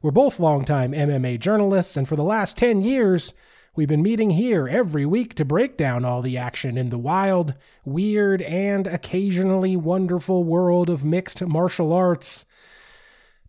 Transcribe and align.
We're 0.00 0.12
both 0.12 0.38
longtime 0.38 0.92
MMA 0.92 1.40
journalists, 1.40 1.96
and 1.96 2.08
for 2.08 2.14
the 2.14 2.22
last 2.22 2.56
10 2.56 2.82
years, 2.82 3.34
we've 3.74 3.88
been 3.88 4.02
meeting 4.02 4.30
here 4.30 4.68
every 4.68 5.04
week 5.04 5.34
to 5.34 5.44
break 5.44 5.76
down 5.76 6.04
all 6.04 6.22
the 6.22 6.38
action 6.38 6.78
in 6.78 6.90
the 6.90 6.98
wild, 6.98 7.54
weird, 7.84 8.40
and 8.42 8.86
occasionally 8.86 9.74
wonderful 9.76 10.44
world 10.44 10.88
of 10.88 11.04
mixed 11.04 11.44
martial 11.44 11.92
arts. 11.92 12.44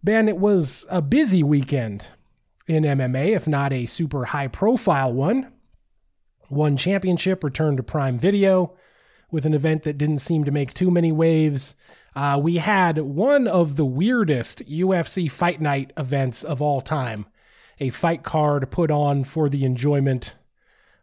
Ben, 0.04 0.28
it 0.28 0.38
was 0.38 0.88
a 0.90 1.04
busy 1.04 1.44
weekend 1.44 2.08
in 2.66 2.84
MMA, 2.84 3.36
if 3.36 3.48
not 3.48 3.72
a 3.72 3.86
super 3.86 4.26
high 4.26 4.48
profile 4.48 5.14
one. 5.14 5.52
One 6.48 6.78
championship 6.78 7.44
returned 7.44 7.78
to 7.78 7.84
Prime 7.84 8.18
Video 8.18 8.76
with 9.30 9.46
an 9.46 9.54
event 9.54 9.84
that 9.84 10.00
didn't 10.00 10.20
seem 10.20 10.46
to 10.46 10.52
make 10.52 10.74
too 10.74 10.90
many 10.90 11.12
waves. 11.12 11.76
Uh, 12.20 12.38
we 12.38 12.58
had 12.58 12.98
one 12.98 13.48
of 13.48 13.78
the 13.78 13.86
weirdest 13.86 14.62
UFC 14.70 15.32
Fight 15.32 15.62
Night 15.62 15.94
events 15.96 16.44
of 16.44 16.62
all 16.62 16.82
time 16.82 17.26
a 17.80 17.92
fight 17.92 18.24
card 18.24 18.70
put 18.70 18.92
on 18.92 19.24
for 19.24 19.48
the 19.48 19.64
enjoyment 19.64 20.36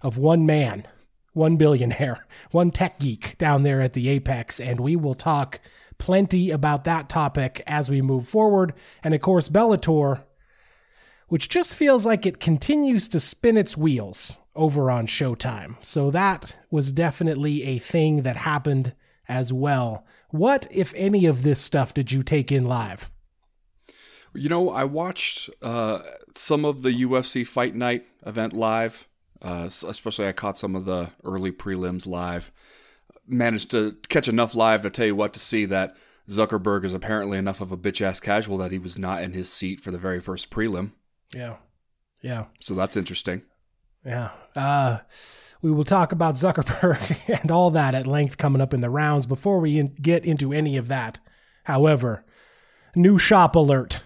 of 0.02 0.18
one 0.18 0.44
man, 0.44 0.86
one 1.32 1.56
billionaire, 1.56 2.26
one 2.50 2.70
tech 2.70 2.98
geek 2.98 3.38
down 3.38 3.62
there 3.62 3.80
at 3.80 3.94
the 3.94 4.10
Apex. 4.10 4.60
And 4.60 4.78
we 4.78 4.94
will 4.94 5.14
talk 5.14 5.58
plenty 5.96 6.50
about 6.50 6.84
that 6.84 7.08
topic 7.08 7.62
as 7.66 7.88
we 7.88 8.02
move 8.02 8.28
forward. 8.28 8.74
And 9.02 9.14
of 9.14 9.22
course, 9.22 9.48
Bellator, 9.48 10.22
which 11.28 11.48
just 11.48 11.74
feels 11.74 12.04
like 12.04 12.26
it 12.26 12.40
continues 12.40 13.08
to 13.08 13.20
spin 13.20 13.56
its 13.56 13.74
wheels 13.74 14.36
over 14.54 14.90
on 14.90 15.06
Showtime. 15.06 15.76
So 15.80 16.10
that 16.10 16.58
was 16.70 16.92
definitely 16.92 17.62
a 17.62 17.78
thing 17.78 18.20
that 18.24 18.36
happened 18.36 18.92
as 19.26 19.50
well. 19.50 20.04
What, 20.30 20.66
if 20.70 20.92
any, 20.96 21.26
of 21.26 21.42
this 21.42 21.60
stuff 21.60 21.94
did 21.94 22.12
you 22.12 22.22
take 22.22 22.50
in 22.50 22.64
live? 22.64 23.10
You 24.34 24.48
know, 24.48 24.70
I 24.70 24.84
watched 24.84 25.50
uh, 25.62 26.02
some 26.34 26.64
of 26.64 26.82
the 26.82 26.90
UFC 26.90 27.46
Fight 27.46 27.74
Night 27.74 28.06
event 28.24 28.52
live. 28.52 29.08
Uh, 29.40 29.64
especially, 29.66 30.26
I 30.26 30.32
caught 30.32 30.58
some 30.58 30.74
of 30.74 30.84
the 30.84 31.10
early 31.24 31.52
prelims 31.52 32.06
live. 32.06 32.52
Managed 33.26 33.70
to 33.72 33.96
catch 34.08 34.28
enough 34.28 34.54
live 34.54 34.82
to 34.82 34.90
tell 34.90 35.06
you 35.06 35.16
what 35.16 35.32
to 35.34 35.40
see 35.40 35.64
that 35.66 35.96
Zuckerberg 36.28 36.84
is 36.84 36.94
apparently 36.94 37.38
enough 37.38 37.60
of 37.60 37.70
a 37.70 37.76
bitch 37.76 38.00
ass 38.00 38.20
casual 38.20 38.58
that 38.58 38.72
he 38.72 38.78
was 38.78 38.98
not 38.98 39.22
in 39.22 39.32
his 39.32 39.52
seat 39.52 39.80
for 39.80 39.90
the 39.90 39.98
very 39.98 40.20
first 40.20 40.50
prelim. 40.50 40.92
Yeah. 41.34 41.56
Yeah. 42.20 42.46
So 42.60 42.74
that's 42.74 42.96
interesting. 42.96 43.42
Yeah. 44.04 44.30
Uh, 44.54 44.98
we 45.66 45.72
will 45.72 45.84
talk 45.84 46.12
about 46.12 46.36
Zuckerberg 46.36 47.18
and 47.42 47.50
all 47.50 47.72
that 47.72 47.92
at 47.92 48.06
length 48.06 48.38
coming 48.38 48.62
up 48.62 48.72
in 48.72 48.82
the 48.82 48.88
rounds 48.88 49.26
before 49.26 49.58
we 49.58 49.80
in- 49.80 49.96
get 50.00 50.24
into 50.24 50.52
any 50.52 50.76
of 50.76 50.86
that. 50.86 51.18
However, 51.64 52.24
new 52.94 53.18
shop 53.18 53.56
alert. 53.56 54.00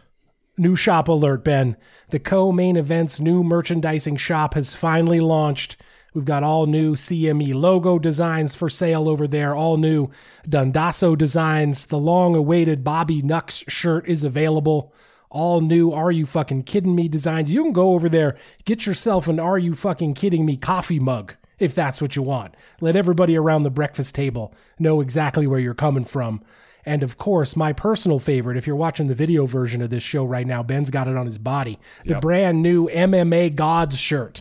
New 0.56 0.74
shop 0.74 1.06
alert, 1.06 1.44
Ben. 1.44 1.76
The 2.08 2.18
co 2.18 2.50
main 2.50 2.78
event's 2.78 3.20
new 3.20 3.44
merchandising 3.44 4.16
shop 4.16 4.54
has 4.54 4.72
finally 4.72 5.20
launched. 5.20 5.76
We've 6.14 6.24
got 6.24 6.42
all 6.42 6.64
new 6.64 6.94
CME 6.94 7.52
logo 7.52 7.98
designs 7.98 8.54
for 8.54 8.70
sale 8.70 9.06
over 9.06 9.28
there, 9.28 9.54
all 9.54 9.76
new 9.76 10.08
Dundasso 10.48 11.16
designs. 11.16 11.84
The 11.84 11.98
long 11.98 12.34
awaited 12.34 12.82
Bobby 12.82 13.20
Nux 13.20 13.64
shirt 13.68 14.08
is 14.08 14.24
available 14.24 14.94
all 15.28 15.60
new 15.60 15.92
Are 15.92 16.10
You 16.10 16.24
Fucking 16.24 16.62
Kidding 16.62 16.94
Me 16.94 17.06
designs. 17.06 17.52
You 17.52 17.62
can 17.62 17.72
go 17.72 17.90
over 17.92 18.08
there, 18.08 18.36
get 18.64 18.86
yourself 18.86 19.28
an 19.28 19.38
Are 19.38 19.58
You 19.58 19.74
Fucking 19.74 20.14
Kidding 20.14 20.46
Me 20.46 20.56
coffee 20.56 20.98
mug 20.98 21.34
if 21.60 21.74
that's 21.74 22.00
what 22.02 22.16
you 22.16 22.22
want. 22.22 22.54
Let 22.80 22.96
everybody 22.96 23.36
around 23.36 23.62
the 23.62 23.70
breakfast 23.70 24.14
table 24.14 24.52
know 24.78 25.00
exactly 25.00 25.46
where 25.46 25.60
you're 25.60 25.74
coming 25.74 26.04
from. 26.04 26.42
And 26.84 27.02
of 27.02 27.18
course, 27.18 27.54
my 27.54 27.72
personal 27.74 28.18
favorite, 28.18 28.56
if 28.56 28.66
you're 28.66 28.74
watching 28.74 29.06
the 29.06 29.14
video 29.14 29.44
version 29.46 29.82
of 29.82 29.90
this 29.90 30.02
show 30.02 30.24
right 30.24 30.46
now, 30.46 30.62
Ben's 30.62 30.88
got 30.90 31.06
it 31.06 31.16
on 31.16 31.26
his 31.26 31.36
body. 31.38 31.78
The 32.04 32.10
Yep. 32.14 32.20
brand 32.22 32.62
new 32.62 32.88
MMA 32.88 33.50
Gods 33.50 33.98
shirt. 33.98 34.40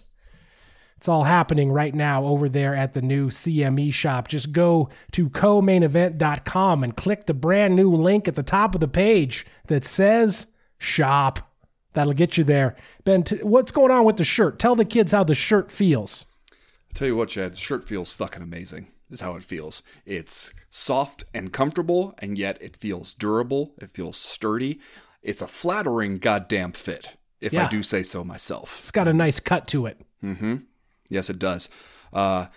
It's 0.95 1.07
all 1.07 1.23
happening 1.25 1.71
right 1.71 1.93
now 1.93 2.25
over 2.25 2.49
there 2.49 2.75
at 2.75 2.93
the 2.93 3.01
new 3.01 3.29
CME 3.29 3.91
shop. 3.91 4.27
Just 4.27 4.51
go 4.51 4.89
to 5.13 5.29
co-mainevent.com 5.29 6.83
and 6.83 6.95
click 6.95 7.25
the 7.25 7.33
brand 7.33 7.75
new 7.75 7.93
link 7.93 8.27
at 8.27 8.35
the 8.35 8.43
top 8.43 8.75
of 8.75 8.81
the 8.81 8.87
page 8.87 9.45
that 9.67 9.85
says 9.85 10.47
shop. 10.77 11.39
That'll 11.93 12.13
get 12.13 12.37
you 12.37 12.43
there. 12.43 12.75
Ben, 13.03 13.23
t- 13.23 13.37
what's 13.37 13.71
going 13.71 13.91
on 13.91 14.05
with 14.05 14.17
the 14.17 14.23
shirt? 14.23 14.59
Tell 14.59 14.75
the 14.75 14.85
kids 14.85 15.11
how 15.11 15.23
the 15.23 15.35
shirt 15.35 15.71
feels. 15.71 16.25
I'll 16.89 16.95
tell 16.95 17.07
you 17.07 17.15
what, 17.15 17.29
Chad, 17.29 17.53
the 17.53 17.57
shirt 17.57 17.83
feels 17.83 18.13
fucking 18.13 18.41
amazing. 18.41 18.87
Is 19.11 19.21
how 19.21 19.35
it 19.35 19.43
feels. 19.43 19.81
It's 20.05 20.53
soft 20.69 21.23
and 21.33 21.51
comfortable, 21.51 22.13
and 22.19 22.37
yet 22.37 22.61
it 22.61 22.77
feels 22.77 23.15
durable. 23.15 23.73
It 23.79 23.89
feels 23.89 24.17
sturdy. 24.17 24.79
It's 25.23 25.41
a 25.41 25.47
flattering 25.47 26.19
goddamn 26.19 26.73
fit, 26.73 27.17
if 27.41 27.57
I 27.57 27.67
do 27.67 27.81
say 27.81 28.03
so 28.03 28.23
myself. 28.23 28.77
It's 28.81 28.91
got 28.91 29.07
a 29.07 29.13
nice 29.13 29.39
cut 29.39 29.67
to 29.69 29.87
it. 29.87 29.99
Mm-hmm. 30.23 30.57
Yes, 31.09 31.29
it 31.31 31.39
does. 31.39 31.69
Uh, 32.13 32.47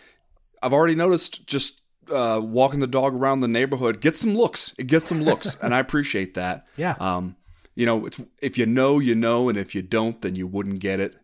I've 0.63 0.75
already 0.75 0.95
noticed 0.95 1.47
just 1.47 1.81
uh, 2.11 2.41
walking 2.43 2.81
the 2.81 2.87
dog 2.87 3.15
around 3.15 3.41
the 3.41 3.49
neighborhood 3.49 4.03
gets 4.03 4.21
some 4.21 4.35
looks. 4.37 4.75
It 4.79 4.89
gets 4.89 5.07
some 5.07 5.23
looks, 5.23 5.57
and 5.63 5.75
I 5.75 5.79
appreciate 5.79 6.35
that. 6.35 6.67
Yeah. 6.77 6.97
Um, 7.01 7.37
you 7.75 7.87
know, 7.87 8.05
it's, 8.05 8.21
if 8.43 8.59
you 8.59 8.67
know, 8.67 8.99
you 8.99 9.15
know, 9.15 9.49
and 9.49 9.57
if 9.57 9.75
you 9.75 9.81
don't, 9.81 10.21
then 10.21 10.37
you 10.37 10.47
wouldn't 10.47 10.81
get 10.81 11.01
it. 11.01 11.17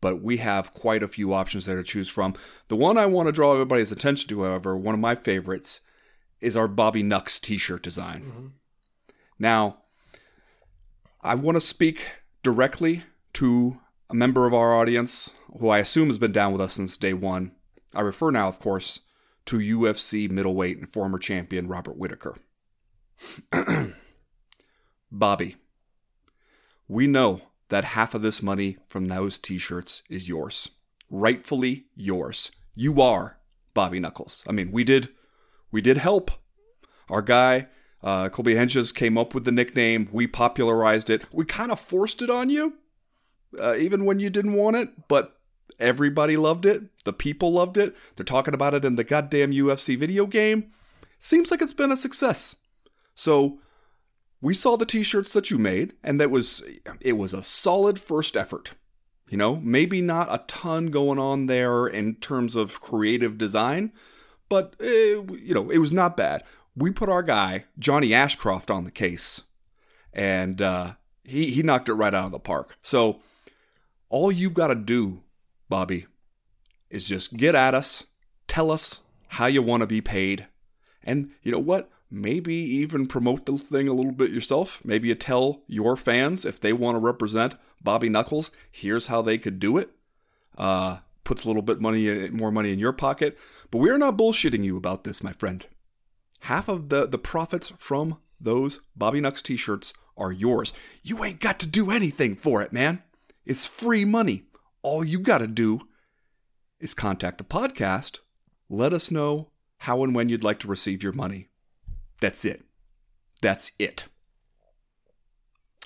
But 0.00 0.22
we 0.22 0.38
have 0.38 0.72
quite 0.72 1.02
a 1.02 1.08
few 1.08 1.34
options 1.34 1.66
there 1.66 1.76
to 1.76 1.82
choose 1.82 2.08
from. 2.08 2.34
The 2.68 2.76
one 2.76 2.96
I 2.96 3.06
want 3.06 3.26
to 3.26 3.32
draw 3.32 3.52
everybody's 3.52 3.92
attention 3.92 4.28
to, 4.28 4.44
however, 4.44 4.76
one 4.76 4.94
of 4.94 5.00
my 5.00 5.14
favorites, 5.14 5.80
is 6.40 6.56
our 6.56 6.68
Bobby 6.68 7.02
Nux 7.02 7.38
T-shirt 7.40 7.82
design. 7.82 8.22
Mm-hmm. 8.22 8.46
Now, 9.38 9.78
I 11.22 11.34
want 11.34 11.56
to 11.56 11.60
speak 11.60 12.06
directly 12.42 13.02
to 13.34 13.78
a 14.08 14.14
member 14.14 14.46
of 14.46 14.54
our 14.54 14.74
audience 14.74 15.34
who 15.58 15.68
I 15.68 15.78
assume 15.78 16.08
has 16.08 16.18
been 16.18 16.32
down 16.32 16.52
with 16.52 16.60
us 16.60 16.74
since 16.74 16.96
day 16.96 17.12
one. 17.12 17.52
I 17.94 18.00
refer 18.00 18.30
now, 18.30 18.48
of 18.48 18.58
course, 18.58 19.00
to 19.46 19.58
UFC 19.58 20.30
middleweight 20.30 20.78
and 20.78 20.88
former 20.88 21.18
champion 21.18 21.68
Robert 21.68 21.96
Whitaker. 21.96 22.36
Bobby, 25.12 25.56
we 26.88 27.06
know 27.06 27.42
that 27.70 27.84
half 27.84 28.14
of 28.14 28.22
this 28.22 28.42
money 28.42 28.76
from 28.86 29.08
those 29.08 29.38
t 29.38 29.58
shirts 29.58 30.02
is 30.10 30.28
yours. 30.28 30.70
Rightfully 31.08 31.86
yours. 31.96 32.52
You 32.74 33.00
are 33.00 33.38
Bobby 33.74 33.98
Knuckles. 33.98 34.44
I 34.48 34.52
mean, 34.52 34.70
we 34.70 34.84
did 34.84 35.08
we 35.72 35.80
did 35.80 35.98
help. 35.98 36.30
Our 37.08 37.22
guy, 37.22 37.68
uh, 38.02 38.28
Colby 38.28 38.54
Henches, 38.54 38.94
came 38.94 39.16
up 39.16 39.34
with 39.34 39.44
the 39.44 39.52
nickname. 39.52 40.08
We 40.12 40.26
popularized 40.26 41.10
it. 41.10 41.24
We 41.32 41.44
kind 41.44 41.72
of 41.72 41.80
forced 41.80 42.22
it 42.22 42.30
on 42.30 42.50
you, 42.50 42.74
uh, 43.58 43.76
even 43.76 44.04
when 44.04 44.20
you 44.20 44.30
didn't 44.30 44.54
want 44.54 44.76
it, 44.76 45.08
but 45.08 45.36
everybody 45.78 46.36
loved 46.36 46.66
it. 46.66 46.82
The 47.04 47.12
people 47.12 47.52
loved 47.52 47.76
it. 47.76 47.96
They're 48.16 48.24
talking 48.24 48.54
about 48.54 48.74
it 48.74 48.84
in 48.84 48.96
the 48.96 49.04
goddamn 49.04 49.52
UFC 49.52 49.96
video 49.96 50.26
game. 50.26 50.70
Seems 51.18 51.50
like 51.50 51.62
it's 51.62 51.72
been 51.72 51.92
a 51.92 51.96
success. 51.96 52.56
So 53.14 53.58
we 54.40 54.54
saw 54.54 54.76
the 54.76 54.86
t-shirts 54.86 55.32
that 55.32 55.50
you 55.50 55.58
made 55.58 55.94
and 56.02 56.20
that 56.20 56.30
was 56.30 56.62
it 57.00 57.12
was 57.14 57.34
a 57.34 57.42
solid 57.42 57.98
first 57.98 58.36
effort. 58.36 58.74
You 59.28 59.36
know 59.36 59.56
maybe 59.56 60.00
not 60.00 60.28
a 60.30 60.42
ton 60.46 60.86
going 60.86 61.18
on 61.18 61.46
there 61.46 61.86
in 61.86 62.16
terms 62.16 62.56
of 62.56 62.80
creative 62.80 63.38
design 63.38 63.92
but 64.48 64.74
eh, 64.80 65.20
you 65.38 65.54
know 65.54 65.70
it 65.70 65.78
was 65.78 65.92
not 65.92 66.16
bad. 66.16 66.42
We 66.76 66.90
put 66.90 67.08
our 67.08 67.22
guy 67.22 67.64
johnny 67.78 68.14
ashcroft 68.14 68.70
on 68.70 68.84
the 68.84 68.90
case 68.90 69.44
and 70.12 70.60
uh, 70.60 70.92
he, 71.24 71.50
he 71.50 71.62
knocked 71.62 71.88
it 71.88 71.94
right 71.94 72.14
out 72.14 72.26
of 72.26 72.32
the 72.32 72.40
park. 72.40 72.76
So 72.82 73.20
all 74.08 74.32
you've 74.32 74.54
got 74.54 74.68
to 74.68 74.74
do 74.74 75.22
bobby 75.68 76.06
is 76.88 77.06
just 77.06 77.36
get 77.36 77.54
at 77.54 77.74
us 77.74 78.06
tell 78.48 78.72
us 78.72 79.02
how 79.28 79.46
you 79.46 79.62
want 79.62 79.82
to 79.82 79.86
be 79.86 80.00
paid 80.00 80.48
and 81.04 81.30
you 81.42 81.52
know 81.52 81.58
what? 81.58 81.88
Maybe 82.10 82.54
even 82.54 83.06
promote 83.06 83.46
the 83.46 83.56
thing 83.56 83.86
a 83.86 83.92
little 83.92 84.12
bit 84.12 84.30
yourself. 84.30 84.80
Maybe 84.84 85.08
you 85.08 85.14
tell 85.14 85.62
your 85.68 85.96
fans 85.96 86.44
if 86.44 86.58
they 86.58 86.72
want 86.72 86.96
to 86.96 87.00
represent 87.00 87.54
Bobby 87.80 88.08
Knuckles, 88.08 88.50
here's 88.70 89.06
how 89.06 89.22
they 89.22 89.38
could 89.38 89.60
do 89.60 89.78
it. 89.78 89.90
Uh, 90.58 90.98
puts 91.22 91.44
a 91.44 91.46
little 91.46 91.62
bit 91.62 91.80
money, 91.80 92.28
more 92.30 92.50
money 92.50 92.72
in 92.72 92.80
your 92.80 92.92
pocket. 92.92 93.38
But 93.70 93.78
we 93.78 93.90
are 93.90 93.98
not 93.98 94.18
bullshitting 94.18 94.64
you 94.64 94.76
about 94.76 95.04
this, 95.04 95.22
my 95.22 95.32
friend. 95.32 95.64
Half 96.40 96.68
of 96.68 96.88
the 96.88 97.06
the 97.06 97.18
profits 97.18 97.72
from 97.78 98.18
those 98.40 98.80
Bobby 98.96 99.20
Nux 99.20 99.42
t-shirts 99.42 99.92
are 100.16 100.32
yours. 100.32 100.72
You 101.04 101.22
ain't 101.24 101.40
got 101.40 101.60
to 101.60 101.68
do 101.68 101.90
anything 101.90 102.34
for 102.34 102.62
it, 102.62 102.72
man. 102.72 103.02
It's 103.44 103.66
free 103.66 104.04
money. 104.04 104.44
all 104.82 105.04
you 105.04 105.18
got 105.18 105.38
to 105.38 105.46
do 105.46 105.88
is 106.78 106.94
contact 106.94 107.38
the 107.38 107.44
podcast. 107.44 108.20
Let 108.68 108.92
us 108.92 109.10
know 109.10 109.50
how 109.78 110.02
and 110.02 110.14
when 110.14 110.28
you'd 110.28 110.44
like 110.44 110.58
to 110.60 110.68
receive 110.68 111.02
your 111.02 111.12
money. 111.12 111.49
That's 112.20 112.44
it. 112.44 112.64
That's 113.42 113.72
it. 113.78 114.06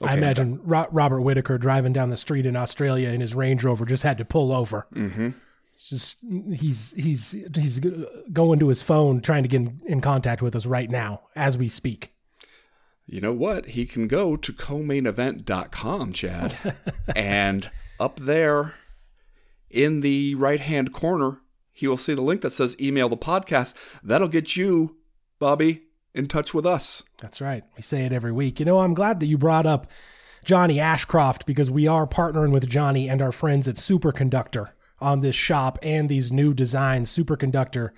I 0.02 0.16
imagine 0.16 0.60
Ro- 0.64 0.88
Robert 0.90 1.20
Whitaker 1.20 1.56
driving 1.56 1.92
down 1.92 2.10
the 2.10 2.16
street 2.16 2.46
in 2.46 2.56
Australia 2.56 3.10
in 3.10 3.20
his 3.20 3.34
Range 3.34 3.62
Rover 3.62 3.84
just 3.84 4.02
had 4.02 4.18
to 4.18 4.24
pull 4.24 4.52
over. 4.52 4.86
Mm-hmm. 4.92 5.30
It's 5.72 5.88
just 5.88 6.18
he's 6.52 6.92
he's 6.96 7.32
he's 7.54 7.80
going 8.32 8.58
to 8.58 8.68
his 8.68 8.82
phone 8.82 9.20
trying 9.20 9.44
to 9.44 9.48
get 9.48 9.60
in, 9.60 9.80
in 9.86 10.00
contact 10.00 10.42
with 10.42 10.56
us 10.56 10.66
right 10.66 10.90
now 10.90 11.22
as 11.36 11.56
we 11.56 11.68
speak. 11.68 12.12
You 13.06 13.20
know 13.20 13.32
what? 13.32 13.66
He 13.66 13.84
can 13.84 14.08
go 14.08 14.34
to 14.34 14.52
co-mainevent.com, 14.52 16.12
Chad. 16.12 16.74
and 17.16 17.70
up 18.00 18.16
there 18.16 18.76
in 19.70 20.00
the 20.00 20.34
right 20.36 20.60
hand 20.60 20.92
corner, 20.92 21.40
he 21.72 21.86
will 21.86 21.96
see 21.96 22.14
the 22.14 22.22
link 22.22 22.40
that 22.40 22.50
says 22.50 22.80
email 22.80 23.08
the 23.08 23.16
podcast. 23.16 23.74
That'll 24.02 24.28
get 24.28 24.56
you, 24.56 24.96
Bobby, 25.38 25.82
in 26.14 26.28
touch 26.28 26.54
with 26.54 26.64
us. 26.64 27.02
That's 27.20 27.40
right. 27.40 27.64
We 27.76 27.82
say 27.82 28.04
it 28.04 28.12
every 28.12 28.32
week. 28.32 28.60
You 28.60 28.66
know, 28.66 28.80
I'm 28.80 28.94
glad 28.94 29.20
that 29.20 29.26
you 29.26 29.36
brought 29.36 29.66
up 29.66 29.88
Johnny 30.44 30.78
Ashcroft 30.78 31.46
because 31.46 31.70
we 31.70 31.86
are 31.86 32.06
partnering 32.06 32.52
with 32.52 32.68
Johnny 32.68 33.08
and 33.08 33.20
our 33.20 33.32
friends 33.32 33.66
at 33.66 33.76
Superconductor 33.76 34.70
on 35.00 35.20
this 35.20 35.34
shop 35.34 35.78
and 35.82 36.08
these 36.08 36.30
new 36.30 36.54
designs. 36.54 37.10
Superconductor 37.10 37.90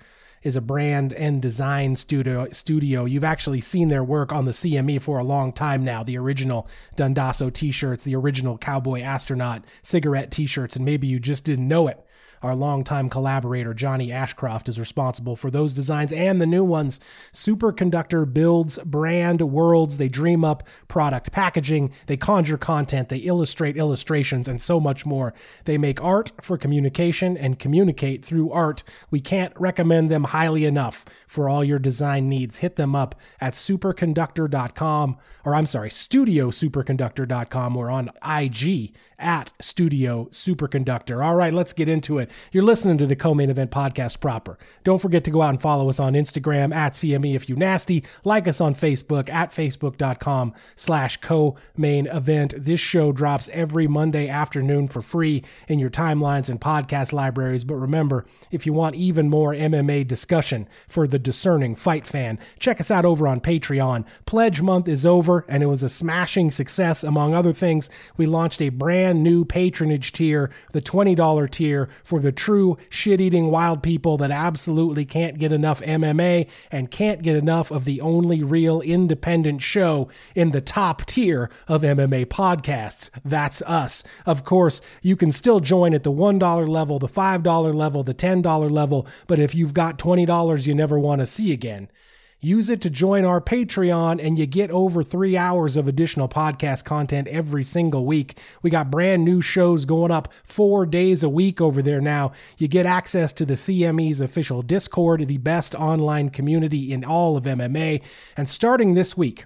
is 0.43 0.55
a 0.55 0.61
brand 0.61 1.13
and 1.13 1.41
design 1.41 1.95
studio 1.95 2.47
studio. 2.51 3.05
You've 3.05 3.23
actually 3.23 3.61
seen 3.61 3.89
their 3.89 4.03
work 4.03 4.31
on 4.31 4.45
the 4.45 4.51
CME 4.51 5.01
for 5.01 5.19
a 5.19 5.23
long 5.23 5.51
time 5.51 5.83
now. 5.83 6.03
The 6.03 6.17
original 6.17 6.67
Dundasso 6.95 7.51
t-shirts, 7.51 8.03
the 8.03 8.15
original 8.15 8.57
cowboy 8.57 9.01
astronaut 9.01 9.65
cigarette 9.81 10.31
t-shirts, 10.31 10.75
and 10.75 10.85
maybe 10.85 11.07
you 11.07 11.19
just 11.19 11.43
didn't 11.43 11.67
know 11.67 11.87
it. 11.87 12.03
Our 12.41 12.55
longtime 12.55 13.09
collaborator, 13.09 13.73
Johnny 13.73 14.11
Ashcroft, 14.11 14.69
is 14.69 14.79
responsible 14.79 15.35
for 15.35 15.49
those 15.49 15.73
designs 15.73 16.11
and 16.13 16.39
the 16.39 16.45
new 16.45 16.63
ones. 16.63 16.99
Superconductor 17.33 18.31
builds 18.31 18.77
brand 18.79 19.41
worlds. 19.41 19.97
They 19.97 20.09
dream 20.09 20.43
up 20.43 20.67
product 20.87 21.31
packaging. 21.31 21.91
They 22.07 22.17
conjure 22.17 22.57
content. 22.57 23.09
They 23.09 23.17
illustrate 23.17 23.77
illustrations 23.77 24.47
and 24.47 24.61
so 24.61 24.79
much 24.79 25.05
more. 25.05 25.33
They 25.65 25.77
make 25.77 26.03
art 26.03 26.31
for 26.41 26.57
communication 26.57 27.37
and 27.37 27.59
communicate 27.59 28.23
through 28.23 28.51
art. 28.51 28.83
We 29.09 29.19
can't 29.19 29.53
recommend 29.59 30.09
them 30.09 30.25
highly 30.25 30.65
enough 30.65 31.05
for 31.25 31.49
all 31.49 31.63
your 31.63 31.79
design 31.79 32.29
needs. 32.29 32.57
Hit 32.57 32.75
them 32.75 32.95
up 32.95 33.15
at 33.41 33.53
superconductor.com, 33.53 35.17
or 35.45 35.55
I'm 35.55 35.65
sorry, 35.65 35.89
studiosuperconductor.com 35.89 37.77
or 37.77 37.89
on 37.89 38.11
IG 38.25 38.93
at 39.19 39.51
Studio 39.59 40.27
Superconductor. 40.31 41.25
All 41.25 41.35
right, 41.35 41.53
let's 41.53 41.73
get 41.73 41.89
into 41.89 42.19
it. 42.19 42.26
You're 42.51 42.63
listening 42.63 42.97
to 42.99 43.05
the 43.05 43.15
co-main 43.15 43.49
event 43.49 43.71
podcast 43.71 44.19
proper. 44.19 44.57
Don't 44.83 45.01
forget 45.01 45.23
to 45.25 45.31
go 45.31 45.41
out 45.41 45.49
and 45.51 45.61
follow 45.61 45.89
us 45.89 45.99
on 45.99 46.13
Instagram 46.13 46.73
at 46.73 46.93
CME 46.93 47.35
if 47.35 47.49
you 47.49 47.55
nasty. 47.55 48.03
Like 48.23 48.47
us 48.47 48.61
on 48.61 48.75
Facebook 48.75 49.29
at 49.29 49.51
facebook.com 49.51 50.53
slash 50.75 51.17
co-main 51.17 52.07
event. 52.07 52.53
This 52.57 52.79
show 52.79 53.11
drops 53.11 53.49
every 53.53 53.87
Monday 53.87 54.27
afternoon 54.27 54.87
for 54.87 55.01
free 55.01 55.43
in 55.67 55.79
your 55.79 55.89
timelines 55.89 56.49
and 56.49 56.59
podcast 56.59 57.13
libraries. 57.13 57.63
But 57.63 57.75
remember, 57.75 58.25
if 58.51 58.65
you 58.65 58.73
want 58.73 58.95
even 58.95 59.29
more 59.29 59.53
MMA 59.53 60.07
discussion 60.07 60.67
for 60.87 61.07
the 61.07 61.19
discerning 61.19 61.75
fight 61.75 62.05
fan, 62.05 62.39
check 62.59 62.79
us 62.79 62.91
out 62.91 63.05
over 63.05 63.27
on 63.27 63.41
Patreon. 63.41 64.05
Pledge 64.25 64.61
month 64.61 64.87
is 64.87 65.05
over 65.05 65.45
and 65.47 65.63
it 65.63 65.67
was 65.67 65.83
a 65.83 65.89
smashing 65.89 66.51
success. 66.51 67.03
Among 67.03 67.33
other 67.33 67.53
things, 67.53 67.89
we 68.17 68.25
launched 68.25 68.61
a 68.61 68.69
brand 68.69 69.23
new 69.23 69.45
patronage 69.45 70.11
tier, 70.11 70.49
the 70.73 70.81
$20 70.81 71.49
tier 71.51 71.89
for 72.03 72.16
the 72.19 72.31
true 72.31 72.77
shit 72.89 73.21
eating 73.21 73.51
wild 73.51 73.83
people 73.83 74.17
that 74.17 74.31
absolutely 74.31 75.05
can't 75.05 75.37
get 75.37 75.51
enough 75.51 75.81
MMA 75.81 76.49
and 76.71 76.91
can't 76.91 77.21
get 77.21 77.35
enough 77.35 77.71
of 77.71 77.85
the 77.85 78.01
only 78.01 78.43
real 78.43 78.81
independent 78.81 79.61
show 79.61 80.09
in 80.35 80.51
the 80.51 80.61
top 80.61 81.05
tier 81.05 81.49
of 81.67 81.81
MMA 81.81 82.25
podcasts. 82.25 83.09
That's 83.23 83.61
us. 83.63 84.03
Of 84.25 84.43
course, 84.43 84.81
you 85.01 85.15
can 85.15 85.31
still 85.31 85.59
join 85.59 85.93
at 85.93 86.03
the 86.03 86.11
$1 86.11 86.67
level, 86.67 86.99
the 86.99 87.07
$5 87.07 87.75
level, 87.75 88.03
the 88.03 88.13
$10 88.13 88.71
level, 88.71 89.07
but 89.27 89.39
if 89.39 89.53
you've 89.55 89.73
got 89.73 89.99
$20 89.99 90.67
you 90.67 90.75
never 90.75 90.99
want 90.99 91.21
to 91.21 91.25
see 91.25 91.51
again, 91.51 91.89
Use 92.39 92.69
it 92.69 92.81
to 92.81 92.91
join 92.91 93.25
our 93.25 93.41
Patreon, 93.41 94.23
and 94.23 94.37
you 94.37 94.45
get 94.45 94.69
over 94.69 95.01
three 95.01 95.35
hours 95.35 95.75
of 95.75 95.87
additional 95.87 96.29
podcast 96.29 96.85
content 96.85 97.27
every 97.27 97.63
single 97.63 98.05
week. 98.05 98.39
We 98.61 98.69
got 98.69 98.91
brand 98.91 99.25
new 99.25 99.41
shows 99.41 99.85
going 99.85 100.11
up 100.11 100.31
four 100.43 100.85
days 100.85 101.23
a 101.23 101.29
week 101.29 101.59
over 101.59 101.81
there 101.81 101.99
now. 101.99 102.33
You 102.59 102.67
get 102.67 102.85
access 102.85 103.33
to 103.33 103.45
the 103.45 103.55
CME's 103.55 104.19
official 104.19 104.61
Discord, 104.61 105.27
the 105.27 105.37
best 105.37 105.73
online 105.73 106.29
community 106.29 106.93
in 106.93 107.03
all 107.03 107.37
of 107.37 107.45
MMA. 107.45 108.03
And 108.37 108.47
starting 108.47 108.93
this 108.93 109.17
week, 109.17 109.45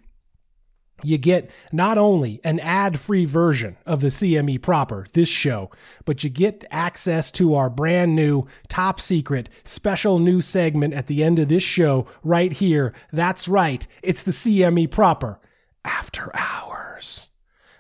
you 1.04 1.18
get 1.18 1.50
not 1.72 1.98
only 1.98 2.40
an 2.44 2.60
ad 2.60 3.00
free 3.00 3.26
version 3.26 3.78
of 3.86 4.02
the 4.02 4.08
CME 4.08 4.62
proper, 4.62 5.06
this 5.14 5.30
show, 5.30 5.72
but 6.06 6.24
you 6.24 6.30
get 6.30 6.66
access 6.70 7.32
to 7.32 7.56
our 7.56 7.70
brand 7.70 8.16
new, 8.16 8.46
top 8.70 9.00
secret, 9.00 9.50
special 9.64 10.20
new 10.20 10.42
segment 10.42 10.94
at 10.94 11.08
the 11.08 11.24
end 11.24 11.40
of 11.40 11.48
this 11.48 11.64
show 11.64 12.06
right 12.24 12.52
here. 12.52 12.94
That's 13.12 13.48
right, 13.48 13.86
it's 14.04 14.24
the 14.24 14.32
CME 14.32 14.92
proper 14.92 15.40
after 15.84 16.32
hours. 16.36 17.31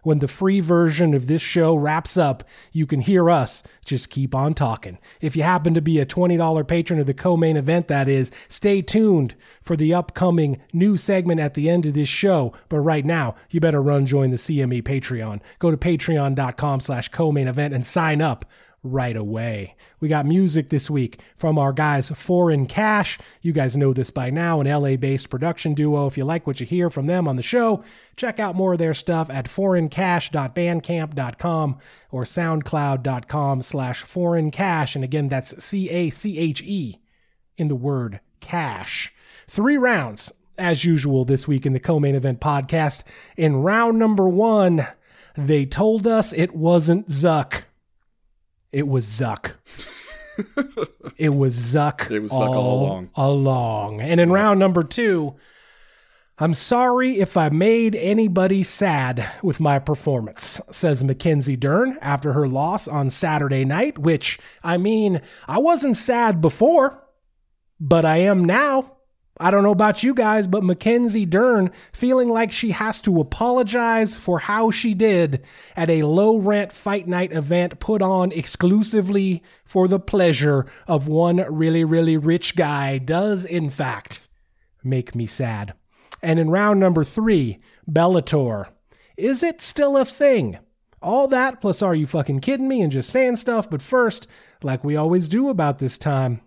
When 0.04 0.20
the 0.20 0.28
free 0.28 0.60
version 0.60 1.14
of 1.14 1.28
this 1.28 1.42
show 1.42 1.76
wraps 1.76 2.18
up, 2.18 2.44
you 2.72 2.86
can 2.86 3.02
hear 3.02 3.30
us 3.30 3.62
just 3.86 4.10
keep 4.10 4.34
on 4.34 4.54
talking. 4.54 4.98
If 5.20 5.36
you 5.36 5.44
happen 5.44 5.74
to 5.76 5.82
be 5.82 6.00
a 6.00 6.06
$20 6.06 6.68
patron 6.68 7.00
of 7.00 7.06
the 7.06 7.14
co 7.14 7.38
main 7.38 7.58
event, 7.58 7.88
that 7.88 8.10
is, 8.10 8.32
stay 8.48 8.82
tuned 8.82 9.36
for 9.62 9.76
the 9.76 9.94
upcoming 9.94 10.62
new 10.74 10.98
segment 10.98 11.40
at 11.40 11.54
the 11.54 11.70
end 11.70 11.86
of 11.86 11.94
this 11.94 12.10
show. 12.10 12.54
But 12.70 12.80
right 12.80 13.06
now, 13.06 13.36
you 13.50 13.60
better 13.60 13.82
run 13.82 14.06
join 14.06 14.32
the 14.32 14.38
CME 14.38 14.84
Patreon. 14.84 15.42
Go 15.60 15.70
to 15.70 15.78
patreon.com 15.78 16.80
slash 16.80 17.10
co 17.10 17.32
main 17.32 17.48
event 17.48 17.74
and 17.74 17.86
sign 17.86 18.22
up 18.22 18.46
right 18.84 19.16
away. 19.16 19.76
We 20.00 20.08
got 20.08 20.26
music 20.26 20.70
this 20.70 20.90
week 20.90 21.22
from 21.36 21.60
our 21.60 21.72
guys 21.72 22.10
Foreign 22.10 22.66
Cache. 22.66 23.20
You 23.42 23.54
guys 23.54 23.78
know 23.78 23.94
this 23.94 24.10
by 24.10 24.32
now, 24.32 24.60
an 24.60 24.66
LA 24.68 24.96
based 24.96 25.30
production 25.30 25.76
duo. 25.76 26.08
If 26.08 26.18
you 26.18 26.26
like 26.26 26.48
what 26.48 26.60
you 26.60 26.66
hear 26.66 26.90
from 26.90 27.06
them 27.08 27.28
on 27.28 27.36
the 27.36 27.44
show, 27.44 27.84
check 28.16 28.40
out 28.40 28.56
more 28.56 28.74
of 28.74 28.80
their 28.80 28.96
stuff 28.96 29.30
at 29.30 29.46
foreigncache.bandcamp.com 29.46 31.78
or 32.12 32.24
soundcloud.com 32.24 33.62
slash 33.62 34.04
foreign 34.04 34.50
cache. 34.52 34.96
And 34.96 35.04
again, 35.04 35.28
that's 35.30 35.64
C 35.64 35.88
A 35.90 36.10
C 36.10 36.40
H 36.40 36.64
E 36.64 36.98
in 37.58 37.68
the 37.68 37.76
word 37.76 38.20
cash. 38.40 39.14
Three 39.48 39.78
rounds, 39.78 40.32
as 40.58 40.86
usual, 40.86 41.24
this 41.26 41.48
week 41.48 41.68
in 41.68 41.74
the 41.74 41.80
co 41.80 42.00
main 42.00 42.16
event 42.16 42.42
podcast. 42.42 43.04
In 43.38 43.58
round 43.58 44.00
number 44.00 44.28
one, 44.28 44.88
they 45.38 45.66
told 45.66 46.08
us 46.08 46.34
it 46.34 46.56
wasn't 46.56 47.10
Zuck. 47.10 47.64
It 48.72 48.88
was 48.88 49.06
Zuck. 49.06 49.54
it 51.18 51.30
was 51.30 51.56
Zuck. 51.56 52.10
It 52.12 52.20
was 52.20 52.32
Zuck 52.32 52.50
all 52.50 52.84
along. 52.86 53.10
Along. 53.16 54.02
And 54.02 54.20
in 54.20 54.32
round 54.32 54.60
number 54.60 54.84
two, 54.84 55.36
I'm 56.38 56.54
sorry 56.56 57.20
if 57.20 57.38
I 57.38 57.50
made 57.50 57.96
anybody 57.96 58.64
sad 58.64 59.30
with 59.44 59.60
my 59.60 59.78
performance, 59.78 60.60
says 60.72 61.04
Mackenzie 61.04 61.56
Dern 61.56 62.00
after 62.02 62.34
her 62.34 62.48
loss 62.48 62.88
on 62.88 63.12
Saturday 63.12 63.64
night, 63.64 64.00
which, 64.00 64.40
I 64.64 64.78
mean, 64.78 65.22
I 65.48 65.60
wasn't 65.60 65.98
sad 65.98 66.42
before, 66.42 67.04
but 67.80 68.06
I 68.06 68.18
am 68.18 68.44
now. 68.44 68.94
I 69.40 69.50
don't 69.50 69.64
know 69.64 69.72
about 69.72 70.04
you 70.04 70.14
guys, 70.14 70.46
but 70.46 70.64
Mackenzie 70.64 71.26
Dern 71.26 71.72
feeling 71.94 72.30
like 72.30 72.52
she 72.52 72.72
has 72.72 73.02
to 73.02 73.20
apologize 73.20 74.14
for 74.14 74.40
how 74.40 74.72
she 74.72 74.94
did 74.94 75.44
at 75.76 75.90
a 75.90 76.04
low 76.04 76.38
rent 76.38 76.72
fight 76.72 77.08
night 77.08 77.32
event 77.32 77.80
put 77.80 78.02
on 78.02 78.32
exclusively 78.32 79.42
for 79.64 79.88
the 79.88 80.00
pleasure 80.00 80.66
of 80.86 81.08
one 81.08 81.38
really, 81.50 81.84
really 81.84 82.18
rich 82.18 82.56
guy 82.56 82.98
does, 82.98 83.46
in 83.46 83.70
fact, 83.70 84.22
make 84.84 85.16
me 85.16 85.26
sad. 85.26 85.74
And 86.22 86.38
in 86.38 86.50
round 86.50 86.80
number 86.80 87.04
three, 87.04 87.60
Bellator. 87.90 88.68
Is 89.18 89.44
it 89.44 89.62
still 89.62 89.98
a 89.98 90.06
thing? 90.06 90.60
All 91.02 91.28
that 91.30 91.62
plus 91.62 91.82
are 91.82 91.96
you 91.96 92.06
fucking 92.06 92.42
kidding 92.42 92.68
me 92.68 92.82
and 92.82 92.92
just 92.92 93.10
saying 93.10 93.38
stuff, 93.38 93.70
but 93.70 93.82
first, 93.82 94.28
like 94.62 94.84
we 94.84 94.96
always 94.96 95.28
do 95.28 95.50
about 95.50 95.80
this 95.80 95.98
time, 95.98 96.42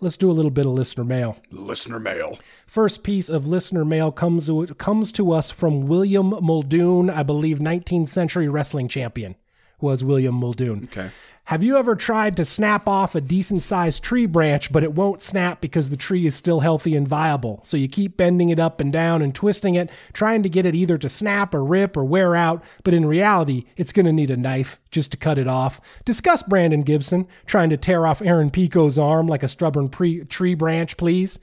let's 0.00 0.16
do 0.16 0.30
a 0.30 0.32
little 0.32 0.50
bit 0.50 0.66
of 0.66 0.72
listener 0.72 1.04
mail. 1.04 1.36
Listener 1.50 2.00
mail. 2.00 2.38
First 2.66 3.02
piece 3.02 3.28
of 3.28 3.46
listener 3.46 3.84
mail 3.84 4.12
comes 4.12 4.46
to, 4.46 4.66
comes 4.74 5.12
to 5.12 5.32
us 5.32 5.50
from 5.50 5.86
William 5.86 6.30
Muldoon, 6.40 7.10
I 7.10 7.22
believe 7.22 7.58
19th 7.58 8.08
century 8.08 8.48
wrestling 8.48 8.88
champion. 8.88 9.36
Was 9.82 10.04
William 10.04 10.34
Muldoon. 10.34 10.84
Okay. 10.84 11.10
Have 11.50 11.64
you 11.64 11.78
ever 11.78 11.96
tried 11.96 12.36
to 12.36 12.44
snap 12.44 12.86
off 12.86 13.16
a 13.16 13.20
decent 13.20 13.64
sized 13.64 14.04
tree 14.04 14.26
branch, 14.26 14.72
but 14.72 14.84
it 14.84 14.92
won't 14.92 15.20
snap 15.20 15.60
because 15.60 15.90
the 15.90 15.96
tree 15.96 16.24
is 16.24 16.36
still 16.36 16.60
healthy 16.60 16.94
and 16.94 17.08
viable? 17.08 17.58
So 17.64 17.76
you 17.76 17.88
keep 17.88 18.16
bending 18.16 18.50
it 18.50 18.60
up 18.60 18.80
and 18.80 18.92
down 18.92 19.20
and 19.20 19.34
twisting 19.34 19.74
it, 19.74 19.90
trying 20.12 20.44
to 20.44 20.48
get 20.48 20.64
it 20.64 20.76
either 20.76 20.96
to 20.98 21.08
snap 21.08 21.52
or 21.52 21.64
rip 21.64 21.96
or 21.96 22.04
wear 22.04 22.36
out, 22.36 22.62
but 22.84 22.94
in 22.94 23.04
reality, 23.04 23.64
it's 23.76 23.92
going 23.92 24.06
to 24.06 24.12
need 24.12 24.30
a 24.30 24.36
knife 24.36 24.80
just 24.92 25.10
to 25.10 25.16
cut 25.16 25.38
it 25.38 25.48
off. 25.48 25.80
Discuss 26.04 26.44
Brandon 26.44 26.82
Gibson 26.82 27.26
trying 27.46 27.70
to 27.70 27.76
tear 27.76 28.06
off 28.06 28.22
Aaron 28.22 28.52
Pico's 28.52 28.96
arm 28.96 29.26
like 29.26 29.42
a 29.42 29.48
stubborn 29.48 29.88
pre- 29.88 30.24
tree 30.26 30.54
branch, 30.54 30.96
please. 30.96 31.40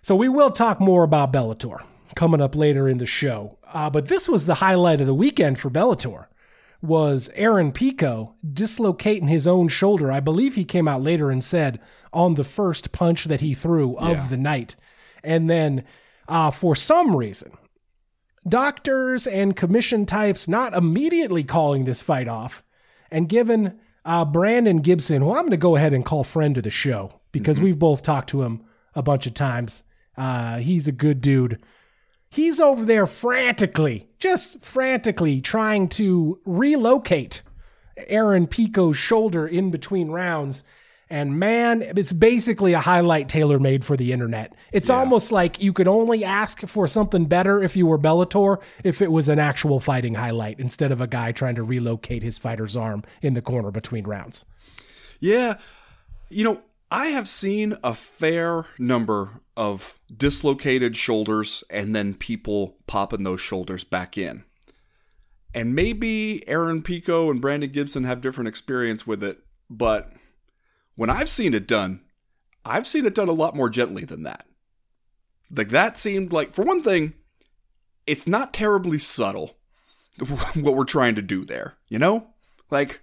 So 0.00 0.16
we 0.16 0.30
will 0.30 0.50
talk 0.50 0.80
more 0.80 1.04
about 1.04 1.34
Bellator 1.34 1.82
coming 2.14 2.40
up 2.40 2.56
later 2.56 2.88
in 2.88 2.96
the 2.96 3.04
show. 3.04 3.58
Uh, 3.74 3.90
but 3.90 4.06
this 4.06 4.26
was 4.26 4.46
the 4.46 4.54
highlight 4.54 5.02
of 5.02 5.06
the 5.06 5.12
weekend 5.12 5.58
for 5.58 5.68
Bellator 5.68 6.28
was 6.80 7.28
Aaron 7.34 7.72
Pico 7.72 8.34
dislocating 8.52 9.28
his 9.28 9.48
own 9.48 9.68
shoulder. 9.68 10.12
I 10.12 10.20
believe 10.20 10.54
he 10.54 10.64
came 10.64 10.86
out 10.86 11.02
later 11.02 11.30
and 11.30 11.42
said 11.42 11.80
on 12.12 12.34
the 12.34 12.44
first 12.44 12.92
punch 12.92 13.24
that 13.24 13.40
he 13.40 13.54
threw 13.54 13.96
of 13.96 14.10
Yeah. 14.16 14.26
the 14.28 14.36
night. 14.36 14.76
And 15.24 15.50
then 15.50 15.84
uh, 16.28 16.50
for 16.52 16.76
some 16.76 17.16
reason, 17.16 17.52
doctors 18.46 19.26
and 19.26 19.56
commission 19.56 20.06
types 20.06 20.48
not 20.48 20.74
immediately 20.74 21.44
calling 21.44 21.84
this 21.84 22.02
fight 22.02 22.28
off 22.28 22.62
and 23.10 23.28
given 23.28 23.78
uh, 24.04 24.24
Brandon 24.24 24.78
Gibson, 24.78 25.22
who 25.22 25.30
I'm 25.30 25.42
going 25.42 25.50
to 25.50 25.56
go 25.56 25.76
ahead 25.76 25.92
and 25.92 26.04
call 26.04 26.24
friend 26.24 26.56
of 26.56 26.62
the 26.62 26.70
show 26.70 27.20
because 27.32 27.60
we've 27.60 27.78
both 27.78 28.02
talked 28.02 28.30
to 28.30 28.42
him 28.42 28.62
a 28.94 29.02
bunch 29.02 29.26
of 29.26 29.34
times. 29.34 29.82
Uh, 30.16 30.58
he's 30.58 30.88
a 30.88 30.92
good 30.92 31.20
dude. 31.20 31.60
He's 32.30 32.60
over 32.60 32.84
there 32.84 33.06
frantically, 33.06 34.07
just 34.18 34.64
frantically 34.64 35.40
trying 35.40 35.88
to 35.88 36.40
relocate 36.44 37.42
Aaron 38.06 38.46
Pico's 38.46 38.96
shoulder 38.96 39.46
in 39.46 39.70
between 39.70 40.10
rounds. 40.10 40.64
And 41.10 41.38
man, 41.38 41.82
it's 41.82 42.12
basically 42.12 42.74
a 42.74 42.80
highlight 42.80 43.30
tailor 43.30 43.58
made 43.58 43.84
for 43.84 43.96
the 43.96 44.12
internet. 44.12 44.54
It's 44.72 44.90
almost 44.90 45.32
like 45.32 45.62
you 45.62 45.72
could 45.72 45.88
only 45.88 46.22
ask 46.22 46.66
for 46.66 46.86
something 46.86 47.24
better 47.24 47.62
if 47.62 47.76
you 47.76 47.86
were 47.86 47.98
Bellator 47.98 48.60
if 48.84 49.00
it 49.00 49.10
was 49.10 49.28
an 49.28 49.38
actual 49.38 49.80
fighting 49.80 50.14
highlight 50.14 50.60
instead 50.60 50.92
of 50.92 51.00
a 51.00 51.06
guy 51.06 51.32
trying 51.32 51.54
to 51.54 51.62
relocate 51.62 52.22
his 52.22 52.36
fighter's 52.36 52.76
arm 52.76 53.04
in 53.22 53.32
the 53.32 53.40
corner 53.40 53.70
between 53.70 54.06
rounds. 54.06 54.44
Yeah. 55.18 55.58
You 56.28 56.44
know, 56.44 56.62
I 56.90 57.08
have 57.08 57.28
seen 57.28 57.76
a 57.84 57.94
fair 57.94 58.64
number 58.78 59.40
of 59.56 59.98
dislocated 60.14 60.96
shoulders 60.96 61.62
and 61.68 61.94
then 61.94 62.14
people 62.14 62.78
popping 62.86 63.24
those 63.24 63.40
shoulders 63.40 63.84
back 63.84 64.16
in. 64.16 64.44
And 65.54 65.74
maybe 65.74 66.46
Aaron 66.48 66.82
Pico 66.82 67.30
and 67.30 67.40
Brandon 67.40 67.70
Gibson 67.70 68.04
have 68.04 68.20
different 68.20 68.48
experience 68.48 69.06
with 69.06 69.22
it, 69.22 69.40
but 69.68 70.12
when 70.94 71.10
I've 71.10 71.28
seen 71.28 71.54
it 71.54 71.66
done, 71.66 72.00
I've 72.64 72.86
seen 72.86 73.06
it 73.06 73.14
done 73.14 73.28
a 73.28 73.32
lot 73.32 73.54
more 73.54 73.68
gently 73.68 74.04
than 74.04 74.22
that. 74.22 74.46
Like 75.50 75.68
that 75.70 75.98
seemed 75.98 76.32
like 76.32 76.54
for 76.54 76.64
one 76.64 76.82
thing, 76.82 77.14
it's 78.06 78.26
not 78.26 78.54
terribly 78.54 78.98
subtle 78.98 79.56
what 80.54 80.74
we're 80.74 80.84
trying 80.84 81.14
to 81.14 81.22
do 81.22 81.44
there, 81.44 81.74
you 81.88 81.98
know? 81.98 82.28
Like 82.70 83.00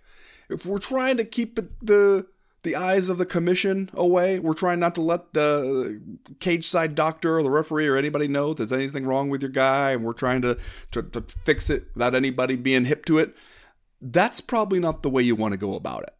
if 0.49 0.65
we're 0.65 0.79
trying 0.79 1.17
to 1.17 1.25
keep 1.25 1.57
it, 1.57 1.85
the 1.85 2.27
the 2.65 2.75
eyes 2.75 3.09
of 3.09 3.17
the 3.17 3.25
commission 3.25 3.89
away, 3.93 4.39
we're 4.39 4.53
trying 4.53 4.79
not 4.79 4.95
to 4.95 5.01
let 5.01 5.31
the 5.31 6.01
cage 6.39 6.67
side 6.67 6.95
doctor 6.95 7.39
or 7.39 7.43
the 7.43 7.49
referee 7.49 7.87
or 7.87 7.95
anybody 7.95 8.27
know 8.27 8.53
there's 8.53 8.73
anything 8.73 9.05
wrong 9.05 9.29
with 9.29 9.41
your 9.41 9.51
guy, 9.51 9.91
and 9.91 10.03
we're 10.03 10.11
trying 10.11 10.41
to, 10.41 10.57
to, 10.91 11.01
to 11.01 11.21
fix 11.21 11.69
it 11.69 11.87
without 11.93 12.13
anybody 12.13 12.57
being 12.57 12.83
hip 12.83 13.05
to 13.05 13.19
it. 13.19 13.33
That's 14.01 14.41
probably 14.41 14.79
not 14.79 15.01
the 15.01 15.09
way 15.09 15.23
you 15.23 15.35
want 15.35 15.53
to 15.53 15.57
go 15.57 15.75
about 15.75 16.03
it. 16.03 16.13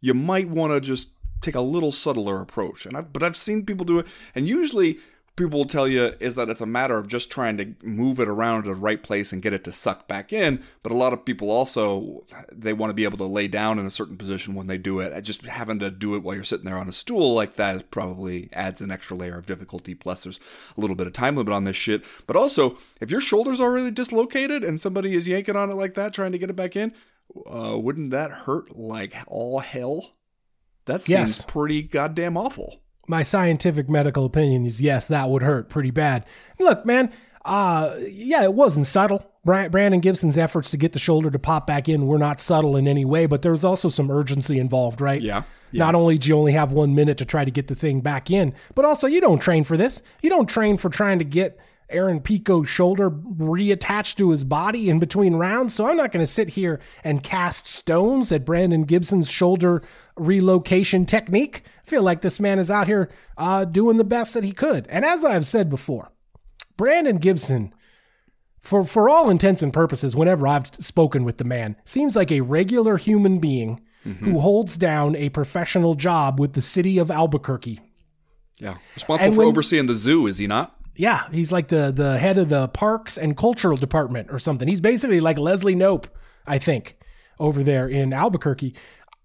You 0.00 0.14
might 0.14 0.48
want 0.48 0.72
to 0.72 0.80
just 0.80 1.10
take 1.40 1.56
a 1.56 1.60
little 1.60 1.90
subtler 1.90 2.40
approach. 2.40 2.86
And 2.86 2.96
I, 2.96 3.00
but 3.00 3.24
I've 3.24 3.36
seen 3.36 3.66
people 3.66 3.84
do 3.84 3.98
it, 3.98 4.06
and 4.34 4.46
usually 4.46 4.98
people 5.36 5.58
will 5.58 5.66
tell 5.66 5.86
you 5.86 6.14
is 6.18 6.34
that 6.34 6.48
it's 6.48 6.62
a 6.62 6.66
matter 6.66 6.96
of 6.96 7.06
just 7.08 7.30
trying 7.30 7.56
to 7.58 7.74
move 7.82 8.18
it 8.18 8.26
around 8.28 8.62
to 8.64 8.70
the 8.70 8.74
right 8.74 9.02
place 9.02 9.32
and 9.32 9.42
get 9.42 9.52
it 9.52 9.62
to 9.64 9.70
suck 9.72 10.08
back 10.08 10.32
in. 10.32 10.62
But 10.82 10.92
a 10.92 10.96
lot 10.96 11.12
of 11.12 11.24
people 11.24 11.50
also 11.50 12.24
they 12.52 12.72
want 12.72 12.90
to 12.90 12.94
be 12.94 13.04
able 13.04 13.18
to 13.18 13.24
lay 13.26 13.46
down 13.46 13.78
in 13.78 13.84
a 13.86 13.90
certain 13.90 14.16
position 14.16 14.54
when 14.54 14.66
they 14.66 14.78
do 14.78 14.98
it. 15.00 15.20
Just 15.22 15.42
having 15.44 15.78
to 15.80 15.90
do 15.90 16.14
it 16.14 16.22
while 16.22 16.34
you're 16.34 16.42
sitting 16.44 16.64
there 16.64 16.78
on 16.78 16.88
a 16.88 16.92
stool 16.92 17.34
like 17.34 17.56
that 17.56 17.90
probably 17.90 18.48
adds 18.52 18.80
an 18.80 18.90
extra 18.90 19.16
layer 19.16 19.36
of 19.36 19.46
difficulty. 19.46 19.94
Plus, 19.94 20.24
there's 20.24 20.40
a 20.76 20.80
little 20.80 20.96
bit 20.96 21.06
of 21.06 21.12
time 21.12 21.36
limit 21.36 21.52
on 21.52 21.64
this 21.64 21.76
shit. 21.76 22.02
But 22.26 22.36
also, 22.36 22.78
if 23.00 23.10
your 23.10 23.20
shoulders 23.20 23.60
are 23.60 23.72
really 23.72 23.90
dislocated 23.90 24.64
and 24.64 24.80
somebody 24.80 25.14
is 25.14 25.28
yanking 25.28 25.56
on 25.56 25.70
it 25.70 25.74
like 25.74 25.94
that, 25.94 26.14
trying 26.14 26.32
to 26.32 26.38
get 26.38 26.50
it 26.50 26.56
back 26.56 26.76
in, 26.76 26.94
uh, 27.46 27.76
wouldn't 27.78 28.10
that 28.12 28.30
hurt 28.30 28.76
like 28.78 29.14
all 29.26 29.58
hell? 29.58 30.12
That 30.86 31.02
seems 31.02 31.38
Yes. 31.38 31.44
pretty 31.46 31.82
goddamn 31.82 32.36
awful. 32.36 32.80
My 33.06 33.22
scientific 33.22 33.88
medical 33.88 34.24
opinion 34.24 34.66
is 34.66 34.80
yes, 34.80 35.06
that 35.06 35.28
would 35.30 35.42
hurt 35.42 35.68
pretty 35.68 35.90
bad. 35.90 36.24
Look, 36.58 36.84
man, 36.84 37.12
uh, 37.44 37.96
yeah, 38.08 38.42
it 38.42 38.54
wasn't 38.54 38.86
subtle. 38.86 39.24
Brandon 39.44 40.00
Gibson's 40.00 40.36
efforts 40.36 40.72
to 40.72 40.76
get 40.76 40.92
the 40.92 40.98
shoulder 40.98 41.30
to 41.30 41.38
pop 41.38 41.68
back 41.68 41.88
in 41.88 42.08
were 42.08 42.18
not 42.18 42.40
subtle 42.40 42.76
in 42.76 42.88
any 42.88 43.04
way, 43.04 43.26
but 43.26 43.42
there 43.42 43.52
was 43.52 43.64
also 43.64 43.88
some 43.88 44.10
urgency 44.10 44.58
involved, 44.58 45.00
right? 45.00 45.22
Yeah. 45.22 45.44
Not 45.72 45.94
only 45.94 46.18
do 46.18 46.28
you 46.28 46.36
only 46.36 46.52
have 46.52 46.72
one 46.72 46.94
minute 46.96 47.18
to 47.18 47.24
try 47.24 47.44
to 47.44 47.50
get 47.50 47.68
the 47.68 47.76
thing 47.76 48.00
back 48.00 48.30
in, 48.30 48.54
but 48.74 48.84
also 48.84 49.06
you 49.06 49.20
don't 49.20 49.38
train 49.38 49.62
for 49.62 49.76
this. 49.76 50.02
You 50.22 50.30
don't 50.30 50.48
train 50.48 50.78
for 50.78 50.88
trying 50.88 51.20
to 51.20 51.24
get 51.24 51.60
Aaron 51.88 52.20
Pico's 52.20 52.68
shoulder 52.68 53.10
reattached 53.10 54.16
to 54.16 54.30
his 54.30 54.42
body 54.42 54.90
in 54.90 54.98
between 54.98 55.36
rounds. 55.36 55.74
So 55.74 55.86
I'm 55.86 55.96
not 55.96 56.10
going 56.10 56.24
to 56.24 56.30
sit 56.30 56.50
here 56.50 56.80
and 57.04 57.22
cast 57.22 57.66
stones 57.66 58.32
at 58.32 58.44
Brandon 58.44 58.82
Gibson's 58.82 59.30
shoulder 59.30 59.82
relocation 60.16 61.06
technique. 61.06 61.62
I 61.86 61.90
feel 61.90 62.02
like 62.02 62.20
this 62.22 62.40
man 62.40 62.58
is 62.58 62.70
out 62.70 62.86
here 62.88 63.08
uh, 63.38 63.64
doing 63.64 63.96
the 63.96 64.04
best 64.04 64.34
that 64.34 64.42
he 64.44 64.52
could. 64.52 64.86
And 64.88 65.04
as 65.04 65.24
I've 65.24 65.46
said 65.46 65.70
before, 65.70 66.10
Brandon 66.76 67.18
Gibson, 67.18 67.72
for 68.60 68.82
for 68.82 69.08
all 69.08 69.30
intents 69.30 69.62
and 69.62 69.72
purposes, 69.72 70.16
whenever 70.16 70.46
I've 70.48 70.66
spoken 70.74 71.22
with 71.24 71.36
the 71.38 71.44
man, 71.44 71.76
seems 71.84 72.16
like 72.16 72.32
a 72.32 72.40
regular 72.40 72.96
human 72.96 73.38
being 73.38 73.80
who 74.20 74.38
holds 74.38 74.76
down 74.76 75.16
a 75.16 75.30
professional 75.30 75.96
job 75.96 76.38
with 76.38 76.52
the 76.52 76.62
city 76.62 76.96
of 76.96 77.10
Albuquerque. 77.10 77.80
Yeah. 78.60 78.76
Responsible 78.94 79.26
And 79.26 79.34
for 79.34 79.38
when- 79.40 79.48
overseeing 79.48 79.86
the 79.86 79.96
zoo, 79.96 80.28
is 80.28 80.38
he 80.38 80.46
not? 80.46 80.76
Yeah, 80.94 81.24
he's 81.32 81.50
like 81.52 81.68
the 81.68 81.92
the 81.92 82.18
head 82.18 82.38
of 82.38 82.48
the 82.48 82.68
parks 82.68 83.18
and 83.18 83.36
cultural 83.36 83.76
department 83.76 84.28
or 84.30 84.38
something. 84.38 84.66
He's 84.68 84.80
basically 84.80 85.20
like 85.20 85.38
Leslie 85.38 85.74
Knope, 85.74 86.06
I 86.46 86.58
think, 86.58 86.96
over 87.38 87.62
there 87.64 87.88
in 87.88 88.12
Albuquerque. 88.12 88.74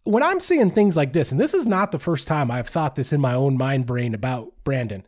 When 0.04 0.24
I'm 0.24 0.40
seeing 0.40 0.72
things 0.72 0.98
like 0.98 1.14
this, 1.14 1.32
and 1.32 1.40
this 1.40 1.54
is 1.54 1.68
not 1.68 1.92
the 1.92 2.00
first 2.00 2.28
time 2.28 2.50
I've 2.50 2.70
thought 2.70 2.96
this 2.96 3.14
in 3.14 3.22
my 3.22 3.34
own 3.34 3.58
mind 3.58 3.86
brain 3.86 4.14
about 4.14 4.52
Brandon, 4.64 5.06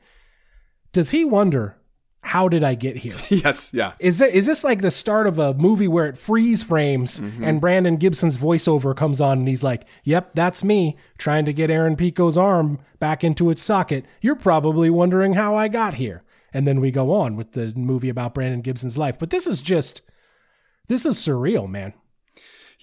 does 0.92 1.12
he 1.12 1.26
wonder 1.26 1.78
how 2.22 2.48
did 2.48 2.64
I 2.64 2.76
get 2.76 2.98
here? 2.98 3.16
yes. 3.30 3.74
Yeah. 3.74 3.94
Is 4.00 4.22
it 4.22 4.34
is 4.34 4.46
this 4.46 4.64
like 4.64 4.82
the 4.82 4.92
start 4.92 5.28
of 5.28 5.38
a 5.40 5.54
movie 5.56 5.90
where 5.90 6.06
it 6.06 6.18
freeze 6.18 6.64
frames 6.64 7.20
mm-hmm. 7.20 7.44
and 7.44 7.60
Brandon 7.60 7.98
Gibson's 7.98 8.38
voiceover 8.38 8.96
comes 8.96 9.20
on 9.20 9.40
and 9.40 9.48
he's 9.48 9.62
like, 9.62 9.86
"Yep, 10.06 10.32
that's 10.34 10.64
me 10.64 10.98
trying 11.18 11.44
to 11.46 11.54
get 11.54 11.70
Aaron 11.70 11.98
Pico's 11.98 12.38
arm 12.38 12.80
back 13.00 13.24
into 13.24 13.50
its 13.50 13.62
socket. 13.62 14.06
You're 14.22 14.36
probably 14.36 14.90
wondering 14.90 15.34
how 15.34 15.56
I 15.56 15.68
got 15.68 15.96
here." 15.96 16.24
And 16.54 16.66
then 16.66 16.80
we 16.80 16.92
go 16.92 17.12
on 17.12 17.36
with 17.36 17.52
the 17.54 17.74
movie 17.76 18.10
about 18.10 18.34
Brandon 18.34 18.62
Gibson's 18.62 18.98
life. 18.98 19.20
But 19.20 19.30
this 19.30 19.46
is 19.46 19.62
just 19.62 20.02
this 20.88 21.06
is 21.06 21.18
surreal, 21.18 21.70
man. 21.70 21.94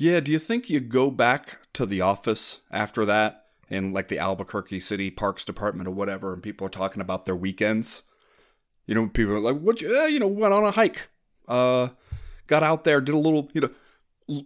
Yeah. 0.00 0.20
Do 0.20 0.32
you 0.32 0.38
think 0.38 0.70
you 0.70 0.80
go 0.80 1.10
back 1.10 1.58
to 1.74 1.84
the 1.84 2.00
office 2.00 2.62
after 2.70 3.04
that 3.04 3.44
in 3.68 3.92
like 3.92 4.08
the 4.08 4.18
Albuquerque 4.18 4.80
City 4.80 5.10
Parks 5.10 5.44
Department 5.44 5.86
or 5.86 5.90
whatever, 5.90 6.32
and 6.32 6.42
people 6.42 6.66
are 6.66 6.70
talking 6.70 7.02
about 7.02 7.26
their 7.26 7.36
weekends? 7.36 8.04
You 8.86 8.94
know, 8.94 9.08
people 9.08 9.34
are 9.34 9.40
like, 9.40 9.58
"What? 9.58 9.82
You, 9.82 9.94
uh, 9.94 10.06
you 10.06 10.18
know, 10.18 10.26
went 10.26 10.54
on 10.54 10.64
a 10.64 10.70
hike, 10.70 11.08
uh, 11.46 11.88
got 12.46 12.62
out 12.62 12.84
there, 12.84 13.02
did 13.02 13.14
a 13.14 13.18
little, 13.18 13.50
you 13.52 13.60
know, 13.60 14.42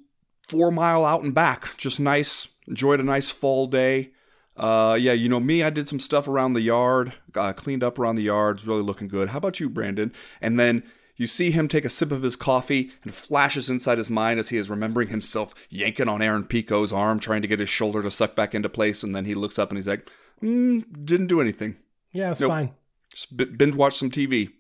four 0.48 0.72
mile 0.72 1.04
out 1.04 1.22
and 1.22 1.32
back, 1.32 1.76
just 1.78 2.00
nice. 2.00 2.48
Enjoyed 2.66 2.98
a 2.98 3.04
nice 3.04 3.30
fall 3.30 3.68
day." 3.68 4.10
Uh, 4.56 4.98
yeah, 5.00 5.12
you 5.12 5.28
know 5.28 5.40
me. 5.40 5.62
I 5.62 5.70
did 5.70 5.88
some 5.88 6.00
stuff 6.00 6.26
around 6.26 6.54
the 6.54 6.62
yard, 6.62 7.14
uh, 7.36 7.52
cleaned 7.52 7.84
up 7.84 7.96
around 7.96 8.16
the 8.16 8.22
yard. 8.22 8.56
It's 8.56 8.66
really 8.66 8.82
looking 8.82 9.06
good. 9.06 9.28
How 9.28 9.38
about 9.38 9.60
you, 9.60 9.68
Brandon? 9.68 10.12
And 10.40 10.58
then 10.58 10.82
you 11.16 11.26
see 11.26 11.50
him 11.50 11.68
take 11.68 11.84
a 11.84 11.90
sip 11.90 12.10
of 12.12 12.22
his 12.22 12.36
coffee 12.36 12.90
and 13.02 13.14
flashes 13.14 13.70
inside 13.70 13.98
his 13.98 14.10
mind 14.10 14.38
as 14.40 14.48
he 14.48 14.56
is 14.56 14.68
remembering 14.70 15.08
himself 15.08 15.54
yanking 15.70 16.08
on 16.08 16.20
Aaron 16.22 16.44
Pico's 16.44 16.92
arm, 16.92 17.18
trying 17.20 17.42
to 17.42 17.48
get 17.48 17.60
his 17.60 17.68
shoulder 17.68 18.02
to 18.02 18.10
suck 18.10 18.34
back 18.34 18.54
into 18.54 18.68
place. 18.68 19.02
And 19.02 19.14
then 19.14 19.24
he 19.24 19.34
looks 19.34 19.58
up 19.58 19.70
and 19.70 19.78
he's 19.78 19.88
like, 19.88 20.10
mm, 20.42 20.84
"Didn't 21.04 21.28
do 21.28 21.40
anything. 21.40 21.76
Yeah, 22.12 22.32
it's 22.32 22.40
Nope. 22.40 22.50
fine. 22.50 22.70
Just 23.12 23.36
binge 23.36 23.76
watch 23.76 23.96
some 23.96 24.10
TV. 24.10 24.50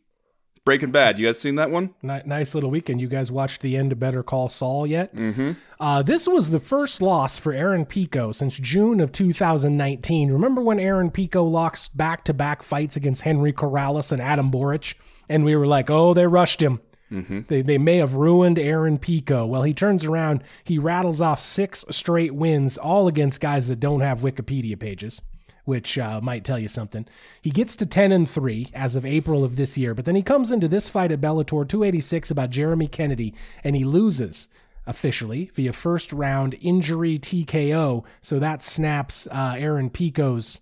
Breaking 0.64 0.92
Bad. 0.92 1.18
You 1.18 1.26
guys 1.26 1.38
seen 1.38 1.56
that 1.56 1.70
one? 1.70 1.94
Ni- 2.00 2.22
nice 2.24 2.54
little 2.54 2.70
weekend. 2.70 2.98
You 2.98 3.06
guys 3.06 3.30
watched 3.30 3.60
the 3.60 3.76
end 3.76 3.92
of 3.92 3.98
Better 4.00 4.22
Call 4.22 4.48
Saul 4.48 4.86
yet? 4.86 5.14
Mm-hmm. 5.14 5.52
Uh, 5.78 6.02
this 6.02 6.26
was 6.26 6.50
the 6.50 6.58
first 6.60 7.02
loss 7.02 7.36
for 7.36 7.52
Aaron 7.52 7.84
Pico 7.84 8.32
since 8.32 8.58
June 8.58 9.00
of 9.00 9.12
2019. 9.12 10.32
Remember 10.32 10.62
when 10.62 10.80
Aaron 10.80 11.10
Pico 11.10 11.44
lost 11.44 11.94
back 11.98 12.24
to 12.24 12.32
back 12.32 12.62
fights 12.62 12.96
against 12.96 13.22
Henry 13.22 13.52
Corrales 13.52 14.10
and 14.10 14.22
Adam 14.22 14.50
Borics? 14.50 14.94
And 15.28 15.44
we 15.44 15.54
were 15.54 15.66
like, 15.66 15.90
oh, 15.90 16.14
they 16.14 16.26
rushed 16.26 16.62
him. 16.62 16.80
They, 17.10 17.62
they 17.62 17.78
may 17.78 17.98
have 17.98 18.14
ruined 18.16 18.58
Aaron 18.58 18.98
Pico. 18.98 19.46
Well, 19.46 19.62
he 19.62 19.72
turns 19.72 20.04
around, 20.04 20.42
he 20.64 20.78
rattles 20.78 21.20
off 21.20 21.40
six 21.40 21.84
straight 21.90 22.34
wins, 22.34 22.76
all 22.76 23.06
against 23.06 23.40
guys 23.40 23.68
that 23.68 23.78
don't 23.78 24.00
have 24.00 24.20
Wikipedia 24.20 24.76
pages, 24.76 25.22
which 25.64 25.98
uh, 25.98 26.20
might 26.20 26.44
tell 26.44 26.58
you 26.58 26.68
something. 26.68 27.06
He 27.40 27.50
gets 27.50 27.76
to 27.76 27.86
10 27.86 28.12
and 28.12 28.28
3 28.28 28.68
as 28.74 28.96
of 28.96 29.06
April 29.06 29.44
of 29.44 29.56
this 29.56 29.78
year, 29.78 29.94
but 29.94 30.04
then 30.04 30.14
he 30.14 30.22
comes 30.22 30.52
into 30.52 30.68
this 30.68 30.88
fight 30.88 31.12
at 31.12 31.20
Bellator 31.20 31.66
286 31.66 32.30
about 32.30 32.50
Jeremy 32.50 32.86
Kennedy, 32.86 33.34
and 33.62 33.74
he 33.74 33.84
loses 33.84 34.48
officially 34.86 35.50
via 35.54 35.72
first 35.72 36.12
round 36.12 36.56
injury 36.60 37.18
TKO. 37.18 38.04
So 38.20 38.38
that 38.38 38.62
snaps 38.62 39.26
uh, 39.30 39.54
Aaron 39.56 39.90
Pico's 39.90 40.60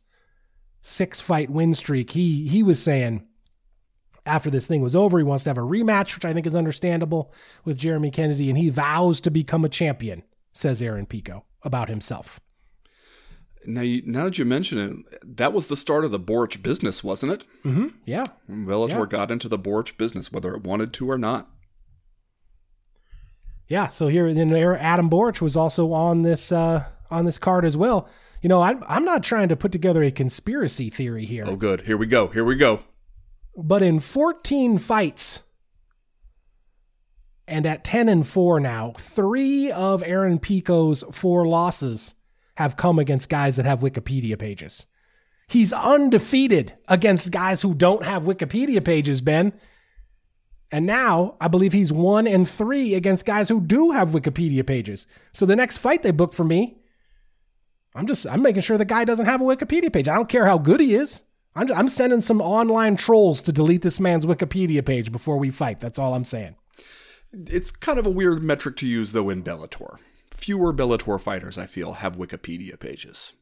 six 0.81 1.21
fight 1.21 1.51
win 1.51 1.75
streak. 1.75 2.11
He 2.11 2.49
he 2.49 2.63
was 2.63 2.83
saying 2.83 3.27
after 4.25 4.51
this 4.51 4.67
thing 4.67 4.83
was 4.83 4.95
over, 4.95 5.19
he 5.19 5.25
wants 5.25 5.45
to 5.45 5.51
have 5.51 5.59
a 5.59 5.63
rematch, 5.63 6.15
which 6.15 6.25
I 6.25 6.33
think 6.33 6.47
is 6.47 6.55
understandable 6.55 7.33
with 7.65 7.79
Jeremy 7.79 8.11
Kennedy, 8.11 8.49
and 8.49 8.59
he 8.59 8.71
vows 8.71 9.21
to 9.23 9.31
become 9.31 9.65
a 9.65 9.69
champion, 9.69 10.23
says 10.53 10.81
Aaron 10.81 11.07
Pico 11.07 11.45
about 11.63 11.89
himself. 11.89 12.41
Now, 13.67 13.81
you, 13.83 14.03
now 14.05 14.25
that 14.25 14.39
you 14.39 14.45
mention 14.45 14.79
it, 15.13 15.37
that 15.37 15.53
was 15.53 15.69
the 15.69 15.77
start 15.77 16.05
of 16.05 16.11
the 16.11 16.19
Borch 16.19 16.63
business, 16.63 17.05
wasn't 17.05 17.33
it? 17.33 17.47
Mm-hmm. 17.65 17.89
Yeah. 18.05 18.25
Bellator 18.51 18.91
Yeah. 19.01 19.07
got 19.07 19.31
into 19.31 19.49
the 19.49 19.59
Borch 19.59 19.97
business, 19.97 20.33
whether 20.33 20.55
it 20.55 20.65
wanted 20.65 20.93
to 20.95 21.11
or 21.11 21.17
not. 21.19 21.49
Yeah. 23.69 23.89
So 23.89 24.09
here, 24.09 24.33
then 24.35 24.53
Adam 24.55 25.09
Borics 25.09 25.41
was 25.41 25.57
also 25.57 25.93
on 25.93 26.23
this 26.23 26.53
uh, 26.53 26.85
on 27.11 27.25
this 27.25 27.39
card 27.39 27.65
as 27.65 27.77
well. 27.77 28.09
You 28.43 28.49
know, 28.49 28.61
I'm 28.61 28.83
I'm 28.89 29.05
not 29.05 29.23
trying 29.23 29.49
to 29.49 29.57
put 29.57 29.73
together 29.73 30.03
a 30.03 30.11
conspiracy 30.11 30.91
theory 30.91 31.25
here. 31.25 31.45
Oh, 31.47 31.57
good. 31.57 31.83
Here 31.83 31.97
we 31.97 32.07
go. 32.07 32.27
Here 32.29 32.45
we 32.45 32.57
go. 32.57 32.81
but 33.57 33.83
in 33.83 34.01
14 34.01 34.79
fights 34.79 35.41
and 37.47 37.67
at 37.67 37.85
10 37.85 38.09
and 38.09 38.27
4 38.27 38.61
now 38.61 38.95
three 38.99 39.71
of 39.71 40.03
aaron 40.05 40.39
pico's 40.39 41.05
four 41.13 41.47
losses 41.47 42.15
have 42.57 42.77
come 42.77 42.99
against 42.99 43.29
guys 43.29 43.57
that 43.57 43.67
have 43.67 43.81
wikipedia 43.81 44.39
pages 44.39 44.87
he's 45.49 45.73
undefeated 45.73 46.75
against 46.89 47.31
guys 47.31 47.63
who 47.63 47.75
don't 47.75 48.05
have 48.05 48.25
wikipedia 48.25 48.85
pages 48.85 49.21
ben 49.21 49.53
and 50.71 50.87
now 50.87 51.37
i 51.41 51.49
believe 51.49 51.73
he's 51.73 51.93
1 51.93 52.27
and 52.27 52.49
3 52.49 52.95
against 52.95 53.27
guys 53.27 53.49
who 53.49 53.61
do 53.61 53.91
have 53.91 54.11
wikipedia 54.11 54.67
pages 54.67 55.07
so 55.33 55.47
the 55.47 55.57
next 55.57 55.79
fight 55.79 56.03
they 56.03 56.11
book 56.11 56.33
for 56.33 56.45
me 56.45 56.79
i'm 57.95 58.07
just 58.07 58.27
i'm 58.27 58.43
making 58.43 58.63
sure 58.63 58.79
the 58.79 58.85
guy 58.85 59.05
doesn't 59.05 59.27
have 59.27 59.41
a 59.41 59.45
wikipedia 59.45 59.93
page 59.93 60.09
i 60.09 60.15
don't 60.15 60.29
care 60.29 60.47
how 60.47 60.59
good 60.59 60.81
he 60.81 60.95
is 60.95 61.23
I'm, 61.55 61.71
I'm 61.73 61.89
sending 61.89 62.21
some 62.21 62.41
online 62.41 62.97
trolls 62.97 63.43
to 63.43 63.53
delete 63.53 63.83
this 63.83 64.01
man's 64.01 64.27
Wikipedia 64.27 64.85
page 64.85 65.13
before 65.13 65.37
we 65.37 65.51
fight. 65.51 65.81
That's 65.81 65.99
all 65.99 66.15
I'm 66.15 66.25
saying. 66.25 66.57
It's 67.33 67.71
kind 67.71 67.99
of 67.99 68.07
a 68.07 68.11
weird 68.11 68.43
metric 68.43 68.77
to 68.77 68.87
use, 68.87 69.13
though, 69.13 69.31
in 69.31 69.43
Bellator. 69.43 69.99
Fewer 70.43 70.73
Bellator 70.73 71.21
fighters, 71.21 71.57
I 71.57 71.67
feel, 71.67 71.93
have 71.93 72.17
Wikipedia 72.17 72.77
pages. 72.77 73.35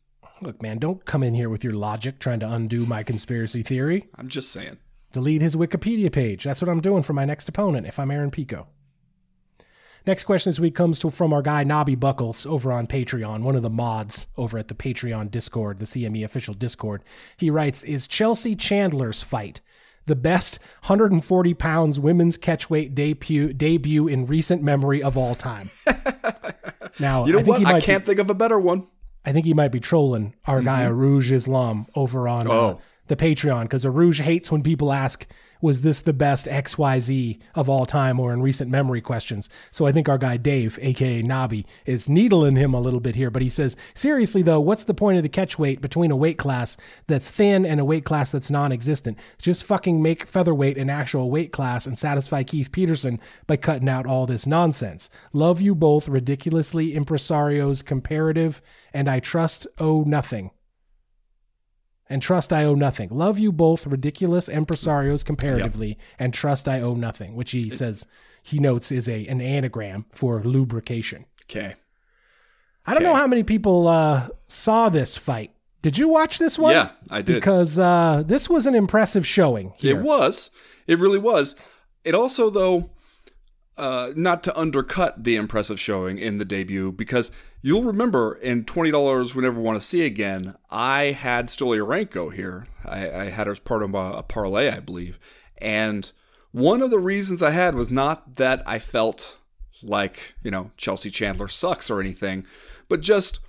Look, 0.42 0.61
man, 0.61 0.76
don't 0.78 1.02
come 1.07 1.23
in 1.23 1.33
here 1.33 1.49
with 1.49 1.64
your 1.64 1.73
logic 1.73 2.19
trying 2.19 2.40
to 2.40 2.52
undo 2.52 2.85
my 2.85 3.02
conspiracy 3.02 3.62
theory. 3.62 4.11
I'm 4.19 4.28
just 4.28 4.52
saying. 4.52 4.76
Delete 5.11 5.40
his 5.40 5.57
Wikipedia 5.57 6.12
page. 6.12 6.45
That's 6.45 6.61
what 6.61 6.69
I'm 6.69 6.83
doing 6.83 7.02
for 7.02 7.14
my 7.14 7.25
next 7.25 7.49
opponent 7.49 7.87
if 7.87 7.99
I'm 7.99 8.11
Aaron 8.11 8.30
Pico. 8.30 8.66
Next 10.07 10.25
question 10.25 10.50
this 10.50 10.61
week 10.61 10.75
comes 10.75 10.99
to, 10.99 11.11
from 11.11 11.33
our 11.33 11.40
guy 11.40 11.64
Nobby 11.64 11.95
Buckles 11.95 12.45
over 12.45 12.71
on 12.71 12.87
Patreon, 12.87 13.45
one 13.45 13.57
of 13.57 13.62
the 13.62 13.71
mods 13.71 14.26
over 14.37 14.59
at 14.59 14.69
the 14.69 14.75
Patreon 14.75 15.30
Discord, 15.30 15.78
the 15.78 15.87
CME 15.87 16.23
official 16.23 16.52
Discord. 16.52 17.02
He 17.38 17.49
writes, 17.49 17.83
"Is 17.83 18.07
Chelsea 18.07 18.54
Chandler's 18.54 19.23
fight 19.23 19.62
the 20.04 20.16
best 20.16 20.59
140 20.83 21.54
pounds 21.54 21.99
women's 21.99 22.37
catchweight 22.37 22.95
debut 22.95 23.54
debut 23.54 24.07
in 24.07 24.26
recent 24.26 24.62
memory 24.62 25.02
of 25.02 25.16
all 25.16 25.35
time?" 25.35 25.71
now, 26.99 27.26
You 27.26 27.32
know 27.32 27.38
I 27.40 27.42
think 27.42 27.59
what? 27.59 27.66
I 27.66 27.80
can't 27.80 28.02
Be, 28.02 28.09
think 28.09 28.20
of 28.20 28.30
a 28.30 28.35
better 28.35 28.59
one. 28.59 28.87
I 29.25 29.32
think 29.32 29.47
he 29.47 29.54
might 29.54 29.68
be 29.70 29.80
trolling 29.80 30.35
our 30.47 30.62
guy 30.62 30.85
Arouge 30.87 31.30
Islam 31.30 31.87
over 31.94 32.26
on 32.26 32.47
uh, 32.47 32.50
Oh. 32.52 32.80
The 33.11 33.17
Patreon 33.17 33.64
because 33.64 33.85
Arouge 33.85 34.21
hates 34.21 34.52
when 34.52 34.62
people 34.62 34.93
ask, 34.93 35.26
"Was 35.61 35.81
this 35.81 36.00
the 36.00 36.12
best 36.12 36.47
XYZ 36.47 37.40
of 37.57 37.69
all 37.69 37.85
time 37.85 38.21
or 38.21 38.33
in 38.33 38.40
recent 38.40 38.71
memory?" 38.71 39.00
questions. 39.00 39.50
So 39.73 39.85
I 39.85 39.90
think 39.90 40.09
our 40.09 40.17
guy 40.17 40.37
Dave, 40.37 40.79
aka 40.81 41.21
Nabi, 41.21 41.64
is 41.85 42.09
needling 42.09 42.55
him 42.55 42.73
a 42.73 42.81
little 42.81 43.00
bit 43.00 43.17
here. 43.17 43.29
But 43.29 43.43
he 43.43 43.49
says, 43.49 43.76
seriously 43.95 44.43
though, 44.43 44.61
what's 44.61 44.85
the 44.85 44.95
point 44.95 45.17
of 45.17 45.25
the 45.25 45.29
catch 45.29 45.59
weight 45.59 45.81
between 45.81 46.12
a 46.12 46.17
weight 46.17 46.38
class 46.38 46.76
that's 47.09 47.33
thin 47.33 47.67
and 47.67 47.81
a 47.81 47.85
weight 47.85 48.05
class 48.05 48.31
that's 48.31 48.49
non-existent? 48.49 49.18
Just 49.42 49.64
fucking 49.64 50.01
make 50.01 50.27
featherweight 50.27 50.79
an 50.79 50.88
actual 50.88 51.33
weight 51.33 51.51
class 51.51 51.87
and 51.87 51.99
satisfy 51.99 52.44
Keith 52.44 52.70
Peterson 52.70 53.18
by 53.49 53.57
cutting 53.57 53.88
out 53.88 54.07
all 54.07 54.25
this 54.25 54.46
nonsense. 54.46 55.11
Love 55.33 55.61
you 55.61 55.75
both, 55.75 56.09
ridiculously 56.09 56.94
impresarios 56.94 57.85
comparative, 57.85 58.62
and 58.94 59.09
I 59.09 59.18
trust 59.18 59.66
owe 59.81 60.05
nothing 60.05 60.53
and 62.11 62.20
trust 62.20 62.53
I 62.53 62.64
owe 62.64 62.75
nothing. 62.75 63.09
Love 63.11 63.38
you 63.38 63.53
both, 63.53 63.87
ridiculous 63.87 64.49
impresarios 64.49 65.25
comparatively, 65.25 65.96
and 66.18 66.35
trust 66.35 66.68
I 66.68 66.81
owe 66.83 66.94
nothing, 66.94 67.35
which 67.37 67.53
he 67.53 67.70
says 67.70 68.07
he 68.42 68.59
notes 68.59 68.90
is 68.92 69.09
a 69.09 69.27
an 69.27 69.40
anagram 69.40 70.05
for 70.11 70.42
lubrication. 70.42 71.25
Okay. 71.44 71.77
I 72.87 72.94
don't 72.94 73.03
know 73.03 73.14
how 73.14 73.27
many 73.27 73.44
people 73.44 73.87
uh, 73.87 74.29
saw 74.49 74.88
this 74.88 75.16
fight. 75.16 75.53
Did 75.83 75.96
you 75.96 76.09
watch 76.09 76.38
this 76.38 76.59
one? 76.59 76.73
Yeah, 76.73 76.90
I 77.09 77.23
did. 77.23 77.35
Because 77.35 77.79
uh, 77.79 78.23
this 78.27 78.51
was 78.51 78.66
an 78.66 78.75
impressive 78.75 79.27
showing. 79.27 79.73
Here. 79.79 79.99
It 79.99 80.03
was. 80.03 80.51
It 80.87 80.99
really 80.99 81.18
was. 81.18 81.55
It 82.05 82.14
also, 82.14 82.51
though, 82.51 82.90
uh, 83.81 84.12
not 84.14 84.43
to 84.45 84.59
undercut 84.59 85.25
the 85.25 85.37
impressive 85.37 85.81
showing 85.81 86.19
in 86.19 86.38
the 86.38 86.45
debut, 86.45 86.93
because 86.93 87.33
you'll 87.62 87.83
remember 87.83 88.35
in 88.35 88.64
twenty 88.64 88.90
dollars 88.90 89.35
we 89.35 89.43
never 89.43 89.61
want 89.61 89.81
to 89.81 89.87
see 89.87 90.05
again. 90.05 90.55
I 90.71 91.12
had 91.12 91.47
Stolyarenko 91.47 92.33
here. 92.33 92.66
I, 92.85 93.11
I 93.11 93.25
had 93.31 93.47
her 93.47 93.53
as 93.53 93.59
part 93.59 93.83
of 93.83 93.95
a, 93.95 94.12
a 94.19 94.23
parlay, 94.23 94.69
I 94.69 94.81
believe, 94.81 95.19
and 95.59 96.12
one 96.53 96.83
of 96.83 96.90
the 96.90 96.99
reasons 96.99 97.43
I 97.43 97.51
had 97.51 97.75
was 97.75 97.90
not 97.90 98.35
that 98.37 98.62
I 98.66 98.79
felt 98.79 99.38
like 99.83 100.35
you 100.43 100.51
know 100.51 100.71
Chelsea 100.77 101.11
Chandler 101.11 101.49
sucks 101.49 101.90
or 101.90 102.01
anything, 102.01 102.47
but 102.88 103.01
just 103.01 103.40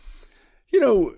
you 0.70 0.80
know 0.80 1.15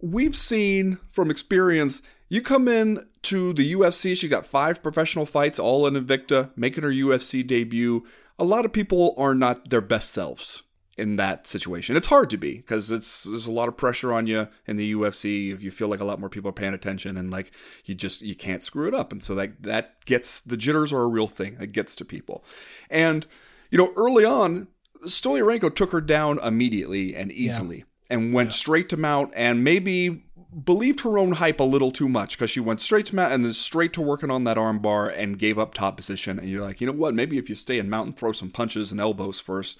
we've 0.00 0.36
seen 0.36 0.98
from 1.10 1.30
experience 1.30 2.02
you 2.28 2.42
come 2.42 2.68
in 2.68 3.06
to 3.22 3.52
the 3.52 3.72
UFC, 3.72 4.16
she 4.16 4.28
got 4.28 4.46
five 4.46 4.82
professional 4.82 5.26
fights, 5.26 5.58
all 5.58 5.86
in 5.86 5.94
Invicta, 5.94 6.50
making 6.56 6.84
her 6.84 6.90
UFC 6.90 7.46
debut. 7.46 8.06
A 8.38 8.44
lot 8.44 8.64
of 8.64 8.72
people 8.72 9.14
are 9.16 9.34
not 9.34 9.70
their 9.70 9.80
best 9.80 10.12
selves 10.12 10.62
in 10.98 11.16
that 11.16 11.46
situation. 11.46 11.96
It's 11.96 12.08
hard 12.08 12.28
to 12.30 12.36
be 12.36 12.56
because 12.56 12.90
it's 12.90 13.22
there's 13.22 13.46
a 13.46 13.52
lot 13.52 13.68
of 13.68 13.76
pressure 13.76 14.12
on 14.12 14.26
you 14.26 14.48
in 14.66 14.76
the 14.76 14.92
UFC 14.92 15.52
if 15.52 15.62
you 15.62 15.70
feel 15.70 15.88
like 15.88 16.00
a 16.00 16.04
lot 16.04 16.18
more 16.18 16.28
people 16.28 16.50
are 16.50 16.52
paying 16.52 16.74
attention 16.74 17.16
and 17.16 17.30
like 17.30 17.52
you 17.84 17.94
just 17.94 18.20
you 18.20 18.34
can't 18.34 18.62
screw 18.62 18.88
it 18.88 18.94
up. 18.94 19.12
And 19.12 19.22
so 19.22 19.34
that 19.36 19.62
that 19.62 20.04
gets 20.04 20.40
the 20.40 20.56
jitters 20.56 20.92
are 20.92 21.02
a 21.02 21.08
real 21.08 21.28
thing. 21.28 21.56
It 21.60 21.72
gets 21.72 21.94
to 21.96 22.04
people. 22.04 22.44
And 22.90 23.26
you 23.70 23.78
know, 23.78 23.92
early 23.96 24.24
on, 24.24 24.68
Stolyarenko 25.04 25.74
took 25.74 25.92
her 25.92 26.00
down 26.00 26.40
immediately 26.40 27.14
and 27.14 27.30
easily 27.30 27.84
and 28.10 28.32
went 28.32 28.52
straight 28.52 28.88
to 28.88 28.96
mount 28.96 29.32
and 29.36 29.62
maybe 29.62 30.24
believed 30.64 31.00
her 31.00 31.18
own 31.18 31.32
hype 31.32 31.60
a 31.60 31.64
little 31.64 31.90
too 31.90 32.08
much 32.08 32.36
because 32.36 32.50
she 32.50 32.60
went 32.60 32.80
straight 32.80 33.06
to 33.06 33.16
mount 33.16 33.32
and 33.32 33.44
then 33.44 33.52
straight 33.52 33.92
to 33.92 34.00
working 34.00 34.30
on 34.30 34.44
that 34.44 34.58
arm 34.58 34.78
bar 34.78 35.08
and 35.08 35.38
gave 35.38 35.58
up 35.58 35.74
top 35.74 35.96
position. 35.96 36.38
And 36.38 36.48
you're 36.48 36.62
like, 36.62 36.80
you 36.80 36.86
know 36.86 36.92
what? 36.92 37.14
Maybe 37.14 37.38
if 37.38 37.48
you 37.48 37.54
stay 37.54 37.78
in 37.78 37.90
mount 37.90 38.06
and 38.06 38.16
throw 38.16 38.32
some 38.32 38.50
punches 38.50 38.90
and 38.90 39.00
elbows 39.00 39.40
first, 39.40 39.78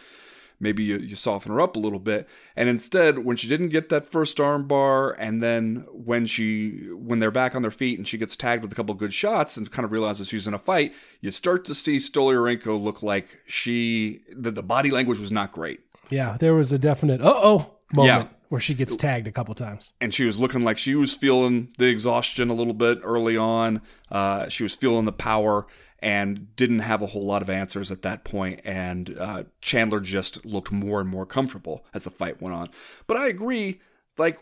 maybe 0.60 0.84
you, 0.84 0.98
you 0.98 1.16
soften 1.16 1.52
her 1.52 1.60
up 1.60 1.76
a 1.76 1.78
little 1.78 1.98
bit. 1.98 2.28
And 2.54 2.68
instead, 2.68 3.20
when 3.20 3.36
she 3.36 3.48
didn't 3.48 3.70
get 3.70 3.88
that 3.88 4.06
first 4.06 4.40
arm 4.40 4.66
bar, 4.66 5.16
and 5.18 5.40
then 5.40 5.86
when 5.90 6.26
she 6.26 6.90
when 6.92 7.18
they're 7.18 7.30
back 7.30 7.54
on 7.54 7.62
their 7.62 7.70
feet 7.70 7.98
and 7.98 8.06
she 8.06 8.18
gets 8.18 8.36
tagged 8.36 8.62
with 8.62 8.72
a 8.72 8.74
couple 8.74 8.94
good 8.94 9.14
shots 9.14 9.56
and 9.56 9.70
kind 9.70 9.84
of 9.84 9.92
realizes 9.92 10.28
she's 10.28 10.46
in 10.46 10.54
a 10.54 10.58
fight, 10.58 10.92
you 11.20 11.30
start 11.30 11.64
to 11.66 11.74
see 11.74 11.96
Stolyarenko 11.96 12.80
look 12.80 13.02
like 13.02 13.42
she 13.46 14.20
the, 14.36 14.50
the 14.50 14.62
body 14.62 14.90
language 14.90 15.18
was 15.18 15.32
not 15.32 15.52
great. 15.52 15.80
Yeah, 16.10 16.36
there 16.38 16.54
was 16.54 16.72
a 16.72 16.78
definite 16.78 17.20
uh 17.22 17.34
oh 17.34 17.74
moment 17.94 18.30
Yeah. 18.30 18.37
Where 18.48 18.60
she 18.60 18.74
gets 18.74 18.96
tagged 18.96 19.26
a 19.26 19.32
couple 19.32 19.54
times. 19.54 19.92
and 20.00 20.12
she 20.14 20.24
was 20.24 20.38
looking 20.38 20.62
like 20.62 20.78
she 20.78 20.94
was 20.94 21.14
feeling 21.14 21.72
the 21.78 21.86
exhaustion 21.86 22.50
a 22.50 22.54
little 22.54 22.72
bit 22.74 22.98
early 23.02 23.36
on. 23.36 23.82
Uh, 24.10 24.48
she 24.48 24.62
was 24.62 24.74
feeling 24.74 25.04
the 25.04 25.12
power 25.12 25.66
and 26.00 26.54
didn't 26.56 26.78
have 26.78 27.02
a 27.02 27.06
whole 27.06 27.24
lot 27.26 27.42
of 27.42 27.50
answers 27.50 27.90
at 27.90 28.02
that 28.02 28.24
point. 28.24 28.60
And 28.64 29.16
uh, 29.18 29.42
Chandler 29.60 30.00
just 30.00 30.46
looked 30.46 30.70
more 30.70 31.00
and 31.00 31.08
more 31.08 31.26
comfortable 31.26 31.84
as 31.92 32.04
the 32.04 32.10
fight 32.10 32.40
went 32.40 32.54
on. 32.54 32.68
But 33.06 33.16
I 33.16 33.26
agree, 33.28 33.80
like 34.16 34.38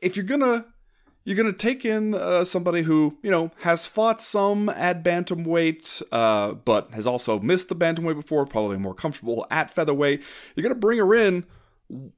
if 0.00 0.16
you're 0.16 0.24
gonna 0.24 0.66
you're 1.24 1.36
gonna 1.36 1.52
take 1.52 1.84
in 1.84 2.14
uh, 2.14 2.44
somebody 2.44 2.82
who 2.82 3.18
you 3.22 3.30
know 3.30 3.50
has 3.60 3.86
fought 3.86 4.20
some 4.20 4.68
at 4.70 5.04
bantamweight, 5.04 6.02
uh, 6.12 6.52
but 6.52 6.92
has 6.94 7.06
also 7.06 7.38
missed 7.40 7.68
the 7.68 7.76
bantamweight 7.76 8.16
before, 8.16 8.46
probably 8.46 8.78
more 8.78 8.94
comfortable 8.94 9.46
at 9.50 9.70
featherweight. 9.70 10.22
You're 10.54 10.62
gonna 10.62 10.74
bring 10.74 10.98
her 10.98 11.14
in. 11.14 11.44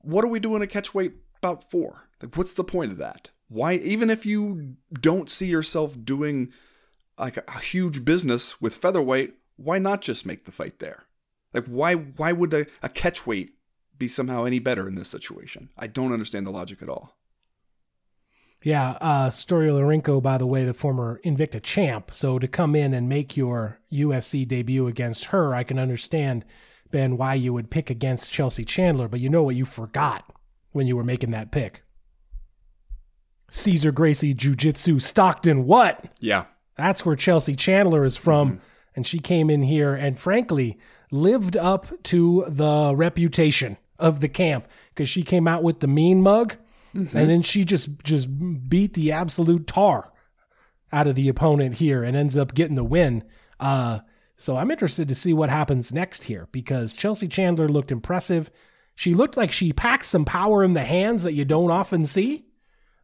What 0.01 0.25
are 0.25 0.29
we 0.29 0.41
doing 0.41 0.63
a 0.63 0.67
catchweight 0.67 1.13
bout 1.41 1.69
for? 1.71 2.09
Like, 2.23 2.37
what's 2.37 2.55
the 2.55 2.65
point 2.65 2.93
of 2.93 2.99
that? 2.99 3.31
Why, 3.49 3.75
even 3.75 4.11
if 4.11 4.27
you 4.27 4.77
don't 4.93 5.31
see 5.31 5.47
yourself 5.47 5.97
doing 6.03 6.53
like 7.19 7.37
a, 7.37 7.59
huge 7.61 8.05
business 8.05 8.61
with 8.61 8.77
featherweight, 8.77 9.35
why 9.57 9.79
not 9.79 10.01
just 10.01 10.27
make 10.27 10.45
the 10.45 10.53
fight 10.53 10.79
there? 10.79 11.05
Like 11.55 11.67
why 11.67 11.95
why 11.95 12.33
would 12.33 12.53
a, 12.53 12.67
a 12.83 12.89
catch 12.89 13.27
weight 13.27 13.55
be 13.97 14.09
somehow 14.09 14.45
any 14.45 14.59
better 14.59 14.87
in 14.87 14.95
this 14.95 15.09
situation? 15.09 15.71
I 15.79 15.87
don't 15.87 16.13
understand 16.13 16.47
the 16.47 16.51
logic 16.51 16.83
at 16.83 16.89
all. 16.89 17.17
Yeah, 18.63 18.99
uh, 19.01 19.31
Stolyarenko, 19.31 20.21
by 20.23 20.39
the 20.39 20.47
way, 20.47 20.65
the 20.65 20.75
former 20.75 21.21
Invicta 21.25 21.63
champ. 21.63 22.13
So 22.13 22.39
to 22.39 22.49
come 22.49 22.75
in 22.75 22.95
and 22.95 23.09
make 23.09 23.37
your 23.37 23.79
UFC 23.93 24.47
debut 24.47 24.89
against 24.89 25.27
her, 25.27 25.55
I 25.55 25.63
can 25.63 25.79
understand, 25.79 26.45
Ben, 26.97 27.17
why 27.17 27.35
you 27.35 27.53
would 27.53 27.71
pick 27.71 27.91
against 27.91 28.33
Chelsea 28.33 28.65
Chandler. 28.65 29.09
But 29.09 29.21
you 29.21 29.29
know 29.29 29.43
what 29.43 29.57
you 29.57 29.65
forgot 29.65 30.25
when 30.73 30.87
you 30.87 30.97
were 30.97 31.05
making 31.05 31.31
that 31.33 31.51
pick? 31.51 31.83
Cesar 33.51 33.93
Gracie 33.93 34.35
Jiu 34.35 34.55
Jitsu 34.55 34.99
Stockton. 34.99 35.67
What? 35.67 36.05
Yeah. 36.21 36.45
That's 36.77 37.07
where 37.07 37.17
Chelsea 37.17 37.55
Chandler 37.55 38.05
is 38.05 38.17
from. 38.17 38.49
Mm-hmm. 38.53 38.61
And 38.97 39.07
she 39.07 39.19
came 39.19 39.51
in 39.51 39.63
here 39.63 39.95
and 39.95 40.19
frankly 40.19 40.79
lived 41.11 41.57
up 41.57 41.87
to 42.05 42.45
the 42.49 42.95
reputation 42.97 43.77
of 43.99 44.21
the 44.21 44.29
camp 44.29 44.67
because 44.89 45.09
she 45.09 45.23
came 45.23 45.47
out 45.47 45.63
with 45.63 45.81
the 45.81 45.87
mean 45.87 46.23
mug 46.23 46.57
Mm-hmm. 46.97 47.17
And 47.17 47.31
then 47.31 47.43
she 47.43 47.65
just 47.65 48.03
just 48.03 48.29
beat 48.69 48.95
the 48.95 49.13
absolute 49.13 49.67
tar 49.67 50.13
out 50.93 51.07
of 51.07 51.15
the 51.15 51.29
opponent 51.29 51.75
here 51.75 52.03
and 52.03 52.17
ends 52.17 52.37
up 52.37 52.55
getting 52.55 52.77
the 52.77 52.85
win. 52.85 53.23
Uh, 53.61 54.01
so 54.37 54.57
I'm 54.57 54.71
interested 54.71 55.09
to 55.09 55.15
see 55.15 55.33
what 55.33 55.49
happens 55.49 55.93
next 55.93 56.25
here 56.25 56.49
because 56.53 56.95
Chelsea 56.95 57.29
Chandler 57.29 57.69
looked 57.69 57.93
impressive. 57.93 58.51
She 58.95 59.15
looked 59.15 59.37
like 59.37 59.53
she 59.53 59.73
packed 59.73 60.07
some 60.07 60.25
power 60.25 60.63
in 60.63 60.75
the 60.75 60.85
hands 60.85 61.23
that 61.23 61.35
you 61.35 61.45
don't 61.45 61.71
often 61.71 62.07
see 62.07 62.47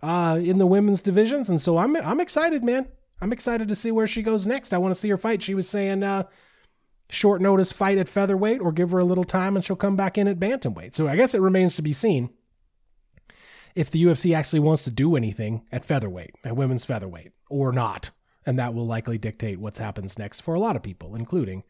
uh, 0.02 0.38
in 0.42 0.58
the 0.58 0.66
women's 0.66 1.02
divisions, 1.02 1.48
and 1.48 1.60
so 1.60 1.78
I'm 1.78 1.96
I'm 1.96 2.20
excited, 2.20 2.64
man. 2.64 2.88
I'm 3.20 3.32
excited 3.32 3.68
to 3.68 3.76
see 3.76 3.92
where 3.92 4.08
she 4.08 4.22
goes 4.22 4.46
next. 4.46 4.72
I 4.72 4.78
want 4.78 4.92
to 4.92 5.00
see 5.00 5.08
her 5.10 5.16
fight. 5.16 5.42
She 5.42 5.54
was 5.54 5.68
saying 5.68 6.02
uh, 6.02 6.24
short 7.08 7.40
notice 7.40 7.70
fight 7.70 7.98
at 7.98 8.08
featherweight 8.08 8.60
or 8.60 8.72
give 8.72 8.90
her 8.90 8.98
a 8.98 9.04
little 9.04 9.22
time 9.22 9.54
and 9.54 9.64
she'll 9.64 9.76
come 9.76 9.96
back 9.96 10.18
in 10.18 10.26
at 10.26 10.40
bantamweight. 10.40 10.94
So 10.94 11.06
I 11.06 11.14
guess 11.14 11.34
it 11.34 11.40
remains 11.40 11.76
to 11.76 11.82
be 11.82 11.92
seen 11.92 12.30
if 13.74 13.90
the 13.90 14.02
UFC 14.02 14.34
actually 14.34 14.60
wants 14.60 14.84
to 14.84 14.90
do 14.90 15.14
anything 15.14 15.62
at 15.70 15.84
featherweight, 15.84 16.34
at 16.44 16.56
women's 16.56 16.84
featherweight, 16.84 17.32
or 17.48 17.72
not. 17.72 18.10
And 18.44 18.59
that 18.59 18.74
will 18.74 18.87
likely 18.87 19.18
dictate 19.18 19.61
what 19.61 19.78
happens 19.78 20.18
next 20.18 20.40
for 20.40 20.55
a 20.55 20.61
lot 20.61 20.76
of 20.76 20.83
people, 20.83 21.14
including 21.14 21.62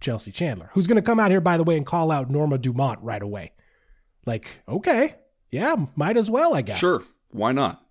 Chelsea 0.00 0.30
Chandler, 0.30 0.70
who's 0.74 0.86
going 0.86 0.96
to 0.96 1.02
come 1.02 1.18
out 1.18 1.30
here, 1.30 1.40
by 1.40 1.56
the 1.56 1.64
way, 1.64 1.76
and 1.76 1.86
call 1.86 2.10
out 2.10 2.30
Norma 2.30 2.58
Dumont 2.58 3.00
right 3.02 3.22
away. 3.22 3.52
Like, 4.26 4.62
okay, 4.68 5.14
yeah, 5.50 5.74
might 5.96 6.16
as 6.16 6.30
well, 6.30 6.54
I 6.54 6.62
guess. 6.62 6.78
Sure. 6.78 7.02
Why 7.30 7.52
not? 7.52 7.82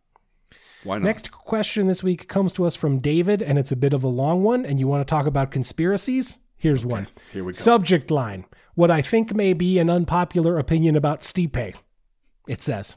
Why 0.83 0.99
not? 0.99 1.05
Next 1.05 1.31
question 1.31 1.87
this 1.87 2.03
week 2.03 2.27
comes 2.27 2.53
to 2.53 2.65
us 2.65 2.75
from 2.75 2.99
David, 2.99 3.41
and 3.41 3.57
it's 3.57 3.71
a 3.71 3.75
bit 3.75 3.93
of 3.93 4.03
a 4.03 4.07
long 4.07 4.43
one. 4.43 4.65
And 4.65 4.79
you 4.79 4.87
want 4.87 5.05
to 5.05 5.09
talk 5.09 5.25
about 5.25 5.51
conspiracies? 5.51 6.37
Here's 6.57 6.83
okay, 6.83 6.91
one. 6.91 7.07
Here 7.33 7.43
we 7.43 7.53
go. 7.53 7.57
Subject 7.57 8.09
line 8.09 8.45
What 8.75 8.91
I 8.91 9.01
think 9.01 9.35
may 9.35 9.53
be 9.53 9.79
an 9.79 9.89
unpopular 9.89 10.57
opinion 10.57 10.95
about 10.95 11.21
Stipe. 11.21 11.75
It 12.47 12.61
says 12.61 12.95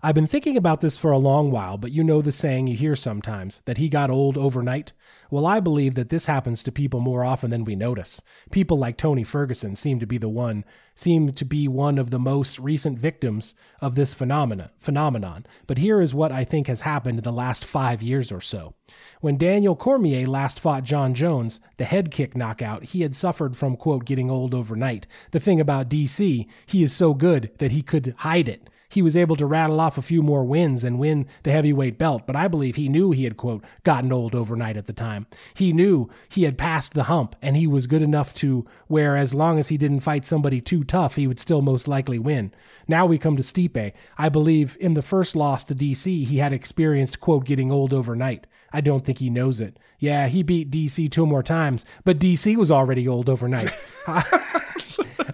I've 0.00 0.14
been 0.14 0.28
thinking 0.28 0.56
about 0.56 0.80
this 0.80 0.96
for 0.96 1.10
a 1.10 1.18
long 1.18 1.50
while, 1.50 1.76
but 1.76 1.90
you 1.90 2.04
know 2.04 2.22
the 2.22 2.30
saying 2.30 2.68
you 2.68 2.76
hear 2.76 2.94
sometimes 2.94 3.62
that 3.64 3.78
he 3.78 3.88
got 3.88 4.10
old 4.10 4.38
overnight? 4.38 4.92
Well, 5.28 5.44
I 5.44 5.58
believe 5.58 5.96
that 5.96 6.08
this 6.08 6.26
happens 6.26 6.62
to 6.62 6.72
people 6.72 7.00
more 7.00 7.24
often 7.24 7.50
than 7.50 7.64
we 7.64 7.74
notice. 7.74 8.20
People 8.52 8.78
like 8.78 8.96
Tony 8.96 9.24
Ferguson 9.24 9.74
seem 9.74 9.98
to 9.98 10.06
be 10.06 10.16
the 10.16 10.28
one, 10.28 10.64
seem 10.94 11.32
to 11.32 11.44
be 11.44 11.66
one 11.66 11.98
of 11.98 12.10
the 12.10 12.18
most 12.20 12.60
recent 12.60 12.96
victims 12.96 13.56
of 13.80 13.96
this 13.96 14.14
phenomena, 14.14 14.70
phenomenon. 14.78 15.44
But 15.66 15.78
here 15.78 16.00
is 16.00 16.14
what 16.14 16.30
I 16.30 16.44
think 16.44 16.68
has 16.68 16.82
happened 16.82 17.18
in 17.18 17.24
the 17.24 17.32
last 17.32 17.64
five 17.64 18.00
years 18.00 18.30
or 18.30 18.40
so. 18.40 18.74
When 19.20 19.36
Daniel 19.36 19.74
Cormier 19.74 20.28
last 20.28 20.60
fought 20.60 20.84
Jon 20.84 21.12
Jones, 21.12 21.58
the 21.76 21.84
head 21.84 22.12
kick 22.12 22.36
knockout, 22.36 22.84
he 22.84 23.00
had 23.00 23.16
suffered 23.16 23.56
from, 23.56 23.76
quote, 23.76 24.04
getting 24.04 24.30
old 24.30 24.54
overnight. 24.54 25.08
The 25.32 25.40
thing 25.40 25.60
about 25.60 25.90
DC, 25.90 26.46
he 26.66 26.82
is 26.84 26.92
so 26.92 27.14
good 27.14 27.50
that 27.58 27.72
he 27.72 27.82
could 27.82 28.14
hide 28.18 28.48
it 28.48 28.70
he 28.88 29.02
was 29.02 29.16
able 29.16 29.36
to 29.36 29.46
rattle 29.46 29.80
off 29.80 29.98
a 29.98 30.02
few 30.02 30.22
more 30.22 30.44
wins 30.44 30.82
and 30.82 30.98
win 30.98 31.26
the 31.42 31.52
heavyweight 31.52 31.98
belt, 31.98 32.26
but 32.26 32.36
I 32.36 32.48
believe 32.48 32.76
he 32.76 32.88
knew 32.88 33.10
he 33.10 33.24
had, 33.24 33.36
quote, 33.36 33.64
gotten 33.84 34.12
old 34.12 34.34
overnight 34.34 34.76
at 34.76 34.86
the 34.86 34.92
time. 34.92 35.26
He 35.54 35.72
knew 35.72 36.08
he 36.28 36.44
had 36.44 36.56
passed 36.56 36.94
the 36.94 37.04
hump 37.04 37.36
and 37.42 37.56
he 37.56 37.66
was 37.66 37.86
good 37.86 38.02
enough 38.02 38.32
to 38.34 38.66
where, 38.86 39.16
as 39.16 39.34
long 39.34 39.58
as 39.58 39.68
he 39.68 39.76
didn't 39.76 40.00
fight 40.00 40.24
somebody 40.24 40.60
too 40.60 40.84
tough, 40.84 41.16
he 41.16 41.26
would 41.26 41.40
still 41.40 41.60
most 41.60 41.86
likely 41.86 42.18
win. 42.18 42.52
Now 42.86 43.04
we 43.04 43.18
come 43.18 43.36
to 43.36 43.42
Stipe. 43.42 43.92
I 44.16 44.28
believe 44.28 44.76
in 44.80 44.94
the 44.94 45.02
first 45.02 45.36
loss 45.36 45.64
to 45.64 45.74
DC, 45.74 46.24
he 46.24 46.38
had 46.38 46.52
experienced, 46.52 47.20
quote, 47.20 47.44
getting 47.44 47.70
old 47.70 47.92
overnight. 47.92 48.46
I 48.72 48.80
don't 48.80 49.04
think 49.04 49.18
he 49.18 49.30
knows 49.30 49.60
it. 49.60 49.78
Yeah, 49.98 50.28
he 50.28 50.42
beat 50.42 50.70
DC 50.70 51.10
two 51.10 51.26
more 51.26 51.42
times, 51.42 51.84
but 52.04 52.18
DC 52.18 52.56
was 52.56 52.70
already 52.70 53.08
old 53.08 53.28
overnight. 53.28 53.70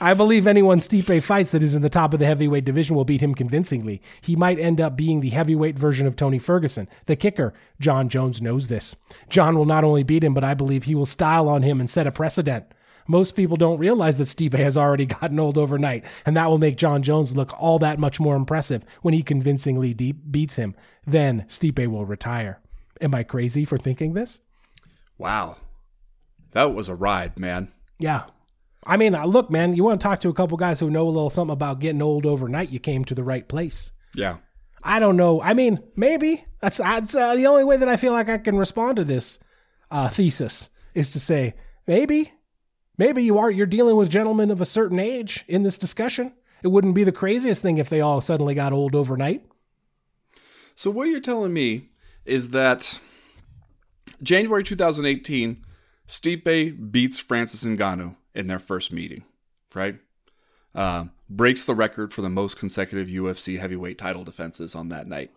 I 0.01 0.13
believe 0.13 0.47
anyone 0.47 0.81
Stipe 0.81 1.23
fights 1.23 1.53
that 1.53 1.63
is 1.63 1.75
in 1.75 1.83
the 1.83 1.89
top 1.89 2.13
of 2.13 2.21
the 2.21 2.27
heavyweight 2.27 2.65
division 2.65 2.95
will 2.95 3.05
beat 3.05 3.21
him 3.21 3.35
convincingly. 3.35 4.03
He 4.21 4.37
might 4.37 4.59
end 4.59 4.81
up 4.81 4.97
being 4.97 5.21
the 5.21 5.31
heavyweight 5.31 5.79
version 5.79 6.07
of 6.07 6.17
Tony 6.17 6.39
Ferguson. 6.39 6.89
The 7.07 7.17
kicker, 7.17 7.55
Jon 7.81 8.09
Jones 8.09 8.43
knows 8.43 8.69
this. 8.69 8.97
Jon 9.29 9.57
will 9.57 9.65
not 9.65 9.85
only 9.85 10.03
beat 10.03 10.25
him, 10.25 10.35
but 10.35 10.45
I 10.45 10.55
believe 10.55 10.85
he 10.85 10.95
will 10.95 11.07
style 11.07 11.49
on 11.49 11.63
him 11.63 11.81
and 11.81 11.89
set 11.89 12.07
a 12.07 12.13
precedent. 12.13 12.67
Most 13.07 13.33
people 13.33 13.57
don't 13.57 13.79
realize 13.79 14.19
that 14.19 14.25
Stipe 14.25 14.55
has 14.55 14.77
already 14.77 15.07
gotten 15.21 15.39
old 15.39 15.59
overnight, 15.59 16.05
and 16.27 16.37
that 16.37 16.49
will 16.49 16.59
make 16.59 16.77
Jon 16.77 17.03
Jones 17.03 17.37
look 17.37 17.53
all 17.61 17.79
that 17.79 17.99
much 17.99 18.19
more 18.19 18.37
impressive 18.37 18.85
when 19.03 19.15
he 19.15 19.23
convincingly 19.23 19.93
beats 19.93 20.57
him. 20.57 20.75
Then 21.07 21.45
Stipe 21.49 21.87
will 21.87 22.07
retire. 22.07 22.61
Am 23.01 23.15
I 23.15 23.23
crazy 23.23 23.65
for 23.65 23.77
thinking 23.77 24.15
this? 24.15 24.41
Wow. 25.19 25.57
That 26.53 26.75
was 26.75 26.89
a 26.89 26.95
ride, 26.95 27.39
man. 27.39 27.73
Yeah. 27.99 28.25
I 28.87 28.97
mean, 28.97 29.15
uh, 29.15 29.27
look, 29.27 29.51
man, 29.51 29.75
you 29.75 29.85
want 29.85 30.01
to 30.01 30.05
talk 30.05 30.21
to 30.21 30.29
a 30.29 30.35
couple 30.35 30.57
guys 30.57 30.81
who 30.81 30.91
know 30.91 31.05
a 31.05 31.11
little 31.11 31.31
something 31.31 31.53
about 31.53 31.81
getting 31.81 32.03
old 32.03 32.27
overnight, 32.27 32.71
you 32.71 32.79
came 32.79 33.05
to 33.07 33.15
the 33.15 33.25
right 33.25 33.47
place. 33.49 33.91
Yeah. 34.15 34.39
I 34.83 34.99
don't 34.99 35.17
know. 35.17 35.41
I 35.41 35.55
mean, 35.55 35.81
maybe 35.97 36.45
that's 36.61 36.77
that's 36.77 37.15
uh, 37.15 37.35
the 37.35 37.47
only 37.47 37.65
way 37.65 37.79
that 37.79 37.89
I 37.89 37.97
feel 37.97 38.13
like 38.13 38.29
I 38.29 38.39
can 38.39 38.59
respond 38.59 38.97
to 38.97 39.05
this 39.05 39.39
uh, 39.91 40.11
thesis 40.11 40.69
is 40.95 41.11
to 41.13 41.21
say 41.21 41.55
maybe, 41.87 42.33
maybe 42.99 43.25
you 43.25 43.39
are 43.39 43.51
you're 43.51 43.67
dealing 43.67 43.97
with 43.97 44.11
gentlemen 44.11 44.51
of 44.51 44.61
a 44.61 44.67
certain 44.67 44.99
age 44.99 45.45
in 45.49 45.63
this 45.63 45.79
discussion. 45.79 46.35
It 46.63 46.69
wouldn't 46.69 46.95
be 46.95 47.05
the 47.05 47.13
craziest 47.13 47.63
thing 47.63 47.79
if 47.79 47.89
they 47.89 48.01
all 48.03 48.21
suddenly 48.21 48.55
got 48.55 48.73
old 48.73 48.95
overnight. 48.95 49.47
So 50.75 50.91
what 50.91 51.09
you're 51.09 51.21
telling 51.21 51.53
me 51.53 51.91
is 52.25 52.51
that 52.51 52.99
January 54.23 54.63
2018, 54.63 55.65
Stipe 56.07 56.91
beats 56.91 57.19
Francis 57.19 57.65
Ngannou 57.65 58.17
in 58.35 58.47
their 58.47 58.59
first 58.59 58.93
meeting, 58.93 59.25
right? 59.75 59.97
Uh, 60.75 61.07
breaks 61.29 61.65
the 61.65 61.75
record 61.75 62.13
for 62.13 62.23
the 62.23 62.29
most 62.29 62.59
consecutive 62.59 63.09
UFC 63.09 63.59
heavyweight 63.59 63.99
title 63.99 64.25
defenses 64.25 64.75
on 64.75 64.89
that 64.89 65.07
night. 65.07 65.31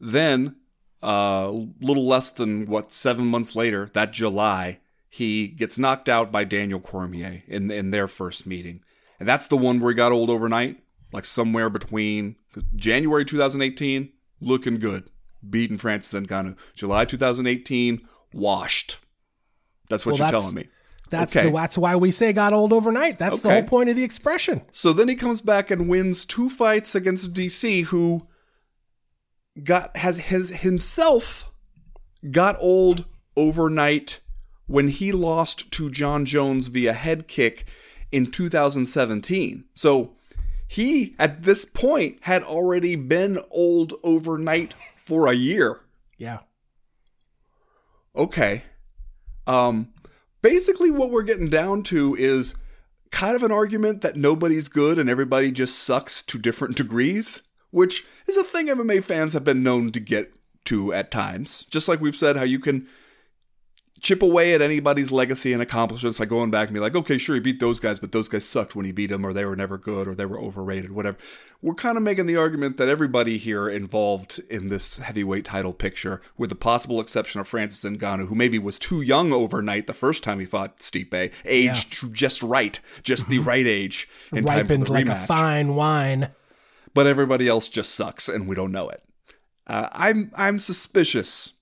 Then, 0.00 0.56
a 1.02 1.06
uh, 1.06 1.50
little 1.80 2.06
less 2.06 2.30
than 2.30 2.66
what 2.66 2.92
seven 2.92 3.26
months 3.26 3.56
later, 3.56 3.88
that 3.94 4.12
July, 4.12 4.80
he 5.08 5.48
gets 5.48 5.78
knocked 5.78 6.08
out 6.08 6.30
by 6.30 6.44
Daniel 6.44 6.80
Cormier 6.80 7.42
in 7.46 7.70
in 7.70 7.90
their 7.90 8.06
first 8.06 8.46
meeting, 8.46 8.82
and 9.18 9.28
that's 9.28 9.48
the 9.48 9.56
one 9.56 9.80
where 9.80 9.90
he 9.90 9.96
got 9.96 10.12
old 10.12 10.30
overnight, 10.30 10.82
like 11.12 11.24
somewhere 11.24 11.68
between 11.68 12.36
January 12.76 13.24
2018, 13.24 14.10
looking 14.40 14.78
good, 14.78 15.10
beating 15.48 15.76
Francis 15.76 16.18
Ngannou. 16.20 16.56
July 16.74 17.04
2018, 17.04 18.06
washed. 18.32 18.98
That's 19.88 20.06
what 20.06 20.12
well, 20.12 20.18
you're 20.18 20.30
that's, 20.30 20.42
telling 20.42 20.54
me. 20.54 20.68
That's 21.10 21.36
okay. 21.36 21.46
the, 21.46 21.52
that's 21.52 21.76
why 21.76 21.96
we 21.96 22.10
say 22.10 22.32
got 22.32 22.52
old 22.52 22.72
overnight. 22.72 23.18
That's 23.18 23.40
okay. 23.40 23.48
the 23.48 23.54
whole 23.54 23.68
point 23.68 23.90
of 23.90 23.96
the 23.96 24.04
expression. 24.04 24.62
So 24.70 24.92
then 24.92 25.08
he 25.08 25.16
comes 25.16 25.40
back 25.40 25.70
and 25.70 25.88
wins 25.88 26.24
two 26.24 26.48
fights 26.48 26.94
against 26.94 27.34
DC, 27.34 27.84
who 27.86 28.28
got 29.62 29.96
has 29.96 30.18
his 30.26 30.50
himself 30.50 31.50
got 32.30 32.56
old 32.60 33.06
overnight 33.36 34.20
when 34.66 34.88
he 34.88 35.10
lost 35.10 35.70
to 35.72 35.90
Jon 35.90 36.24
Jones 36.24 36.68
via 36.68 36.92
head 36.92 37.26
kick 37.26 37.64
in 38.12 38.30
2017. 38.30 39.64
So 39.74 40.14
he 40.68 41.16
at 41.18 41.42
this 41.42 41.64
point 41.64 42.18
had 42.22 42.44
already 42.44 42.94
been 42.94 43.40
old 43.50 43.94
overnight 44.04 44.74
for 45.10 45.26
a 45.26 45.32
year. 45.32 45.80
Yeah. 46.18 46.38
Okay. 48.14 48.62
Um 49.44 49.88
basically 50.40 50.88
what 50.88 51.10
we're 51.10 51.24
getting 51.24 51.50
down 51.50 51.82
to 51.82 52.14
is 52.14 52.54
kind 53.10 53.34
of 53.34 53.42
an 53.42 53.50
argument 53.50 54.02
that 54.02 54.14
nobody's 54.14 54.68
good 54.68 55.00
and 55.00 55.10
everybody 55.10 55.50
just 55.50 55.80
sucks 55.80 56.22
to 56.22 56.38
different 56.38 56.76
degrees, 56.76 57.42
which 57.72 58.04
is 58.28 58.36
a 58.36 58.44
thing 58.44 58.68
MMA 58.68 59.02
fans 59.02 59.32
have 59.32 59.42
been 59.42 59.64
known 59.64 59.90
to 59.90 59.98
get 59.98 60.32
to 60.66 60.92
at 60.92 61.10
times. 61.10 61.64
Just 61.64 61.88
like 61.88 62.00
we've 62.00 62.14
said 62.14 62.36
how 62.36 62.44
you 62.44 62.60
can 62.60 62.86
chip 64.00 64.22
away 64.22 64.54
at 64.54 64.62
anybody's 64.62 65.12
legacy 65.12 65.52
and 65.52 65.60
accomplishments 65.60 66.18
by 66.18 66.24
going 66.24 66.50
back 66.50 66.68
and 66.68 66.74
be 66.74 66.80
like, 66.80 66.96
okay, 66.96 67.18
sure, 67.18 67.34
he 67.34 67.40
beat 67.40 67.60
those 67.60 67.80
guys, 67.80 68.00
but 68.00 68.12
those 68.12 68.28
guys 68.28 68.44
sucked 68.44 68.74
when 68.74 68.86
he 68.86 68.92
beat 68.92 69.08
them, 69.08 69.24
or 69.24 69.32
they 69.32 69.44
were 69.44 69.56
never 69.56 69.76
good, 69.76 70.08
or 70.08 70.14
they 70.14 70.24
were 70.26 70.40
overrated, 70.40 70.90
whatever. 70.92 71.18
We're 71.60 71.74
kind 71.74 71.96
of 71.96 72.02
making 72.02 72.26
the 72.26 72.36
argument 72.36 72.78
that 72.78 72.88
everybody 72.88 73.36
here 73.36 73.68
involved 73.68 74.40
in 74.50 74.68
this 74.68 74.98
heavyweight 74.98 75.44
title 75.44 75.72
picture, 75.72 76.20
with 76.38 76.48
the 76.48 76.56
possible 76.56 77.00
exception 77.00 77.40
of 77.40 77.48
Francis 77.48 77.84
Ngannou, 77.84 78.28
who 78.28 78.34
maybe 78.34 78.58
was 78.58 78.78
too 78.78 79.02
young 79.02 79.32
overnight 79.32 79.86
the 79.86 79.94
first 79.94 80.22
time 80.22 80.40
he 80.40 80.46
fought 80.46 80.78
Stipe, 80.78 81.32
aged 81.44 82.02
yeah. 82.02 82.08
just 82.12 82.42
right, 82.42 82.80
just 83.02 83.28
the 83.28 83.38
right 83.38 83.66
age 83.66 84.08
in 84.32 84.44
Ripened 84.44 84.68
time 84.68 84.78
for 84.86 84.92
the 84.92 84.98
rematch. 84.98 85.08
like 85.08 85.16
a 85.18 85.26
fine 85.26 85.74
wine. 85.74 86.30
But 86.94 87.06
everybody 87.06 87.46
else 87.48 87.68
just 87.68 87.94
sucks, 87.94 88.28
and 88.28 88.48
we 88.48 88.56
don't 88.56 88.72
know 88.72 88.88
it. 88.88 89.02
Uh, 89.66 89.88
I'm 89.92 90.32
I'm 90.36 90.58
suspicious 90.58 91.52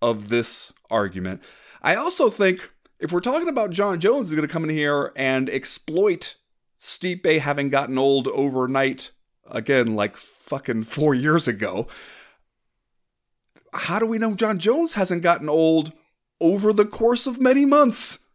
of 0.00 0.28
this 0.28 0.72
argument. 0.90 1.42
I 1.82 1.94
also 1.94 2.30
think 2.30 2.70
if 2.98 3.12
we're 3.12 3.20
talking 3.20 3.48
about 3.48 3.70
Jon 3.70 3.98
Jones 3.98 4.28
is 4.28 4.34
going 4.34 4.46
to 4.46 4.52
come 4.52 4.64
in 4.64 4.70
here 4.70 5.12
and 5.16 5.48
exploit 5.48 6.36
Stipe 6.78 7.38
having 7.40 7.68
gotten 7.68 7.98
old 7.98 8.28
overnight 8.28 9.10
again, 9.50 9.94
like 9.94 10.16
fucking 10.16 10.84
four 10.84 11.14
years 11.14 11.46
ago. 11.46 11.86
How 13.72 13.98
do 13.98 14.06
we 14.06 14.18
know 14.18 14.34
Jon 14.34 14.58
Jones 14.58 14.94
hasn't 14.94 15.22
gotten 15.22 15.48
old 15.48 15.92
over 16.40 16.72
the 16.72 16.84
course 16.84 17.26
of 17.26 17.40
many 17.40 17.64
months? 17.64 18.20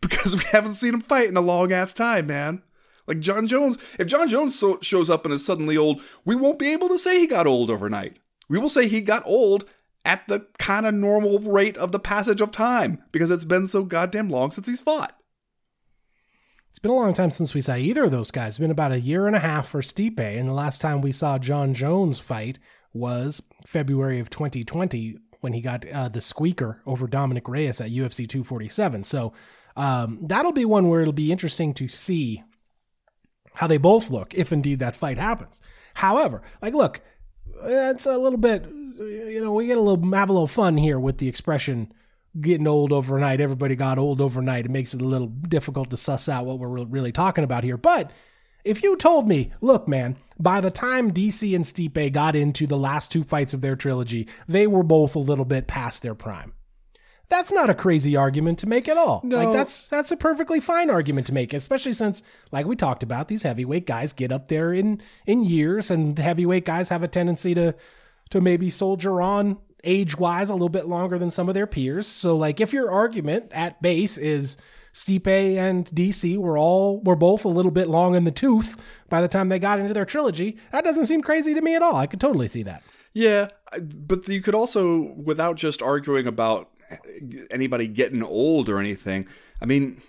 Because 0.00 0.34
we 0.34 0.42
haven't 0.50 0.76
seen 0.76 0.94
him 0.94 1.02
fight 1.02 1.28
in 1.28 1.36
a 1.36 1.42
long 1.42 1.70
ass 1.70 1.92
time, 1.92 2.26
man. 2.28 2.62
Like 3.06 3.20
Jon 3.20 3.46
Jones, 3.46 3.76
if 3.98 4.06
Jon 4.06 4.28
Jones 4.28 4.58
so- 4.58 4.78
shows 4.80 5.10
up 5.10 5.26
and 5.26 5.34
is 5.34 5.44
suddenly 5.44 5.76
old, 5.76 6.00
we 6.24 6.34
won't 6.34 6.58
be 6.58 6.72
able 6.72 6.88
to 6.88 6.98
say 6.98 7.18
he 7.18 7.26
got 7.26 7.46
old 7.46 7.68
overnight. 7.68 8.18
We 8.48 8.58
will 8.58 8.70
say 8.70 8.88
he 8.88 9.02
got 9.02 9.22
old 9.26 9.66
at 10.04 10.26
the 10.28 10.46
kind 10.58 10.86
of 10.86 10.94
normal 10.94 11.38
rate 11.38 11.76
of 11.76 11.92
the 11.92 11.98
passage 11.98 12.40
of 12.40 12.50
time 12.50 13.02
because 13.12 13.30
it's 13.30 13.44
been 13.44 13.66
so 13.66 13.82
goddamn 13.82 14.28
long 14.28 14.50
since 14.50 14.66
he's 14.66 14.80
fought. 14.80 15.16
It's 16.70 16.78
been 16.78 16.90
a 16.90 16.96
long 16.96 17.14
time 17.14 17.30
since 17.30 17.54
we 17.54 17.60
saw 17.60 17.76
either 17.76 18.04
of 18.04 18.10
those 18.10 18.30
guys. 18.30 18.54
It's 18.54 18.58
been 18.58 18.70
about 18.70 18.92
a 18.92 19.00
year 19.00 19.26
and 19.26 19.36
a 19.36 19.40
half 19.40 19.68
for 19.68 19.80
Stipe, 19.80 20.18
and 20.18 20.48
the 20.48 20.52
last 20.52 20.80
time 20.80 21.00
we 21.00 21.12
saw 21.12 21.38
Jon 21.38 21.72
Jones 21.72 22.18
fight 22.18 22.58
was 22.92 23.40
February 23.64 24.18
of 24.18 24.28
2020 24.28 25.18
when 25.40 25.52
he 25.52 25.60
got 25.60 25.88
uh, 25.88 26.08
the 26.08 26.20
squeaker 26.20 26.80
over 26.86 27.06
Dominic 27.06 27.48
Reyes 27.48 27.80
at 27.80 27.90
UFC 27.90 28.28
247. 28.28 29.04
So 29.04 29.34
um, 29.76 30.18
that'll 30.22 30.52
be 30.52 30.64
one 30.64 30.88
where 30.88 31.00
it'll 31.00 31.12
be 31.12 31.30
interesting 31.30 31.74
to 31.74 31.86
see 31.86 32.42
how 33.54 33.66
they 33.66 33.76
both 33.76 34.10
look 34.10 34.34
if 34.34 34.52
indeed 34.52 34.80
that 34.80 34.96
fight 34.96 35.18
happens. 35.18 35.60
However, 35.94 36.42
like, 36.60 36.74
look, 36.74 37.02
it's 37.62 38.06
a 38.06 38.18
little 38.18 38.38
bit, 38.38 38.64
you 38.98 39.40
know, 39.42 39.52
we 39.52 39.66
get 39.66 39.78
a 39.78 39.80
little 39.80 40.12
have 40.12 40.30
a 40.30 40.32
little 40.32 40.46
fun 40.46 40.76
here 40.76 40.98
with 40.98 41.18
the 41.18 41.28
expression 41.28 41.92
getting 42.40 42.66
old 42.66 42.92
overnight. 42.92 43.40
Everybody 43.40 43.76
got 43.76 43.98
old 43.98 44.20
overnight. 44.20 44.66
It 44.66 44.70
makes 44.70 44.94
it 44.94 45.02
a 45.02 45.06
little 45.06 45.28
difficult 45.28 45.90
to 45.90 45.96
suss 45.96 46.28
out 46.28 46.46
what 46.46 46.58
we're 46.58 46.84
really 46.84 47.12
talking 47.12 47.44
about 47.44 47.64
here. 47.64 47.76
But 47.76 48.10
if 48.64 48.82
you 48.82 48.96
told 48.96 49.28
me, 49.28 49.52
look, 49.60 49.86
man, 49.86 50.16
by 50.38 50.60
the 50.60 50.70
time 50.70 51.12
DC 51.12 51.54
and 51.54 51.64
Stipe 51.64 52.12
got 52.12 52.34
into 52.34 52.66
the 52.66 52.78
last 52.78 53.12
two 53.12 53.22
fights 53.22 53.54
of 53.54 53.60
their 53.60 53.76
trilogy, 53.76 54.28
they 54.48 54.66
were 54.66 54.82
both 54.82 55.14
a 55.14 55.20
little 55.20 55.44
bit 55.44 55.66
past 55.66 56.02
their 56.02 56.14
prime. 56.14 56.52
That's 57.28 57.52
not 57.52 57.70
a 57.70 57.74
crazy 57.74 58.16
argument 58.16 58.58
to 58.60 58.66
make 58.66 58.88
at 58.88 58.98
all. 58.98 59.20
No. 59.24 59.36
Like 59.36 59.52
that's 59.54 59.88
that's 59.88 60.12
a 60.12 60.16
perfectly 60.16 60.60
fine 60.60 60.90
argument 60.90 61.26
to 61.28 61.34
make, 61.34 61.54
especially 61.54 61.94
since, 61.94 62.22
like 62.52 62.66
we 62.66 62.76
talked 62.76 63.02
about, 63.02 63.28
these 63.28 63.42
heavyweight 63.42 63.86
guys 63.86 64.12
get 64.12 64.30
up 64.30 64.48
there 64.48 64.72
in 64.72 65.00
in 65.26 65.42
years, 65.42 65.90
and 65.90 66.18
heavyweight 66.18 66.66
guys 66.66 66.90
have 66.90 67.02
a 67.02 67.08
tendency 67.08 67.54
to 67.54 67.74
to 68.34 68.40
maybe 68.40 68.68
soldier 68.68 69.22
on 69.22 69.56
age 69.84 70.18
wise 70.18 70.50
a 70.50 70.54
little 70.54 70.68
bit 70.68 70.88
longer 70.88 71.20
than 71.20 71.30
some 71.30 71.48
of 71.48 71.54
their 71.54 71.68
peers. 71.68 72.04
So, 72.04 72.36
like, 72.36 72.60
if 72.60 72.72
your 72.72 72.90
argument 72.90 73.46
at 73.52 73.80
base 73.80 74.18
is 74.18 74.56
Stipe 74.92 75.56
and 75.56 75.86
DC 75.86 76.36
were 76.36 76.58
all 76.58 77.00
were 77.02 77.14
both 77.14 77.44
a 77.44 77.48
little 77.48 77.70
bit 77.70 77.88
long 77.88 78.16
in 78.16 78.24
the 78.24 78.32
tooth 78.32 78.76
by 79.08 79.20
the 79.20 79.28
time 79.28 79.50
they 79.50 79.60
got 79.60 79.78
into 79.78 79.94
their 79.94 80.04
trilogy, 80.04 80.56
that 80.72 80.82
doesn't 80.82 81.04
seem 81.04 81.22
crazy 81.22 81.54
to 81.54 81.60
me 81.60 81.76
at 81.76 81.82
all. 81.82 81.94
I 81.94 82.08
could 82.08 82.20
totally 82.20 82.48
see 82.48 82.64
that. 82.64 82.82
Yeah, 83.12 83.50
but 83.80 84.26
you 84.26 84.42
could 84.42 84.56
also, 84.56 85.14
without 85.24 85.54
just 85.54 85.80
arguing 85.80 86.26
about 86.26 86.70
anybody 87.52 87.86
getting 87.86 88.24
old 88.24 88.68
or 88.68 88.80
anything. 88.80 89.28
I 89.62 89.66
mean, 89.66 90.02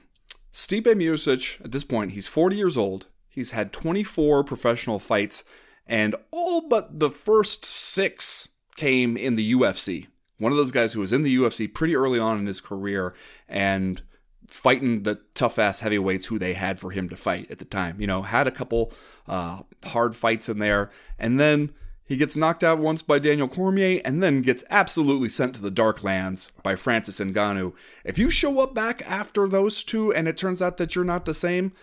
Stipe 0.51 0.88
Miocic 0.88 1.63
at 1.63 1.71
this 1.71 1.83
point, 1.83 2.13
he's 2.13 2.27
40 2.27 2.55
years 2.55 2.75
old. 2.75 3.05
He's 3.29 3.51
had 3.51 3.71
24 3.71 4.43
professional 4.45 4.97
fights, 4.97 5.43
and 5.87 6.15
all 6.31 6.67
but 6.67 6.99
the 6.99 7.11
first 7.11 7.65
six 7.65 8.49
came 8.75 9.17
in 9.17 9.35
the 9.35 9.53
UFC. 9.53 10.07
One 10.37 10.51
of 10.51 10.57
those 10.57 10.71
guys 10.71 10.93
who 10.93 10.99
was 10.99 11.13
in 11.13 11.21
the 11.21 11.35
UFC 11.35 11.73
pretty 11.73 11.95
early 11.95 12.19
on 12.19 12.37
in 12.37 12.45
his 12.45 12.59
career 12.59 13.13
and 13.47 14.01
fighting 14.47 15.03
the 15.03 15.19
tough 15.33 15.57
ass 15.57 15.79
heavyweights 15.79 16.27
who 16.27 16.37
they 16.37 16.53
had 16.53 16.79
for 16.79 16.91
him 16.91 17.09
to 17.09 17.15
fight 17.15 17.49
at 17.49 17.59
the 17.59 17.65
time. 17.65 17.99
You 17.99 18.07
know, 18.07 18.21
had 18.21 18.47
a 18.47 18.51
couple 18.51 18.91
uh, 19.27 19.61
hard 19.85 20.15
fights 20.15 20.49
in 20.49 20.59
there, 20.59 20.91
and 21.17 21.39
then 21.39 21.73
he 22.07 22.17
gets 22.17 22.35
knocked 22.35 22.63
out 22.63 22.77
once 22.77 23.01
by 23.01 23.17
Daniel 23.17 23.47
Cormier 23.47 23.99
and 24.05 24.21
then 24.21 24.41
gets 24.41 24.63
absolutely 24.69 25.29
sent 25.29 25.55
to 25.55 25.61
the 25.61 25.71
Darklands 25.71 26.51
by 26.61 26.75
Francis 26.75 27.19
Ngannou. 27.19 27.73
If 28.03 28.19
you 28.19 28.29
show 28.29 28.59
up 28.59 28.75
back 28.75 29.01
after 29.09 29.47
those 29.47 29.83
two 29.83 30.13
and 30.13 30.27
it 30.27 30.37
turns 30.37 30.61
out 30.61 30.77
that 30.77 30.95
you're 30.95 31.03
not 31.03 31.25
the 31.25 31.33
same, 31.33 31.73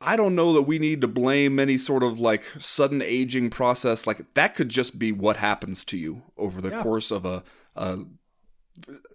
I 0.00 0.16
don't 0.16 0.34
know 0.34 0.52
that 0.54 0.62
we 0.62 0.78
need 0.78 1.02
to 1.02 1.08
blame 1.08 1.58
any 1.58 1.76
sort 1.76 2.02
of 2.02 2.20
like 2.20 2.42
sudden 2.58 3.02
aging 3.02 3.50
process. 3.50 4.06
Like 4.06 4.32
that 4.34 4.54
could 4.54 4.70
just 4.70 4.98
be 4.98 5.12
what 5.12 5.36
happens 5.36 5.84
to 5.86 5.98
you 5.98 6.22
over 6.38 6.60
the 6.60 6.70
yeah. 6.70 6.82
course 6.82 7.10
of 7.10 7.26
a, 7.26 7.42
a 7.76 8.00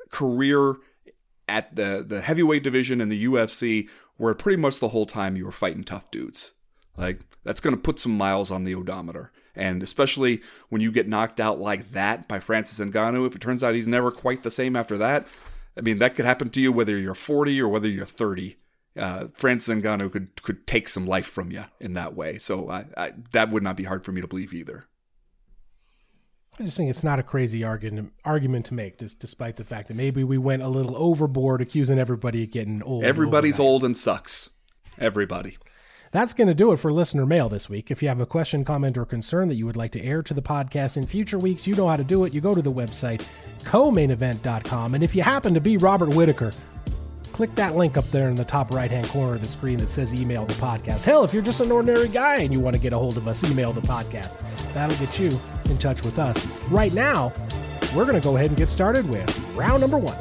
career 0.09 0.75
at 1.47 1.75
the, 1.75 2.03
the 2.07 2.21
heavyweight 2.21 2.63
division 2.63 3.01
in 3.01 3.09
the 3.09 3.25
UFC 3.25 3.89
where 4.17 4.33
pretty 4.33 4.61
much 4.61 4.79
the 4.79 4.89
whole 4.89 5.05
time 5.05 5.35
you 5.35 5.45
were 5.45 5.51
fighting 5.51 5.83
tough 5.83 6.11
dudes. 6.11 6.53
Like 6.95 7.21
that's 7.43 7.59
going 7.59 7.75
to 7.75 7.81
put 7.81 7.99
some 7.99 8.15
miles 8.15 8.51
on 8.51 8.63
the 8.63 8.75
odometer. 8.75 9.31
And 9.55 9.81
especially 9.81 10.41
when 10.69 10.81
you 10.81 10.91
get 10.91 11.07
knocked 11.07 11.39
out 11.39 11.59
like 11.59 11.91
that 11.91 12.27
by 12.27 12.39
Francis 12.39 12.79
Ngannou, 12.79 13.25
if 13.25 13.35
it 13.35 13.41
turns 13.41 13.63
out 13.63 13.73
he's 13.73 13.87
never 13.87 14.11
quite 14.11 14.43
the 14.43 14.51
same 14.51 14.75
after 14.75 14.97
that, 14.97 15.25
I 15.77 15.81
mean, 15.81 15.99
that 15.99 16.15
could 16.15 16.25
happen 16.25 16.49
to 16.49 16.61
you 16.61 16.71
whether 16.71 16.97
you're 16.97 17.15
40 17.15 17.59
or 17.61 17.69
whether 17.69 17.87
you're 17.87 18.05
30. 18.05 18.57
Uh, 18.97 19.27
Francis 19.33 19.75
Ngannou 19.75 20.11
could 20.11 20.41
could 20.41 20.65
take 20.65 20.87
some 20.87 21.05
life 21.05 21.25
from 21.25 21.51
you 21.51 21.65
in 21.79 21.93
that 21.93 22.15
way. 22.15 22.37
So 22.37 22.69
I, 22.69 22.85
I, 22.95 23.13
that 23.31 23.49
would 23.49 23.63
not 23.63 23.75
be 23.75 23.83
hard 23.83 24.05
for 24.05 24.11
me 24.11 24.21
to 24.21 24.27
believe 24.27 24.53
either. 24.53 24.85
I 26.57 26.63
just 26.63 26.77
think 26.77 26.89
it's 26.89 27.03
not 27.03 27.19
a 27.19 27.23
crazy 27.23 27.63
argument 27.65 28.13
argument 28.23 28.67
to 28.67 28.73
make, 28.73 28.99
just 28.99 29.19
despite 29.19 29.57
the 29.57 29.65
fact 29.65 29.89
that 29.89 29.95
maybe 29.95 30.23
we 30.23 30.37
went 30.37 30.63
a 30.63 30.69
little 30.69 30.95
overboard 30.95 31.61
accusing 31.61 31.99
everybody 31.99 32.43
of 32.43 32.51
getting 32.51 32.81
old. 32.83 33.03
Everybody's 33.03 33.59
old 33.59 33.83
and 33.83 33.97
sucks. 33.97 34.51
Everybody. 34.97 35.57
That's 36.11 36.33
going 36.33 36.47
to 36.47 36.53
do 36.53 36.71
it 36.71 36.77
for 36.77 36.93
listener 36.93 37.25
mail 37.25 37.49
this 37.49 37.67
week. 37.67 37.91
If 37.91 38.01
you 38.01 38.07
have 38.07 38.21
a 38.21 38.25
question, 38.25 38.63
comment, 38.63 38.97
or 38.97 39.05
concern 39.05 39.49
that 39.49 39.55
you 39.55 39.65
would 39.65 39.75
like 39.75 39.91
to 39.91 40.01
air 40.01 40.23
to 40.23 40.33
the 40.33 40.41
podcast 40.41 40.95
in 40.95 41.05
future 41.05 41.37
weeks, 41.37 41.67
you 41.67 41.75
know 41.75 41.89
how 41.89 41.97
to 41.97 42.05
do 42.05 42.23
it. 42.23 42.33
You 42.33 42.39
go 42.39 42.55
to 42.55 42.61
the 42.61 42.71
website, 42.71 43.27
co-mainevent.com. 43.65 44.95
And 44.95 45.03
if 45.03 45.13
you 45.13 45.23
happen 45.23 45.53
to 45.53 45.59
be 45.59 45.75
Robert 45.75 46.15
Whitaker, 46.15 46.51
click 47.35 47.53
that 47.55 47.75
link 47.75 47.97
up 47.97 48.09
there 48.11 48.29
in 48.29 48.35
the 48.35 48.45
top 48.45 48.73
right 48.73 48.89
hand 48.89 49.05
corner 49.09 49.33
of 49.33 49.41
the 49.41 49.47
screen 49.49 49.77
that 49.77 49.89
says 49.89 50.13
email 50.13 50.45
the 50.45 50.53
podcast. 50.53 51.03
Hell, 51.03 51.25
if 51.25 51.33
you're 51.33 51.43
just 51.43 51.59
an 51.59 51.69
ordinary 51.69 52.07
guy 52.07 52.37
and 52.37 52.53
you 52.53 52.61
want 52.61 52.77
to 52.77 52.81
get 52.81 52.93
a 52.93 52.97
hold 52.97 53.17
of 53.17 53.27
us, 53.27 53.43
email 53.51 53.73
the 53.73 53.81
podcast. 53.81 54.39
That'll 54.73 54.95
get 55.05 55.19
you 55.19 55.37
in 55.65 55.77
touch 55.77 56.05
with 56.05 56.17
us. 56.17 56.45
Right 56.69 56.93
now, 56.93 57.33
we're 57.93 58.05
going 58.05 58.15
to 58.15 58.25
go 58.25 58.37
ahead 58.37 58.51
and 58.51 58.57
get 58.57 58.69
started 58.69 59.09
with 59.09 59.37
round 59.49 59.81
number 59.81 59.97
one. 59.97 60.15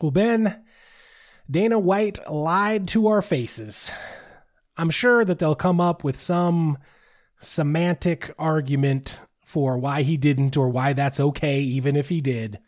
Well, 0.00 0.10
Ben, 0.10 0.62
Dana 1.50 1.78
White 1.78 2.20
lied 2.30 2.88
to 2.88 3.08
our 3.08 3.20
faces. 3.20 3.90
I'm 4.76 4.90
sure 4.90 5.24
that 5.24 5.38
they'll 5.38 5.54
come 5.54 5.80
up 5.80 6.02
with 6.02 6.16
some 6.16 6.78
semantic 7.40 8.32
argument 8.38 9.20
for 9.44 9.76
why 9.76 10.02
he 10.02 10.16
didn't 10.16 10.56
or 10.56 10.68
why 10.68 10.92
that's 10.92 11.20
okay, 11.20 11.60
even 11.60 11.96
if 11.96 12.08
he 12.08 12.20
did. 12.20 12.60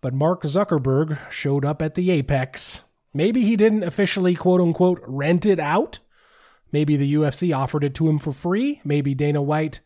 But 0.00 0.12
Mark 0.12 0.42
Zuckerberg 0.42 1.18
showed 1.30 1.64
up 1.64 1.80
at 1.80 1.94
the 1.94 2.10
Apex. 2.10 2.80
Maybe 3.14 3.44
he 3.44 3.56
didn't 3.56 3.84
officially, 3.84 4.34
quote 4.34 4.60
unquote, 4.60 5.02
rent 5.06 5.46
it 5.46 5.60
out. 5.60 6.00
Maybe 6.72 6.96
the 6.96 7.14
UFC 7.14 7.56
offered 7.56 7.84
it 7.84 7.94
to 7.94 8.08
him 8.08 8.18
for 8.18 8.32
free. 8.32 8.80
Maybe 8.84 9.14
Dana 9.14 9.40
White 9.40 9.80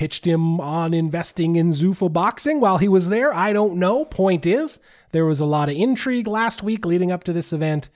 pitched 0.00 0.26
him 0.26 0.58
on 0.62 0.94
investing 0.94 1.56
in 1.56 1.72
Zuffa 1.72 2.10
boxing 2.10 2.58
while 2.58 2.78
he 2.78 2.88
was 2.88 3.10
there. 3.10 3.34
I 3.34 3.52
don't 3.52 3.76
know. 3.76 4.06
Point 4.06 4.46
is, 4.46 4.78
there 5.12 5.26
was 5.26 5.40
a 5.40 5.44
lot 5.44 5.68
of 5.68 5.76
intrigue 5.76 6.26
last 6.26 6.62
week 6.62 6.86
leading 6.86 7.12
up 7.12 7.22
to 7.24 7.34
this 7.34 7.52
event 7.52 7.90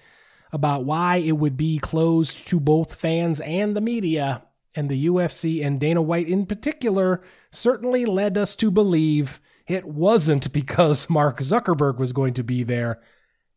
about 0.52 0.84
why 0.84 1.16
it 1.16 1.38
would 1.38 1.56
be 1.56 1.78
closed 1.78 2.46
to 2.48 2.60
both 2.60 2.94
fans 2.94 3.40
and 3.40 3.74
the 3.74 3.80
media. 3.80 4.42
and 4.76 4.90
the 4.90 5.06
UFC 5.06 5.64
and 5.64 5.80
Dana 5.80 6.02
White 6.02 6.28
in 6.28 6.44
particular 6.44 7.22
certainly 7.50 8.04
led 8.04 8.36
us 8.36 8.54
to 8.56 8.70
believe 8.70 9.40
it 9.66 9.86
wasn't 9.86 10.52
because 10.52 11.08
Mark 11.18 11.38
Zuckerberg 11.38 11.96
was 11.96 12.12
going 12.12 12.34
to 12.34 12.44
be 12.44 12.64
there, 12.64 13.00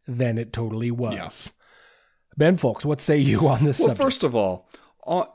then 0.06 0.38
it 0.38 0.54
totally 0.54 0.90
was. 0.92 1.52
Yeah. 1.52 1.52
Ben 2.38 2.56
Fowlkes, 2.58 2.86
what 2.86 3.02
say 3.02 3.18
you 3.18 3.46
on 3.48 3.66
this 3.66 3.80
Well, 3.80 3.90
subject? 3.90 4.02
first 4.06 4.24
of 4.24 4.36
all, 4.36 4.70
uh, 5.06 5.26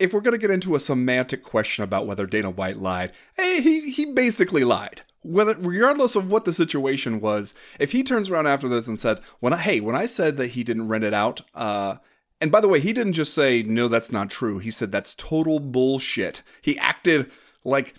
if 0.00 0.14
we're 0.14 0.20
going 0.20 0.32
to 0.32 0.38
get 0.38 0.50
into 0.50 0.74
a 0.74 0.80
semantic 0.80 1.42
question 1.42 1.84
about 1.84 2.06
whether 2.06 2.26
Dana 2.26 2.50
White 2.50 2.78
lied, 2.78 3.12
hey, 3.36 3.60
he, 3.60 3.92
he 3.92 4.06
basically 4.06 4.64
lied. 4.64 5.02
Whether, 5.22 5.54
regardless 5.58 6.16
of 6.16 6.30
what 6.30 6.46
the 6.46 6.52
situation 6.54 7.20
was, 7.20 7.54
if 7.78 7.92
he 7.92 8.02
turns 8.02 8.30
around 8.30 8.46
after 8.46 8.68
this 8.68 8.88
and 8.88 8.98
said, 8.98 9.20
"When 9.40 9.52
I 9.52 9.58
hey, 9.58 9.78
when 9.78 9.94
I 9.94 10.06
said 10.06 10.38
that 10.38 10.52
he 10.52 10.64
didn't 10.64 10.88
rent 10.88 11.04
it 11.04 11.12
out," 11.12 11.42
uh, 11.54 11.96
and 12.40 12.50
by 12.50 12.62
the 12.62 12.68
way, 12.68 12.80
he 12.80 12.94
didn't 12.94 13.12
just 13.12 13.34
say, 13.34 13.62
"No, 13.62 13.86
that's 13.86 14.10
not 14.10 14.30
true." 14.30 14.58
He 14.60 14.70
said 14.70 14.90
that's 14.90 15.12
total 15.14 15.60
bullshit. 15.60 16.42
He 16.62 16.78
acted 16.78 17.30
like 17.64 17.94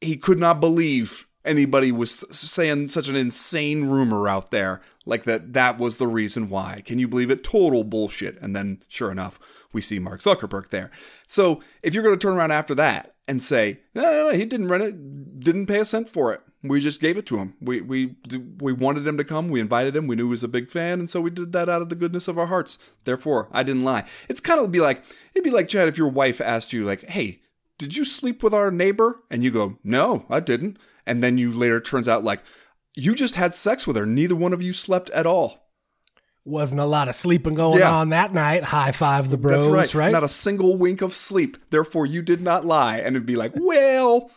he 0.00 0.16
could 0.16 0.38
not 0.38 0.58
believe 0.58 1.26
anybody 1.44 1.92
was 1.92 2.24
saying 2.30 2.88
such 2.88 3.08
an 3.08 3.16
insane 3.16 3.86
rumor 3.86 4.28
out 4.28 4.50
there 4.50 4.80
like 5.06 5.24
that 5.24 5.52
that 5.52 5.78
was 5.78 5.98
the 5.98 6.06
reason 6.06 6.48
why. 6.48 6.82
Can 6.84 6.98
you 6.98 7.06
believe 7.08 7.30
it? 7.30 7.44
Total 7.44 7.84
bullshit. 7.84 8.38
And 8.40 8.54
then 8.56 8.82
sure 8.88 9.10
enough 9.10 9.38
we 9.72 9.80
see 9.80 9.98
mark 9.98 10.20
zuckerberg 10.20 10.68
there. 10.68 10.90
So 11.26 11.60
if 11.82 11.94
you're 11.94 12.02
going 12.02 12.18
to 12.18 12.26
turn 12.26 12.36
around 12.36 12.52
after 12.52 12.74
that 12.76 13.14
and 13.28 13.42
say 13.42 13.80
no, 13.94 14.02
no, 14.02 14.10
no 14.10 14.30
he 14.30 14.44
didn't 14.44 14.68
rent 14.68 14.82
it 14.82 15.40
didn't 15.40 15.66
pay 15.66 15.80
a 15.80 15.84
cent 15.84 16.08
for 16.08 16.32
it. 16.32 16.40
We 16.62 16.80
just 16.80 17.02
gave 17.02 17.18
it 17.18 17.26
to 17.26 17.38
him. 17.38 17.54
We 17.60 17.80
we 17.82 18.16
we 18.58 18.72
wanted 18.72 19.06
him 19.06 19.18
to 19.18 19.24
come. 19.24 19.48
We 19.48 19.60
invited 19.60 19.94
him. 19.94 20.06
We 20.06 20.16
knew 20.16 20.26
he 20.26 20.30
was 20.30 20.44
a 20.44 20.48
big 20.48 20.70
fan 20.70 20.98
and 20.98 21.10
so 21.10 21.20
we 21.20 21.30
did 21.30 21.52
that 21.52 21.68
out 21.68 21.82
of 21.82 21.90
the 21.90 21.96
goodness 21.96 22.28
of 22.28 22.38
our 22.38 22.46
hearts. 22.46 22.78
Therefore 23.04 23.48
i 23.52 23.62
didn't 23.62 23.84
lie. 23.84 24.04
It's 24.28 24.40
kind 24.40 24.60
of 24.60 24.72
be 24.72 24.80
like 24.80 25.04
it'd 25.34 25.44
be 25.44 25.50
like 25.50 25.68
chad 25.68 25.88
if 25.88 25.98
your 25.98 26.08
wife 26.08 26.40
asked 26.40 26.72
you 26.72 26.84
like 26.84 27.02
hey 27.10 27.40
did 27.76 27.96
you 27.96 28.04
sleep 28.04 28.42
with 28.42 28.54
our 28.54 28.70
neighbor? 28.70 29.20
And 29.30 29.44
you 29.44 29.50
go 29.50 29.78
no 29.84 30.24
i 30.30 30.40
didn't 30.40 30.78
and 31.06 31.22
then 31.22 31.38
you 31.38 31.52
later 31.52 31.80
turns 31.80 32.08
out 32.08 32.24
like 32.24 32.40
you 32.94 33.14
just 33.14 33.34
had 33.34 33.54
sex 33.54 33.86
with 33.86 33.96
her 33.96 34.06
neither 34.06 34.36
one 34.36 34.52
of 34.52 34.62
you 34.62 34.72
slept 34.72 35.10
at 35.10 35.26
all 35.26 35.68
Wasn't 36.44 36.80
a 36.80 36.84
lot 36.84 37.08
of 37.08 37.14
sleeping 37.14 37.54
going 37.54 37.78
Yeah. 37.78 37.94
on 37.94 38.10
that 38.10 38.34
night. 38.34 38.64
High 38.64 38.92
five 38.92 39.30
the 39.30 39.36
bros, 39.38 39.66
that's 39.66 39.94
right. 39.94 40.06
right? 40.06 40.12
not 40.12 40.24
a 40.24 40.28
single 40.28 40.76
wink 40.76 41.00
of 41.02 41.12
sleep 41.14 41.56
therefore 41.70 42.06
you 42.06 42.22
did 42.22 42.40
not 42.40 42.64
lie 42.64 42.98
and 42.98 43.16
it'd 43.16 43.26
be 43.26 43.36
like 43.36 43.52
well 43.56 44.30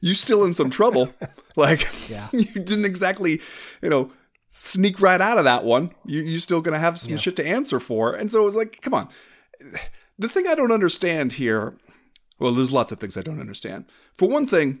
you 0.00 0.14
still 0.14 0.44
in 0.44 0.54
some 0.54 0.70
trouble 0.70 1.12
like 1.56 1.86
Yeah. 2.08 2.28
you 2.32 2.44
didn't 2.44 2.84
exactly 2.84 3.40
you 3.82 3.88
know 3.90 4.10
sneak 4.50 5.00
right 5.00 5.20
out 5.20 5.38
of 5.38 5.44
that 5.44 5.64
one 5.64 5.90
you, 6.06 6.20
you're 6.22 6.40
still 6.40 6.60
gonna 6.60 6.78
have 6.78 6.98
some 6.98 7.16
shit 7.16 7.36
to 7.36 7.46
answer 7.46 7.80
for 7.80 8.14
and 8.14 8.30
so 8.30 8.46
it's 8.46 8.56
like 8.56 8.80
come 8.80 8.94
on 8.94 9.08
the 10.18 10.28
thing 10.28 10.46
i 10.46 10.54
don't 10.54 10.72
understand 10.72 11.32
here 11.34 11.76
well 12.38 12.52
there's 12.52 12.72
lots 12.72 12.90
of 12.92 12.98
things 12.98 13.16
i 13.18 13.22
don't 13.22 13.40
understand 13.40 13.84
for 14.14 14.28
one 14.28 14.46
thing 14.46 14.80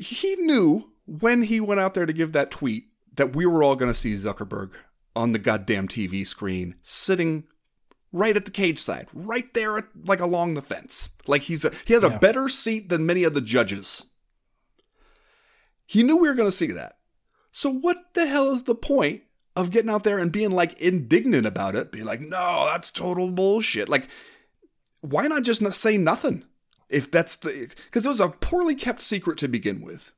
he 0.00 0.34
knew 0.36 0.90
when 1.06 1.42
he 1.42 1.60
went 1.60 1.80
out 1.80 1.94
there 1.94 2.06
to 2.06 2.12
give 2.12 2.32
that 2.32 2.50
tweet 2.50 2.86
that 3.16 3.36
we 3.36 3.44
were 3.44 3.62
all 3.62 3.76
going 3.76 3.92
to 3.92 3.98
see 3.98 4.12
Zuckerberg 4.12 4.72
on 5.14 5.32
the 5.32 5.38
goddamn 5.38 5.88
TV 5.88 6.26
screen 6.26 6.76
sitting 6.80 7.44
right 8.10 8.36
at 8.36 8.46
the 8.46 8.50
cage 8.50 8.78
side, 8.78 9.08
right 9.12 9.52
there, 9.52 9.78
at, 9.78 9.84
like 10.04 10.20
along 10.20 10.54
the 10.54 10.62
fence. 10.62 11.10
Like 11.26 11.42
he's 11.42 11.64
a, 11.64 11.72
he 11.84 11.92
had 11.92 12.02
a 12.02 12.18
better 12.18 12.48
seat 12.48 12.88
than 12.88 13.06
many 13.06 13.24
of 13.24 13.34
the 13.34 13.42
judges. 13.42 14.06
He 15.84 16.02
knew 16.02 16.16
we 16.16 16.28
were 16.28 16.34
going 16.34 16.48
to 16.48 16.56
see 16.56 16.72
that. 16.72 16.96
So 17.52 17.70
what 17.70 18.14
the 18.14 18.26
hell 18.26 18.50
is 18.52 18.62
the 18.62 18.74
point 18.74 19.22
of 19.54 19.70
getting 19.70 19.90
out 19.90 20.04
there 20.04 20.18
and 20.18 20.32
being 20.32 20.50
like 20.50 20.80
indignant 20.80 21.44
about 21.44 21.74
it? 21.74 21.92
Being 21.92 22.06
like, 22.06 22.20
no, 22.20 22.66
that's 22.72 22.90
total 22.90 23.30
bullshit. 23.30 23.88
Like, 23.88 24.08
why 25.02 25.26
not 25.26 25.42
just 25.42 25.60
not 25.60 25.74
say 25.74 25.98
nothing? 25.98 26.44
If 26.90 27.10
that's 27.10 27.36
the 27.36 27.70
because 27.86 28.04
it 28.04 28.08
was 28.08 28.20
a 28.20 28.28
poorly 28.28 28.74
kept 28.74 29.00
secret 29.00 29.38
to 29.38 29.48
begin 29.48 29.80
with. 29.82 30.12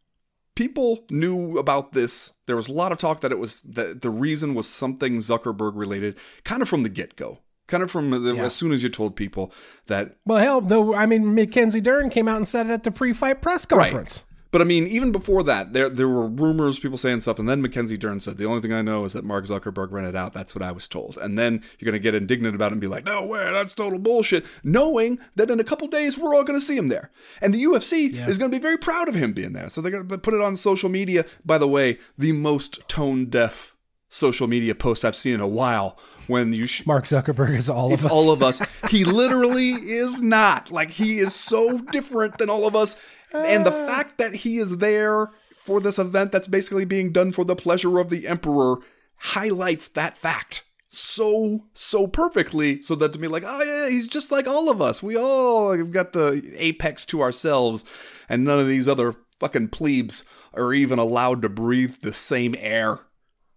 People 0.55 1.05
knew 1.11 1.57
about 1.57 1.93
this. 1.93 2.33
There 2.47 2.57
was 2.57 2.69
a 2.69 2.73
lot 2.73 2.93
of 2.93 2.99
talk 2.99 3.21
that 3.21 3.33
it 3.33 3.39
was 3.39 3.63
that 3.63 4.03
the 4.03 4.11
reason 4.11 4.55
was 4.55 4.69
something 4.69 5.17
Zuckerberg 5.19 5.73
related, 5.75 6.19
kind 6.45 6.61
of 6.61 6.69
from 6.69 6.83
the 6.83 6.91
get 6.91 7.17
go, 7.17 7.39
kind 7.69 7.83
of 7.83 7.91
from 7.91 8.11
the, 8.11 8.35
Yeah. 8.35 8.45
as 8.45 8.55
soon 8.55 8.71
as 8.71 8.83
you 8.83 8.91
told 8.91 9.17
people 9.17 9.51
that 9.87 10.17
well, 10.27 10.39
hell, 10.39 10.61
though, 10.61 10.95
I 10.95 11.07
mean, 11.07 11.35
Mackenzie 11.35 11.81
Dern 11.81 12.11
came 12.11 12.29
out 12.29 12.37
and 12.37 12.47
said 12.47 12.67
it 12.67 12.73
at 12.73 12.83
the 12.83 12.91
pre-fight 12.91 13.41
press 13.41 13.65
conference. 13.65 14.25
But 14.53 14.61
I 14.61 14.65
mean, 14.65 14.87
even 14.87 15.11
before 15.13 15.43
that, 15.45 15.73
there 15.73 15.89
there 15.89 16.07
were 16.07 16.29
rumors, 16.29 16.79
people 16.79 16.99
saying 16.99 17.21
stuff, 17.23 17.39
and 17.39 17.49
then 17.49 17.63
Mackenzie 17.63 17.97
Dern 17.97 18.21
said, 18.21 18.37
"The 18.37 18.45
only 18.45 18.61
thing 18.61 18.73
I 18.73 18.83
know 18.83 19.05
is 19.05 19.15
that 19.15 19.25
Mark 19.25 19.47
Zuckerberg 19.47 19.91
rented 19.91 20.15
out. 20.15 20.33
That's 20.35 20.55
what 20.55 20.63
I 20.63 20.71
was 20.73 20.87
told." 20.87 21.17
And 21.21 21.39
then 21.39 21.63
you're 21.79 21.91
gonna 21.91 21.99
get 21.99 22.15
indignant 22.15 22.55
about 22.55 22.67
it 22.71 22.73
and 22.73 22.81
be 22.81 22.87
like, 22.87 23.05
"No 23.07 23.25
way, 23.25 23.51
that's 23.51 23.75
total 23.75 23.99
bullshit," 23.99 24.45
knowing 24.63 25.19
that 25.37 25.51
in 25.51 25.59
a 25.59 25.65
couple 25.65 25.89
days 25.89 26.19
we're 26.19 26.35
all 26.35 26.45
gonna 26.45 26.61
see 26.61 26.77
him 26.77 26.89
there, 26.89 27.11
and 27.41 27.55
the 27.55 27.63
UFC 27.63 28.15
is 28.29 28.37
gonna 28.39 28.51
be 28.51 28.59
very 28.59 28.77
proud 28.79 29.09
of 29.09 29.15
him 29.15 29.33
being 29.33 29.55
there. 29.55 29.69
So 29.71 29.81
they're 29.81 29.91
gonna 29.91 30.19
put 30.19 30.35
it 30.35 30.41
on 30.41 30.57
social 30.57 30.89
media. 30.91 31.25
By 31.45 31.57
the 31.59 31.67
way, 31.69 31.99
the 32.19 32.33
most 32.33 32.87
tone 32.89 33.25
deaf 33.27 33.75
social 34.11 34.47
media 34.47 34.75
post 34.75 35.07
I've 35.07 35.17
seen 35.17 35.33
in 35.33 35.41
a 35.41 35.49
while. 35.49 35.99
When 36.27 36.53
you 36.53 36.67
sh- 36.67 36.87
Mark 36.87 37.07
Zuckerberg 37.07 37.57
is 37.57 37.69
all 37.71 37.89
He's 37.89 38.05
of 38.05 38.11
us. 38.11 38.13
all 38.13 38.31
of 38.31 38.43
us. 38.43 38.61
He 38.91 39.05
literally 39.05 39.71
is 39.71 40.21
not. 40.21 40.71
Like 40.71 40.91
he 40.91 41.17
is 41.19 41.35
so 41.35 41.79
different 41.79 42.37
than 42.39 42.51
all 42.51 42.67
of 42.69 42.77
us. 42.77 42.95
And 43.35 43.67
the 43.67 43.73
ah. 43.73 43.87
fact 43.87 44.19
that 44.19 44.35
he 44.37 44.59
is 44.59 44.79
there 44.79 45.31
for 45.55 45.81
this 45.81 45.99
event 45.99 46.33
that's 46.33 46.49
basically 46.49 46.85
being 46.85 47.13
done 47.13 47.33
for 47.33 47.45
the 47.45 47.57
pleasure 47.57 47.99
of 47.99 48.11
the 48.11 48.27
emperor 48.27 48.77
highlights 49.17 49.87
that 49.89 50.19
fact 50.19 50.65
so 50.89 51.65
so 51.73 52.07
perfectly 52.07 52.83
so 52.83 52.95
that 52.95 53.13
to 53.13 53.19
me 53.19 53.29
like 53.29 53.45
oh 53.47 53.63
yeah 53.65 53.89
he's 53.89 54.09
just 54.09 54.33
like 54.33 54.47
all 54.47 54.69
of 54.69 54.83
us 54.83 55.03
we 55.03 55.17
all 55.17 55.73
have 55.73 55.93
got 55.93 56.13
the 56.13 56.55
apex 56.59 57.07
to 57.07 57.23
ourselves 57.23 57.85
and 58.29 58.45
none 58.45 58.59
of 58.59 58.67
these 58.67 58.89
other 58.89 59.15
fucking 59.39 59.69
plebes 59.69 60.25
are 60.55 60.73
even 60.73 60.99
allowed 60.99 61.43
to 61.43 61.49
breathe 61.49 61.97
the 62.01 62.13
same 62.13 62.55
air 62.59 63.01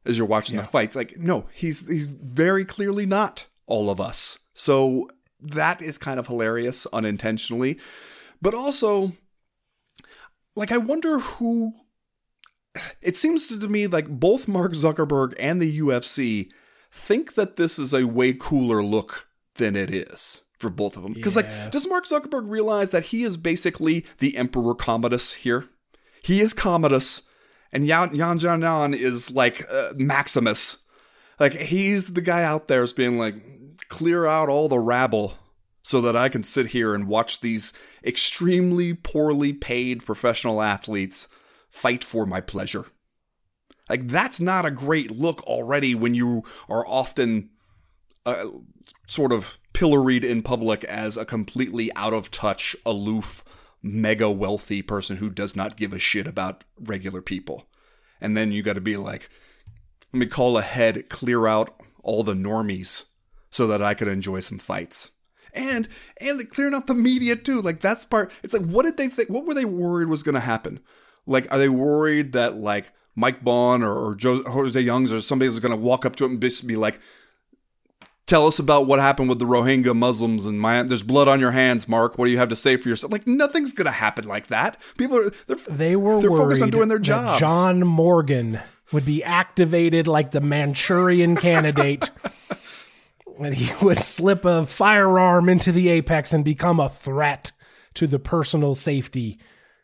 as 0.06 0.18
you're 0.18 0.28
watching 0.28 0.58
the 0.58 0.64
fights. 0.64 0.96
Like, 0.96 1.18
no, 1.18 1.46
he's 1.54 1.88
he's 1.88 2.08
very 2.08 2.66
clearly 2.66 3.06
not 3.06 3.46
all 3.68 3.90
of 3.90 4.00
us. 4.00 4.40
So 4.54 5.08
that 5.40 5.82
is 5.82 5.98
kind 5.98 6.20
of 6.20 6.28
hilarious 6.28 6.88
unintentionally. 6.94 7.78
But 8.42 8.54
also, 8.54 9.14
like, 10.56 10.72
I 10.72 10.78
wonder 10.78 11.20
who. 11.20 11.74
It 13.02 13.15
seems 13.15 13.48
to 13.48 13.68
me 13.70 13.88
like 13.88 14.08
both 14.10 14.48
Mark 14.48 14.74
Zuckerberg 14.74 15.34
and 15.39 15.62
the 15.62 15.80
UFC 15.80 16.50
think 16.91 17.36
that 17.36 17.56
this 17.56 17.80
is 17.80 17.94
a 17.94 18.06
way 18.06 18.34
cooler 18.34 18.84
look 18.84 19.28
than 19.56 19.76
it 19.78 19.89
is 19.94 20.44
for 20.58 20.70
both 20.70 20.98
of 20.98 21.04
them. 21.04 21.13
Because, 21.13 21.36
Yeah. 21.36 21.44
like, 21.63 21.72
does 21.72 21.88
Mark 21.88 22.06
Zuckerberg 22.06 22.50
realize 22.50 22.89
that 22.91 23.06
he 23.06 23.24
is 23.24 23.38
basically 23.38 24.06
the 24.18 24.36
Emperor 24.36 24.76
Commodus 24.76 25.34
here? 25.34 25.70
He 26.22 26.41
is 26.41 26.54
Commodus, 26.54 27.22
and 27.72 27.86
Yan 27.86 28.15
Yan 28.15 28.38
Yan 28.39 28.62
Yan 28.62 28.94
is 28.94 29.32
like 29.32 29.63
uh, 29.72 29.94
Maximus. 29.96 30.78
Like 31.39 31.54
he's 31.54 32.13
the 32.13 32.22
guy 32.22 32.44
out 32.44 32.68
there 32.68 32.82
is 32.84 32.94
being 32.94 33.18
like, 33.18 33.36
clear 33.89 34.26
out 34.26 34.50
all 34.50 34.68
the 34.68 34.80
rabble 34.80 35.36
so 35.86 36.02
that 36.02 36.15
I 36.15 36.30
can 36.30 36.41
sit 36.41 36.69
here 36.69 36.95
and 36.95 37.08
watch 37.08 37.41
these 37.41 37.71
extremely 38.04 38.95
poorly 38.95 39.54
paid 39.54 40.04
professional 40.04 40.60
athletes 40.60 41.28
fight 41.69 42.04
for 42.04 42.26
my 42.26 42.41
pleasure. 42.41 42.88
Like 43.88 44.08
that's 44.08 44.39
not 44.39 44.65
a 44.65 44.71
great 44.71 45.12
look 45.12 45.43
already 45.43 45.93
when 45.93 46.15
you 46.15 46.43
are 46.67 46.84
often 46.88 47.52
uh, 48.26 48.48
sort 49.06 49.32
of 49.32 49.60
pilloried 49.74 50.24
in 50.24 50.41
public 50.41 50.84
as 50.86 51.17
a 51.17 51.24
completely 51.24 51.91
out 51.95 52.13
of 52.13 52.32
touch, 52.32 52.76
aloof, 52.84 53.43
mega 53.84 54.32
wealthy 54.32 54.82
person 54.82 55.17
who 55.17 55.30
does 55.30 55.56
not 55.56 55.78
give 55.78 55.93
a 55.93 56.00
shit 56.00 56.26
about 56.26 56.63
regular 56.80 57.21
people. 57.21 57.69
And 58.19 58.36
then 58.36 58.52
you 58.52 58.63
got 58.63 58.74
to 58.74 58.82
be 58.82 58.98
like, 58.98 59.30
let 60.12 60.19
me 60.19 60.26
call 60.26 60.58
ahead, 60.58 61.10
clear 61.10 61.45
out 61.45 61.80
all 62.02 62.24
the 62.24 62.34
normies 62.34 63.06
so 63.52 63.67
that 63.67 63.84
I 63.84 63.93
could 63.93 64.08
enjoy 64.08 64.39
some 64.39 64.58
fights. 64.58 65.12
And 65.56 65.88
and 66.20 66.50
clearing 66.50 66.74
out 66.74 66.88
the 66.88 66.94
media 66.94 67.36
too. 67.36 67.62
Like 67.62 67.82
that's 67.82 68.06
part. 68.06 68.32
It's 68.44 68.54
like 68.54 68.65
what 68.65 68.84
did 68.84 68.98
they 68.98 69.08
think? 69.08 69.30
What 69.30 69.46
were 69.46 69.54
they 69.54 69.65
worried 69.65 70.10
was 70.10 70.24
going 70.24 70.36
to 70.36 70.41
happen? 70.41 70.80
Like 71.26 71.52
are 71.52 71.58
they 71.58 71.70
worried 71.70 72.34
that 72.34 72.58
like 72.58 72.91
Mike 73.15 73.41
Bohn 73.44 73.82
or, 73.82 73.94
or 73.94 74.15
Joe, 74.15 74.44
Jose 74.44 74.80
Youngs 74.80 75.12
or 75.12 75.22
somebody 75.22 75.50
was 75.50 75.60
going 75.60 75.72
to 75.72 75.78
walk 75.78 76.06
up 76.06 76.15
to 76.18 76.26
him 76.26 76.32
and 76.32 76.68
be 76.68 76.76
like, 76.76 77.00
"Tell 78.26 78.46
us 78.46 78.60
about 78.60 78.88
what 78.88 79.00
happened 79.00 79.30
with 79.30 79.39
the 79.39 79.46
Rohingya 79.46 79.96
Muslims 79.96 80.46
and 80.46 80.60
my 80.60 80.84
there's 80.84 81.04
blood 81.04 81.28
on 81.28 81.39
your 81.39 81.52
hands, 81.52 81.88
Mark. 81.88 82.18
What 82.18 82.26
do 82.26 82.32
you 82.32 82.38
have 82.38 82.50
to 82.50 82.56
say 82.56 82.76
for 82.76 82.89
yourself?" 82.89 83.13
Like 83.13 83.26
nothing's 83.26 83.74
going 83.74 83.86
to 83.86 83.91
happen 83.91 84.26
like 84.26 84.48
that. 84.48 84.78
People 84.98 85.18
are 85.18 85.30
they're 85.48 85.56
They 85.70 85.96
were 85.96 86.22
they're 86.22 86.32
worried 86.32 86.44
focused 86.44 86.63
on 86.63 86.70
doing 86.72 86.89
their 86.89 87.00
jobs. 87.00 87.39
John 87.39 87.88
Morgan 87.88 88.60
would 88.91 89.06
be 89.06 89.24
activated 89.24 90.08
like 90.08 90.32
the 90.32 90.41
Manchurian 90.41 91.36
candidate. 91.36 92.10
and 93.39 93.54
he 93.54 93.74
would 93.86 94.00
slip 94.00 94.45
a 94.45 94.65
firearm 94.65 95.50
into 95.50 95.71
the 95.71 95.89
apex 95.89 96.34
and 96.34 96.43
become 96.43 96.80
a 96.80 96.89
threat 96.89 97.52
to 97.95 98.08
the 98.08 98.19
personal 98.19 98.76
safety 98.76 99.39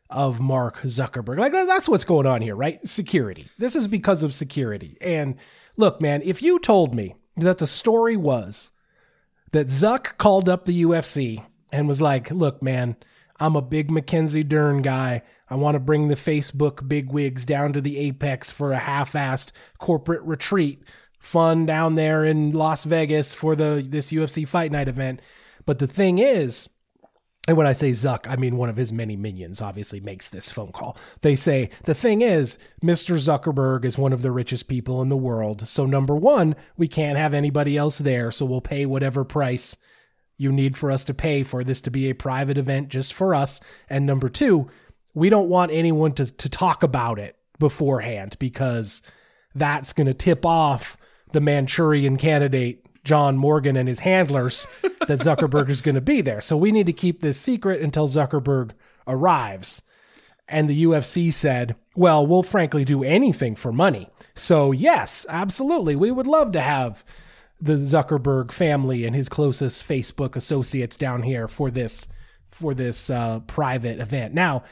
of 0.10 0.40
Mark 0.40 0.82
Zuckerberg. 0.82 1.40
Like 1.40 1.54
that's 1.54 1.88
what's 1.88 2.06
going 2.06 2.28
on 2.28 2.42
here, 2.42 2.56
right? 2.56 2.86
Security. 2.88 3.48
This 3.58 3.76
is 3.76 3.88
because 3.88 4.24
of 4.24 4.34
security. 4.34 4.98
And 5.00 5.36
look, 5.78 6.02
man, 6.02 6.22
if 6.24 6.42
you 6.42 6.60
told 6.60 6.94
me 6.94 7.16
that 7.38 7.60
the 7.60 7.68
story 7.68 8.18
was 8.18 8.72
that 9.52 9.68
Zuck 9.68 10.18
called 10.18 10.50
up 10.50 10.66
the 10.66 10.84
UFC 10.84 11.46
and 11.72 11.88
was 11.88 12.02
like, 12.02 12.30
"Look, 12.30 12.62
man, 12.62 12.98
I'm 13.40 13.56
a 13.56 13.62
big 13.62 13.90
Mackenzie 13.90 14.44
Dern 14.44 14.82
guy. 14.82 15.24
I 15.50 15.56
want 15.56 15.76
to 15.76 15.80
bring 15.80 16.08
the 16.08 16.16
Facebook 16.16 16.88
bigwigs 16.88 17.44
down 17.44 17.74
to 17.74 17.82
the 17.82 17.98
apex 17.98 18.52
for 18.52 18.72
a 18.72 18.78
half-assed 18.78 19.52
corporate 19.80 20.22
retreat, 20.22 20.84
fun 21.22 21.66
down 21.66 21.96
there 21.96 22.26
in 22.26 22.52
Las 22.52 22.84
Vegas 22.84 23.34
for 23.34 23.56
the 23.56 23.86
this 23.88 24.12
UFC 24.12 24.46
Fight 24.46 24.72
Night 24.72 24.90
event." 24.90 25.22
But 25.66 25.80
the 25.80 25.88
thing 25.88 26.18
is, 26.18 26.68
and 27.48 27.58
when 27.58 27.66
I 27.66 27.74
say 27.74 27.92
Zuck, 27.92 28.28
I 28.30 28.36
mean 28.36 28.58
one 28.58 28.70
of 28.70 28.78
his 28.78 28.94
many 28.94 29.16
minions 29.16 29.62
obviously 29.62 30.00
makes 30.00 30.30
this 30.30 30.52
phone 30.52 30.72
call. 30.72 30.96
They 31.22 31.36
say, 31.36 31.72
the 31.86 31.96
thing 31.96 32.22
is, 32.22 32.60
Mr. 32.84 33.16
Zuckerberg 33.18 33.84
is 33.84 33.98
one 33.98 34.14
of 34.14 34.22
the 34.22 34.32
richest 34.32 34.68
people 34.68 35.02
in 35.02 35.10
the 35.10 35.18
world. 35.18 35.68
So, 35.68 35.86
number 35.88 36.16
one, 36.16 36.56
we 36.78 36.88
can't 36.88 37.18
have 37.18 37.34
anybody 37.34 37.78
else 37.78 37.98
there. 37.98 38.32
So, 38.32 38.46
we'll 38.46 38.62
pay 38.62 38.86
whatever 38.86 39.24
price 39.24 39.76
you 40.38 40.52
need 40.52 40.78
for 40.78 40.92
us 40.92 41.04
to 41.06 41.14
pay 41.14 41.44
for 41.44 41.64
this 41.64 41.82
to 41.82 41.92
be 41.92 42.10
a 42.10 42.16
private 42.16 42.58
event 42.58 42.90
just 42.90 43.14
for 43.14 43.34
us. 43.34 43.60
And 43.90 44.06
number 44.06 44.30
two, 44.30 44.68
we 45.14 45.30
don't 45.30 45.50
want 45.50 45.72
anyone 45.72 46.14
to, 46.14 46.32
to 46.32 46.50
talk 46.50 46.84
about 46.84 47.18
it 47.18 47.38
beforehand 47.60 48.38
because 48.40 49.02
that's 49.56 49.94
going 49.94 50.08
to 50.08 50.14
tip 50.14 50.46
off 50.46 50.96
the 51.32 51.42
Manchurian 51.42 52.18
candidate 52.18 52.86
John 53.04 53.38
Morgan 53.38 53.76
and 53.76 53.88
his 53.88 54.00
handlers 54.00 54.68
that 54.82 55.20
Zuckerberg 55.20 55.70
is 55.70 55.82
going 55.82 55.96
to 55.96 56.02
be 56.02 56.22
there. 56.22 56.42
So 56.42 56.56
we 56.56 56.72
need 56.72 56.86
to 56.86 56.94
keep 56.94 57.22
this 57.22 57.40
secret 57.40 57.82
until 57.82 58.08
Zuckerberg 58.08 58.72
arrives. 59.08 59.82
And 60.48 60.70
the 60.70 60.84
UFC 60.84 61.32
said, 61.32 61.76
well, 61.96 62.26
we'll 62.26 62.44
frankly 62.44 62.84
do 62.84 63.04
anything 63.04 63.56
for 63.56 63.72
money. 63.72 64.10
So, 64.36 64.72
yes, 64.72 65.26
absolutely. 65.30 65.96
We 65.96 66.12
would 66.12 66.28
love 66.28 66.52
to 66.52 66.62
have 66.62 67.04
the 67.60 67.74
Zuckerberg 67.74 68.52
family 68.52 69.06
and 69.06 69.16
his 69.16 69.30
closest 69.30 69.88
Facebook 69.88 70.36
associates 70.36 70.98
down 70.98 71.24
here 71.24 71.48
for 71.48 71.70
this 71.72 72.08
for 72.50 72.74
this 72.74 73.10
uh, 73.10 73.40
private 73.42 74.00
event. 74.00 74.34
Now, 74.34 74.64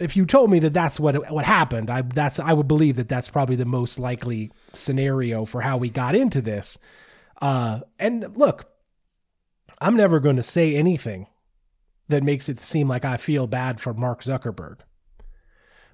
if 0.00 0.16
you 0.16 0.26
told 0.26 0.50
me 0.50 0.58
that 0.60 0.72
that's 0.72 0.98
what 0.98 1.30
what 1.30 1.44
happened, 1.44 1.90
I 1.90 2.02
that's 2.02 2.40
I 2.40 2.52
would 2.52 2.68
believe 2.68 2.96
that 2.96 3.08
that's 3.08 3.28
probably 3.28 3.56
the 3.56 3.64
most 3.64 3.98
likely 3.98 4.50
scenario 4.72 5.44
for 5.44 5.60
how 5.60 5.76
we 5.76 5.90
got 5.90 6.14
into 6.14 6.40
this. 6.40 6.78
Uh, 7.40 7.80
and 7.98 8.36
look, 8.36 8.70
I'm 9.80 9.96
never 9.96 10.20
going 10.20 10.36
to 10.36 10.42
say 10.42 10.74
anything 10.74 11.26
that 12.08 12.22
makes 12.22 12.48
it 12.48 12.60
seem 12.60 12.88
like 12.88 13.04
I 13.04 13.16
feel 13.16 13.46
bad 13.46 13.80
for 13.80 13.94
Mark 13.94 14.22
Zuckerberg. 14.22 14.78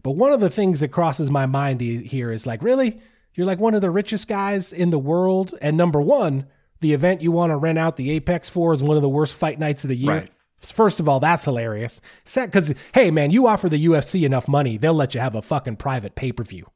But 0.02 0.12
one 0.12 0.32
of 0.32 0.40
the 0.40 0.50
things 0.50 0.80
that 0.80 0.88
crosses 0.88 1.30
my 1.30 1.46
mind 1.46 1.80
here 1.80 2.30
is 2.30 2.46
like, 2.46 2.62
really? 2.62 3.00
You're 3.34 3.46
like 3.46 3.58
one 3.58 3.74
of 3.74 3.82
the 3.82 3.90
richest 3.90 4.28
guys 4.28 4.72
in 4.72 4.90
the 4.90 4.98
world. 4.98 5.54
And 5.60 5.76
number 5.76 6.00
one, 6.00 6.46
the 6.80 6.94
event 6.94 7.22
you 7.22 7.32
want 7.32 7.50
to 7.50 7.56
rent 7.56 7.78
out 7.78 7.96
the 7.96 8.10
Apex 8.12 8.48
for 8.48 8.72
is 8.72 8.82
one 8.82 8.96
of 8.96 9.02
the 9.02 9.08
worst 9.08 9.34
fight 9.34 9.58
nights 9.58 9.84
of 9.84 9.88
the 9.88 9.96
year. 9.96 10.10
Right. 10.10 10.30
First 10.60 11.00
of 11.00 11.08
all, 11.08 11.20
that's 11.20 11.44
hilarious. 11.44 12.00
Because, 12.34 12.74
hey, 12.94 13.10
man, 13.10 13.30
you 13.30 13.46
offer 13.46 13.68
the 13.68 13.84
UFC 13.86 14.24
enough 14.24 14.48
money, 14.48 14.76
they'll 14.76 14.94
let 14.94 15.14
you 15.14 15.20
have 15.20 15.34
a 15.34 15.42
fucking 15.42 15.76
private 15.76 16.14
pay 16.14 16.32
per 16.32 16.44
view 16.44 16.70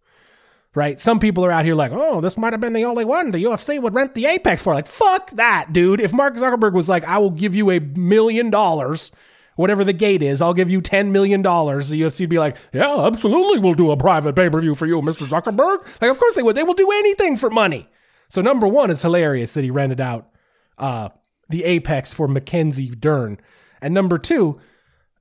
right? 0.75 1.01
Some 1.01 1.19
people 1.19 1.45
are 1.45 1.51
out 1.51 1.65
here 1.65 1.75
like, 1.75 1.93
oh, 1.93 2.21
this 2.21 2.37
might 2.37 2.53
have 2.53 2.61
been 2.61 2.73
the 2.73 2.85
only 2.85 3.05
one 3.05 3.31
the 3.31 3.45
UFC 3.45 3.81
would 3.81 3.95
rent 3.95 4.15
the 4.15 4.27
Apex 4.27 4.63
for. 4.63 4.75
Like, 4.75 4.87
fuck 4.87 5.31
that, 5.33 5.73
dude. 5.73 6.01
If 6.01 6.13
Mark 6.13 6.37
Zuckerberg 6.37 6.73
was 6.73 6.89
like, 6.89 7.05
I 7.05 7.19
will 7.19 7.31
give 7.31 7.55
you 7.55 7.71
a 7.71 7.81
million 7.81 8.51
dollars, 8.51 9.11
whatever 9.57 9.85
the 9.85 9.93
gate 9.93 10.23
is, 10.23 10.41
I'll 10.41 10.55
give 10.55 10.71
you 10.71 10.81
$10 10.81 11.11
million, 11.11 11.43
the 11.43 11.49
UFC 11.49 12.21
would 12.21 12.31
be 12.31 12.39
like, 12.39 12.57
yeah, 12.73 13.07
absolutely, 13.07 13.59
we'll 13.59 13.75
do 13.75 13.91
a 13.91 13.97
private 13.97 14.37
pay 14.37 14.49
per 14.49 14.61
view 14.61 14.75
for 14.75 14.87
you, 14.87 15.01
Mr. 15.03 15.27
Zuckerberg. 15.27 15.79
Like, 16.01 16.11
of 16.11 16.19
course 16.19 16.37
they 16.37 16.43
would. 16.43 16.57
They 16.57 16.63
will 16.63 16.75
do 16.75 16.91
anything 16.91 17.37
for 17.37 17.51
money. 17.51 17.89
So, 18.29 18.41
number 18.41 18.69
one, 18.69 18.91
it's 18.91 19.03
hilarious 19.03 19.55
that 19.55 19.65
he 19.65 19.71
rented 19.71 20.01
out 20.01 20.31
uh, 20.79 21.09
the 21.49 21.65
Apex 21.65 22.15
for 22.15 22.29
Mackenzie 22.29 22.91
Dern. 22.91 23.41
And 23.83 23.95
number 23.95 24.19
two, 24.19 24.61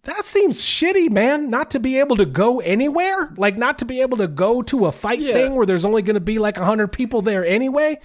that 0.03 0.25
seems 0.25 0.61
shitty, 0.61 1.09
man. 1.09 1.49
Not 1.49 1.71
to 1.71 1.79
be 1.79 1.99
able 1.99 2.15
to 2.17 2.25
go 2.25 2.59
anywhere, 2.59 3.33
like 3.37 3.57
not 3.57 3.79
to 3.79 3.85
be 3.85 4.01
able 4.01 4.17
to 4.17 4.27
go 4.27 4.61
to 4.63 4.85
a 4.85 4.91
fight 4.91 5.19
yeah. 5.19 5.33
thing 5.33 5.55
where 5.55 5.65
there's 5.65 5.85
only 5.85 6.01
going 6.01 6.15
to 6.15 6.21
be 6.21 6.39
like 6.39 6.57
hundred 6.57 6.89
people 6.89 7.21
there 7.21 7.45
anyway. 7.45 7.99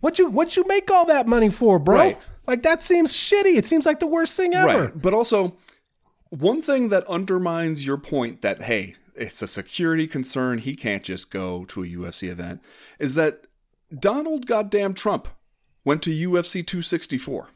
What 0.00 0.18
you 0.18 0.28
what 0.28 0.56
you 0.56 0.64
make 0.66 0.90
all 0.90 1.06
that 1.06 1.26
money 1.26 1.50
for, 1.50 1.78
bro? 1.78 1.96
Right. 1.96 2.20
Like 2.46 2.62
that 2.62 2.82
seems 2.82 3.12
shitty. 3.12 3.56
It 3.56 3.66
seems 3.66 3.86
like 3.86 4.00
the 4.00 4.06
worst 4.06 4.36
thing 4.36 4.54
ever. 4.54 4.84
Right. 4.84 5.02
But 5.02 5.14
also, 5.14 5.56
one 6.30 6.60
thing 6.60 6.90
that 6.90 7.06
undermines 7.06 7.86
your 7.86 7.98
point 7.98 8.42
that 8.42 8.62
hey, 8.62 8.94
it's 9.14 9.42
a 9.42 9.48
security 9.48 10.06
concern. 10.06 10.58
He 10.58 10.76
can't 10.76 11.02
just 11.02 11.30
go 11.30 11.64
to 11.66 11.82
a 11.82 11.86
UFC 11.86 12.28
event. 12.28 12.62
Is 12.98 13.14
that 13.14 13.46
Donald 13.96 14.46
goddamn 14.46 14.94
Trump 14.94 15.28
went 15.84 16.02
to 16.02 16.10
UFC 16.10 16.64
264. 16.66 17.48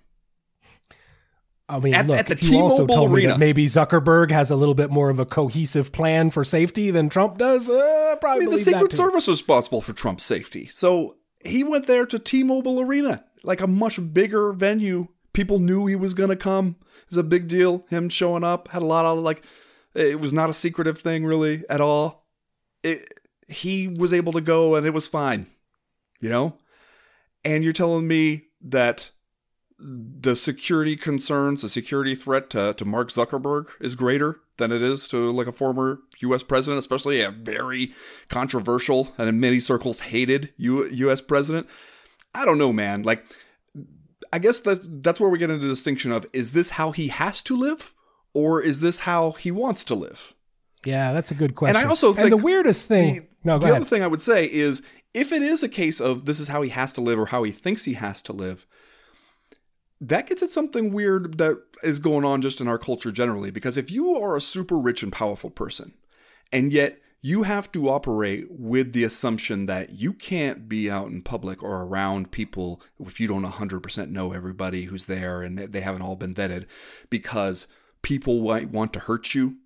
I 1.69 1.79
mean, 1.79 1.95
at, 1.95 2.07
look, 2.07 2.19
at 2.19 2.27
the 2.27 2.35
if 2.35 2.43
you 2.43 2.51
T-Mobile 2.51 2.71
also 2.71 2.87
told 2.87 3.13
Arena. 3.13 3.17
me 3.17 3.27
that 3.33 3.39
maybe 3.39 3.67
Zuckerberg 3.67 4.31
has 4.31 4.51
a 4.51 4.57
little 4.57 4.75
bit 4.75 4.91
more 4.91 5.11
of 5.11 5.19
a 5.19 5.25
cohesive 5.25 5.93
plan 5.93 6.31
for 6.31 6.45
safety 6.45 6.91
than 6.91 7.09
Trump 7.09 7.39
does, 7.39 7.71
uh, 7.71 8.17
probably. 8.21 8.43
I 8.43 8.47
mean, 8.47 8.51
the 8.51 8.59
Secret 8.59 8.93
Service 8.93 9.25
is 9.29 9.41
responsible 9.41 9.81
for 9.81 9.93
Trump's 9.93 10.25
safety, 10.25 10.67
so 10.67 11.17
he 11.45 11.65
went 11.65 11.87
there 11.87 12.05
to 12.07 12.19
T-Mobile 12.19 12.81
Arena, 12.81 13.25
like 13.43 13.61
a 13.61 13.67
much 13.67 14.13
bigger 14.13 14.53
venue. 14.53 15.09
People 15.33 15.59
knew 15.59 15.87
he 15.87 15.97
was 15.97 16.15
going 16.15 16.29
to 16.29 16.37
come. 16.37 16.77
It's 17.07 17.17
a 17.17 17.23
big 17.23 17.49
deal. 17.49 17.87
Him 17.89 18.09
showing 18.09 18.45
up 18.45 18.69
had 18.69 18.83
a 18.83 18.87
lot 18.87 19.07
of 19.07 19.19
like. 19.19 19.45
It 19.95 20.21
was 20.21 20.33
not 20.33 20.51
a 20.51 20.55
secretive 20.55 20.99
thing 20.99 21.25
really 21.25 21.65
at 21.69 21.81
all. 21.81 22.27
It, 22.83 23.21
he 23.49 23.89
was 23.89 24.13
able 24.13 24.33
to 24.33 24.41
go 24.41 24.75
and 24.75 24.87
it 24.87 24.95
was 24.95 25.09
fine, 25.09 25.47
you 26.21 26.29
know. 26.29 26.59
And 27.45 27.65
you're 27.65 27.73
telling 27.73 28.07
me 28.07 28.45
that 28.63 29.11
the 29.83 30.37
security 30.37 30.97
concerns, 30.97 31.63
the 31.63 31.69
security 31.69 32.15
threat 32.15 32.51
to, 32.51 32.73
to 32.75 32.85
Mark 32.85 33.09
Zuckerberg 33.09 33.69
is 33.81 33.97
greater 33.97 34.41
than 34.59 34.71
it 34.71 34.83
is 34.83 35.09
to 35.09 35.31
like 35.31 35.47
a 35.47 35.53
former 35.53 36.01
U.S. 36.21 36.43
president, 36.43 36.79
especially 36.79 37.21
a 37.21 37.31
very 37.31 37.93
controversial 38.29 39.13
and 39.19 39.29
in 39.29 39.41
many 39.41 39.59
circles 39.59 40.01
hated 40.01 40.53
U- 40.57 40.89
U.S. 40.89 41.21
president. 41.21 41.67
I 42.35 42.45
don't 42.45 42.59
know, 42.59 42.73
man. 42.73 43.03
Like, 43.03 43.25
I 44.33 44.39
guess 44.39 44.61
that's 44.61 44.89
that's 44.91 45.21
where 45.21 45.29
we 45.29 45.39
get 45.39 45.51
into 45.51 45.67
the 45.67 45.73
distinction 45.73 46.13
of 46.13 46.25
is 46.33 46.53
this 46.53 46.71
how 46.71 46.93
he 46.93 47.09
has 47.09 47.43
to 47.43 47.57
live, 47.57 47.93
or 48.33 48.63
is 48.63 48.81
this 48.81 49.01
how 49.01 49.33
he 49.33 49.51
wants 49.51 49.85
to 49.85 49.95
live? 49.95 50.35
Yeah, 50.87 51.13
that's 51.13 51.31
a 51.31 51.35
good 51.35 51.55
question. 51.55 51.77
And 51.77 51.85
I 51.85 51.89
also 51.89 52.13
think 52.13 52.31
and 52.31 52.41
the 52.41 52.45
weirdest 52.45 52.89
thing. 52.89 53.15
The, 53.15 53.27
no, 53.45 53.59
the 53.59 53.75
other 53.75 53.85
thing 53.85 54.03
I 54.03 54.07
would 54.07 54.21
say 54.21 54.47
is 54.47 54.83
if 55.13 55.33
it 55.33 55.43
is 55.43 55.63
a 55.63 55.69
case 55.69 56.01
of 56.01 56.25
this 56.25 56.41
is 56.41 56.49
how 56.49 56.63
he 56.63 56.71
has 56.71 56.93
to 56.95 57.01
live 57.01 57.19
or 57.19 57.27
how 57.27 57.43
he 57.43 57.53
thinks 57.53 57.85
he 57.85 57.95
has 57.95 58.23
to 58.23 58.33
live 58.33 58.67
that 60.03 60.27
gets 60.27 60.43
at 60.43 60.49
something 60.49 60.93
weird 60.93 61.39
that 61.39 61.63
is 61.85 62.01
going 62.01 62.25
on 62.25 62.43
just 62.43 62.61
in 62.61 62.67
our 62.67 62.79
culture 62.79 63.13
generally. 63.13 63.53
Because 63.53 63.79
if 63.79 63.91
you 63.91 64.17
are 64.17 64.37
a 64.37 64.41
super 64.41 64.77
rich 64.77 65.03
and 65.03 65.13
powerful 65.13 65.49
person, 65.49 65.95
and 66.53 66.73
yet 66.73 66.99
you 67.21 67.45
have 67.45 67.71
to 67.71 67.89
operate 67.89 68.47
with 68.51 68.93
the 68.93 69.05
assumption 69.05 69.67
that 69.67 69.91
you 69.91 70.13
can't 70.13 70.69
be 70.69 70.91
out 70.91 71.07
in 71.07 71.23
public 71.23 71.63
or 71.63 71.85
around 71.85 72.33
people 72.33 72.83
if 72.99 73.21
you 73.21 73.29
don't 73.29 73.45
100% 73.45 74.11
know 74.11 74.33
everybody 74.33 74.85
who's 74.87 75.07
there 75.07 75.41
and 75.41 75.57
they 75.57 75.81
haven't 75.81 76.03
all 76.03 76.17
been 76.17 76.35
vetted 76.35 76.67
because 77.09 77.69
people 78.03 78.43
might 78.43 78.71
want 78.71 78.93
to 78.93 78.99
hurt 78.99 79.37
you 79.37 79.57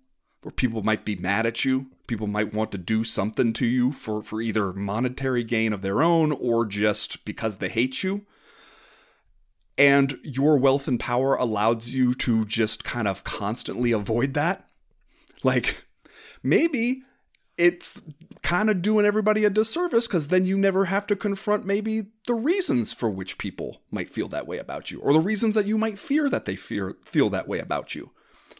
or 0.43 0.51
people 0.51 0.83
might 0.83 1.03
be 1.03 1.15
mad 1.15 1.47
at 1.47 1.65
you 1.65 1.87
people 2.05 2.27
might 2.27 2.53
want 2.53 2.71
to 2.71 2.77
do 2.77 3.03
something 3.03 3.53
to 3.53 3.65
you 3.65 3.91
for, 3.91 4.21
for 4.21 4.39
either 4.39 4.71
monetary 4.71 5.43
gain 5.43 5.73
of 5.73 5.81
their 5.81 6.03
own 6.03 6.31
or 6.31 6.63
just 6.63 7.25
because 7.25 7.57
they 7.57 7.69
hate 7.69 8.03
you 8.03 8.23
and 9.77 10.19
your 10.23 10.57
wealth 10.57 10.87
and 10.87 10.99
power 10.99 11.35
allows 11.35 11.93
you 11.93 12.13
to 12.15 12.45
just 12.45 12.83
kind 12.83 13.07
of 13.07 13.23
constantly 13.23 13.91
avoid 13.91 14.33
that. 14.33 14.67
Like, 15.43 15.85
maybe 16.41 17.03
it's 17.57 18.01
kind 18.43 18.69
of 18.69 18.81
doing 18.81 19.05
everybody 19.05 19.43
a 19.45 19.49
disservice 19.49 20.07
because 20.07 20.27
then 20.27 20.45
you 20.45 20.57
never 20.57 20.85
have 20.85 21.07
to 21.07 21.15
confront 21.15 21.65
maybe 21.65 22.03
the 22.27 22.35
reasons 22.35 22.93
for 22.93 23.09
which 23.09 23.37
people 23.37 23.81
might 23.91 24.09
feel 24.09 24.27
that 24.29 24.47
way 24.47 24.57
about 24.57 24.91
you 24.91 24.99
or 25.01 25.11
the 25.11 25.19
reasons 25.19 25.55
that 25.55 25.65
you 25.65 25.77
might 25.77 25.97
fear 25.99 26.29
that 26.29 26.45
they 26.45 26.55
fear 26.55 26.95
feel 27.03 27.29
that 27.29 27.47
way 27.47 27.59
about 27.59 27.95
you 27.95 28.11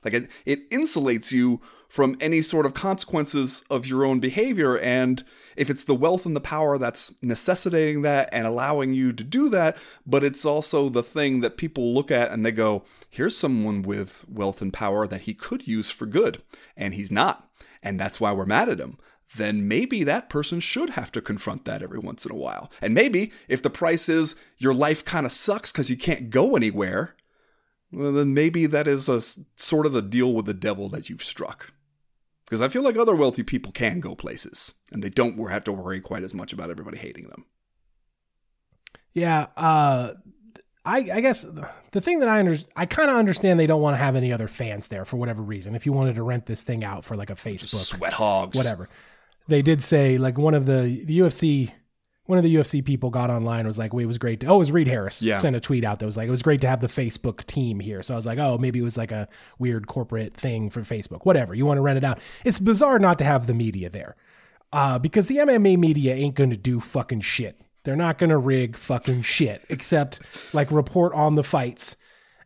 like 0.03 0.13
it, 0.13 0.30
it 0.45 0.70
insulates 0.72 1.32
you 1.32 1.61
from 1.88 2.18
any 2.20 2.42
sort 2.42 2.66
of 2.66 2.74
consequences 2.74 3.64
of 3.70 3.88
your 3.88 4.06
own 4.06 4.20
behavior. 4.20 4.78
And 4.78 5.24
if 5.56 5.70
it's 5.70 5.84
the 5.84 5.96
wealth 5.96 6.26
and 6.26 6.36
the 6.36 6.42
power 6.42 6.78
that's 6.78 7.14
necessitating 7.22 8.02
that 8.04 8.30
and 8.32 8.46
allowing 8.46 8.94
you 8.94 9.12
to 9.12 9.24
do 9.24 9.50
that, 9.50 9.78
but 10.06 10.24
it's 10.24 10.46
also 10.46 10.90
the 10.90 11.04
thing 11.04 11.40
that 11.42 11.58
people 11.58 11.94
look 11.94 12.12
at 12.12 12.32
and 12.32 12.46
they 12.46 12.52
go, 12.52 12.84
here's 13.10 13.38
someone 13.38 13.82
with 13.82 14.26
wealth 14.30 14.62
and 14.62 14.74
power 14.74 15.08
that 15.08 15.22
he 15.22 15.34
could 15.34 15.68
use 15.68 15.90
for 15.90 16.06
good, 16.06 16.42
and 16.76 16.94
he's 16.94 17.12
not. 17.12 17.50
And 17.82 18.00
that's 18.00 18.20
why 18.20 18.32
we're 18.32 18.46
mad 18.46 18.70
at 18.70 18.80
him. 18.80 18.98
Then 19.36 19.68
maybe 19.68 20.04
that 20.04 20.30
person 20.30 20.60
should 20.60 20.92
have 20.92 21.12
to 21.12 21.22
confront 21.22 21.66
that 21.66 21.84
every 21.84 22.00
once 22.00 22.26
in 22.26 22.32
a 22.32 22.36
while. 22.36 22.72
And 22.82 22.94
maybe 22.94 23.32
if 23.48 23.62
the 23.62 23.70
price 23.70 24.08
is 24.08 24.36
your 24.58 24.74
life 24.74 25.04
kind 25.04 25.26
of 25.26 25.32
sucks 25.32 25.72
because 25.72 25.90
you 25.90 25.98
can't 25.98 26.30
go 26.30 26.56
anywhere, 26.56 27.16
well, 27.92 28.12
then 28.12 28.34
maybe 28.34 28.66
that 28.68 28.88
is 28.88 29.10
a 29.10 29.22
sort 29.56 29.86
of 29.86 29.94
the 29.94 30.02
deal 30.02 30.34
with 30.34 30.46
the 30.46 30.54
devil 30.54 30.90
that 30.90 31.10
you've 31.10 31.24
struck. 31.24 31.74
Because 32.48 32.62
I 32.62 32.70
feel 32.70 32.82
like 32.82 32.95
other 32.95 33.14
wealthy 33.14 33.43
people 33.43 33.74
can 33.74 34.00
go 34.00 34.16
places, 34.16 34.76
and 34.89 35.04
they 35.04 35.10
don't 35.10 35.38
have 35.50 35.66
to 35.66 35.74
worry 35.74 36.00
quite 36.00 36.24
as 36.24 36.34
much 36.34 36.54
about 36.54 36.70
everybody 36.70 36.98
hating 36.98 37.28
them. 37.28 37.45
Yeah, 39.14 39.48
uh, 39.58 40.14
I, 40.86 40.98
I 40.98 41.20
guess 41.20 41.45
the 41.91 42.00
thing 42.00 42.20
that 42.22 42.30
I 42.30 42.39
under, 42.39 42.58
I 42.74 42.86
kind 42.86 43.10
of 43.10 43.18
understand 43.18 43.60
they 43.60 43.68
don't 43.68 43.82
want 43.82 43.95
to 43.95 43.98
have 43.98 44.16
any 44.16 44.32
other 44.32 44.48
fans 44.48 44.88
there 44.88 45.04
for 45.04 45.18
whatever 45.18 45.41
reason. 45.41 45.76
If 45.76 45.86
you 45.86 45.91
wanted 45.91 46.16
to 46.16 46.24
rent 46.24 46.45
this 46.45 46.64
thing 46.64 46.86
out 46.86 47.04
for 47.04 47.18
like 47.18 47.30
a 47.30 47.36
Facebook, 47.36 47.84
Sweat 47.84 48.14
hogs. 48.14 48.58
whatever, 48.58 48.88
they 49.50 49.62
did 49.62 49.84
say 49.84 50.18
like 50.18 50.38
one 50.38 50.54
of 50.54 50.66
the 50.66 51.04
the 51.04 51.20
UFC. 51.20 51.74
One 52.28 52.38
of 52.38 52.43
the 52.43 52.53
UFC 52.55 52.84
people 52.86 53.09
got 53.09 53.30
online 53.30 53.59
and 53.61 53.67
was 53.67 53.78
like, 53.78 53.93
"Well, 53.93 54.03
it 54.03 54.07
was 54.07 54.17
great." 54.17 54.41
To, 54.41 54.47
oh, 54.47 54.55
it 54.55 54.59
was 54.59 54.71
Reed 54.71 54.88
Harris. 54.88 55.21
Yeah. 55.21 55.39
sent 55.39 55.55
a 55.55 55.59
tweet 55.59 55.84
out 55.84 55.99
that 55.99 56.05
was 56.05 56.17
like, 56.17 56.28
"It 56.28 56.32
was 56.32 56.43
great 56.43 56.61
to 56.61 56.67
have 56.67 56.82
the 56.82 56.88
Facebook 56.88 57.45
team 57.45 57.80
here." 57.80 58.03
So 58.03 58.13
I 58.13 58.17
was 58.17 58.25
like, 58.25 58.38
"Oh, 58.38 58.57
maybe 58.57 58.80
it 58.80 58.84
was 58.84 58.97
like 58.97 59.11
a 59.11 59.28
weird 59.57 59.88
corporate 59.88 60.34
thing 60.36 60.69
for 60.69 60.82
Facebook. 60.82 61.25
Whatever. 61.25 61.55
You 61.55 61.65
want 61.65 61.78
to 61.78 61.82
rent 61.82 61.97
it 61.97 62.03
out? 62.03 62.19
It's 62.45 62.59
bizarre 62.59 62.99
not 62.99 63.17
to 63.19 63.25
have 63.25 63.47
the 63.47 63.53
media 63.53 63.89
there, 63.89 64.15
uh, 64.71 64.99
because 64.99 65.28
the 65.28 65.38
MMA 65.38 65.78
media 65.78 66.13
ain't 66.15 66.36
going 66.36 66.51
to 66.51 66.57
do 66.57 66.80
fucking 66.80 67.21
shit. 67.21 67.61
They're 67.84 67.95
not 67.95 68.17
going 68.17 68.32
to 68.32 68.38
rig 68.38 68.75
fucking 68.75 69.21
shit 69.21 69.63
except 69.69 70.19
like 70.53 70.69
report 70.71 71.13
on 71.13 71.36
the 71.36 71.43
fights. 71.43 71.95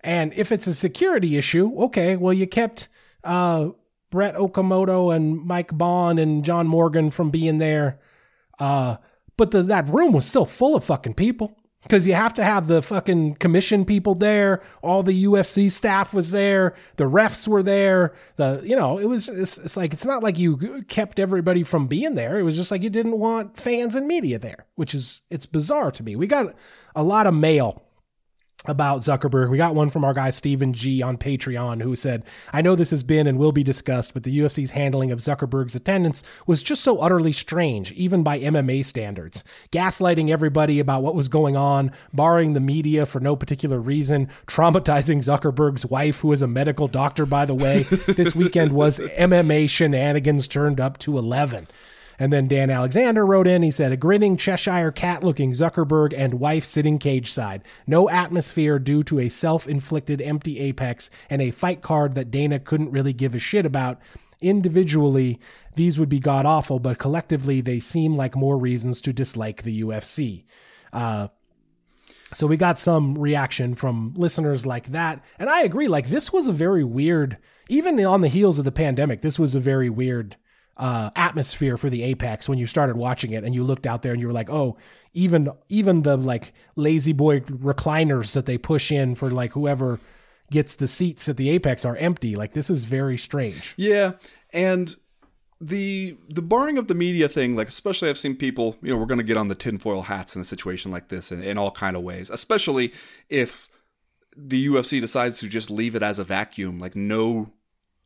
And 0.03 0.33
if 0.35 0.51
it's 0.51 0.67
a 0.67 0.73
security 0.73 1.37
issue, 1.37 1.73
okay, 1.85 2.15
well, 2.15 2.33
you 2.33 2.45
kept 2.45 2.87
uh, 3.23 3.69
Brett 4.11 4.35
Okamoto 4.35 5.15
and 5.15 5.43
Mike 5.43 5.71
Bohn 5.71 6.19
and 6.19 6.45
John 6.45 6.67
Morgan 6.67 7.09
from 7.09 7.31
being 7.31 7.57
there. 7.57 7.99
Uh, 8.59 8.97
but 9.41 9.49
the, 9.49 9.63
that 9.63 9.89
room 9.89 10.13
was 10.13 10.23
still 10.23 10.45
full 10.45 10.75
of 10.75 10.83
fucking 10.83 11.15
people 11.15 11.57
because 11.81 12.05
you 12.05 12.13
have 12.13 12.31
to 12.35 12.43
have 12.43 12.67
the 12.67 12.79
fucking 12.83 13.33
commission 13.37 13.85
people 13.85 14.13
there. 14.13 14.61
All 14.83 15.01
the 15.01 15.23
UFC 15.23 15.71
staff 15.71 16.13
was 16.13 16.29
there. 16.29 16.75
The 16.97 17.05
refs 17.05 17.47
were 17.47 17.63
there. 17.63 18.13
The 18.35 18.61
you 18.63 18.75
know 18.75 18.99
it 18.99 19.05
was 19.05 19.29
it's, 19.29 19.57
it's 19.57 19.75
like 19.75 19.93
it's 19.93 20.05
not 20.05 20.21
like 20.21 20.37
you 20.37 20.83
kept 20.87 21.19
everybody 21.19 21.63
from 21.63 21.87
being 21.87 22.13
there. 22.13 22.37
It 22.37 22.43
was 22.43 22.55
just 22.55 22.69
like 22.69 22.83
you 22.83 22.91
didn't 22.91 23.17
want 23.17 23.57
fans 23.57 23.95
and 23.95 24.05
media 24.05 24.37
there, 24.37 24.67
which 24.75 24.93
is 24.93 25.23
it's 25.31 25.47
bizarre 25.47 25.89
to 25.89 26.03
me. 26.03 26.15
We 26.15 26.27
got 26.27 26.53
a 26.95 27.01
lot 27.01 27.25
of 27.25 27.33
mail 27.33 27.83
about 28.65 29.01
Zuckerberg. 29.01 29.49
We 29.49 29.57
got 29.57 29.75
one 29.75 29.89
from 29.89 30.03
our 30.03 30.13
guy 30.13 30.29
Stephen 30.29 30.73
G 30.73 31.01
on 31.01 31.17
Patreon 31.17 31.81
who 31.81 31.95
said, 31.95 32.23
I 32.53 32.61
know 32.61 32.75
this 32.75 32.91
has 32.91 33.03
been 33.03 33.25
and 33.25 33.39
will 33.39 33.51
be 33.51 33.63
discussed, 33.63 34.13
but 34.13 34.23
the 34.23 34.39
UFC's 34.39 34.71
handling 34.71 35.11
of 35.11 35.19
Zuckerberg's 35.19 35.75
attendance 35.75 36.23
was 36.45 36.61
just 36.61 36.83
so 36.83 36.99
utterly 36.99 37.31
strange, 37.31 37.91
even 37.93 38.21
by 38.21 38.39
MMA 38.39 38.85
standards. 38.85 39.43
Gaslighting 39.71 40.29
everybody 40.29 40.79
about 40.79 41.01
what 41.01 41.15
was 41.15 41.27
going 41.27 41.55
on, 41.55 41.91
barring 42.13 42.53
the 42.53 42.59
media 42.59 43.05
for 43.05 43.19
no 43.19 43.35
particular 43.35 43.79
reason, 43.79 44.29
traumatizing 44.45 45.23
Zuckerberg's 45.23 45.85
wife, 45.85 46.19
who 46.19 46.31
is 46.31 46.41
a 46.41 46.47
medical 46.47 46.87
doctor, 46.87 47.25
by 47.25 47.45
the 47.45 47.55
way. 47.55 47.83
this 48.07 48.35
weekend 48.35 48.73
was 48.73 48.99
MMA 48.99 49.69
shenanigans 49.69 50.47
turned 50.47 50.79
up 50.79 50.97
to 50.99 51.17
11. 51.17 51.67
And 52.21 52.31
then 52.31 52.47
Dan 52.47 52.69
Alexander 52.69 53.25
wrote 53.25 53.47
in, 53.47 53.63
he 53.63 53.71
said, 53.71 53.91
a 53.91 53.97
grinning 53.97 54.37
Cheshire 54.37 54.91
cat 54.91 55.23
looking 55.23 55.53
Zuckerberg 55.53 56.13
and 56.15 56.35
wife 56.35 56.63
sitting 56.63 56.99
cage 56.99 57.31
side. 57.31 57.63
No 57.87 58.11
atmosphere 58.11 58.77
due 58.77 59.01
to 59.01 59.17
a 59.17 59.27
self 59.27 59.67
inflicted 59.67 60.21
empty 60.21 60.59
apex 60.59 61.09
and 61.31 61.41
a 61.41 61.49
fight 61.49 61.81
card 61.81 62.13
that 62.13 62.29
Dana 62.29 62.59
couldn't 62.59 62.91
really 62.91 63.11
give 63.11 63.33
a 63.33 63.39
shit 63.39 63.65
about. 63.65 63.99
Individually, 64.39 65.39
these 65.73 65.97
would 65.97 66.09
be 66.09 66.19
god 66.19 66.45
awful, 66.45 66.77
but 66.77 66.99
collectively, 66.99 67.59
they 67.59 67.79
seem 67.79 68.15
like 68.15 68.35
more 68.35 68.55
reasons 68.55 69.01
to 69.01 69.11
dislike 69.11 69.63
the 69.63 69.81
UFC. 69.81 70.43
Uh, 70.93 71.29
so 72.33 72.45
we 72.45 72.55
got 72.55 72.77
some 72.77 73.17
reaction 73.17 73.73
from 73.73 74.13
listeners 74.15 74.63
like 74.63 74.91
that. 74.91 75.25
And 75.39 75.49
I 75.49 75.63
agree, 75.63 75.87
like, 75.87 76.09
this 76.09 76.31
was 76.31 76.47
a 76.47 76.51
very 76.51 76.83
weird, 76.83 77.37
even 77.67 77.99
on 78.05 78.21
the 78.21 78.27
heels 78.27 78.59
of 78.59 78.65
the 78.65 78.71
pandemic, 78.71 79.21
this 79.21 79.39
was 79.39 79.55
a 79.55 79.59
very 79.59 79.89
weird 79.89 80.35
uh, 80.81 81.11
atmosphere 81.15 81.77
for 81.77 81.91
the 81.91 82.01
Apex 82.01 82.49
when 82.49 82.57
you 82.57 82.65
started 82.65 82.97
watching 82.97 83.31
it 83.31 83.43
and 83.43 83.53
you 83.53 83.63
looked 83.63 83.85
out 83.85 84.01
there 84.01 84.13
and 84.13 84.19
you 84.19 84.25
were 84.25 84.33
like, 84.33 84.49
oh, 84.49 84.77
even 85.13 85.49
even 85.69 86.01
the 86.01 86.17
like 86.17 86.53
lazy 86.75 87.13
boy 87.13 87.39
recliners 87.41 88.33
that 88.33 88.47
they 88.47 88.57
push 88.57 88.91
in 88.91 89.13
for 89.13 89.29
like 89.29 89.51
whoever 89.51 89.99
gets 90.49 90.75
the 90.75 90.87
seats 90.87 91.29
at 91.29 91.37
the 91.37 91.51
Apex 91.51 91.85
are 91.85 91.95
empty. 91.97 92.35
Like 92.35 92.53
this 92.53 92.71
is 92.71 92.85
very 92.85 93.15
strange. 93.15 93.75
Yeah, 93.77 94.13
and 94.51 94.95
the 95.61 96.17
the 96.29 96.41
barring 96.41 96.79
of 96.79 96.87
the 96.87 96.95
media 96.95 97.29
thing, 97.29 97.55
like 97.55 97.67
especially 97.67 98.09
I've 98.09 98.17
seen 98.17 98.35
people, 98.35 98.75
you 98.81 98.89
know, 98.89 98.97
we're 98.97 99.05
going 99.05 99.19
to 99.19 99.23
get 99.23 99.37
on 99.37 99.49
the 99.49 99.55
tinfoil 99.55 100.01
hats 100.01 100.35
in 100.35 100.41
a 100.41 100.45
situation 100.45 100.91
like 100.91 101.09
this 101.09 101.31
in, 101.31 101.43
in 101.43 101.59
all 101.59 101.69
kind 101.69 101.95
of 101.95 102.01
ways, 102.01 102.31
especially 102.31 102.91
if 103.29 103.67
the 104.35 104.65
UFC 104.65 104.99
decides 104.99 105.37
to 105.41 105.47
just 105.47 105.69
leave 105.69 105.93
it 105.93 106.01
as 106.01 106.17
a 106.17 106.23
vacuum, 106.23 106.79
like 106.79 106.95
no 106.95 107.51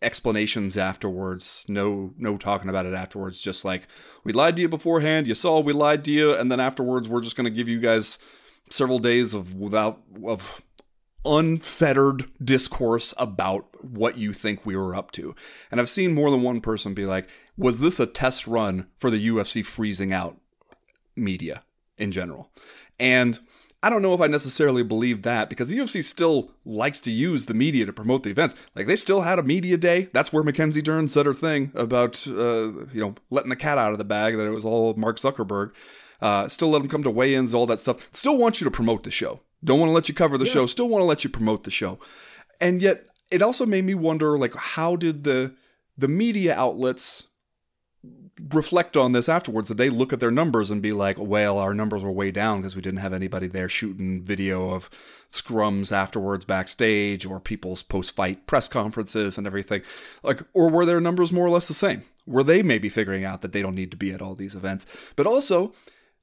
explanations 0.05 0.77
afterwards, 0.77 1.65
no 1.67 2.13
no 2.17 2.37
talking 2.37 2.69
about 2.69 2.85
it 2.85 2.93
afterwards, 2.93 3.41
just 3.41 3.65
like 3.65 3.87
we 4.23 4.31
lied 4.31 4.55
to 4.55 4.61
you 4.61 4.69
beforehand, 4.69 5.27
you 5.27 5.35
saw 5.35 5.59
we 5.59 5.73
lied 5.73 6.05
to 6.05 6.11
you, 6.11 6.33
and 6.33 6.51
then 6.51 6.59
afterwards 6.59 7.09
we're 7.09 7.21
just 7.21 7.35
going 7.35 7.45
to 7.45 7.55
give 7.55 7.67
you 7.67 7.79
guys 7.79 8.19
several 8.69 8.99
days 8.99 9.33
of 9.33 9.55
without 9.55 10.01
of 10.25 10.63
unfettered 11.25 12.25
discourse 12.43 13.13
about 13.17 13.67
what 13.83 14.17
you 14.17 14.31
think 14.31 14.65
we 14.65 14.75
were 14.75 14.95
up 14.95 15.11
to. 15.11 15.35
And 15.71 15.81
I've 15.81 15.89
seen 15.89 16.13
more 16.13 16.29
than 16.29 16.43
one 16.43 16.61
person 16.61 16.93
be 16.93 17.05
like, 17.05 17.27
was 17.57 17.79
this 17.79 17.99
a 17.99 18.05
test 18.05 18.47
run 18.47 18.87
for 18.97 19.09
the 19.09 19.27
UFC 19.27 19.65
freezing 19.65 20.13
out 20.13 20.37
media 21.15 21.63
in 21.97 22.11
general? 22.11 22.51
And 22.99 23.39
I 23.85 23.91
don't 23.91 24.01
know 24.01 24.15
if 24.15 24.21
I 24.21 24.25
necessarily 24.25 24.81
believe 24.81 25.21
that 25.21 25.47
because 25.47 25.67
the 25.67 25.77
UFC 25.77 26.03
still 26.03 26.49
likes 26.65 26.99
to 27.01 27.11
use 27.11 27.45
the 27.45 27.53
media 27.53 27.85
to 27.85 27.93
promote 27.93 28.23
the 28.23 28.31
events. 28.31 28.55
Like 28.73 28.87
they 28.87 28.95
still 28.95 29.21
had 29.21 29.37
a 29.37 29.43
media 29.43 29.77
day. 29.77 30.09
That's 30.11 30.33
where 30.33 30.41
Mackenzie 30.41 30.81
Dern 30.81 31.07
said 31.07 31.27
her 31.27 31.35
thing 31.35 31.71
about 31.75 32.27
uh, 32.27 32.87
you 32.91 32.99
know 32.99 33.13
letting 33.29 33.51
the 33.51 33.55
cat 33.55 33.77
out 33.77 33.91
of 33.91 33.99
the 33.99 34.03
bag 34.03 34.37
that 34.37 34.47
it 34.47 34.49
was 34.49 34.65
all 34.65 34.95
Mark 34.95 35.19
Zuckerberg. 35.19 35.71
Uh, 36.19 36.47
still 36.47 36.69
let 36.69 36.79
them 36.79 36.89
come 36.89 37.03
to 37.03 37.11
weigh-ins, 37.11 37.53
all 37.53 37.67
that 37.67 37.79
stuff. 37.79 38.09
Still 38.11 38.37
want 38.37 38.59
you 38.59 38.65
to 38.65 38.71
promote 38.71 39.03
the 39.03 39.11
show. 39.11 39.41
Don't 39.63 39.79
want 39.79 39.89
to 39.89 39.93
let 39.93 40.09
you 40.09 40.15
cover 40.15 40.35
the 40.35 40.45
yeah. 40.45 40.53
show. 40.53 40.65
Still 40.65 40.89
want 40.89 41.03
to 41.03 41.05
let 41.05 41.23
you 41.23 41.29
promote 41.29 41.63
the 41.63 41.69
show. 41.69 41.99
And 42.59 42.81
yet, 42.81 43.05
it 43.29 43.43
also 43.43 43.67
made 43.67 43.85
me 43.85 43.93
wonder, 43.93 44.35
like, 44.35 44.55
how 44.55 44.95
did 44.95 45.25
the 45.25 45.53
the 45.95 46.07
media 46.07 46.55
outlets 46.55 47.27
reflect 48.51 48.97
on 48.97 49.11
this 49.13 49.29
afterwards 49.29 49.69
that 49.69 49.77
they 49.77 49.89
look 49.89 50.11
at 50.11 50.19
their 50.19 50.31
numbers 50.31 50.69
and 50.69 50.81
be 50.81 50.91
like, 50.91 51.17
well, 51.17 51.57
our 51.57 51.73
numbers 51.73 52.03
were 52.03 52.11
way 52.11 52.31
down 52.31 52.59
because 52.59 52.75
we 52.75 52.81
didn't 52.81 52.99
have 52.99 53.13
anybody 53.13 53.47
there 53.47 53.69
shooting 53.69 54.23
video 54.23 54.71
of 54.71 54.89
scrums 55.31 55.91
afterwards 55.91 56.45
backstage 56.45 57.25
or 57.25 57.39
people's 57.39 57.81
post 57.81 58.15
fight 58.15 58.45
press 58.45 58.67
conferences 58.67 59.37
and 59.37 59.47
everything. 59.47 59.81
Like, 60.21 60.41
or 60.53 60.69
were 60.69 60.85
their 60.85 61.01
numbers 61.01 61.31
more 61.31 61.45
or 61.45 61.49
less 61.49 61.67
the 61.67 61.73
same? 61.73 62.03
Were 62.25 62.43
they 62.43 62.61
maybe 62.61 62.89
figuring 62.89 63.23
out 63.23 63.41
that 63.41 63.53
they 63.53 63.61
don't 63.61 63.75
need 63.75 63.91
to 63.91 63.97
be 63.97 64.11
at 64.11 64.21
all 64.21 64.35
these 64.35 64.55
events? 64.55 64.85
But 65.15 65.27
also, 65.27 65.73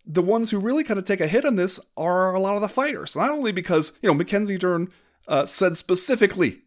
the 0.05 0.23
ones 0.23 0.51
who 0.51 0.59
really 0.59 0.85
kind 0.85 0.99
of 0.99 1.05
take 1.05 1.21
a 1.21 1.29
hit 1.29 1.45
on 1.45 1.57
this 1.57 1.81
are 1.97 2.35
a 2.35 2.41
lot 2.41 2.57
of 2.57 2.61
the 2.61 2.69
fighters. 2.69 3.17
Not 3.17 3.31
only 3.31 3.53
because, 3.53 3.93
you 4.03 4.09
know, 4.09 4.15
Mackenzie 4.15 4.59
Dern 4.59 4.91
uh, 5.29 5.47
said 5.47 5.77
specifically 5.77 6.62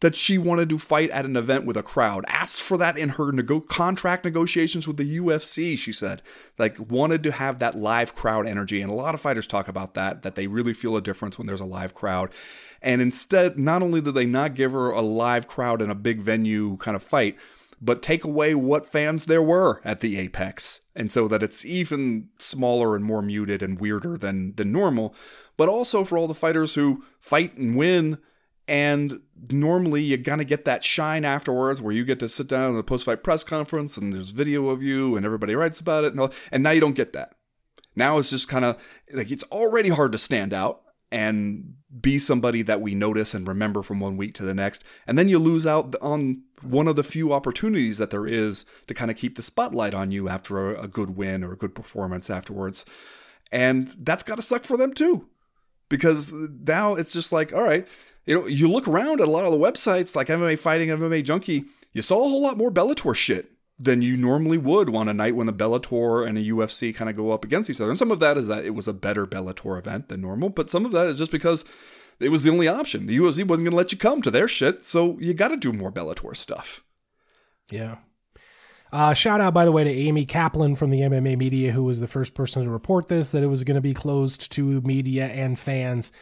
that 0.00 0.14
she 0.14 0.38
wanted 0.38 0.68
to 0.68 0.78
fight 0.78 1.10
at 1.10 1.24
an 1.24 1.36
event 1.36 1.66
with 1.66 1.76
a 1.76 1.82
crowd. 1.82 2.24
Asked 2.28 2.62
for 2.62 2.76
that 2.78 2.96
in 2.96 3.10
her 3.10 3.32
nego- 3.32 3.60
contract 3.60 4.24
negotiations 4.24 4.86
with 4.86 4.96
the 4.96 5.18
UFC, 5.18 5.76
she 5.76 5.92
said. 5.92 6.22
Like, 6.56 6.78
wanted 6.78 7.22
to 7.24 7.32
have 7.32 7.58
that 7.58 7.76
live 7.76 8.14
crowd 8.14 8.46
energy. 8.46 8.80
And 8.80 8.90
a 8.90 8.94
lot 8.94 9.14
of 9.14 9.20
fighters 9.20 9.46
talk 9.46 9.66
about 9.66 9.94
that, 9.94 10.22
that 10.22 10.36
they 10.36 10.46
really 10.46 10.72
feel 10.72 10.96
a 10.96 11.02
difference 11.02 11.36
when 11.36 11.46
there's 11.46 11.60
a 11.60 11.66
live 11.66 11.94
crowd. 11.94 12.30
And 12.80 13.02
instead, 13.02 13.58
not 13.58 13.82
only 13.82 14.00
did 14.00 14.14
they 14.14 14.26
not 14.26 14.54
give 14.54 14.72
her 14.72 14.90
a 14.90 15.02
live 15.02 15.48
crowd 15.48 15.82
in 15.82 15.90
a 15.90 15.96
big 15.96 16.20
venue 16.20 16.76
kind 16.76 16.94
of 16.94 17.02
fight, 17.02 17.36
but 17.80 18.02
take 18.02 18.24
away 18.24 18.54
what 18.54 18.86
fans 18.86 19.26
there 19.26 19.42
were 19.42 19.80
at 19.84 20.00
the 20.00 20.18
Apex. 20.18 20.80
And 20.94 21.10
so 21.10 21.28
that 21.28 21.42
it's 21.42 21.64
even 21.64 22.28
smaller 22.38 22.94
and 22.94 23.04
more 23.04 23.22
muted 23.22 23.62
and 23.62 23.80
weirder 23.80 24.16
than, 24.16 24.54
than 24.54 24.72
normal. 24.72 25.14
But 25.56 25.68
also 25.68 26.04
for 26.04 26.18
all 26.18 26.28
the 26.28 26.34
fighters 26.34 26.74
who 26.74 27.04
fight 27.20 27.56
and 27.56 27.76
win 27.76 28.18
and 28.68 29.20
normally 29.50 30.02
you're 30.02 30.18
going 30.18 30.38
to 30.38 30.44
get 30.44 30.64
that 30.66 30.84
shine 30.84 31.24
afterwards 31.24 31.80
where 31.80 31.94
you 31.94 32.04
get 32.04 32.18
to 32.20 32.28
sit 32.28 32.48
down 32.48 32.70
in 32.70 32.76
the 32.76 32.82
post 32.82 33.06
fight 33.06 33.22
press 33.22 33.42
conference 33.42 33.96
and 33.96 34.12
there's 34.12 34.30
video 34.30 34.68
of 34.68 34.82
you 34.82 35.16
and 35.16 35.24
everybody 35.24 35.54
writes 35.54 35.80
about 35.80 36.04
it. 36.04 36.12
And, 36.12 36.20
all, 36.20 36.32
and 36.52 36.62
now 36.62 36.70
you 36.70 36.80
don't 36.80 36.94
get 36.94 37.12
that. 37.14 37.34
Now 37.96 38.18
it's 38.18 38.30
just 38.30 38.48
kind 38.48 38.64
of 38.64 38.80
like 39.12 39.30
it's 39.30 39.44
already 39.44 39.88
hard 39.88 40.12
to 40.12 40.18
stand 40.18 40.52
out 40.52 40.82
and 41.10 41.74
be 42.00 42.18
somebody 42.18 42.60
that 42.62 42.82
we 42.82 42.94
notice 42.94 43.32
and 43.32 43.48
remember 43.48 43.82
from 43.82 43.98
one 43.98 44.16
week 44.16 44.34
to 44.34 44.44
the 44.44 44.54
next. 44.54 44.84
And 45.06 45.18
then 45.18 45.28
you 45.28 45.38
lose 45.38 45.66
out 45.66 45.94
on 46.02 46.42
one 46.62 46.86
of 46.86 46.96
the 46.96 47.02
few 47.02 47.32
opportunities 47.32 47.96
that 47.98 48.10
there 48.10 48.26
is 48.26 48.66
to 48.86 48.94
kind 48.94 49.10
of 49.10 49.16
keep 49.16 49.36
the 49.36 49.42
spotlight 49.42 49.94
on 49.94 50.12
you 50.12 50.28
after 50.28 50.74
a, 50.74 50.82
a 50.82 50.88
good 50.88 51.16
win 51.16 51.42
or 51.42 51.52
a 51.52 51.56
good 51.56 51.74
performance 51.74 52.28
afterwards. 52.28 52.84
And 53.50 53.88
that's 53.98 54.22
got 54.22 54.34
to 54.36 54.42
suck 54.42 54.64
for 54.64 54.76
them 54.76 54.92
too. 54.92 55.28
Because 55.88 56.32
now 56.32 56.94
it's 56.94 57.14
just 57.14 57.32
like, 57.32 57.54
all 57.54 57.62
right, 57.62 57.88
you 58.28 58.34
know, 58.34 58.46
you 58.46 58.68
look 58.68 58.86
around 58.86 59.22
at 59.22 59.26
a 59.26 59.30
lot 59.30 59.46
of 59.46 59.52
the 59.52 59.58
websites 59.58 60.14
like 60.14 60.26
MMA 60.26 60.58
Fighting, 60.58 60.90
MMA 60.90 61.24
Junkie, 61.24 61.64
you 61.94 62.02
saw 62.02 62.26
a 62.26 62.28
whole 62.28 62.42
lot 62.42 62.58
more 62.58 62.70
Bellator 62.70 63.14
shit 63.14 63.50
than 63.78 64.02
you 64.02 64.18
normally 64.18 64.58
would 64.58 64.94
on 64.94 65.08
a 65.08 65.14
night 65.14 65.34
when 65.34 65.46
the 65.46 65.52
Bellator 65.52 66.28
and 66.28 66.36
a 66.36 66.42
UFC 66.42 66.94
kind 66.94 67.08
of 67.08 67.16
go 67.16 67.30
up 67.30 67.42
against 67.42 67.70
each 67.70 67.80
other. 67.80 67.90
And 67.90 67.98
some 67.98 68.10
of 68.10 68.20
that 68.20 68.36
is 68.36 68.46
that 68.48 68.66
it 68.66 68.74
was 68.74 68.86
a 68.86 68.92
better 68.92 69.26
Bellator 69.26 69.78
event 69.78 70.08
than 70.08 70.20
normal, 70.20 70.50
but 70.50 70.68
some 70.68 70.84
of 70.84 70.92
that 70.92 71.06
is 71.06 71.16
just 71.16 71.32
because 71.32 71.64
it 72.20 72.28
was 72.28 72.42
the 72.42 72.50
only 72.50 72.68
option. 72.68 73.06
The 73.06 73.16
UFC 73.16 73.48
wasn't 73.48 73.64
going 73.64 73.70
to 73.70 73.76
let 73.76 73.92
you 73.92 73.98
come 73.98 74.20
to 74.20 74.30
their 74.30 74.46
shit, 74.46 74.84
so 74.84 75.16
you 75.20 75.32
got 75.32 75.48
to 75.48 75.56
do 75.56 75.72
more 75.72 75.90
Bellator 75.90 76.36
stuff. 76.36 76.84
Yeah. 77.70 77.96
Uh, 78.92 79.14
shout 79.14 79.40
out, 79.40 79.54
by 79.54 79.64
the 79.64 79.72
way, 79.72 79.84
to 79.84 79.90
Amy 79.90 80.26
Kaplan 80.26 80.76
from 80.76 80.90
the 80.90 81.00
MMA 81.00 81.38
Media, 81.38 81.72
who 81.72 81.84
was 81.84 82.00
the 82.00 82.06
first 82.06 82.34
person 82.34 82.64
to 82.64 82.70
report 82.70 83.08
this 83.08 83.30
that 83.30 83.42
it 83.42 83.46
was 83.48 83.64
going 83.64 83.76
to 83.76 83.80
be 83.80 83.94
closed 83.94 84.52
to 84.52 84.82
media 84.82 85.28
and 85.28 85.58
fans 85.58 86.12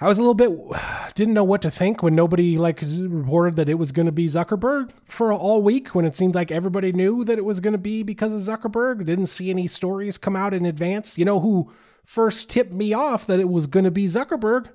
I 0.00 0.06
was 0.06 0.18
a 0.18 0.22
little 0.22 0.34
bit 0.34 0.50
didn't 1.14 1.34
know 1.34 1.44
what 1.44 1.62
to 1.62 1.70
think 1.70 2.02
when 2.02 2.14
nobody 2.14 2.56
like 2.56 2.82
reported 2.82 3.56
that 3.56 3.68
it 3.68 3.74
was 3.74 3.92
going 3.92 4.06
to 4.06 4.12
be 4.12 4.26
Zuckerberg 4.26 4.90
for 5.04 5.32
all 5.32 5.62
week 5.62 5.88
when 5.94 6.04
it 6.04 6.14
seemed 6.14 6.34
like 6.34 6.50
everybody 6.50 6.92
knew 6.92 7.24
that 7.24 7.38
it 7.38 7.44
was 7.44 7.60
going 7.60 7.72
to 7.72 7.78
be 7.78 8.02
because 8.02 8.32
of 8.32 8.40
Zuckerberg. 8.60 9.04
Didn't 9.06 9.26
see 9.26 9.50
any 9.50 9.66
stories 9.66 10.18
come 10.18 10.36
out 10.36 10.54
in 10.54 10.64
advance. 10.64 11.18
You 11.18 11.24
know 11.24 11.40
who 11.40 11.72
first 12.04 12.48
tipped 12.48 12.72
me 12.72 12.92
off 12.92 13.26
that 13.26 13.40
it 13.40 13.48
was 13.48 13.66
going 13.66 13.84
to 13.84 13.90
be 13.90 14.06
Zuckerberg? 14.06 14.68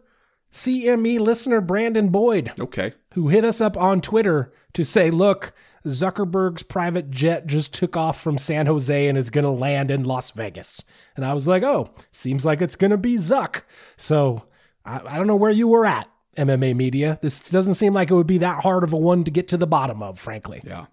CME 0.51 1.19
listener 1.19 1.61
Brandon 1.61 2.09
Boyd, 2.09 2.51
Okay. 2.59 2.93
who 3.13 3.29
hit 3.29 3.43
us 3.43 3.59
up 3.59 3.75
on 3.75 4.01
Twitter 4.01 4.53
to 4.73 4.83
say, 4.83 5.09
"Look, 5.09 5.51
Zuckerberg's 5.83 6.61
private 6.61 7.09
jet 7.09 7.47
just 7.47 7.73
took 7.73 7.97
off 7.97 8.21
from 8.21 8.37
San 8.37 8.67
Jose 8.67 9.07
and 9.07 9.17
is 9.17 9.31
going 9.31 9.45
to 9.45 9.49
land 9.49 9.89
in 9.89 10.03
Las 10.03 10.29
Vegas." 10.29 10.83
And 11.15 11.25
I 11.25 11.33
was 11.33 11.47
like, 11.47 11.63
"Oh, 11.63 11.89
seems 12.11 12.45
like 12.45 12.61
it's 12.61 12.75
going 12.75 12.91
to 12.91 12.97
be 12.97 13.15
Zuck." 13.15 13.61
So 13.97 14.43
I, 14.85 15.01
I 15.05 15.17
don't 15.17 15.27
know 15.27 15.35
where 15.35 15.51
you 15.51 15.67
were 15.67 15.85
at, 15.85 16.07
MMA 16.37 16.75
media. 16.75 17.19
This 17.21 17.39
doesn't 17.49 17.75
seem 17.75 17.93
like 17.93 18.09
it 18.09 18.15
would 18.15 18.27
be 18.27 18.39
that 18.39 18.63
hard 18.63 18.83
of 18.83 18.93
a 18.93 18.97
one 18.97 19.23
to 19.23 19.31
get 19.31 19.47
to 19.49 19.57
the 19.57 19.67
bottom 19.67 20.01
of, 20.01 20.19
frankly. 20.19 20.61
Yeah. 20.65 20.85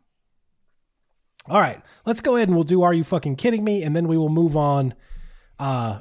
All 1.48 1.60
right, 1.60 1.82
let's 2.04 2.20
go 2.20 2.36
ahead 2.36 2.48
and 2.48 2.56
we'll 2.56 2.64
do 2.64 2.82
Are 2.82 2.92
You 2.92 3.02
Fucking 3.02 3.36
Kidding 3.36 3.64
Me? 3.64 3.82
And 3.82 3.96
then 3.96 4.06
we 4.06 4.16
will 4.16 4.28
move 4.28 4.56
on 4.56 4.94
uh, 5.58 6.00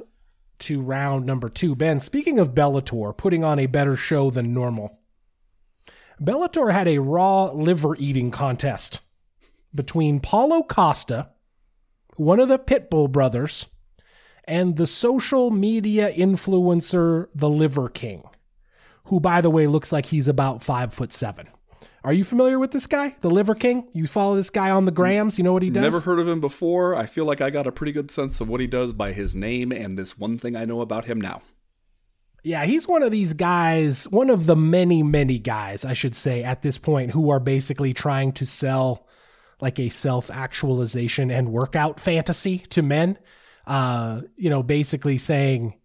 to 0.59 0.81
round 0.81 1.25
number 1.25 1.49
two. 1.49 1.75
Ben, 1.75 1.99
speaking 1.99 2.39
of 2.39 2.53
Bellator 2.53 3.15
putting 3.15 3.43
on 3.43 3.57
a 3.57 3.65
better 3.65 3.95
show 3.95 4.29
than 4.29 4.53
normal, 4.53 4.99
Bellator 6.21 6.73
had 6.73 6.87
a 6.87 6.99
raw 6.99 7.45
liver 7.51 7.95
eating 7.97 8.31
contest 8.31 8.99
between 9.73 10.19
Paulo 10.19 10.63
Costa, 10.63 11.29
one 12.17 12.39
of 12.39 12.49
the 12.49 12.59
Pitbull 12.59 13.09
brothers, 13.09 13.67
and 14.49 14.75
the 14.75 14.87
social 14.87 15.51
media 15.51 16.11
influencer, 16.11 17.27
the 17.35 17.49
Liver 17.49 17.87
King, 17.87 18.23
who, 19.05 19.19
by 19.19 19.41
the 19.41 19.49
way, 19.49 19.67
looks 19.67 19.91
like 19.91 20.07
he's 20.07 20.27
about 20.27 20.63
five 20.63 20.93
foot 20.93 21.13
seven. 21.13 21.47
Are 22.03 22.13
you 22.13 22.23
familiar 22.23 22.57
with 22.57 22.71
this 22.71 22.87
guy, 22.87 23.15
the 23.21 23.29
Liver 23.29 23.53
King? 23.53 23.87
You 23.93 24.07
follow 24.07 24.35
this 24.35 24.49
guy 24.49 24.71
on 24.71 24.85
the 24.85 24.91
grams? 24.91 25.37
You 25.37 25.43
know 25.43 25.53
what 25.53 25.63
he 25.63 25.69
does? 25.69 25.83
Never 25.83 25.99
heard 25.99 26.19
of 26.19 26.27
him 26.27 26.41
before. 26.41 26.95
I 26.95 27.05
feel 27.05 27.25
like 27.25 27.41
I 27.41 27.49
got 27.49 27.67
a 27.67 27.71
pretty 27.71 27.91
good 27.91 28.09
sense 28.09 28.41
of 28.41 28.49
what 28.49 28.61
he 28.61 28.67
does 28.67 28.93
by 28.93 29.11
his 29.11 29.35
name 29.35 29.71
and 29.71 29.97
this 29.97 30.17
one 30.17 30.37
thing 30.37 30.55
I 30.55 30.65
know 30.65 30.81
about 30.81 31.05
him 31.05 31.21
now. 31.21 31.41
Yeah, 32.41 32.65
he's 32.65 32.87
one 32.87 33.03
of 33.03 33.11
these 33.11 33.33
guys, 33.33 34.07
one 34.07 34.29
of 34.29 34.45
the 34.45 34.55
many, 34.55 35.03
many 35.03 35.39
guys, 35.39 35.83
I 35.83 35.93
should 35.93 36.15
say, 36.15 36.41
at 36.41 36.61
this 36.61 36.77
point, 36.77 37.11
who 37.11 37.29
are 37.29 37.39
basically 37.39 37.93
trying 37.93 38.31
to 38.33 38.45
sell 38.45 39.05
like 39.61 39.77
a 39.77 39.89
self 39.89 40.31
actualization 40.31 41.29
and 41.29 41.51
workout 41.51 41.99
fantasy 41.99 42.59
to 42.69 42.81
men. 42.81 43.17
Uh, 43.69 44.21
you 44.35 44.49
know, 44.49 44.63
basically 44.63 45.19
saying, 45.19 45.75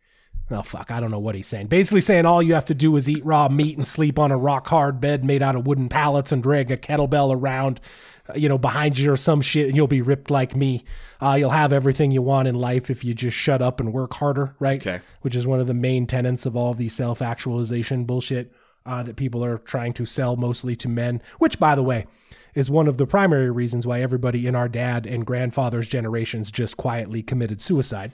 well, 0.49 0.63
fuck, 0.63 0.91
I 0.91 1.01
don't 1.01 1.11
know 1.11 1.19
what 1.19 1.35
he's 1.35 1.47
saying. 1.47 1.67
Basically 1.67 2.01
saying 2.01 2.25
all 2.25 2.43
you 2.43 2.55
have 2.55 2.65
to 2.67 2.75
do 2.75 2.97
is 2.97 3.11
eat 3.11 3.23
raw 3.27 3.49
meat 3.49 3.77
and 3.77 3.87
sleep 3.87 4.19
on 4.19 4.33
a 4.33 4.39
rock 4.39 4.67
hard 4.69 5.01
bed 5.01 5.23
made 5.23 5.43
out 5.43 5.55
of 5.55 5.67
wooden 5.67 5.91
pallets 5.91 6.33
and 6.33 6.43
drag 6.43 6.71
a 6.71 6.79
kettlebell 6.79 7.35
around, 7.35 7.83
uh, 8.31 8.33
you 8.37 8.49
know, 8.49 8.57
behind 8.57 8.99
you 8.99 9.13
or 9.13 9.19
some 9.19 9.43
shit, 9.43 9.69
and 9.69 9.77
you'll 9.77 9.87
be 9.87 10.01
ripped 10.01 10.31
like 10.31 10.57
me. 10.57 10.83
Uh, 11.21 11.37
you'll 11.39 11.51
have 11.51 11.75
everything 11.75 12.11
you 12.11 12.23
want 12.23 12.49
in 12.49 12.55
life 12.55 12.89
if 12.89 13.05
you 13.05 13.13
just 13.13 13.37
shut 13.37 13.61
up 13.61 13.81
and 13.81 13.93
work 13.93 14.15
harder, 14.15 14.55
right? 14.59 14.81
Okay. 14.81 15.03
Which 15.21 15.37
is 15.37 15.47
one 15.47 15.61
of 15.61 15.67
the 15.67 15.75
main 15.75 16.07
tenets 16.07 16.47
of 16.47 16.57
all 16.57 16.71
of 16.71 16.79
these 16.79 16.95
self 16.95 17.21
actualization 17.21 18.07
bullshit 18.07 18.51
uh, 18.87 19.03
that 19.03 19.17
people 19.17 19.45
are 19.45 19.59
trying 19.59 19.93
to 19.93 20.07
sell 20.07 20.37
mostly 20.37 20.75
to 20.77 20.89
men, 20.89 21.21
which, 21.39 21.59
by 21.59 21.75
the 21.75 21.83
way, 21.83 22.07
is 22.55 22.71
one 22.71 22.87
of 22.89 22.97
the 22.97 23.07
primary 23.07 23.51
reasons 23.51 23.87
why 23.87 24.01
everybody 24.01 24.47
in 24.47 24.55
our 24.55 24.69
dad 24.69 25.07
and 25.07 25.27
grandfather's 25.27 25.89
generations 25.89 26.51
just 26.51 26.77
quietly 26.77 27.23
committed 27.23 27.61
suicide. 27.61 28.13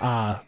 Uh, 0.00 0.38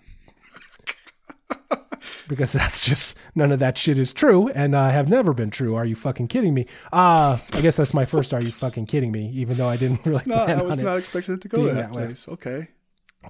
because 2.28 2.53
that's 2.53 2.84
just 2.84 3.16
none 3.34 3.51
of 3.53 3.59
that 3.59 3.76
shit 3.76 3.99
is 3.99 4.12
true 4.12 4.49
and 4.51 4.74
uh, 4.74 4.88
have 4.88 5.09
never 5.09 5.32
been 5.32 5.51
true. 5.51 5.74
Are 5.74 5.84
you 5.84 5.97
fucking 5.97 6.28
kidding 6.28 6.55
me? 6.55 6.66
Uh, 6.93 7.36
I 7.55 7.61
guess 7.61 7.76
that's 7.76 7.93
my 7.93 8.05
first. 8.05 8.32
Are 8.32 8.41
you 8.41 8.51
fucking 8.53 8.86
kidding 8.86 9.11
me? 9.11 9.30
Even 9.30 9.57
though 9.57 9.68
I 9.68 9.76
didn't 9.76 10.01
really. 10.07 10.22
No, 10.26 10.45
plan 10.45 10.61
I 10.61 10.62
was 10.62 10.78
on 10.78 10.84
it. 10.84 10.88
not 10.88 10.99
expecting 10.99 11.34
it 11.34 11.41
to 11.43 11.49
go 11.49 11.64
that, 11.64 11.74
that 11.74 11.93
way. 11.93 12.14
Okay. 12.28 12.68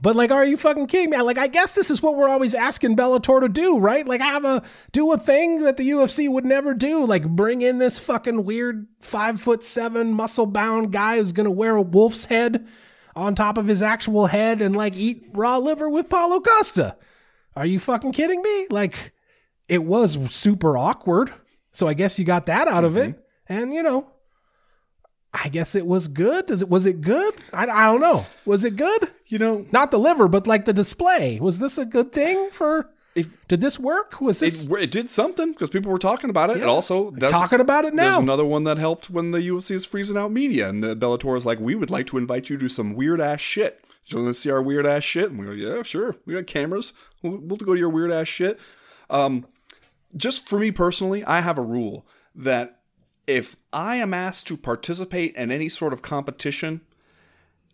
But 0.03 0.15
like, 0.15 0.31
are 0.31 0.45
you 0.45 0.57
fucking 0.57 0.87
kidding 0.87 1.11
me? 1.11 1.19
Like, 1.19 1.37
I 1.37 1.49
guess 1.49 1.75
this 1.75 1.91
is 1.91 2.01
what 2.01 2.15
we're 2.15 2.29
always 2.29 2.55
asking 2.55 2.97
Bellator 2.97 3.41
to 3.41 3.49
do, 3.49 3.79
right? 3.79 4.07
Like, 4.07 4.21
have 4.21 4.45
a 4.45 4.63
do 4.93 5.11
a 5.13 5.19
thing 5.19 5.65
that 5.65 5.77
the 5.77 5.91
UFC 5.91 6.31
would 6.31 6.45
never 6.45 6.75
do. 6.75 7.05
Like, 7.05 7.27
bring 7.27 7.63
in 7.63 7.79
this 7.79 7.99
fucking 7.99 8.45
weird 8.45 8.87
five 9.01 9.41
foot 9.41 9.65
seven 9.65 10.15
muscle 10.15 10.47
bound 10.47 10.93
guy 10.93 11.17
who's 11.17 11.33
gonna 11.33 11.51
wear 11.51 11.75
a 11.75 11.83
wolf's 11.83 12.27
head 12.27 12.69
on 13.17 13.35
top 13.35 13.59
of 13.59 13.67
his 13.67 13.83
actual 13.83 14.27
head 14.27 14.63
and 14.63 14.77
like 14.77 14.97
eat 14.97 15.29
raw 15.33 15.59
liver 15.59 15.89
with 15.89 16.09
Paulo 16.09 16.41
Costa. 16.41 16.97
Are 17.57 17.67
you 17.67 17.81
fucking 17.81 18.13
kidding 18.13 18.41
me? 18.43 18.69
Like, 18.71 19.13
it 19.69 19.83
was 19.83 20.17
super 20.33 20.79
awkward. 20.79 21.33
So 21.73 21.89
I 21.89 21.95
guess 21.95 22.19
you 22.19 22.25
got 22.25 22.47
that 22.47 22.69
out 22.69 22.85
of 22.85 22.97
it, 22.97 23.11
mm-hmm. 23.11 23.53
and 23.53 23.75
you 23.75 23.83
know. 23.83 24.07
I 25.33 25.49
guess 25.49 25.75
it 25.75 25.87
was 25.87 26.09
good. 26.09 26.47
Does 26.47 26.63
it 26.63 26.69
was 26.69 26.87
it 26.87 27.01
good? 27.01 27.35
I, 27.53 27.63
I 27.67 27.87
don't 27.87 28.01
know. 28.01 28.27
Was 28.45 28.65
it 28.65 28.77
good? 28.77 29.11
You 29.27 29.39
know, 29.39 29.67
not 29.71 29.91
the 29.91 29.99
liver, 29.99 30.27
but 30.27 30.47
like 30.47 30.65
the 30.65 30.73
display. 30.73 31.39
Was 31.41 31.61
this 31.61 31.79
a 31.79 31.85
good 31.85 32.13
thing 32.13 32.51
for? 32.51 32.91
If- 33.15 33.37
did 33.49 33.61
this 33.61 33.79
work? 33.79 34.21
Was 34.21 34.41
this 34.41 34.67
it, 34.67 34.73
it 34.73 34.91
did 34.91 35.09
something 35.09 35.53
because 35.53 35.71
people 35.71 35.91
were 35.91 35.99
talking 35.99 36.31
about 36.31 36.51
it. 36.51 36.57
And 36.57 36.65
also, 36.65 37.11
that's, 37.13 37.33
talking 37.33 37.61
about 37.61 37.85
it 37.85 37.95
now. 37.95 38.05
there's 38.05 38.19
another 38.19 38.45
one 38.45 38.65
that 38.65 38.79
helped 38.79 39.11
when 39.11 39.31
the 39.31 39.39
UFC 39.39 39.73
is 39.73 39.85
freezing 39.87 40.17
out 40.17 40.33
media. 40.33 40.69
And 40.69 40.83
the 40.83 40.97
Bellator 40.97 41.37
is 41.37 41.47
like, 41.47 41.61
we 41.61 41.75
would 41.75 41.91
like 41.91 42.07
to 42.07 42.19
invite 42.19 42.51
you 42.51 42.59
to 42.59 42.69
some 42.69 42.95
weird 42.95 43.21
ass 43.21 43.41
shit. 43.41 43.85
Do 44.07 44.17
you 44.17 44.23
want 44.25 44.35
to 44.35 44.41
see 44.41 44.51
our 44.51 44.63
weird 44.63 44.87
ass 44.87 45.05
shit? 45.05 45.31
And 45.31 45.39
we 45.39 45.47
go, 45.47 45.53
yeah, 45.53 45.83
sure. 45.83 46.17
We 46.25 46.35
got 46.35 46.47
cameras. 46.47 46.93
We'll, 47.23 47.39
we'll 47.39 47.57
go 47.57 47.75
to 47.75 47.79
your 47.79 47.91
weird 47.91 48.11
ass 48.11 48.29
shit. 48.29 48.59
Um, 49.09 49.47
just 50.17 50.49
for 50.49 50.59
me 50.59 50.71
personally, 50.71 51.25
I 51.25 51.41
have 51.41 51.59
a 51.59 51.63
rule 51.63 52.07
that 52.35 52.80
if 53.31 53.55
I 53.73 53.97
am 53.97 54.13
asked 54.13 54.49
to 54.49 54.57
participate 54.57 55.37
in 55.37 55.53
any 55.53 55.69
sort 55.69 55.93
of 55.93 56.03
competition, 56.03 56.81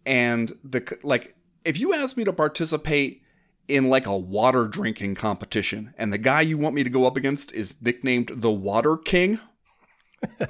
and 0.04 0.52
the 0.62 0.98
like, 1.02 1.34
if 1.64 1.80
you 1.80 1.94
ask 1.94 2.16
me 2.16 2.24
to 2.24 2.32
participate 2.32 3.22
in 3.66 3.88
like 3.88 4.06
a 4.06 4.16
water 4.16 4.68
drinking 4.68 5.14
competition, 5.14 5.94
and 5.96 6.12
the 6.12 6.18
guy 6.18 6.42
you 6.42 6.58
want 6.58 6.74
me 6.74 6.84
to 6.84 6.90
go 6.90 7.06
up 7.06 7.16
against 7.16 7.54
is 7.54 7.80
nicknamed 7.80 8.30
the 8.34 8.50
Water 8.50 8.98
King, 8.98 9.40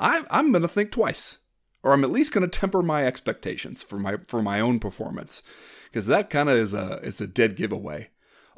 I, 0.00 0.24
I'm 0.30 0.52
gonna 0.52 0.68
think 0.68 0.90
twice, 0.90 1.38
or 1.82 1.92
I'm 1.92 2.02
at 2.02 2.10
least 2.10 2.32
gonna 2.32 2.48
temper 2.48 2.82
my 2.82 3.04
expectations 3.04 3.82
for 3.82 3.98
my 3.98 4.16
for 4.26 4.42
my 4.42 4.58
own 4.58 4.80
performance, 4.80 5.42
because 5.84 6.06
that 6.06 6.30
kind 6.30 6.48
of 6.48 6.56
is 6.56 6.72
a 6.72 6.98
is 7.02 7.20
a 7.20 7.26
dead 7.26 7.56
giveaway. 7.56 8.08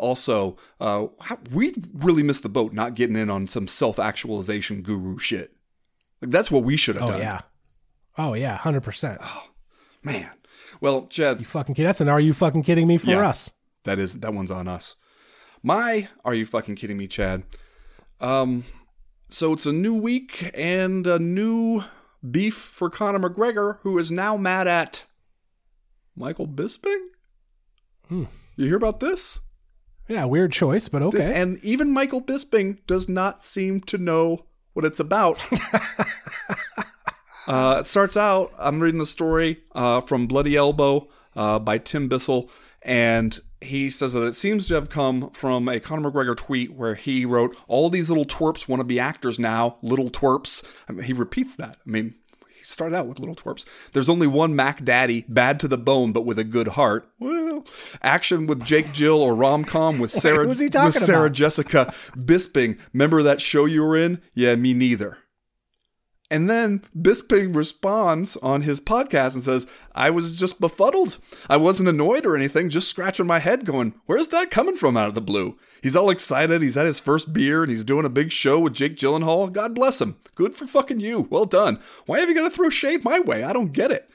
Also, 0.01 0.57
uh, 0.81 1.07
we 1.53 1.75
really 1.93 2.23
missed 2.23 2.43
the 2.43 2.49
boat 2.49 2.73
not 2.73 2.95
getting 2.95 3.17
in 3.17 3.29
on 3.29 3.47
some 3.47 3.69
self 3.69 3.99
actualization 3.99 4.81
guru 4.83 5.19
shit. 5.19 5.55
Like 6.23 6.31
that's 6.31 6.51
what 6.51 6.65
we 6.65 6.77
should 6.77 6.97
have 6.97 7.05
oh 7.05 7.13
done. 7.13 7.21
yeah, 7.21 7.41
oh 8.19 8.33
yeah, 8.35 8.57
hundred 8.57 8.83
percent. 8.83 9.19
Oh 9.23 9.49
Man. 10.03 10.31
Well, 10.81 11.07
Chad, 11.09 11.41
You 11.41 11.47
fucking 11.47 11.75
kid. 11.75 11.85
That's 11.85 12.01
an 12.01 12.09
are 12.09 12.19
you 12.21 12.33
fucking 12.33 12.63
kidding 12.63 12.87
me 12.89 12.97
for 12.97 13.11
Yeah. 13.11 13.29
us? 13.29 13.53
That 13.85 13.99
is 13.99 14.21
that 14.21 14.33
one's 14.33 14.51
on 14.51 14.67
us. 14.69 14.97
My, 15.63 16.09
are 16.25 16.33
you 16.33 16.47
fucking 16.47 16.77
kidding 16.77 16.97
me, 16.97 17.07
Chad? 17.07 17.43
Um, 18.21 18.65
so 19.29 19.53
it's 19.53 19.67
a 19.67 19.73
new 19.73 19.95
week 19.95 20.51
and 20.55 21.07
a 21.07 21.19
new 21.19 21.85
beef 22.29 22.55
for 22.57 22.89
Conor 22.89 23.19
McGregor, 23.29 23.79
who 23.83 23.99
is 23.99 24.11
now 24.11 24.39
mad 24.39 24.67
at 24.67 25.05
Michael 26.17 26.47
Bisping. 26.49 27.05
Hmm. 28.09 28.25
You 28.57 28.67
hear 28.67 28.77
about 28.77 29.01
this? 29.01 29.41
Yeah, 30.11 30.25
weird 30.25 30.51
choice, 30.53 30.89
but 30.89 31.03
okay. 31.03 31.19
This- 31.19 31.27
and 31.29 31.59
even 31.63 31.93
Michael 31.93 32.21
Bisping 32.21 32.79
does 32.87 33.09
not 33.09 33.45
seem 33.45 33.81
to 33.83 33.97
know 33.97 34.45
what 34.73 34.85
it's 34.85 34.99
about. 34.99 35.47
uh, 37.47 37.79
it 37.81 37.87
starts 37.87 38.17
out, 38.17 38.53
I'm 38.59 38.81
reading 38.81 38.99
the 38.99 39.07
story 39.07 39.61
uh, 39.73 40.01
from 40.01 40.27
Bloody 40.27 40.57
Elbow 40.57 41.09
uh, 41.37 41.61
by 41.61 41.79
Tim 41.79 42.09
Bissell, 42.09 42.51
and 42.83 43.39
he 43.61 43.89
says 43.89 44.15
that 44.15 44.23
it 44.25 44.35
seems 44.35 44.67
to 44.67 44.75
have 44.75 44.89
come 44.89 45.31
from 45.31 45.69
a 45.69 45.79
Conor 45.79 46.11
McGregor 46.11 46.37
tweet 46.37 46.73
where 46.73 46.95
he 46.95 47.25
wrote, 47.25 47.57
All 47.69 47.89
these 47.91 48.09
little 48.09 48.25
twerps 48.25 48.67
want 48.69 48.81
to 48.81 48.85
be 48.85 48.99
actors 48.99 49.39
now, 49.39 49.77
little 49.83 50.11
twerps. 50.11 50.69
I 50.89 50.93
mean, 50.93 51.05
he 51.05 51.13
repeats 51.13 51.55
that. 51.57 51.77
I 51.87 51.91
mean, 51.91 52.15
he 52.61 52.65
started 52.65 52.95
out 52.95 53.07
with 53.07 53.19
little 53.19 53.35
twerps. 53.35 53.67
There's 53.93 54.09
only 54.09 54.27
one 54.27 54.55
Mac 54.55 54.85
Daddy, 54.85 55.25
bad 55.29 55.59
to 55.61 55.69
the 55.69 55.79
bone, 55.79 56.13
but 56.13 56.27
with 56.27 56.39
a 56.39 56.45
good 56.45 56.69
heart. 56.69 57.09
Well, 57.19 57.67
action 58.03 58.47
with 58.47 58.63
Jake 58.65 58.93
Gyll 58.93 59.21
or 59.21 59.35
rom 59.35 59.65
com 59.65 59.99
with 59.99 60.11
Sarah 60.23 60.47
with 60.47 60.59
Sarah 60.93 61.25
about? 61.25 61.33
Jessica 61.33 61.95
Bisping. 62.15 62.79
Remember 62.93 63.23
that 63.23 63.41
show 63.41 63.65
you 63.65 63.83
were 63.83 63.97
in? 63.97 64.21
Yeah, 64.35 64.55
me 64.57 64.75
neither. 64.75 65.19
And 66.31 66.49
then 66.49 66.83
Bisping 66.97 67.57
responds 67.57 68.37
on 68.37 68.63
his 68.63 68.81
podcast 68.81 69.35
and 69.35 69.43
says, 69.43 69.67
I 69.95 70.11
was 70.11 70.39
just 70.39 70.61
befuddled. 70.61 71.19
I 71.49 71.57
wasn't 71.57 71.89
annoyed 71.89 72.25
or 72.25 72.37
anything, 72.37 72.71
just 72.71 72.89
scratching 72.89 73.27
my 73.27 73.41
head 73.41 73.65
going, 73.65 73.95
Where's 74.07 74.29
that 74.29 74.51
coming 74.51 74.77
from 74.77 74.97
out 74.97 75.09
of 75.09 75.15
the 75.17 75.21
blue? 75.21 75.59
He's 75.83 75.97
all 75.97 76.09
excited. 76.09 76.63
He's 76.63 76.77
at 76.77 76.87
his 76.87 77.01
first 77.01 77.33
beer 77.33 77.63
and 77.63 77.71
he's 77.71 77.83
doing 77.83 78.05
a 78.05 78.11
big 78.11 78.31
show 78.31 78.61
with 78.61 78.75
Jake 78.75 78.97
Gyllenhaal. 78.97 79.53
God 79.53 79.75
bless 79.75 80.01
him. 80.01 80.17
Good 80.37 80.55
for 80.55 80.67
fucking 80.67 81.01
you. 81.01 81.27
Well 81.31 81.47
done. 81.47 81.81
Why 82.07 82.21
have 82.21 82.29
you 82.29 82.35
got 82.35 82.45
to 82.45 82.51
throw 82.51 82.71
shade 82.71 83.03
my 83.05 83.19
way? 83.19 83.43
I 83.43 83.53
don't 83.53 83.73
get 83.73 83.91
it. 83.91 84.09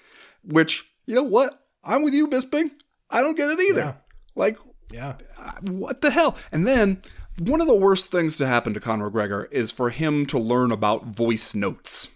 Which, 0.44 0.86
you 1.06 1.16
know 1.16 1.24
what? 1.24 1.62
I'm 1.84 2.04
with 2.04 2.14
you, 2.14 2.28
Bisping. 2.28 2.72
I 3.10 3.22
don't 3.22 3.38
get 3.38 3.50
it 3.50 3.60
either. 3.60 3.82
Yeah. 3.82 3.94
Like, 4.36 4.58
yeah, 4.92 5.16
uh, 5.40 5.52
what 5.70 6.02
the 6.02 6.12
hell? 6.12 6.38
And 6.52 6.68
then 6.68 7.02
one 7.40 7.62
of 7.62 7.68
the 7.68 7.76
worst 7.76 8.12
things 8.12 8.38
to 8.38 8.48
happen 8.48 8.74
to 8.74 8.80
Conor 8.80 9.10
McGregor 9.10 9.52
is 9.52 9.72
for 9.72 9.90
him 9.90 10.26
to 10.28 10.40
learn 10.40 10.72
about 10.72 11.06
voice 11.06 11.54
notes. 11.54 12.10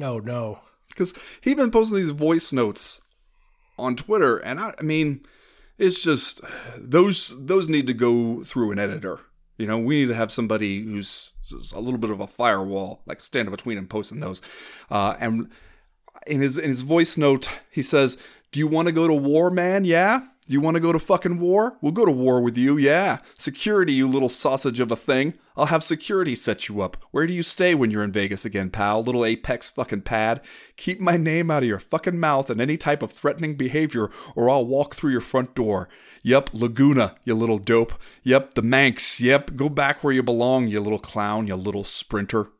Oh 0.00 0.18
no. 0.18 0.60
Because 0.88 1.14
he's 1.40 1.54
been 1.54 1.70
posting 1.70 1.98
these 1.98 2.10
voice 2.10 2.52
notes 2.52 3.00
on 3.78 3.94
Twitter, 3.94 4.38
and 4.38 4.58
I, 4.58 4.74
I 4.78 4.82
mean, 4.82 5.24
it's 5.78 6.02
just 6.02 6.40
those 6.76 7.46
those 7.46 7.68
need 7.68 7.86
to 7.86 7.94
go 7.94 8.42
through 8.42 8.72
an 8.72 8.78
editor. 8.78 9.20
You 9.56 9.66
know, 9.66 9.78
we 9.78 10.00
need 10.00 10.08
to 10.08 10.14
have 10.14 10.32
somebody 10.32 10.82
who's 10.82 11.32
a 11.74 11.80
little 11.80 11.98
bit 11.98 12.10
of 12.10 12.20
a 12.20 12.26
firewall, 12.26 13.02
like 13.06 13.20
stand 13.20 13.50
between 13.50 13.78
and 13.78 13.88
posting 13.88 14.20
those. 14.20 14.42
Uh, 14.90 15.16
and 15.20 15.50
in 16.26 16.40
his 16.40 16.58
in 16.58 16.68
his 16.68 16.82
voice 16.82 17.16
note, 17.16 17.48
he 17.70 17.82
says, 17.82 18.18
"Do 18.50 18.60
you 18.60 18.66
want 18.66 18.88
to 18.88 18.94
go 18.94 19.06
to 19.06 19.14
war, 19.14 19.50
man? 19.50 19.84
Yeah." 19.84 20.26
You 20.50 20.62
want 20.62 20.76
to 20.76 20.80
go 20.80 20.94
to 20.94 20.98
fucking 20.98 21.40
war? 21.40 21.76
We'll 21.82 21.92
go 21.92 22.06
to 22.06 22.10
war 22.10 22.40
with 22.40 22.56
you, 22.56 22.78
yeah. 22.78 23.18
Security, 23.36 23.92
you 23.92 24.08
little 24.08 24.30
sausage 24.30 24.80
of 24.80 24.90
a 24.90 24.96
thing. 24.96 25.34
I'll 25.58 25.66
have 25.66 25.82
security 25.82 26.34
set 26.34 26.70
you 26.70 26.80
up. 26.80 26.96
Where 27.10 27.26
do 27.26 27.34
you 27.34 27.42
stay 27.42 27.74
when 27.74 27.90
you're 27.90 28.02
in 28.02 28.12
Vegas 28.12 28.46
again, 28.46 28.70
pal? 28.70 29.02
Little 29.02 29.26
Apex 29.26 29.68
fucking 29.70 30.02
pad. 30.02 30.40
Keep 30.76 31.00
my 31.00 31.18
name 31.18 31.50
out 31.50 31.64
of 31.64 31.68
your 31.68 31.78
fucking 31.78 32.18
mouth 32.18 32.48
and 32.48 32.62
any 32.62 32.78
type 32.78 33.02
of 33.02 33.12
threatening 33.12 33.56
behavior, 33.56 34.08
or 34.34 34.48
I'll 34.48 34.64
walk 34.64 34.94
through 34.94 35.10
your 35.10 35.20
front 35.20 35.54
door. 35.54 35.86
Yep, 36.22 36.54
Laguna, 36.54 37.16
you 37.24 37.34
little 37.34 37.58
dope. 37.58 37.92
Yep, 38.22 38.54
the 38.54 38.62
Manx. 38.62 39.20
Yep, 39.20 39.54
go 39.54 39.68
back 39.68 40.02
where 40.02 40.14
you 40.14 40.22
belong, 40.22 40.68
you 40.68 40.80
little 40.80 40.98
clown, 40.98 41.46
you 41.46 41.56
little 41.56 41.84
sprinter. 41.84 42.52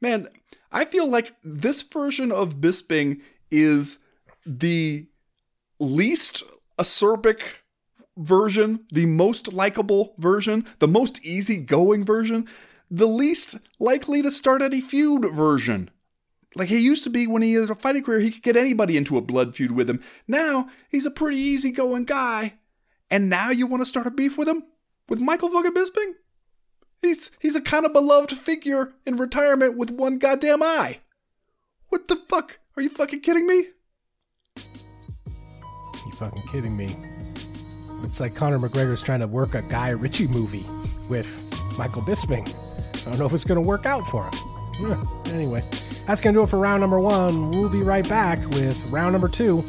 Man, 0.00 0.26
I 0.72 0.86
feel 0.86 1.06
like 1.06 1.34
this 1.44 1.82
version 1.82 2.32
of 2.32 2.62
Bisping 2.62 3.20
is 3.50 3.98
the 4.46 5.06
least 5.78 6.44
acerbic 6.78 7.40
version, 8.16 8.84
the 8.90 9.06
most 9.06 9.52
likable 9.52 10.14
version, 10.18 10.64
the 10.78 10.88
most 10.88 11.24
easygoing 11.24 12.04
version, 12.04 12.46
the 12.90 13.06
least 13.06 13.56
likely 13.78 14.22
to 14.22 14.30
start 14.30 14.62
any 14.62 14.80
feud 14.80 15.24
version. 15.32 15.90
Like 16.54 16.68
he 16.68 16.78
used 16.78 17.04
to 17.04 17.10
be 17.10 17.26
when 17.26 17.42
he 17.42 17.52
had 17.52 17.70
a 17.70 17.74
fighting 17.74 18.02
career, 18.02 18.20
he 18.20 18.30
could 18.30 18.42
get 18.42 18.56
anybody 18.56 18.96
into 18.96 19.16
a 19.16 19.22
blood 19.22 19.54
feud 19.54 19.72
with 19.72 19.88
him. 19.88 20.00
Now 20.26 20.68
he's 20.88 21.06
a 21.06 21.10
pretty 21.10 21.38
easygoing 21.38 22.04
guy. 22.04 22.54
And 23.10 23.30
now 23.30 23.50
you 23.50 23.66
want 23.66 23.82
to 23.82 23.88
start 23.88 24.06
a 24.06 24.10
beef 24.10 24.36
with 24.36 24.48
him? 24.48 24.64
With 25.08 25.20
Michael 25.20 25.50
fucking 25.50 25.72
Bisping? 25.72 26.12
He's 27.00 27.30
he's 27.40 27.56
a 27.56 27.60
kind 27.60 27.86
of 27.86 27.92
beloved 27.92 28.32
figure 28.32 28.92
in 29.06 29.16
retirement 29.16 29.78
with 29.78 29.90
one 29.90 30.18
goddamn 30.18 30.62
eye. 30.62 31.00
What 31.88 32.08
the 32.08 32.16
fuck? 32.16 32.58
Are 32.76 32.82
you 32.82 32.88
fucking 32.88 33.20
kidding 33.20 33.46
me? 33.46 33.68
Fucking 36.18 36.42
kidding 36.50 36.76
me? 36.76 36.96
It's 38.02 38.20
like 38.20 38.34
Conor 38.34 38.58
McGregor's 38.58 39.02
trying 39.02 39.20
to 39.20 39.26
work 39.26 39.54
a 39.54 39.62
Guy 39.62 39.90
Ritchie 39.90 40.28
movie 40.28 40.66
with 41.08 41.28
Michael 41.76 42.02
Bisping. 42.02 42.48
I 42.96 43.10
don't 43.10 43.18
know 43.18 43.26
if 43.26 43.32
it's 43.32 43.44
going 43.44 43.60
to 43.60 43.66
work 43.66 43.86
out 43.86 44.06
for 44.08 44.24
him. 44.24 45.08
Anyway, 45.26 45.64
that's 46.06 46.20
going 46.20 46.34
to 46.34 46.40
do 46.40 46.44
it 46.44 46.48
for 46.48 46.58
round 46.58 46.80
number 46.80 47.00
one. 47.00 47.50
We'll 47.50 47.68
be 47.68 47.82
right 47.82 48.08
back 48.08 48.38
with 48.50 48.82
round 48.90 49.12
number 49.12 49.28
two. 49.28 49.64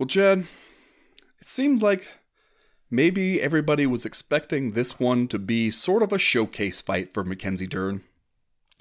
Well, 0.00 0.06
Chad, 0.06 0.46
it 1.42 1.46
seemed 1.46 1.82
like 1.82 2.08
maybe 2.90 3.38
everybody 3.38 3.86
was 3.86 4.06
expecting 4.06 4.72
this 4.72 4.98
one 4.98 5.28
to 5.28 5.38
be 5.38 5.70
sort 5.70 6.02
of 6.02 6.10
a 6.10 6.16
showcase 6.16 6.80
fight 6.80 7.12
for 7.12 7.22
Mackenzie 7.22 7.66
Dern. 7.66 8.00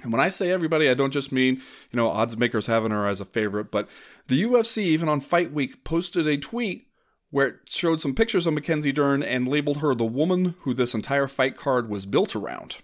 And 0.02 0.14
when 0.14 0.22
I 0.22 0.30
say 0.30 0.50
everybody, 0.50 0.90
I 0.90 0.94
don't 0.94 1.12
just 1.12 1.34
mean, 1.34 1.56
you 1.92 1.98
know, 1.98 2.08
odds 2.08 2.38
makers 2.38 2.68
having 2.68 2.92
her 2.92 3.06
as 3.06 3.20
a 3.20 3.26
favorite, 3.26 3.70
but 3.70 3.90
the 4.28 4.42
UFC, 4.44 4.84
even 4.84 5.10
on 5.10 5.20
Fight 5.20 5.52
Week, 5.52 5.84
posted 5.84 6.26
a 6.26 6.38
tweet 6.38 6.88
where 7.32 7.48
it 7.48 7.56
showed 7.66 8.00
some 8.00 8.16
pictures 8.16 8.48
of 8.48 8.54
Mackenzie 8.54 8.94
Dern 8.94 9.22
and 9.22 9.46
labeled 9.46 9.80
her 9.80 9.94
the 9.94 10.06
woman 10.06 10.56
who 10.62 10.74
this 10.74 10.96
entire 10.96 11.28
fight 11.28 11.58
card 11.58 11.90
was 11.90 12.06
built 12.06 12.34
around. 12.34 12.78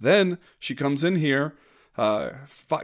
Then 0.00 0.38
she 0.58 0.74
comes 0.74 1.04
in 1.04 1.14
here, 1.14 1.54
uh, 1.96 2.30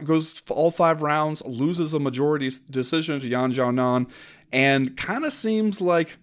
goes 0.05 0.41
all 0.49 0.71
five 0.71 1.01
rounds, 1.01 1.43
loses 1.45 1.93
a 1.93 1.99
majority 1.99 2.49
decision 2.69 3.19
to 3.19 3.27
Yan 3.27 3.51
Xiaonan, 3.51 4.09
and 4.51 4.97
kind 4.97 5.25
of 5.25 5.33
seems 5.33 5.81
like 5.81 6.17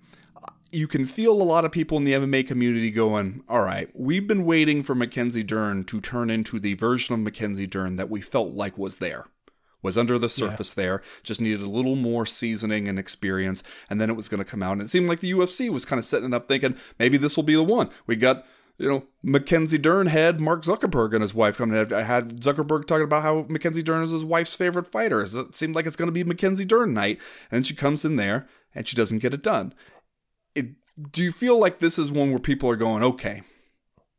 you 0.70 0.87
can 0.87 1.07
feel 1.07 1.33
a 1.33 1.43
lot 1.43 1.64
of 1.64 1.72
people 1.72 1.97
in 1.97 2.05
the 2.05 2.12
MMA 2.12 2.47
community 2.47 2.91
going, 2.91 3.43
all 3.49 3.62
right, 3.62 3.89
we've 3.95 4.26
been 4.26 4.45
waiting 4.45 4.83
for 4.83 4.95
Mackenzie 4.95 5.43
Dern 5.43 5.85
to 5.85 6.01
turn 6.01 6.29
into 6.29 6.61
the 6.61 6.74
version 6.74 7.14
of 7.14 7.20
Mackenzie 7.20 7.66
Dern 7.66 7.97
that 7.97 8.11
we 8.11 8.20
felt 8.20 8.53
like 8.53 8.76
was 8.76 8.99
there. 8.99 9.26
Was 9.81 9.97
under 9.97 10.18
the 10.18 10.29
surface 10.29 10.74
there, 10.74 11.03
just 11.22 11.41
needed 11.41 11.61
a 11.61 11.70
little 11.70 11.95
more 11.95 12.26
seasoning 12.26 12.89
and 12.89 12.99
experience, 12.99 13.62
and 13.89 14.01
then 14.01 14.11
it 14.11 14.16
was 14.16 14.29
going 14.29 14.39
to 14.39 14.51
come 14.51 14.61
out. 14.61 14.72
And 14.72 14.83
it 14.83 14.91
seemed 14.91 15.07
like 15.07 15.20
the 15.20 15.31
UFC 15.31 15.70
was 15.70 15.85
kind 15.85 16.01
of 16.01 16.05
setting 16.05 16.31
it 16.31 16.35
up 16.35 16.49
thinking 16.49 16.74
maybe 16.99 17.16
this 17.16 17.37
will 17.37 17.45
be 17.45 17.55
the 17.55 17.62
one. 17.62 17.89
We 18.05 18.16
got, 18.16 18.45
you 18.79 18.89
know, 18.89 19.05
Mackenzie 19.22 19.79
Dern 19.79 20.07
had 20.07 20.41
Mark 20.41 20.62
Zuckerberg 20.62 21.12
and 21.12 21.22
his 21.22 21.35
wife 21.35 21.59
coming. 21.59 21.76
I 21.93 22.03
had 22.03 22.41
Zuckerberg 22.41 22.87
talking 22.87 23.05
about 23.05 23.22
how 23.22 23.45
Mackenzie 23.49 23.83
Dern 23.83 24.03
is 24.03 24.12
his 24.12 24.24
wife's 24.24 24.55
favorite 24.55 24.91
fighter. 24.91 25.20
It 25.20 25.55
seemed 25.55 25.74
like 25.74 25.87
it's 25.87 25.97
going 25.97 26.09
to 26.09 26.12
be 26.12 26.24
Mackenzie 26.24 26.64
Dern 26.64 26.95
night. 26.95 27.18
And 27.51 27.66
she 27.66 27.74
comes 27.74 28.05
in 28.05 28.16
there 28.16 28.47
and 28.74 28.87
she 28.87 28.97
doesn't 28.97 29.18
get 29.18 29.35
it 29.35 29.43
done 29.43 29.74
it, 30.59 31.12
do 31.12 31.22
you 31.22 31.33
feel 31.33 31.59
like 31.59 31.79
this 31.79 31.99
is 31.99 32.11
one 32.12 32.31
where 32.31 32.39
people 32.39 32.68
are 32.70 32.76
going, 32.76 33.03
okay, 33.03 33.43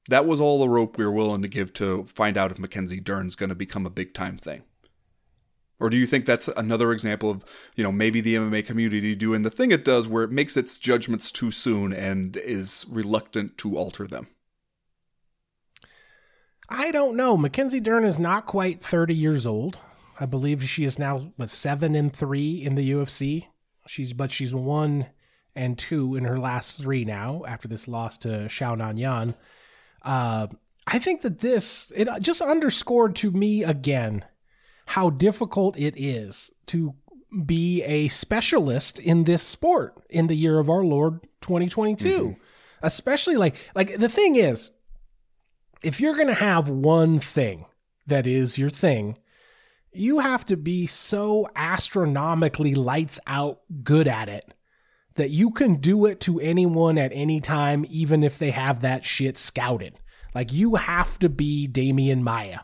that 0.08 0.26
was 0.26 0.42
all 0.42 0.60
the 0.60 0.70
rope 0.70 0.98
we 0.98 1.06
were 1.06 1.12
willing 1.12 1.42
to 1.42 1.48
give 1.48 1.74
to 1.74 2.06
find 2.06 2.38
out 2.38 2.52
if 2.52 2.60
Mackenzie 2.60 3.02
Dern's 3.02 3.36
going 3.36 3.50
to 3.50 3.56
become 3.56 3.86
a 3.86 3.92
big 3.92 4.14
time 4.14 4.38
thing? 4.38 4.64
Or 5.80 5.90
do 5.90 5.96
you 5.96 6.06
think 6.06 6.26
that's 6.26 6.50
another 6.50 6.92
example 6.92 7.30
of, 7.30 7.46
you 7.76 7.84
know, 7.84 7.92
maybe 7.92 8.20
the 8.20 8.36
MMA 8.36 8.66
community 8.66 9.16
doing 9.16 9.44
the 9.44 9.50
thing 9.50 9.72
it 9.72 9.86
does 9.86 10.10
where 10.10 10.24
it 10.24 10.32
makes 10.32 10.58
its 10.58 10.78
judgments 10.78 11.32
too 11.32 11.52
soon 11.52 11.94
and 11.94 12.36
is 12.36 12.86
reluctant 12.90 13.58
to 13.60 13.78
alter 13.78 14.06
them? 14.06 14.28
I 16.70 16.92
don't 16.92 17.18
know. 17.18 17.36
Mackenzie 17.36 17.80
Dern 17.80 18.06
is 18.06 18.20
not 18.20 18.46
quite 18.46 18.82
30 18.82 19.16
years 19.16 19.48
old. 19.48 19.80
I 20.20 20.26
believe 20.26 20.64
she 20.70 20.84
is 20.84 21.00
now 21.00 21.32
what, 21.38 21.50
seven 21.50 21.96
and 21.96 22.14
three 22.14 22.64
in 22.64 22.76
the 22.76 22.92
UFC. 22.92 23.48
She's 23.88 24.14
but 24.14 24.32
she's 24.32 24.54
one 24.54 25.08
and 25.56 25.78
two 25.78 26.16
in 26.16 26.26
her 26.26 26.38
last 26.38 26.80
three 26.80 27.06
now 27.06 27.44
after 27.48 27.68
this 27.68 27.88
loss 27.88 28.18
to 28.20 28.28
Xiaonan 28.28 29.00
Yan. 29.00 29.36
Uh, 30.04 30.48
I 30.86 31.00
think 31.00 31.22
that 31.22 31.40
this 31.40 31.92
it 31.96 32.08
just 32.22 32.42
underscored 32.42 33.16
to 33.18 33.32
me 33.32 33.64
again 33.64 34.26
how 34.88 35.10
difficult 35.10 35.78
it 35.78 35.96
is 35.98 36.52
to 36.68 36.96
be 37.46 37.84
a 37.84 38.08
specialist 38.10 39.00
in 39.00 39.24
this 39.24 39.44
sport 39.44 39.96
in 40.10 40.28
the 40.28 40.36
year 40.36 40.60
of 40.60 40.70
our 40.70 40.84
Lord 40.84 41.22
2022. 41.42 42.36
Especially 42.82 43.38
like 43.38 43.56
like 43.76 43.98
the 43.98 44.10
thing 44.10 44.36
is 44.36 44.72
if 45.84 46.00
you're 46.00 46.16
going 46.16 46.28
to 46.28 46.34
have 46.34 46.70
one 46.70 47.20
thing 47.20 47.66
that 48.08 48.28
is 48.28 48.58
your 48.58 48.70
thing, 48.70 49.18
you 49.92 50.20
have 50.20 50.46
to 50.48 50.58
be 50.58 50.86
so 50.86 51.48
astronomically 51.56 52.76
lights 52.76 53.20
out 53.26 53.62
good 53.84 54.08
at 54.08 54.30
it 54.30 54.54
that 55.16 55.30
you 55.30 55.52
can 55.52 55.76
do 55.76 56.06
it 56.06 56.20
to 56.22 56.40
anyone 56.40 56.98
at 56.98 57.12
any 57.14 57.42
time, 57.42 57.86
even 57.90 58.24
if 58.24 58.38
they 58.38 58.52
have 58.52 58.82
that 58.82 59.04
shit 59.04 59.38
scouted. 59.38 60.00
Like 60.36 60.54
you 60.54 60.76
have 60.76 61.18
to 61.20 61.30
be 61.30 61.68
Demian 61.70 62.22
Maia 62.22 62.60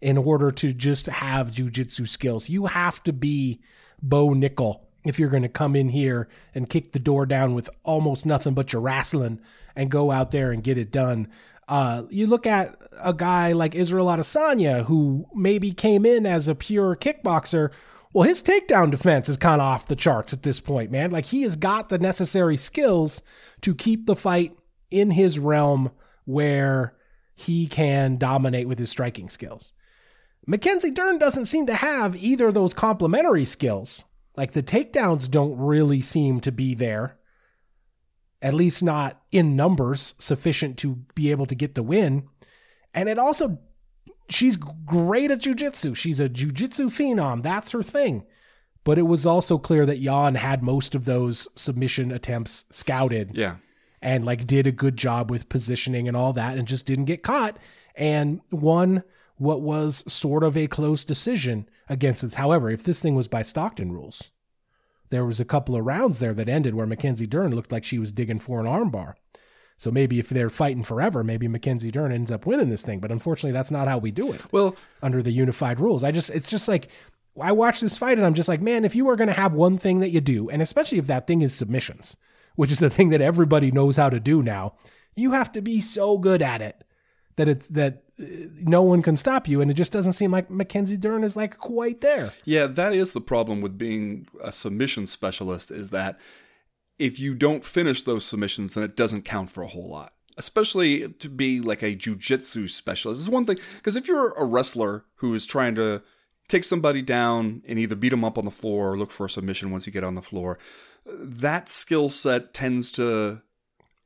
in 0.00 0.16
order 0.16 0.50
to 0.52 0.72
just 0.72 1.06
have 1.06 1.50
jujitsu 1.50 2.08
skills. 2.08 2.48
You 2.48 2.66
have 2.66 3.02
to 3.04 3.12
be 3.12 3.60
Bo 4.00 4.28
Nickal 4.28 4.80
if 5.04 5.18
you're 5.18 5.28
going 5.28 5.42
to 5.42 5.48
come 5.48 5.74
in 5.74 5.88
here 5.88 6.28
and 6.54 6.70
kick 6.70 6.92
the 6.92 6.98
door 6.98 7.26
down 7.26 7.54
with 7.54 7.68
almost 7.82 8.24
nothing 8.24 8.54
but 8.54 8.72
your 8.72 8.82
wrestling 8.82 9.40
and 9.74 9.90
go 9.90 10.10
out 10.10 10.30
there 10.30 10.52
and 10.52 10.62
get 10.62 10.78
it 10.78 10.92
done. 10.92 11.28
Uh, 11.68 12.04
you 12.08 12.26
look 12.26 12.46
at 12.46 12.76
a 12.98 13.12
guy 13.12 13.52
like 13.52 13.74
Israel 13.74 14.06
Adesanya, 14.06 14.86
who 14.86 15.26
maybe 15.34 15.72
came 15.72 16.06
in 16.06 16.24
as 16.24 16.48
a 16.48 16.54
pure 16.54 16.96
kickboxer. 16.96 17.70
Well, 18.12 18.26
his 18.26 18.42
takedown 18.42 18.90
defense 18.90 19.28
is 19.28 19.36
kind 19.36 19.60
of 19.60 19.66
off 19.66 19.86
the 19.86 19.94
charts 19.94 20.32
at 20.32 20.42
this 20.42 20.60
point, 20.60 20.90
man. 20.90 21.10
Like 21.10 21.26
he 21.26 21.42
has 21.42 21.56
got 21.56 21.90
the 21.90 21.98
necessary 21.98 22.56
skills 22.56 23.22
to 23.60 23.74
keep 23.74 24.06
the 24.06 24.16
fight 24.16 24.56
in 24.90 25.10
his 25.10 25.38
realm 25.38 25.90
where 26.24 26.94
he 27.34 27.66
can 27.66 28.16
dominate 28.16 28.66
with 28.66 28.78
his 28.78 28.90
striking 28.90 29.28
skills. 29.28 29.72
Mackenzie 30.46 30.90
Dern 30.90 31.18
doesn't 31.18 31.44
seem 31.44 31.66
to 31.66 31.74
have 31.74 32.16
either 32.16 32.48
of 32.48 32.54
those 32.54 32.72
complementary 32.72 33.44
skills. 33.44 34.04
Like 34.34 34.52
the 34.52 34.62
takedowns 34.62 35.30
don't 35.30 35.58
really 35.58 36.00
seem 36.00 36.40
to 36.40 36.50
be 36.50 36.74
there 36.74 37.17
at 38.40 38.54
least 38.54 38.82
not 38.82 39.20
in 39.32 39.56
numbers 39.56 40.14
sufficient 40.18 40.78
to 40.78 40.96
be 41.14 41.30
able 41.30 41.46
to 41.46 41.54
get 41.54 41.74
the 41.74 41.82
win. 41.82 42.28
And 42.94 43.08
it 43.08 43.18
also, 43.18 43.58
she's 44.28 44.56
great 44.56 45.30
at 45.30 45.40
jujitsu. 45.40 45.96
She's 45.96 46.20
a 46.20 46.28
jujitsu 46.28 46.86
phenom. 46.86 47.42
That's 47.42 47.72
her 47.72 47.82
thing. 47.82 48.24
But 48.84 48.98
it 48.98 49.02
was 49.02 49.26
also 49.26 49.58
clear 49.58 49.84
that 49.86 49.98
Yan 49.98 50.36
had 50.36 50.62
most 50.62 50.94
of 50.94 51.04
those 51.04 51.48
submission 51.56 52.10
attempts 52.12 52.64
scouted. 52.70 53.32
Yeah. 53.34 53.56
and 54.00 54.24
like 54.24 54.46
did 54.46 54.66
a 54.66 54.72
good 54.72 54.96
job 54.96 55.30
with 55.30 55.48
positioning 55.48 56.06
and 56.06 56.16
all 56.16 56.32
that 56.32 56.56
and 56.56 56.68
just 56.68 56.86
didn't 56.86 57.06
get 57.06 57.24
caught 57.24 57.56
and 57.96 58.40
won 58.52 59.02
what 59.36 59.60
was 59.60 60.10
sort 60.10 60.44
of 60.44 60.56
a 60.56 60.68
close 60.68 61.04
decision 61.04 61.68
against 61.88 62.22
it. 62.22 62.34
However, 62.34 62.70
if 62.70 62.84
this 62.84 63.00
thing 63.02 63.16
was 63.16 63.26
by 63.26 63.42
Stockton 63.42 63.90
rules, 63.90 64.30
there 65.10 65.24
was 65.24 65.40
a 65.40 65.44
couple 65.44 65.76
of 65.76 65.84
rounds 65.84 66.18
there 66.18 66.34
that 66.34 66.48
ended 66.48 66.74
where 66.74 66.86
Mackenzie 66.86 67.26
Dern 67.26 67.54
looked 67.54 67.72
like 67.72 67.84
she 67.84 67.98
was 67.98 68.12
digging 68.12 68.38
for 68.38 68.60
an 68.60 68.66
armbar. 68.66 69.14
So 69.76 69.92
maybe 69.92 70.18
if 70.18 70.28
they're 70.28 70.50
fighting 70.50 70.82
forever, 70.82 71.22
maybe 71.22 71.46
Mackenzie 71.46 71.92
Dern 71.92 72.10
ends 72.12 72.32
up 72.32 72.46
winning 72.46 72.68
this 72.68 72.82
thing. 72.82 72.98
But 72.98 73.12
unfortunately, 73.12 73.52
that's 73.52 73.70
not 73.70 73.86
how 73.86 73.98
we 73.98 74.10
do 74.10 74.32
it. 74.32 74.52
Well, 74.52 74.74
under 75.02 75.22
the 75.22 75.30
unified 75.30 75.78
rules, 75.78 76.02
I 76.02 76.10
just 76.10 76.30
it's 76.30 76.50
just 76.50 76.66
like 76.66 76.88
I 77.40 77.52
watch 77.52 77.80
this 77.80 77.96
fight 77.96 78.18
and 78.18 78.26
I'm 78.26 78.34
just 78.34 78.48
like, 78.48 78.60
man, 78.60 78.84
if 78.84 78.96
you 78.96 79.08
are 79.08 79.16
going 79.16 79.28
to 79.28 79.34
have 79.34 79.52
one 79.52 79.78
thing 79.78 80.00
that 80.00 80.10
you 80.10 80.20
do, 80.20 80.50
and 80.50 80.60
especially 80.60 80.98
if 80.98 81.06
that 81.06 81.28
thing 81.28 81.42
is 81.42 81.54
submissions, 81.54 82.16
which 82.56 82.72
is 82.72 82.80
the 82.80 82.90
thing 82.90 83.10
that 83.10 83.20
everybody 83.20 83.70
knows 83.70 83.96
how 83.96 84.10
to 84.10 84.18
do 84.18 84.42
now, 84.42 84.74
you 85.14 85.32
have 85.32 85.52
to 85.52 85.62
be 85.62 85.80
so 85.80 86.18
good 86.18 86.42
at 86.42 86.60
it 86.60 86.82
that 87.36 87.48
it's 87.48 87.68
that 87.68 88.02
no 88.18 88.82
one 88.82 89.02
can 89.02 89.16
stop 89.16 89.46
you 89.46 89.60
and 89.60 89.70
it 89.70 89.74
just 89.74 89.92
doesn't 89.92 90.14
seem 90.14 90.32
like 90.32 90.50
Mackenzie 90.50 90.96
Dern 90.96 91.24
is 91.24 91.36
like 91.36 91.58
quite 91.58 92.00
there. 92.00 92.32
Yeah, 92.44 92.66
that 92.66 92.92
is 92.92 93.12
the 93.12 93.20
problem 93.20 93.60
with 93.60 93.78
being 93.78 94.26
a 94.42 94.50
submission 94.50 95.06
specialist 95.06 95.70
is 95.70 95.90
that 95.90 96.18
if 96.98 97.20
you 97.20 97.34
don't 97.34 97.64
finish 97.64 98.02
those 98.02 98.24
submissions 98.24 98.74
then 98.74 98.82
it 98.82 98.96
doesn't 98.96 99.22
count 99.22 99.50
for 99.50 99.62
a 99.62 99.68
whole 99.68 99.88
lot. 99.88 100.12
Especially 100.36 101.08
to 101.08 101.28
be 101.28 101.60
like 101.60 101.82
a 101.82 101.96
jujitsu 101.96 102.68
specialist. 102.68 103.20
Is 103.20 103.30
one 103.30 103.44
thing 103.44 103.58
because 103.76 103.96
if 103.96 104.08
you're 104.08 104.32
a 104.32 104.44
wrestler 104.44 105.04
who 105.16 105.34
is 105.34 105.46
trying 105.46 105.74
to 105.76 106.02
take 106.48 106.64
somebody 106.64 107.02
down 107.02 107.62
and 107.66 107.78
either 107.78 107.94
beat 107.94 108.08
them 108.08 108.24
up 108.24 108.38
on 108.38 108.44
the 108.44 108.50
floor 108.50 108.92
or 108.92 108.98
look 108.98 109.10
for 109.10 109.26
a 109.26 109.30
submission 109.30 109.70
once 109.70 109.86
you 109.86 109.92
get 109.92 110.04
on 110.04 110.14
the 110.14 110.22
floor, 110.22 110.58
that 111.04 111.68
skill 111.68 112.08
set 112.08 112.54
tends 112.54 112.90
to 112.92 113.42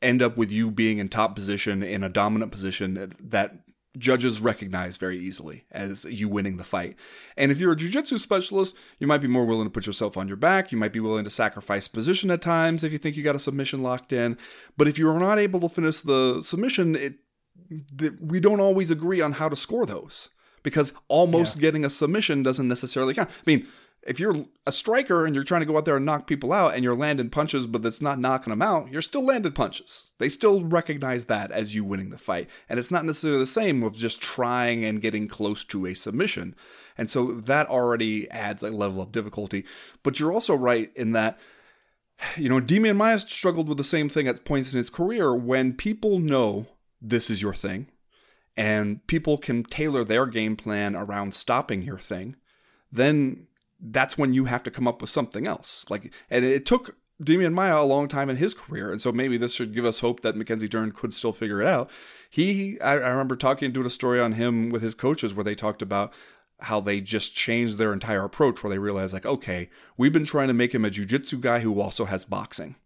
end 0.03 0.21
up 0.21 0.37
with 0.37 0.51
you 0.51 0.71
being 0.71 0.99
in 0.99 1.09
top 1.09 1.35
position 1.35 1.83
in 1.83 2.03
a 2.03 2.09
dominant 2.09 2.51
position 2.51 3.15
that 3.21 3.55
judges 3.99 4.41
recognize 4.41 4.97
very 4.97 5.19
easily 5.19 5.65
as 5.71 6.05
you 6.05 6.29
winning 6.29 6.57
the 6.57 6.65
fight. 6.65 6.97
And 7.37 7.53
if 7.53 7.61
you're 7.61 7.73
a 7.73 7.77
jiu-jitsu 7.77 8.19
specialist, 8.19 8.75
you 8.99 9.07
might 9.07 9.21
be 9.21 9.29
more 9.29 9.45
willing 9.45 9.67
to 9.67 9.71
put 9.71 9.87
yourself 9.87 10.17
on 10.17 10.29
your 10.29 10.37
back. 10.37 10.73
You 10.73 10.79
might 10.79 10.93
be 10.93 11.01
willing 11.01 11.25
to 11.25 11.31
sacrifice 11.31 11.89
position 11.89 12.31
at 12.31 12.41
times 12.41 12.85
if 12.85 12.93
you 12.93 12.99
think 12.99 13.17
you 13.17 13.23
got 13.23 13.37
a 13.37 13.41
submission 13.41 13.83
locked 13.83 14.13
in. 14.13 14.39
But 14.77 14.89
if 14.89 14.99
you're 14.99 15.19
not 15.19 15.39
able 15.39 15.61
to 15.61 15.69
finish 15.69 16.01
the 16.01 16.43
submission, 16.43 16.97
it 16.97 17.15
we 18.21 18.41
don't 18.41 18.61
always 18.61 18.91
agree 18.91 19.21
on 19.21 19.33
how 19.33 19.49
to 19.49 19.57
score 19.57 19.87
those 19.87 20.31
because 20.63 20.93
almost 21.09 21.57
yeah. 21.57 21.63
getting 21.63 21.85
a 21.85 21.91
submission 21.91 22.43
doesn't 22.43 22.69
necessarily 22.69 23.15
count. 23.15 23.31
I 23.31 23.43
mean, 23.47 23.67
if 24.05 24.19
you're 24.19 24.35
a 24.67 24.73
striker 24.73 25.25
and 25.25 25.35
you're 25.35 25.45
trying 25.45 25.61
to 25.61 25.67
go 25.67 25.77
out 25.77 25.85
there 25.85 25.97
and 25.97 26.07
knock 26.07 26.27
people 26.27 26.53
out 26.53 26.75
and 26.75 26.83
you're 26.83 26.97
landing 26.97 27.31
punches, 27.31 27.67
but 27.67 27.85
it's 27.85 28.03
not 28.03 28.19
knocking 28.19 28.51
them 28.51 28.63
out, 28.63 28.91
you're 28.91 29.03
still 29.03 29.25
landing 29.25 29.53
punches. 29.53 30.13
They 30.19 30.29
still 30.29 30.65
recognize 30.65 31.27
that 31.27 31.51
as 31.53 31.75
you 31.75 31.85
winning 31.85 32.11
the 32.11 32.19
fight. 32.19 32.49
And 32.69 32.79
it's 32.79 32.91
not 32.91 33.05
necessarily 33.05 33.41
the 33.41 33.47
same 33.47 33.81
with 33.81 33.97
just 33.97 34.21
trying 34.21 34.85
and 34.85 35.01
getting 35.01 35.29
close 35.29 35.63
to 35.65 35.87
a 35.87 35.95
submission. 35.95 36.57
And 36.99 37.09
so 37.09 37.33
that 37.33 37.69
already 37.69 38.31
adds 38.31 38.63
a 38.63 38.71
level 38.71 39.01
of 39.01 39.13
difficulty. 39.13 39.65
But 40.03 40.19
you're 40.19 40.33
also 40.33 40.55
right 40.55 40.91
in 40.97 41.13
that, 41.13 41.39
you 42.37 42.49
know, 42.49 42.61
Demian 42.61 42.97
Maia 42.97 43.19
struggled 43.21 43.69
with 43.69 43.79
the 43.79 43.85
same 43.85 44.09
thing 44.09 44.27
at 44.27 44.45
points 44.45 44.73
in 44.73 44.79
his 44.79 44.91
career 44.91 45.35
when 45.35 45.75
people 45.75 46.19
know 46.19 46.67
this 47.01 47.31
is 47.31 47.41
your 47.41 47.55
thing 47.55 47.87
and 48.57 49.07
people 49.07 49.39
can 49.39 49.65
tailor 49.65 50.05
their 50.05 50.27
game 50.27 50.57
plan 50.57 50.95
around 50.95 51.35
stopping 51.35 51.83
your 51.83 51.99
thing, 51.99 52.37
then 52.91 53.47
that's 53.83 54.17
when 54.17 54.33
you 54.33 54.45
have 54.45 54.63
to 54.63 54.71
come 54.71 54.87
up 54.87 55.01
with 55.01 55.11
something 55.11 55.47
else. 55.47 55.85
Like, 55.91 56.13
and 56.31 56.45
it 56.45 56.65
took 56.65 56.97
Demian 57.23 57.53
Maia 57.53 57.83
a 57.83 57.85
long 57.85 58.09
time 58.09 58.31
in 58.31 58.37
his 58.37 58.55
career, 58.55 58.91
and 58.91 59.01
so 59.01 59.13
maybe 59.13 59.37
this 59.37 59.55
should 59.55 59.75
give 59.75 59.85
us 59.85 60.01
hope 60.01 60.21
that 60.21 60.37
Mackenzie 60.37 60.69
Dern 60.69 60.93
could 60.93 61.13
still 61.13 61.33
figure 61.33 61.61
it 61.61 61.67
out. 61.67 61.91
He, 62.31 62.81
I, 62.81 62.93
I 62.93 63.09
remember 63.09 63.37
talking, 63.37 63.73
doing 63.73 63.87
a 63.87 63.91
story 63.91 64.21
on 64.21 64.33
him 64.33 64.71
with 64.71 64.83
his 64.83 64.95
coaches 64.95 65.35
where 65.35 65.45
they 65.45 65.55
talked 65.55 65.83
about 65.83 66.13
how 66.61 66.81
they 66.81 67.01
just 67.01 67.35
changed 67.35 67.77
their 67.77 67.93
entire 67.93 68.25
approach, 68.25 68.63
where 68.63 68.71
they 68.71 68.79
realized, 68.79 69.13
like, 69.13 69.27
okay, 69.27 69.69
we've 69.97 70.13
been 70.13 70.25
trying 70.25 70.49
to 70.49 70.55
make 70.55 70.75
him 70.75 70.85
a 70.85 70.91
jujitsu 70.91 71.41
guy 71.41 71.61
who 71.61 71.81
also 71.81 72.05
has 72.05 72.25
boxing, 72.25 72.77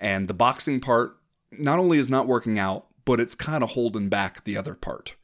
and 0.00 0.26
the 0.26 0.34
boxing 0.34 0.80
part 0.80 1.16
not 1.52 1.78
only 1.78 1.98
is 1.98 2.10
not 2.10 2.26
working 2.26 2.58
out, 2.58 2.86
but 3.04 3.20
it's 3.20 3.34
kind 3.34 3.62
of 3.62 3.70
holding 3.70 4.08
back 4.08 4.44
the 4.44 4.56
other 4.56 4.74
part. 4.74 5.14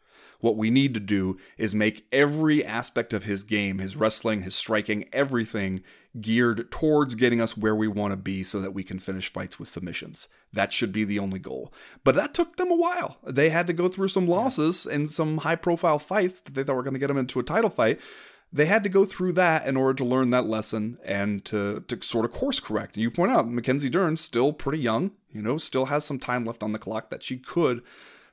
What 0.42 0.56
we 0.56 0.70
need 0.70 0.92
to 0.94 1.00
do 1.00 1.38
is 1.56 1.74
make 1.74 2.04
every 2.12 2.64
aspect 2.64 3.12
of 3.12 3.24
his 3.24 3.44
game, 3.44 3.78
his 3.78 3.96
wrestling, 3.96 4.42
his 4.42 4.54
striking, 4.54 5.08
everything 5.12 5.82
geared 6.20 6.70
towards 6.70 7.14
getting 7.14 7.40
us 7.40 7.56
where 7.56 7.76
we 7.76 7.88
want 7.88 8.12
to 8.12 8.16
be 8.16 8.42
so 8.42 8.60
that 8.60 8.74
we 8.74 8.82
can 8.82 8.98
finish 8.98 9.32
fights 9.32 9.58
with 9.58 9.68
submissions. 9.68 10.28
That 10.52 10.72
should 10.72 10.92
be 10.92 11.04
the 11.04 11.20
only 11.20 11.38
goal. 11.38 11.72
But 12.02 12.16
that 12.16 12.34
took 12.34 12.56
them 12.56 12.72
a 12.72 12.76
while. 12.76 13.18
They 13.24 13.50
had 13.50 13.68
to 13.68 13.72
go 13.72 13.88
through 13.88 14.08
some 14.08 14.26
losses 14.26 14.84
and 14.84 15.08
some 15.08 15.38
high 15.38 15.56
profile 15.56 16.00
fights 16.00 16.40
that 16.40 16.54
they 16.54 16.64
thought 16.64 16.76
were 16.76 16.82
going 16.82 16.94
to 16.94 17.00
get 17.00 17.06
them 17.06 17.16
into 17.16 17.38
a 17.40 17.44
title 17.44 17.70
fight 17.70 18.00
they 18.52 18.66
had 18.66 18.82
to 18.82 18.90
go 18.90 19.04
through 19.04 19.32
that 19.32 19.66
in 19.66 19.76
order 19.76 19.94
to 19.94 20.04
learn 20.04 20.30
that 20.30 20.44
lesson 20.44 20.98
and 21.04 21.42
to, 21.46 21.80
to 21.88 22.02
sort 22.02 22.26
of 22.26 22.32
course 22.32 22.60
correct. 22.60 22.96
And 22.96 23.02
you 23.02 23.10
point 23.10 23.32
out 23.32 23.48
Mackenzie 23.48 23.88
Dern 23.88 24.16
still 24.18 24.52
pretty 24.52 24.78
young, 24.78 25.12
you 25.32 25.40
know, 25.40 25.56
still 25.56 25.86
has 25.86 26.04
some 26.04 26.18
time 26.18 26.44
left 26.44 26.62
on 26.62 26.72
the 26.72 26.78
clock 26.78 27.08
that 27.08 27.22
she 27.22 27.38
could 27.38 27.82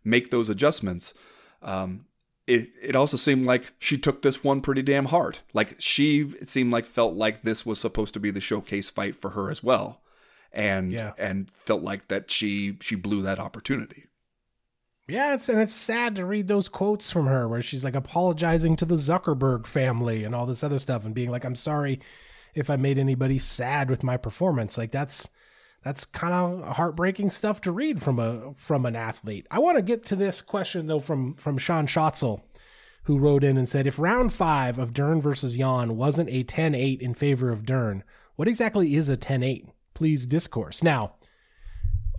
make 0.04 0.30
those 0.30 0.50
adjustments. 0.50 1.14
Um, 1.62 2.06
it, 2.48 2.70
it 2.82 2.96
also 2.96 3.16
seemed 3.16 3.46
like 3.46 3.74
she 3.78 3.98
took 3.98 4.22
this 4.22 4.44
one 4.44 4.62
pretty 4.62 4.82
damn 4.82 5.06
hard. 5.06 5.40
Like 5.54 5.76
she, 5.80 6.22
it 6.22 6.50
seemed 6.50 6.72
like 6.72 6.86
felt 6.86 7.14
like 7.16 7.42
this 7.42 7.66
was 7.66 7.80
supposed 7.80 8.14
to 8.16 8.20
be 8.20 8.32
the 8.32 8.42
showcase 8.42 8.90
fight 8.90 9.16
for 9.16 9.32
her 9.32 9.52
as 9.52 9.64
well, 9.64 10.02
and 10.52 10.92
yeah. 10.92 11.14
and 11.18 11.50
felt 11.52 11.84
like 11.84 12.08
that 12.08 12.32
she 12.32 12.78
she 12.82 12.96
blew 12.96 13.22
that 13.22 13.40
opportunity. 13.40 14.04
Yeah, 15.08 15.34
it's 15.34 15.50
and 15.50 15.60
it's 15.60 15.74
sad 15.74 16.16
to 16.16 16.26
read 16.26 16.48
those 16.48 16.70
quotes 16.70 17.12
from 17.12 17.28
her 17.28 17.48
where 17.48 17.62
she's 17.62 17.84
like 17.84 17.96
apologizing 17.96 18.76
to 18.78 18.86
the 18.86 18.96
Zuckerberg 18.96 19.68
family 19.68 20.24
and 20.24 20.34
all 20.34 20.46
this 20.46 20.64
other 20.64 20.80
stuff 20.80 21.06
and 21.06 21.14
being 21.14 21.32
like, 21.32 21.46
"I'm 21.46 21.56
sorry 21.56 22.00
if 22.56 22.70
I 22.70 22.78
made 22.78 22.98
anybody 22.98 23.38
sad 23.38 23.90
with 23.90 24.04
my 24.04 24.18
performance." 24.18 24.78
Like 24.78 24.92
that's 24.92 25.30
that's 25.84 26.06
kind 26.06 26.34
of 26.34 26.76
heartbreaking 26.76 27.30
stuff 27.30 27.62
to 27.62 27.72
read 27.72 28.02
from 28.02 28.20
a 28.20 28.54
from 28.56 28.86
an 28.86 28.96
athlete. 28.96 29.48
I 29.50 29.60
want 29.60 29.78
to 29.78 29.82
get 29.82 30.06
to 30.08 30.16
this 30.16 30.42
question 30.42 30.88
though 30.88 31.00
from 31.00 31.36
from 31.36 31.58
Sean 31.58 31.88
Schatzel, 31.88 32.42
who 33.04 33.18
wrote 33.18 33.44
in 33.44 33.58
and 33.58 33.68
said, 33.68 33.88
if 33.88 34.00
round 34.00 34.34
five 34.34 34.78
of 34.78 34.94
Dern 34.94 35.22
versus 35.22 35.58
Yan 35.58 35.96
wasn't 35.96 36.30
a 36.30 36.44
10-8 36.44 37.02
in 37.02 37.14
favor 37.14 37.50
of 37.50 37.66
Dern, 37.66 38.04
what 38.36 38.48
exactly 38.48 38.96
is 38.96 39.10
a 39.10 39.18
10-8? 39.18 39.70
Please 39.94 40.26
discourse. 40.26 40.84
Now, 40.84 41.16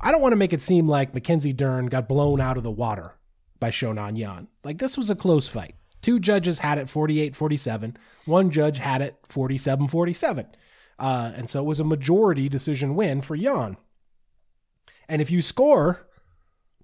I 0.00 0.11
don't 0.11 0.22
want 0.22 0.32
to 0.32 0.36
make 0.36 0.52
it 0.52 0.62
seem 0.62 0.88
like 0.88 1.14
Mackenzie 1.14 1.52
Dern 1.52 1.86
got 1.86 2.08
blown 2.08 2.40
out 2.40 2.56
of 2.56 2.62
the 2.62 2.70
water 2.70 3.14
by 3.58 3.70
Xiaonan 3.70 4.18
Yan. 4.18 4.48
Like 4.64 4.78
this 4.78 4.96
was 4.96 5.11
a 5.11 5.14
close 5.14 5.46
fight. 5.46 5.74
Two 6.02 6.18
judges 6.18 6.58
had 6.58 6.78
it 6.78 6.86
48-47. 6.86 7.96
One 8.24 8.50
judge 8.50 8.78
had 8.78 9.02
it 9.02 9.16
47-47. 9.28 10.46
Uh, 11.01 11.32
and 11.34 11.48
so 11.48 11.61
it 11.61 11.66
was 11.66 11.80
a 11.80 11.84
majority 11.84 12.48
decision 12.48 12.94
win 12.94 13.22
for 13.22 13.34
Yan. 13.34 13.78
And 15.09 15.22
if 15.22 15.30
you 15.30 15.40
score 15.40 16.07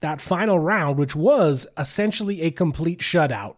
that 0.00 0.22
final 0.22 0.58
round, 0.58 0.98
which 0.98 1.14
was 1.14 1.66
essentially 1.78 2.40
a 2.42 2.50
complete 2.50 3.00
shutout 3.00 3.56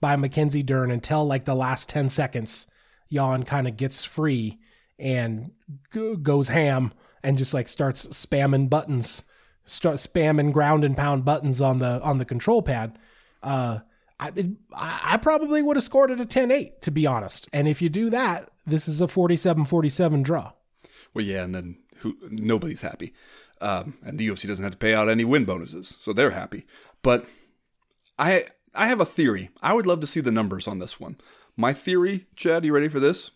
by 0.00 0.16
Mackenzie 0.16 0.64
Dern 0.64 0.90
until 0.90 1.24
like 1.24 1.44
the 1.44 1.54
last 1.54 1.88
10 1.88 2.08
seconds, 2.08 2.66
Yan 3.08 3.44
kind 3.44 3.68
of 3.68 3.76
gets 3.76 4.04
free 4.04 4.58
and 4.98 5.52
g- 5.94 6.16
goes 6.16 6.48
ham 6.48 6.92
and 7.22 7.38
just 7.38 7.54
like 7.54 7.68
starts 7.68 8.06
spamming 8.08 8.68
buttons, 8.68 9.22
start 9.64 9.96
spamming 9.96 10.52
ground 10.52 10.84
and 10.84 10.96
pound 10.96 11.24
buttons 11.24 11.60
on 11.60 11.78
the 11.78 12.00
on 12.02 12.18
the 12.18 12.24
control 12.24 12.62
pad. 12.62 12.98
Uh, 13.42 13.80
I, 14.20 14.32
I 14.74 15.16
probably 15.16 15.62
would 15.62 15.76
have 15.76 15.84
scored 15.84 16.10
it 16.10 16.20
a 16.20 16.26
10-8 16.26 16.82
to 16.82 16.90
be 16.90 17.06
honest. 17.06 17.48
And 17.52 17.66
if 17.66 17.80
you 17.80 17.88
do 17.88 18.10
that, 18.10 18.50
this 18.66 18.86
is 18.86 19.00
a 19.00 19.06
47-47 19.06 20.22
draw. 20.22 20.52
Well, 21.14 21.24
yeah, 21.24 21.42
and 21.42 21.54
then 21.54 21.78
who, 21.98 22.16
nobody's 22.30 22.82
happy. 22.82 23.14
Um, 23.60 23.98
and 24.04 24.18
the 24.18 24.28
UFC 24.28 24.46
doesn't 24.46 24.62
have 24.62 24.72
to 24.72 24.78
pay 24.78 24.94
out 24.94 25.08
any 25.08 25.24
win 25.24 25.44
bonuses, 25.44 25.96
so 25.98 26.12
they're 26.12 26.30
happy. 26.30 26.64
But 27.02 27.26
I 28.18 28.44
I 28.74 28.86
have 28.86 29.00
a 29.00 29.04
theory. 29.04 29.50
I 29.62 29.74
would 29.74 29.86
love 29.86 30.00
to 30.00 30.06
see 30.06 30.20
the 30.20 30.30
numbers 30.30 30.66
on 30.66 30.78
this 30.78 30.98
one. 30.98 31.16
My 31.56 31.72
theory, 31.72 32.26
Chad, 32.36 32.64
you 32.64 32.72
ready 32.72 32.88
for 32.88 33.00
this? 33.00 33.32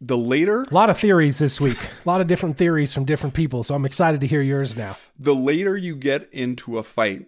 The 0.00 0.18
later 0.18 0.62
a 0.62 0.74
lot 0.74 0.90
of 0.90 0.98
theories 0.98 1.38
this 1.38 1.60
week, 1.60 1.78
a 1.82 2.08
lot 2.08 2.20
of 2.20 2.26
different 2.26 2.58
theories 2.58 2.92
from 2.92 3.06
different 3.06 3.34
people, 3.34 3.64
so 3.64 3.74
I'm 3.74 3.86
excited 3.86 4.20
to 4.20 4.26
hear 4.26 4.42
yours 4.42 4.76
now. 4.76 4.96
The 5.18 5.34
later 5.34 5.76
you 5.76 5.96
get 5.96 6.30
into 6.32 6.76
a 6.76 6.82
fight 6.82 7.26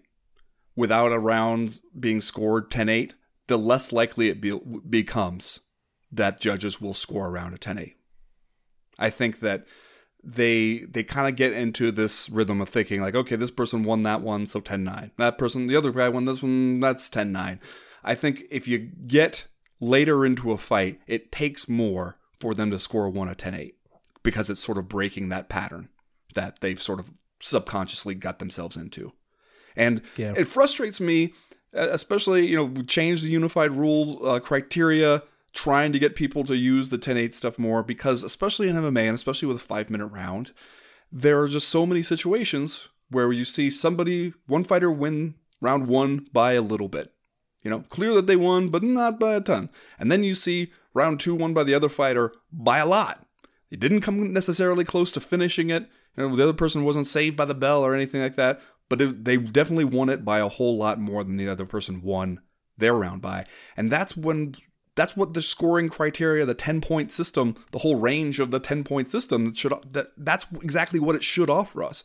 without 0.77 1.13
a 1.13 1.19
round 1.19 1.81
being 1.99 2.21
scored 2.21 2.71
10-8, 2.71 3.15
the 3.47 3.57
less 3.57 3.93
likely 3.93 4.29
it 4.29 4.41
be- 4.41 4.61
becomes 4.89 5.61
that 6.13 6.41
judges 6.41 6.81
will 6.81 6.95
score 6.95 7.29
around 7.29 7.55
a 7.55 7.59
10-8. 7.59 7.95
I 8.99 9.11
think 9.11 9.41
that 9.41 9.67
they 10.29 10.79
they 10.79 11.05
kind 11.05 11.29
of 11.29 11.37
get 11.37 11.53
into 11.53 11.93
this 11.93 12.29
rhythm 12.31 12.61
of 12.61 12.69
thinking 12.69 13.01
like 13.01 13.15
okay 13.15 13.37
this 13.37 13.53
person 13.53 13.85
won 13.85 14.03
that 14.03 14.23
one 14.23 14.45
so 14.45 14.61
10-9 14.61 15.13
that 15.19 15.39
person 15.39 15.69
the 15.69 15.77
other 15.77 15.93
guy 15.93 16.09
won 16.09 16.25
this 16.25 16.43
one 16.43 16.81
that's 16.81 17.09
10-9 17.09 17.61
i 18.03 18.13
think 18.13 18.43
if 18.51 18.67
you 18.67 18.91
get 19.07 19.47
later 19.81 20.27
into 20.27 20.51
a 20.51 20.59
fight 20.59 20.99
it 21.07 21.31
takes 21.31 21.69
more 21.69 22.17
for 22.41 22.55
them 22.55 22.73
to 22.73 22.79
score 22.79 23.09
one 23.09 23.29
a 23.29 23.37
10-8 23.37 23.75
because 24.27 24.51
it's 24.51 24.61
sort 24.61 24.79
of 24.79 24.89
breaking 24.89 25.29
that 25.29 25.49
pattern 25.49 25.89
that 26.35 26.61
they've 26.61 26.83
sort 26.83 26.99
of 26.99 27.13
subconsciously 27.41 28.15
got 28.15 28.41
themselves 28.41 28.77
into. 28.77 29.13
And 29.77 30.03
Yeah. 30.17 30.35
it 30.37 30.47
frustrates 30.47 31.01
me, 31.01 31.33
especially, 31.73 32.47
you 32.47 32.57
know, 32.57 32.83
change 32.85 33.23
the 33.23 33.29
unified 33.29 33.73
rules 33.73 34.17
uh, 34.25 34.41
criteria, 34.41 35.23
trying 35.53 35.93
to 35.93 35.99
get 35.99 36.15
people 36.15 36.45
to 36.45 36.57
use 36.57 36.89
the 36.89 36.99
10 36.99 37.17
8 37.17 37.35
stuff 37.35 37.59
more, 37.59 37.83
because 37.83 38.23
especially 38.23 38.69
in 38.69 38.77
MMA 38.77 39.03
and 39.07 39.15
especially 39.15 39.49
with 39.49 39.57
a 39.57 39.61
five 39.61 39.91
minute 39.91 40.07
round, 40.07 40.53
there 41.13 41.41
are 41.41 41.49
just 41.49 41.69
so 41.69 41.87
many 41.87 42.03
situations 42.03 42.89
where 43.11 43.33
you 43.33 43.45
see 43.45 43.71
somebody, 43.71 44.33
one 44.47 44.65
fighter 44.65 44.91
win 44.91 45.35
round 45.61 45.87
one 45.87 46.27
by 46.33 46.53
a 46.55 46.61
little 46.63 46.89
bit. 46.89 47.13
You 47.63 47.71
know, 47.71 47.81
clear 47.89 48.15
that 48.15 48.27
they 48.27 48.37
won, 48.37 48.69
but 48.69 48.83
not 48.83 49.19
by 49.19 49.35
a 49.35 49.41
ton. 49.41 49.71
And 49.99 50.11
then 50.13 50.23
you 50.25 50.35
see 50.35 50.71
round 50.95 51.21
two 51.21 51.35
won 51.35 51.53
by 51.55 51.65
the 51.65 51.75
other 51.75 51.89
fighter 51.89 52.33
by 52.53 52.79
a 52.79 52.87
lot. 52.87 53.27
They 53.71 53.77
didn't 53.77 54.03
come 54.03 54.33
necessarily 54.33 54.85
close 54.85 55.11
to 55.13 55.21
finishing 55.21 55.71
it. 55.71 55.89
You 56.17 56.29
know, 56.29 56.37
the 56.37 56.43
other 56.45 56.53
person 56.53 56.85
wasn't 56.85 57.07
saved 57.09 57.37
by 57.37 57.45
the 57.45 57.55
bell 57.55 57.85
or 57.85 57.95
anything 57.95 58.21
like 58.23 58.37
that, 58.37 58.61
but 58.89 59.01
it, 59.01 59.25
they 59.25 59.37
definitely 59.37 59.85
won 59.85 60.09
it 60.09 60.25
by 60.25 60.39
a 60.39 60.49
whole 60.49 60.77
lot 60.77 60.99
more 61.01 61.25
than 61.25 61.37
the 61.37 61.49
other 61.49 61.67
person 61.67 62.03
won 62.03 62.41
their 62.79 62.95
round 62.95 63.23
by. 63.23 63.47
And 63.77 63.91
that's 63.91 64.17
when 64.17 64.55
that's 64.95 65.17
what 65.17 65.35
the 65.35 65.43
scoring 65.43 65.89
criteria, 65.89 66.47
the 66.47 66.55
10 66.55 66.81
point 66.81 67.13
system, 67.13 67.55
the 67.71 67.79
whole 67.79 67.97
range 67.97 68.41
of 68.41 68.51
the 68.51 68.61
10 68.61 68.85
point 68.85 69.11
system 69.11 69.55
should 69.55 69.73
that 69.93 70.09
that's 70.17 70.47
exactly 70.63 70.99
what 70.99 71.17
it 71.17 71.23
should 71.23 71.51
offer 71.51 71.85
us 71.85 72.03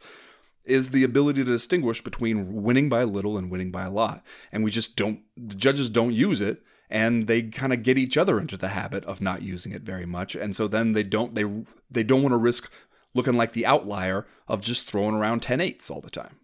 is 0.63 0.91
the 0.91 1.03
ability 1.03 1.43
to 1.43 1.51
distinguish 1.51 2.03
between 2.03 2.61
winning 2.61 2.87
by 2.87 3.01
a 3.01 3.07
little 3.07 3.37
and 3.37 3.49
winning 3.49 3.71
by 3.71 3.83
a 3.83 3.89
lot. 3.89 4.23
And 4.51 4.63
we 4.63 4.71
just 4.71 4.95
don't 4.95 5.21
the 5.35 5.55
judges 5.55 5.89
don't 5.89 6.13
use 6.13 6.41
it 6.41 6.61
and 6.89 7.27
they 7.27 7.43
kind 7.43 7.71
of 7.71 7.83
get 7.83 7.97
each 7.97 8.17
other 8.17 8.39
into 8.39 8.57
the 8.57 8.67
habit 8.69 9.05
of 9.05 9.21
not 9.21 9.41
using 9.41 9.71
it 9.71 9.81
very 9.83 10.05
much. 10.05 10.35
And 10.35 10.55
so 10.55 10.67
then 10.67 10.91
they 10.91 11.03
don't 11.03 11.33
they 11.33 11.45
they 11.89 12.03
don't 12.03 12.21
want 12.21 12.33
to 12.33 12.37
risk 12.37 12.71
looking 13.13 13.35
like 13.35 13.53
the 13.53 13.65
outlier 13.65 14.27
of 14.47 14.61
just 14.61 14.89
throwing 14.89 15.15
around 15.15 15.41
10 15.41 15.61
eights 15.61 15.89
all 15.89 16.01
the 16.01 16.09
time. 16.09 16.37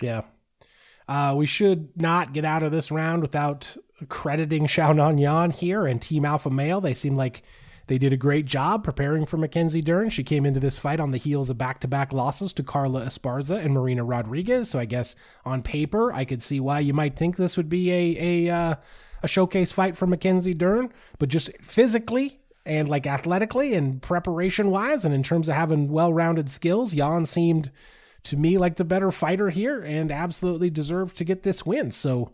Yeah. 0.00 0.22
Uh, 1.08 1.34
we 1.36 1.46
should 1.46 2.00
not 2.00 2.32
get 2.32 2.44
out 2.44 2.62
of 2.62 2.72
this 2.72 2.90
round 2.90 3.22
without 3.22 3.76
crediting 4.08 4.66
Xiaonan 4.66 5.20
Yan 5.20 5.50
here 5.50 5.86
and 5.86 6.00
Team 6.00 6.24
Alpha 6.24 6.50
Male. 6.50 6.80
They 6.80 6.94
seem 6.94 7.16
like 7.16 7.42
they 7.86 7.98
did 7.98 8.12
a 8.12 8.16
great 8.16 8.46
job 8.46 8.82
preparing 8.82 9.26
for 9.26 9.36
Mackenzie 9.36 9.82
Dern. 9.82 10.08
She 10.08 10.24
came 10.24 10.46
into 10.46 10.60
this 10.60 10.78
fight 10.78 11.00
on 11.00 11.10
the 11.10 11.18
heels 11.18 11.50
of 11.50 11.58
back 11.58 11.80
to 11.80 11.88
back 11.88 12.12
losses 12.12 12.52
to 12.54 12.62
Carla 12.62 13.04
Esparza 13.04 13.62
and 13.62 13.74
Marina 13.74 14.02
Rodriguez. 14.02 14.70
So 14.70 14.78
I 14.78 14.86
guess 14.86 15.14
on 15.44 15.62
paper, 15.62 16.12
I 16.12 16.24
could 16.24 16.42
see 16.42 16.60
why 16.60 16.80
you 16.80 16.94
might 16.94 17.16
think 17.16 17.36
this 17.36 17.56
would 17.56 17.68
be 17.68 17.90
a, 17.92 18.48
a, 18.48 18.54
uh, 18.54 18.74
a 19.22 19.28
showcase 19.28 19.72
fight 19.72 19.96
for 19.98 20.06
Mackenzie 20.06 20.54
Dern. 20.54 20.90
But 21.18 21.28
just 21.28 21.50
physically, 21.60 22.40
and 22.66 22.88
like 22.88 23.06
athletically 23.06 23.74
and 23.74 24.00
preparation 24.00 24.70
wise, 24.70 25.04
and 25.04 25.14
in 25.14 25.22
terms 25.22 25.50
of 25.50 25.54
having 25.54 25.90
well 25.90 26.14
rounded 26.14 26.48
skills, 26.48 26.94
Yan 26.94 27.26
seemed 27.26 27.70
to 28.24 28.36
me 28.36 28.58
like 28.58 28.76
the 28.76 28.84
better 28.84 29.10
fighter 29.10 29.50
here 29.50 29.82
and 29.82 30.10
absolutely 30.10 30.70
deserved 30.70 31.16
to 31.18 31.24
get 31.24 31.42
this 31.42 31.64
win. 31.64 31.90
So 31.90 32.32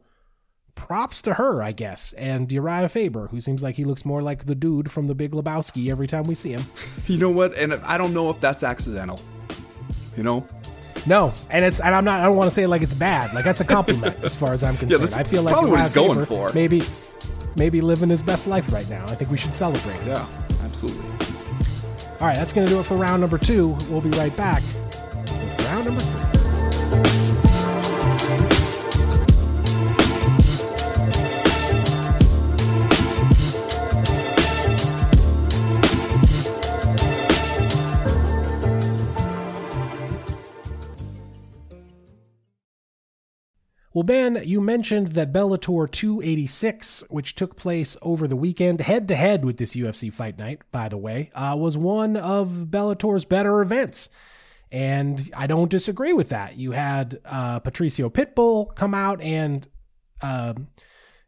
props 0.74 1.20
to 1.22 1.34
her, 1.34 1.62
I 1.62 1.72
guess. 1.72 2.12
And 2.14 2.50
Uriah 2.50 2.88
Faber, 2.88 3.26
who 3.28 3.40
seems 3.40 3.62
like 3.62 3.76
he 3.76 3.84
looks 3.84 4.04
more 4.04 4.22
like 4.22 4.46
the 4.46 4.54
dude 4.54 4.90
from 4.90 5.08
the 5.08 5.14
Big 5.14 5.32
Lebowski 5.32 5.90
every 5.90 6.06
time 6.06 6.24
we 6.24 6.34
see 6.34 6.52
him. 6.52 6.62
You 7.06 7.18
know 7.18 7.30
what? 7.30 7.54
And 7.54 7.74
I 7.74 7.98
don't 7.98 8.14
know 8.14 8.30
if 8.30 8.40
that's 8.40 8.62
accidental. 8.62 9.20
You 10.16 10.22
know? 10.22 10.46
No, 11.06 11.32
and 11.48 11.64
it's 11.64 11.80
and 11.80 11.94
I'm 11.94 12.04
not. 12.04 12.20
I 12.20 12.24
don't 12.24 12.36
want 12.36 12.50
to 12.50 12.54
say 12.54 12.64
it 12.64 12.68
like 12.68 12.82
it's 12.82 12.92
bad. 12.92 13.32
Like 13.32 13.42
that's 13.44 13.60
a 13.60 13.64
compliment 13.64 14.22
as 14.22 14.36
far 14.36 14.52
as 14.52 14.62
I'm 14.62 14.76
concerned. 14.76 15.02
that's 15.02 15.14
I 15.14 15.22
feel 15.22 15.42
like 15.42 15.54
probably 15.54 15.70
what 15.70 15.80
he's 15.80 15.90
going 15.90 16.12
Faber 16.12 16.26
for. 16.26 16.52
Maybe, 16.52 16.82
maybe 17.56 17.80
living 17.80 18.10
his 18.10 18.22
best 18.22 18.46
life 18.46 18.70
right 18.70 18.88
now. 18.90 19.04
I 19.04 19.14
think 19.14 19.30
we 19.30 19.38
should 19.38 19.54
celebrate. 19.54 19.96
it. 20.02 20.08
Yeah, 20.08 20.26
absolutely. 20.62 21.02
All 22.20 22.26
right, 22.26 22.36
that's 22.36 22.52
going 22.52 22.66
to 22.66 22.72
do 22.72 22.80
it 22.80 22.84
for 22.84 22.98
round 22.98 23.22
number 23.22 23.38
two. 23.38 23.78
We'll 23.88 24.02
be 24.02 24.10
right 24.10 24.36
back 24.36 24.62
Well, 43.92 44.04
Ben, 44.04 44.40
you 44.44 44.60
mentioned 44.60 45.12
that 45.12 45.32
Bellator 45.32 45.90
286, 45.90 47.04
which 47.08 47.34
took 47.34 47.56
place 47.56 47.96
over 48.02 48.28
the 48.28 48.36
weekend, 48.36 48.82
head 48.82 49.08
to 49.08 49.16
head 49.16 49.44
with 49.44 49.56
this 49.56 49.74
UFC 49.74 50.12
Fight 50.12 50.38
Night, 50.38 50.60
by 50.70 50.88
the 50.88 50.98
way, 50.98 51.30
uh, 51.34 51.56
was 51.58 51.76
one 51.76 52.16
of 52.16 52.66
Bellator's 52.70 53.24
better 53.24 53.60
events. 53.62 54.08
And 54.72 55.30
I 55.36 55.46
don't 55.46 55.70
disagree 55.70 56.12
with 56.12 56.28
that. 56.28 56.56
You 56.56 56.72
had 56.72 57.20
uh, 57.24 57.58
Patricio 57.58 58.08
Pitbull 58.08 58.74
come 58.76 58.94
out 58.94 59.20
and 59.20 59.66
um, 60.22 60.68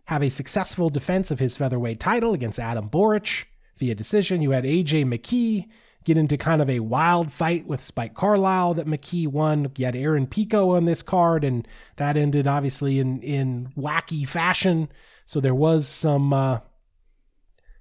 have 0.05 0.23
a 0.23 0.29
successful 0.29 0.91
defense 0.91 1.31
of 1.31 1.39
his 1.39 1.57
featherweight 1.57 1.99
title 1.99 2.35
against 2.35 2.61
Adam 2.61 2.89
Borics 2.89 3.45
via 3.79 3.95
decision. 3.95 4.43
You 4.43 4.53
had 4.53 4.65
AJ 4.65 5.07
McKee 5.07 5.69
get 6.05 6.17
into 6.17 6.37
kind 6.37 6.61
of 6.61 6.69
a 6.69 6.81
wild 6.81 7.33
fight 7.33 7.67
with 7.67 7.81
Spike 7.81 8.15
Carlisle 8.15 8.75
that 8.75 8.87
McKee 8.87 9.29
won. 9.29 9.71
You 9.77 9.87
had 9.87 9.97
Aaron 9.97 10.27
Pico 10.27 10.71
on 10.77 10.85
this 10.85 11.03
card, 11.03 11.45
and 11.45 11.67
that 11.97 12.17
ended 12.17 12.47
obviously 12.47 12.99
in 12.99 13.21
in 13.23 13.73
wacky 13.77 14.27
fashion. 14.27 14.89
So 15.25 15.41
there 15.41 15.55
was 15.55 15.87
some, 15.87 16.33
uh, 16.33 16.61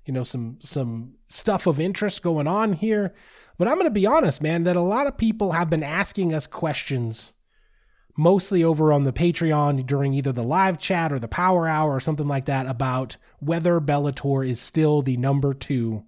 you 0.06 0.14
know, 0.14 0.24
some 0.24 0.58
some 0.62 1.16
stuff 1.28 1.68
of 1.68 1.80
interest 1.80 2.22
going 2.22 2.48
on 2.48 2.74
here. 2.74 3.14
But 3.62 3.68
I'm 3.68 3.76
going 3.76 3.86
to 3.86 3.92
be 3.92 4.08
honest, 4.08 4.42
man, 4.42 4.64
that 4.64 4.76
a 4.76 4.82
lot 4.82 5.06
of 5.06 5.18
people 5.18 5.52
have 5.52 5.70
been 5.70 5.84
asking 5.84 6.34
us 6.34 6.48
questions 6.48 7.34
mostly 8.18 8.64
over 8.64 8.92
on 8.92 9.04
the 9.04 9.14
Patreon 9.14 9.86
during 9.86 10.16
either 10.16 10.32
the 10.32 10.42
live 10.42 10.80
chat 10.80 11.14
or 11.14 11.20
the 11.20 11.28
power 11.28 11.68
hour 11.68 11.94
or 11.94 12.00
something 12.00 12.28
like 12.28 12.46
that 12.46 12.66
about 12.66 13.18
whether 13.38 13.80
Bellator 13.80 14.44
is 14.50 14.60
still 14.60 15.04
the 15.04 15.16
number 15.16 15.54
two 15.54 16.04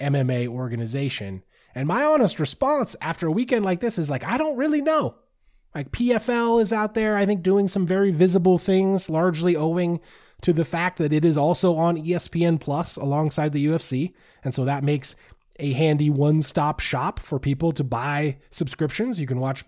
MMA 0.00 0.48
organization. 0.48 1.42
And 1.74 1.86
my 1.86 2.04
honest 2.04 2.40
response 2.40 2.96
after 3.02 3.26
a 3.26 3.32
weekend 3.32 3.66
like 3.66 3.80
this 3.80 3.98
is 3.98 4.08
like, 4.08 4.24
I 4.24 4.38
don't 4.38 4.56
really 4.56 4.80
know. 4.80 5.16
Like 5.74 5.92
PFL 5.92 6.58
is 6.62 6.72
out 6.72 6.94
there, 6.94 7.18
I 7.18 7.26
think, 7.26 7.42
doing 7.42 7.68
some 7.68 7.86
very 7.86 8.12
visible 8.12 8.56
things, 8.56 9.10
largely 9.10 9.54
owing 9.54 10.00
to 10.40 10.54
the 10.54 10.64
fact 10.64 10.96
that 10.96 11.12
it 11.12 11.26
is 11.26 11.36
also 11.36 11.76
on 11.76 12.02
ESPN 12.02 12.58
Plus 12.58 12.96
alongside 12.96 13.52
the 13.52 13.66
UFC. 13.66 14.14
And 14.42 14.54
so 14.54 14.64
that 14.64 14.82
makes 14.82 15.16
a 15.58 15.72
handy 15.72 16.10
one 16.10 16.42
stop 16.42 16.80
shop 16.80 17.18
for 17.20 17.38
people 17.38 17.72
to 17.72 17.84
buy 17.84 18.38
subscriptions. 18.50 19.20
You 19.20 19.26
can 19.26 19.40
watch 19.40 19.64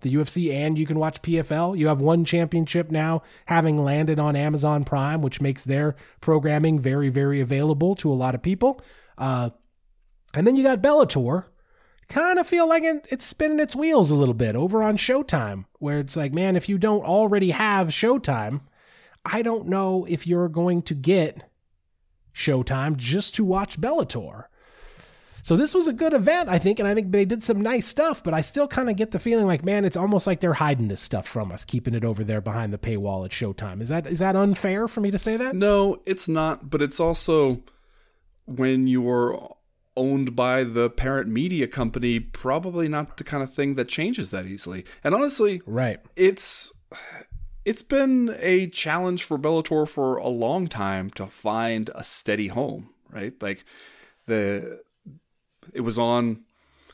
the 0.00 0.14
UFC 0.14 0.52
and 0.52 0.78
you 0.78 0.86
can 0.86 0.98
watch 0.98 1.22
PFL. 1.22 1.78
You 1.78 1.88
have 1.88 2.00
one 2.00 2.24
championship 2.24 2.90
now 2.90 3.22
having 3.46 3.82
landed 3.82 4.18
on 4.18 4.36
Amazon 4.36 4.84
Prime, 4.84 5.22
which 5.22 5.40
makes 5.40 5.64
their 5.64 5.94
programming 6.20 6.78
very, 6.78 7.08
very 7.08 7.40
available 7.40 7.94
to 7.96 8.10
a 8.10 8.14
lot 8.14 8.34
of 8.34 8.42
people. 8.42 8.80
Uh, 9.18 9.50
and 10.34 10.46
then 10.46 10.56
you 10.56 10.62
got 10.62 10.82
Bellator. 10.82 11.44
Kind 12.08 12.38
of 12.40 12.46
feel 12.46 12.68
like 12.68 12.82
it, 12.82 13.06
it's 13.10 13.24
spinning 13.24 13.60
its 13.60 13.76
wheels 13.76 14.10
a 14.10 14.16
little 14.16 14.34
bit 14.34 14.56
over 14.56 14.82
on 14.82 14.96
Showtime, 14.96 15.66
where 15.78 16.00
it's 16.00 16.16
like, 16.16 16.32
man, 16.32 16.56
if 16.56 16.68
you 16.68 16.76
don't 16.76 17.04
already 17.04 17.50
have 17.50 17.88
Showtime, 17.88 18.62
I 19.24 19.42
don't 19.42 19.68
know 19.68 20.06
if 20.08 20.26
you're 20.26 20.48
going 20.48 20.82
to 20.82 20.94
get 20.94 21.48
Showtime 22.34 22.96
just 22.96 23.36
to 23.36 23.44
watch 23.44 23.80
Bellator. 23.80 24.46
So 25.42 25.56
this 25.56 25.74
was 25.74 25.88
a 25.88 25.92
good 25.92 26.12
event, 26.12 26.48
I 26.48 26.58
think, 26.58 26.78
and 26.78 26.86
I 26.88 26.94
think 26.94 27.12
they 27.12 27.24
did 27.24 27.42
some 27.42 27.60
nice 27.60 27.86
stuff, 27.86 28.22
but 28.22 28.34
I 28.34 28.40
still 28.40 28.68
kind 28.68 28.90
of 28.90 28.96
get 28.96 29.10
the 29.10 29.18
feeling 29.18 29.46
like, 29.46 29.64
man, 29.64 29.84
it's 29.84 29.96
almost 29.96 30.26
like 30.26 30.40
they're 30.40 30.52
hiding 30.54 30.88
this 30.88 31.00
stuff 31.00 31.26
from 31.26 31.50
us, 31.52 31.64
keeping 31.64 31.94
it 31.94 32.04
over 32.04 32.22
there 32.24 32.40
behind 32.40 32.72
the 32.72 32.78
paywall 32.78 33.24
at 33.24 33.30
Showtime. 33.30 33.80
Is 33.80 33.88
that 33.88 34.06
is 34.06 34.18
that 34.18 34.36
unfair 34.36 34.86
for 34.88 35.00
me 35.00 35.10
to 35.10 35.18
say 35.18 35.36
that? 35.36 35.54
No, 35.54 36.00
it's 36.06 36.28
not, 36.28 36.70
but 36.70 36.82
it's 36.82 37.00
also 37.00 37.62
when 38.46 38.86
you're 38.86 39.54
owned 39.96 40.34
by 40.36 40.64
the 40.64 40.88
parent 40.88 41.28
media 41.28 41.66
company, 41.66 42.20
probably 42.20 42.88
not 42.88 43.16
the 43.16 43.24
kind 43.24 43.42
of 43.42 43.52
thing 43.52 43.74
that 43.74 43.88
changes 43.88 44.30
that 44.30 44.46
easily. 44.46 44.84
And 45.04 45.14
honestly, 45.14 45.62
Right. 45.66 46.00
it's 46.16 46.72
it's 47.64 47.82
been 47.82 48.34
a 48.40 48.66
challenge 48.68 49.22
for 49.24 49.38
Bellator 49.38 49.86
for 49.86 50.16
a 50.16 50.28
long 50.28 50.66
time 50.66 51.10
to 51.10 51.26
find 51.26 51.90
a 51.94 52.02
steady 52.02 52.48
home, 52.48 52.90
right? 53.10 53.34
Like 53.42 53.64
the 54.26 54.80
it 55.72 55.80
was 55.82 55.98
on 55.98 56.44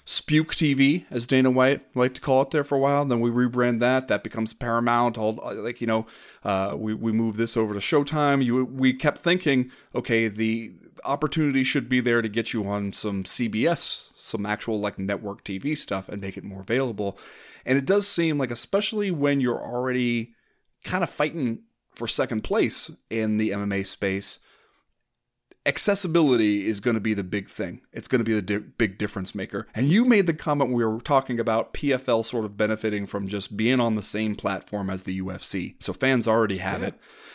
Spuke 0.06 0.54
TV, 0.54 1.04
as 1.10 1.26
Dana 1.26 1.50
White 1.50 1.84
liked 1.96 2.16
to 2.16 2.20
call 2.20 2.42
it 2.42 2.50
there 2.50 2.62
for 2.62 2.76
a 2.76 2.78
while. 2.78 3.04
Then 3.04 3.20
we 3.20 3.28
rebrand 3.28 3.80
that. 3.80 4.06
That 4.06 4.22
becomes 4.22 4.54
Paramount. 4.54 5.18
All 5.18 5.40
like 5.54 5.80
you 5.80 5.86
know, 5.86 6.06
uh, 6.44 6.74
we 6.78 6.94
we 6.94 7.10
move 7.10 7.36
this 7.36 7.56
over 7.56 7.74
to 7.74 7.80
Showtime. 7.80 8.44
You 8.44 8.64
we 8.64 8.92
kept 8.92 9.18
thinking, 9.18 9.72
okay, 9.94 10.28
the 10.28 10.72
opportunity 11.04 11.64
should 11.64 11.88
be 11.88 12.00
there 12.00 12.22
to 12.22 12.28
get 12.28 12.52
you 12.52 12.64
on 12.66 12.92
some 12.92 13.24
CBS, 13.24 14.10
some 14.14 14.46
actual 14.46 14.78
like 14.78 14.98
network 14.98 15.44
TV 15.44 15.76
stuff, 15.76 16.08
and 16.08 16.22
make 16.22 16.36
it 16.36 16.44
more 16.44 16.60
available. 16.60 17.18
And 17.64 17.76
it 17.76 17.84
does 17.84 18.06
seem 18.06 18.38
like, 18.38 18.52
especially 18.52 19.10
when 19.10 19.40
you're 19.40 19.60
already 19.60 20.34
kind 20.84 21.02
of 21.02 21.10
fighting 21.10 21.64
for 21.96 22.06
second 22.06 22.42
place 22.42 22.90
in 23.10 23.38
the 23.38 23.50
MMA 23.50 23.84
space, 23.86 24.38
accessibility 25.66 26.66
is 26.66 26.80
going 26.80 26.94
to 26.94 27.00
be 27.00 27.12
the 27.12 27.24
big 27.24 27.48
thing. 27.48 27.80
It's 27.92 28.08
going 28.08 28.20
to 28.20 28.24
be 28.24 28.34
the 28.34 28.42
di- 28.42 28.58
big 28.58 28.98
difference 28.98 29.34
maker. 29.34 29.66
And 29.74 29.88
you 29.88 30.04
made 30.04 30.26
the 30.26 30.34
comment 30.34 30.70
we 30.70 30.84
were 30.84 31.00
talking 31.00 31.40
about 31.40 31.74
PFL 31.74 32.24
sort 32.24 32.44
of 32.44 32.56
benefiting 32.56 33.04
from 33.06 33.26
just 33.26 33.56
being 33.56 33.80
on 33.80 33.96
the 33.96 34.02
same 34.02 34.36
platform 34.36 34.88
as 34.88 35.02
the 35.02 35.20
UFC. 35.20 35.74
So 35.82 35.92
fans 35.92 36.28
already 36.28 36.58
have 36.58 36.80
yeah. 36.80 36.88
it. 36.88 36.94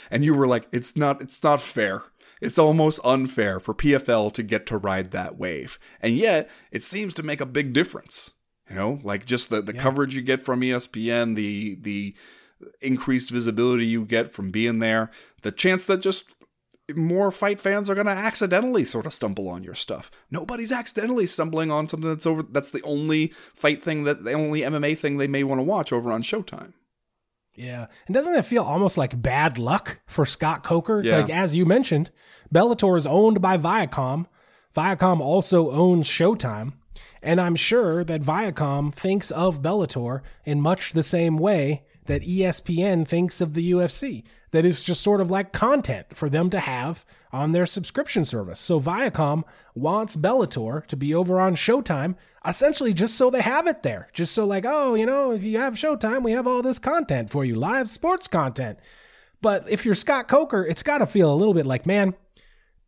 And 0.09 0.25
you 0.25 0.33
were 0.33 0.47
like 0.47 0.67
it's 0.71 0.95
not 0.97 1.21
it's 1.21 1.43
not 1.43 1.61
fair. 1.61 2.03
It's 2.41 2.57
almost 2.57 2.99
unfair 3.03 3.59
for 3.59 3.75
PFL 3.75 4.33
to 4.33 4.41
get 4.43 4.65
to 4.67 4.77
ride 4.77 5.11
that 5.11 5.37
wave. 5.37 5.77
And 6.01 6.15
yet, 6.15 6.49
it 6.71 6.81
seems 6.81 7.13
to 7.13 7.23
make 7.23 7.39
a 7.39 7.45
big 7.45 7.71
difference. 7.71 8.31
You 8.67 8.75
know, 8.75 8.99
like 9.03 9.25
just 9.25 9.49
the, 9.49 9.61
the 9.61 9.75
yeah. 9.75 9.81
coverage 9.81 10.15
you 10.15 10.21
get 10.21 10.41
from 10.41 10.61
ESPN, 10.61 11.35
the 11.35 11.75
the 11.75 12.15
increased 12.81 13.29
visibility 13.29 13.85
you 13.85 14.05
get 14.05 14.33
from 14.33 14.51
being 14.51 14.79
there, 14.79 15.11
the 15.41 15.51
chance 15.51 15.85
that 15.85 16.01
just 16.01 16.35
more 16.93 17.31
fight 17.31 17.59
fans 17.59 17.89
are 17.89 17.95
going 17.95 18.07
to 18.07 18.11
accidentally 18.11 18.83
sort 18.83 19.05
of 19.05 19.13
stumble 19.13 19.49
on 19.49 19.63
your 19.63 19.73
stuff. 19.73 20.11
Nobody's 20.29 20.71
accidentally 20.71 21.25
stumbling 21.25 21.71
on 21.71 21.87
something 21.87 22.09
that's 22.09 22.25
over 22.25 22.43
that's 22.43 22.71
the 22.71 22.81
only 22.83 23.33
fight 23.53 23.83
thing 23.83 24.03
that 24.03 24.23
the 24.23 24.33
only 24.33 24.61
MMA 24.61 24.97
thing 24.97 25.17
they 25.17 25.27
may 25.27 25.43
want 25.43 25.59
to 25.59 25.63
watch 25.63 25.91
over 25.91 26.11
on 26.11 26.23
Showtime. 26.23 26.73
Yeah. 27.55 27.87
And 28.07 28.13
doesn't 28.13 28.35
it 28.35 28.45
feel 28.45 28.63
almost 28.63 28.97
like 28.97 29.21
bad 29.21 29.57
luck 29.57 29.99
for 30.05 30.25
Scott 30.25 30.63
Coker? 30.63 31.01
Yeah. 31.03 31.19
Like 31.19 31.29
as 31.29 31.55
you 31.55 31.65
mentioned, 31.65 32.11
Bellator 32.53 32.97
is 32.97 33.07
owned 33.07 33.41
by 33.41 33.57
Viacom. 33.57 34.27
Viacom 34.75 35.19
also 35.19 35.71
owns 35.71 36.07
Showtime. 36.07 36.73
And 37.21 37.39
I'm 37.39 37.55
sure 37.55 38.03
that 38.03 38.23
Viacom 38.23 38.93
thinks 38.93 39.29
of 39.31 39.61
Bellator 39.61 40.21
in 40.43 40.59
much 40.61 40.93
the 40.93 41.03
same 41.03 41.37
way 41.37 41.83
that 42.05 42.23
ESPN 42.23 43.07
thinks 43.07 43.41
of 43.41 43.53
the 43.53 43.71
UFC. 43.71 44.23
That 44.51 44.65
is 44.65 44.83
just 44.83 45.01
sort 45.01 45.21
of 45.21 45.31
like 45.31 45.53
content 45.53 46.07
for 46.13 46.29
them 46.29 46.49
to 46.49 46.59
have 46.59 47.05
on 47.31 47.51
their 47.53 47.65
subscription 47.65 48.25
service. 48.25 48.59
So 48.59 48.81
Viacom 48.81 49.43
wants 49.75 50.17
Bellator 50.17 50.85
to 50.87 50.97
be 50.97 51.15
over 51.15 51.39
on 51.39 51.55
Showtime, 51.55 52.15
essentially 52.45 52.93
just 52.93 53.15
so 53.15 53.29
they 53.29 53.41
have 53.41 53.67
it 53.67 53.83
there. 53.83 54.09
Just 54.13 54.33
so, 54.33 54.45
like, 54.45 54.65
oh, 54.67 54.95
you 54.95 55.05
know, 55.05 55.31
if 55.31 55.41
you 55.43 55.57
have 55.57 55.75
Showtime, 55.75 56.23
we 56.23 56.33
have 56.33 56.47
all 56.47 56.61
this 56.61 56.79
content 56.79 57.29
for 57.29 57.45
you, 57.45 57.55
live 57.55 57.89
sports 57.89 58.27
content. 58.27 58.77
But 59.41 59.69
if 59.69 59.85
you're 59.85 59.95
Scott 59.95 60.27
Coker, 60.27 60.65
it's 60.65 60.83
got 60.83 60.97
to 60.97 61.05
feel 61.05 61.33
a 61.33 61.35
little 61.35 61.53
bit 61.53 61.65
like, 61.65 61.85
man, 61.85 62.15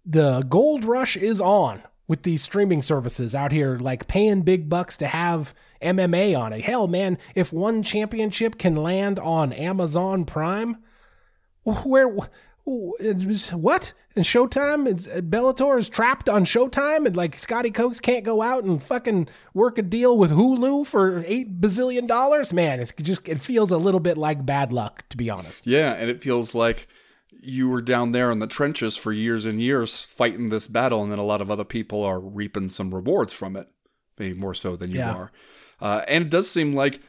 the 0.06 0.42
gold 0.42 0.84
rush 0.84 1.16
is 1.16 1.40
on 1.40 1.82
with 2.08 2.24
these 2.24 2.44
streaming 2.44 2.82
services 2.82 3.34
out 3.34 3.52
here, 3.52 3.78
like 3.78 4.08
paying 4.08 4.42
big 4.42 4.70
bucks 4.70 4.98
to 4.98 5.08
have 5.08 5.54
MMA 5.82 6.38
on 6.38 6.54
it. 6.54 6.62
Hell, 6.62 6.88
man, 6.88 7.18
if 7.36 7.54
one 7.54 7.82
championship 7.82 8.58
can 8.58 8.76
land 8.76 9.20
on 9.20 9.54
Amazon 9.54 10.26
Prime, 10.26 10.78
where 11.64 12.08
what? 12.08 13.94
And 14.16 14.24
Showtime, 14.24 14.88
it's, 14.88 15.08
uh, 15.08 15.22
Bellator 15.22 15.78
is 15.78 15.90
trapped 15.90 16.30
on 16.30 16.46
Showtime, 16.46 17.06
and 17.06 17.16
like 17.16 17.38
Scotty 17.38 17.72
Cokes 17.72 18.00
can't 18.00 18.24
go 18.24 18.42
out 18.42 18.64
and 18.64 18.82
fucking 18.82 19.28
work 19.54 19.78
a 19.78 19.82
deal 19.82 20.18
with 20.18 20.32
Hulu 20.32 20.86
for 20.86 21.24
eight 21.26 21.60
bazillion 21.60 22.08
dollars. 22.08 22.54
Man, 22.54 22.80
it's 22.80 22.94
just 23.02 23.28
it 23.28 23.40
feels 23.40 23.72
a 23.72 23.78
little 23.78 24.00
bit 24.00 24.18
like 24.18 24.46
bad 24.46 24.72
luck, 24.72 25.04
to 25.10 25.18
be 25.18 25.30
honest. 25.30 25.66
Yeah, 25.66 25.94
and 25.94 26.10
it 26.10 26.22
feels 26.22 26.54
like 26.54 26.88
you 27.44 27.70
were 27.70 27.82
down 27.82 28.14
there 28.14 28.32
in 28.32 28.40
the 28.40 28.48
trenches 28.48 28.98
for 28.98 29.12
years 29.12 29.46
and 29.46 29.60
years 29.60 30.02
fighting 30.02 30.50
this 30.50 30.68
battle, 30.68 31.04
and 31.04 31.12
then 31.12 31.20
a 31.20 31.26
lot 31.26 31.42
of 31.42 31.52
other 31.52 31.66
people 31.66 32.02
are 32.04 32.20
reaping 32.20 32.70
some 32.70 32.94
rewards 32.94 33.34
from 33.34 33.56
it, 33.56 33.68
maybe 34.18 34.38
more 34.38 34.54
so 34.54 34.76
than 34.76 34.90
you 34.92 35.00
yeah. 35.00 35.14
are. 35.14 35.32
Uh, 35.82 36.04
and 36.08 36.26
it 36.26 36.30
does 36.30 36.50
seem 36.50 36.74
like, 36.74 37.02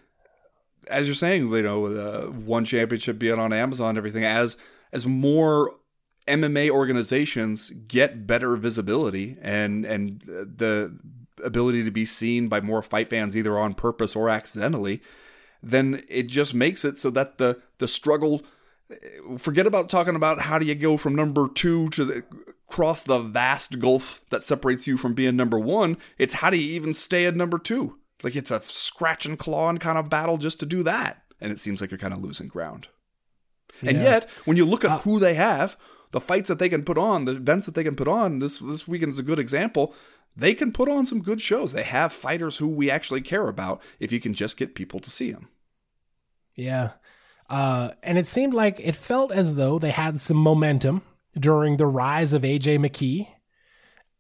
as 0.88 1.06
you're 1.06 1.14
saying, 1.14 1.48
you 1.48 1.62
know, 1.62 1.86
uh, 1.86 2.26
one 2.26 2.64
championship 2.64 3.18
being 3.18 3.38
on 3.38 3.52
Amazon, 3.52 3.90
and 3.90 3.98
everything 3.98 4.24
as 4.24 4.56
as 4.92 5.06
more 5.06 5.72
MMA 6.26 6.70
organizations 6.70 7.70
get 7.70 8.26
better 8.26 8.56
visibility 8.56 9.36
and 9.40 9.84
and 9.84 10.20
the 10.22 10.98
ability 11.42 11.84
to 11.84 11.90
be 11.90 12.04
seen 12.04 12.48
by 12.48 12.60
more 12.60 12.82
fight 12.82 13.10
fans 13.10 13.36
either 13.36 13.58
on 13.58 13.74
purpose 13.74 14.16
or 14.16 14.28
accidentally, 14.28 15.00
then 15.62 16.02
it 16.08 16.24
just 16.24 16.54
makes 16.54 16.84
it 16.84 16.98
so 16.98 17.10
that 17.10 17.38
the 17.38 17.60
the 17.78 17.88
struggle 17.88 18.42
forget 19.38 19.66
about 19.66 19.88
talking 19.88 20.16
about 20.16 20.40
how 20.40 20.58
do 20.58 20.66
you 20.66 20.74
go 20.74 20.96
from 20.96 21.14
number 21.14 21.48
two 21.48 21.88
to 21.90 22.04
the, 22.04 22.24
cross 22.66 23.00
the 23.00 23.20
vast 23.20 23.78
gulf 23.78 24.20
that 24.30 24.42
separates 24.42 24.86
you 24.86 24.96
from 24.96 25.14
being 25.14 25.36
number 25.36 25.58
one. 25.58 25.96
It's 26.18 26.34
how 26.34 26.50
do 26.50 26.58
you 26.58 26.74
even 26.74 26.94
stay 26.94 27.26
at 27.26 27.36
number 27.36 27.58
two? 27.58 27.98
Like 28.22 28.36
it's 28.36 28.50
a 28.50 28.60
scratch 28.60 29.26
and 29.26 29.38
claw 29.38 29.68
and 29.68 29.80
kind 29.80 29.98
of 29.98 30.10
battle 30.10 30.38
just 30.38 30.60
to 30.60 30.66
do 30.66 30.82
that. 30.82 31.22
And 31.40 31.52
it 31.52 31.58
seems 31.58 31.80
like 31.80 31.90
you're 31.90 31.98
kind 31.98 32.14
of 32.14 32.22
losing 32.22 32.48
ground. 32.48 32.88
Yeah. 33.82 33.90
And 33.90 34.00
yet, 34.00 34.30
when 34.44 34.56
you 34.56 34.64
look 34.64 34.84
at 34.84 34.90
uh, 34.90 34.98
who 34.98 35.18
they 35.18 35.34
have, 35.34 35.76
the 36.12 36.20
fights 36.20 36.48
that 36.48 36.58
they 36.58 36.68
can 36.68 36.84
put 36.84 36.96
on, 36.96 37.24
the 37.24 37.32
events 37.32 37.66
that 37.66 37.74
they 37.74 37.84
can 37.84 37.96
put 37.96 38.08
on, 38.08 38.38
this 38.38 38.60
this 38.60 38.86
weekend 38.86 39.12
is 39.12 39.18
a 39.18 39.24
good 39.24 39.38
example. 39.38 39.94
They 40.36 40.54
can 40.54 40.72
put 40.72 40.88
on 40.88 41.06
some 41.06 41.22
good 41.22 41.40
shows. 41.40 41.72
They 41.72 41.82
have 41.82 42.12
fighters 42.12 42.58
who 42.58 42.68
we 42.68 42.90
actually 42.90 43.20
care 43.20 43.48
about 43.48 43.82
if 44.00 44.10
you 44.10 44.20
can 44.20 44.34
just 44.34 44.56
get 44.56 44.74
people 44.74 45.00
to 45.00 45.10
see 45.10 45.30
them. 45.30 45.48
Yeah. 46.56 46.90
Uh, 47.48 47.90
and 48.02 48.18
it 48.18 48.26
seemed 48.26 48.54
like 48.54 48.80
it 48.80 48.96
felt 48.96 49.32
as 49.32 49.54
though 49.54 49.78
they 49.78 49.90
had 49.90 50.20
some 50.20 50.36
momentum 50.36 51.02
during 51.38 51.76
the 51.76 51.86
rise 51.86 52.32
of 52.32 52.42
AJ 52.42 52.78
McKee. 52.78 53.28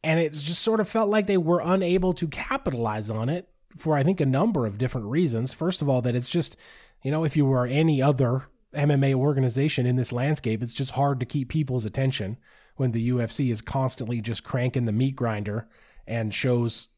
And 0.02 0.20
it 0.20 0.34
just 0.34 0.62
sort 0.62 0.80
of 0.80 0.88
felt 0.88 1.08
like 1.08 1.26
they 1.26 1.38
were 1.38 1.62
unable 1.64 2.12
to 2.14 2.28
capitalize 2.28 3.08
on 3.08 3.28
it 3.28 3.48
for, 3.76 3.96
I 3.96 4.02
think, 4.02 4.20
a 4.20 4.26
number 4.26 4.66
of 4.66 4.78
different 4.78 5.06
reasons. 5.06 5.52
First 5.52 5.80
of 5.80 5.88
all, 5.88 6.02
that 6.02 6.14
it's 6.14 6.30
just, 6.30 6.56
you 7.02 7.10
know, 7.10 7.24
if 7.24 7.36
you 7.36 7.46
were 7.46 7.66
any 7.66 8.02
other 8.02 8.44
MMA 8.74 9.14
organization 9.14 9.86
in 9.86 9.96
this 9.96 10.12
landscape, 10.12 10.62
it's 10.62 10.74
just 10.74 10.92
hard 10.92 11.20
to 11.20 11.26
keep 11.26 11.48
people's 11.48 11.84
attention 11.84 12.36
when 12.76 12.92
the 12.92 13.10
UFC 13.10 13.50
is 13.50 13.62
constantly 13.62 14.20
just 14.20 14.44
cranking 14.44 14.84
the 14.84 14.92
meat 14.92 15.16
grinder 15.16 15.68
and 16.06 16.34
shows 16.34 16.88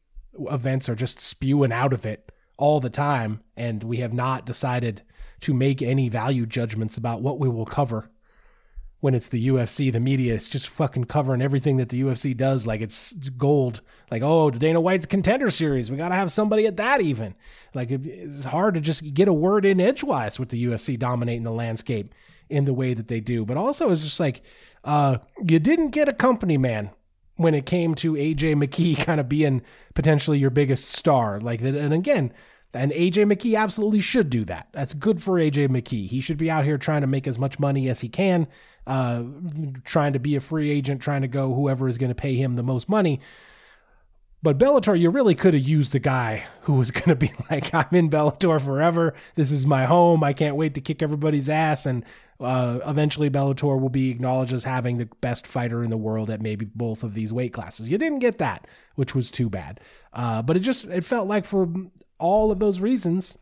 events 0.49 0.89
are 0.89 0.95
just 0.95 1.21
spewing 1.21 1.71
out 1.71 1.93
of 1.93 2.05
it 2.05 2.31
all 2.57 2.79
the 2.79 2.89
time. 2.89 3.41
And 3.55 3.83
we 3.83 3.97
have 3.97 4.13
not 4.13 4.45
decided 4.45 5.03
to 5.41 5.53
make 5.53 5.81
any 5.81 6.09
value 6.09 6.45
judgments 6.45 6.97
about 6.97 7.21
what 7.21 7.39
we 7.39 7.49
will 7.49 7.65
cover 7.65 8.09
when 8.99 9.13
it's 9.13 9.27
the 9.27 9.47
UFC. 9.47 9.91
The 9.91 9.99
media 9.99 10.33
is 10.33 10.49
just 10.49 10.67
fucking 10.67 11.05
covering 11.05 11.41
everything 11.41 11.77
that 11.77 11.89
the 11.89 12.01
UFC 12.01 12.35
does 12.35 12.65
like 12.65 12.81
it's 12.81 13.13
gold. 13.13 13.81
Like, 14.09 14.21
oh, 14.23 14.49
Dana 14.49 14.81
White's 14.81 15.05
contender 15.05 15.51
series. 15.51 15.91
We 15.91 15.97
got 15.97 16.09
to 16.09 16.15
have 16.15 16.31
somebody 16.31 16.65
at 16.65 16.77
that 16.77 17.01
even. 17.01 17.35
Like, 17.73 17.91
it's 17.91 18.45
hard 18.45 18.75
to 18.75 18.81
just 18.81 19.13
get 19.13 19.27
a 19.27 19.33
word 19.33 19.65
in 19.65 19.79
edgewise 19.79 20.39
with 20.39 20.49
the 20.49 20.65
UFC 20.65 20.97
dominating 20.97 21.43
the 21.43 21.51
landscape 21.51 22.13
in 22.49 22.65
the 22.65 22.73
way 22.73 22.93
that 22.93 23.07
they 23.07 23.19
do. 23.19 23.45
But 23.45 23.57
also, 23.57 23.91
it's 23.91 24.03
just 24.03 24.19
like, 24.19 24.41
uh, 24.83 25.19
you 25.45 25.59
didn't 25.59 25.89
get 25.91 26.09
a 26.09 26.13
company 26.13 26.57
man 26.57 26.91
when 27.35 27.53
it 27.53 27.65
came 27.65 27.93
to 27.95 28.13
AJ 28.13 28.55
McKee 28.55 28.97
kind 29.05 29.19
of 29.19 29.29
being 29.29 29.61
potentially 29.93 30.39
your 30.39 30.49
biggest 30.49 30.89
star. 30.89 31.39
Like, 31.39 31.61
and 31.61 31.93
again, 31.93 32.33
and 32.77 32.91
AJ 32.91 33.31
McKee 33.31 33.57
absolutely 33.57 33.99
should 33.99 34.29
do 34.29 34.45
that. 34.45 34.67
That's 34.71 34.93
good 34.93 35.21
for 35.21 35.33
AJ 35.33 35.69
McKee. 35.69 36.07
He 36.07 36.21
should 36.21 36.37
be 36.37 36.49
out 36.49 36.63
here 36.63 36.77
trying 36.77 37.01
to 37.01 37.07
make 37.07 37.27
as 37.27 37.39
much 37.39 37.59
money 37.59 37.89
as 37.89 37.99
he 37.99 38.09
can, 38.09 38.47
uh, 38.85 39.23
trying 39.83 40.13
to 40.13 40.19
be 40.19 40.35
a 40.35 40.41
free 40.41 40.69
agent, 40.69 41.01
trying 41.01 41.23
to 41.23 41.27
go 41.27 41.53
whoever 41.53 41.87
is 41.87 41.97
going 41.97 42.09
to 42.09 42.15
pay 42.15 42.35
him 42.35 42.55
the 42.55 42.63
most 42.63 42.87
money. 42.87 43.19
But 44.43 44.59
Bellator, 44.59 44.97
you 44.97 45.09
really 45.09 45.33
could 45.33 45.55
have 45.55 45.67
used 45.67 45.95
a 45.95 45.99
guy 45.99 46.45
who 46.61 46.73
was 46.73 46.91
going 46.91 47.09
to 47.09 47.15
be 47.15 47.31
like, 47.49 47.73
I'm 47.73 47.87
in 47.91 48.09
Bellator 48.09 48.61
forever. 48.61 49.13
This 49.35 49.51
is 49.51 49.65
my 49.65 49.85
home. 49.85 50.23
I 50.23 50.33
can't 50.33 50.55
wait 50.55 50.75
to 50.75 50.81
kick 50.81 51.01
everybody's 51.01 51.49
ass. 51.49 51.85
And 51.85 52.05
uh, 52.39 52.79
eventually, 52.85 53.29
Bellator 53.29 53.79
will 53.79 53.89
be 53.89 54.11
acknowledged 54.11 54.53
as 54.53 54.63
having 54.63 54.99
the 54.99 55.09
best 55.21 55.47
fighter 55.47 55.83
in 55.83 55.89
the 55.89 55.97
world 55.97 56.29
at 56.29 56.41
maybe 56.41 56.65
both 56.65 57.03
of 57.03 57.15
these 57.15 57.33
weight 57.33 57.53
classes. 57.53 57.89
You 57.89 57.97
didn't 57.97 58.19
get 58.19 58.37
that, 58.37 58.67
which 58.95 59.15
was 59.15 59.31
too 59.31 59.49
bad. 59.49 59.79
Uh, 60.13 60.43
but 60.43 60.55
it 60.55 60.59
just 60.59 60.85
it 60.85 61.03
felt 61.03 61.27
like 61.27 61.45
for 61.45 61.67
all 62.19 62.51
of 62.51 62.59
those 62.59 62.79
reasons, 62.79 63.37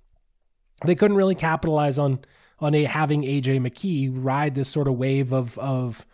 they 0.85 0.95
couldn't 0.95 1.17
really 1.17 1.35
capitalize 1.35 1.97
on 1.97 2.19
on 2.59 2.73
a, 2.73 2.83
having 2.83 3.23
AJ 3.23 3.59
McKee 3.59 4.09
ride 4.13 4.55
this 4.55 4.69
sort 4.69 4.87
of 4.87 4.95
wave 4.95 5.33
of 5.33 5.57
of 5.57 6.05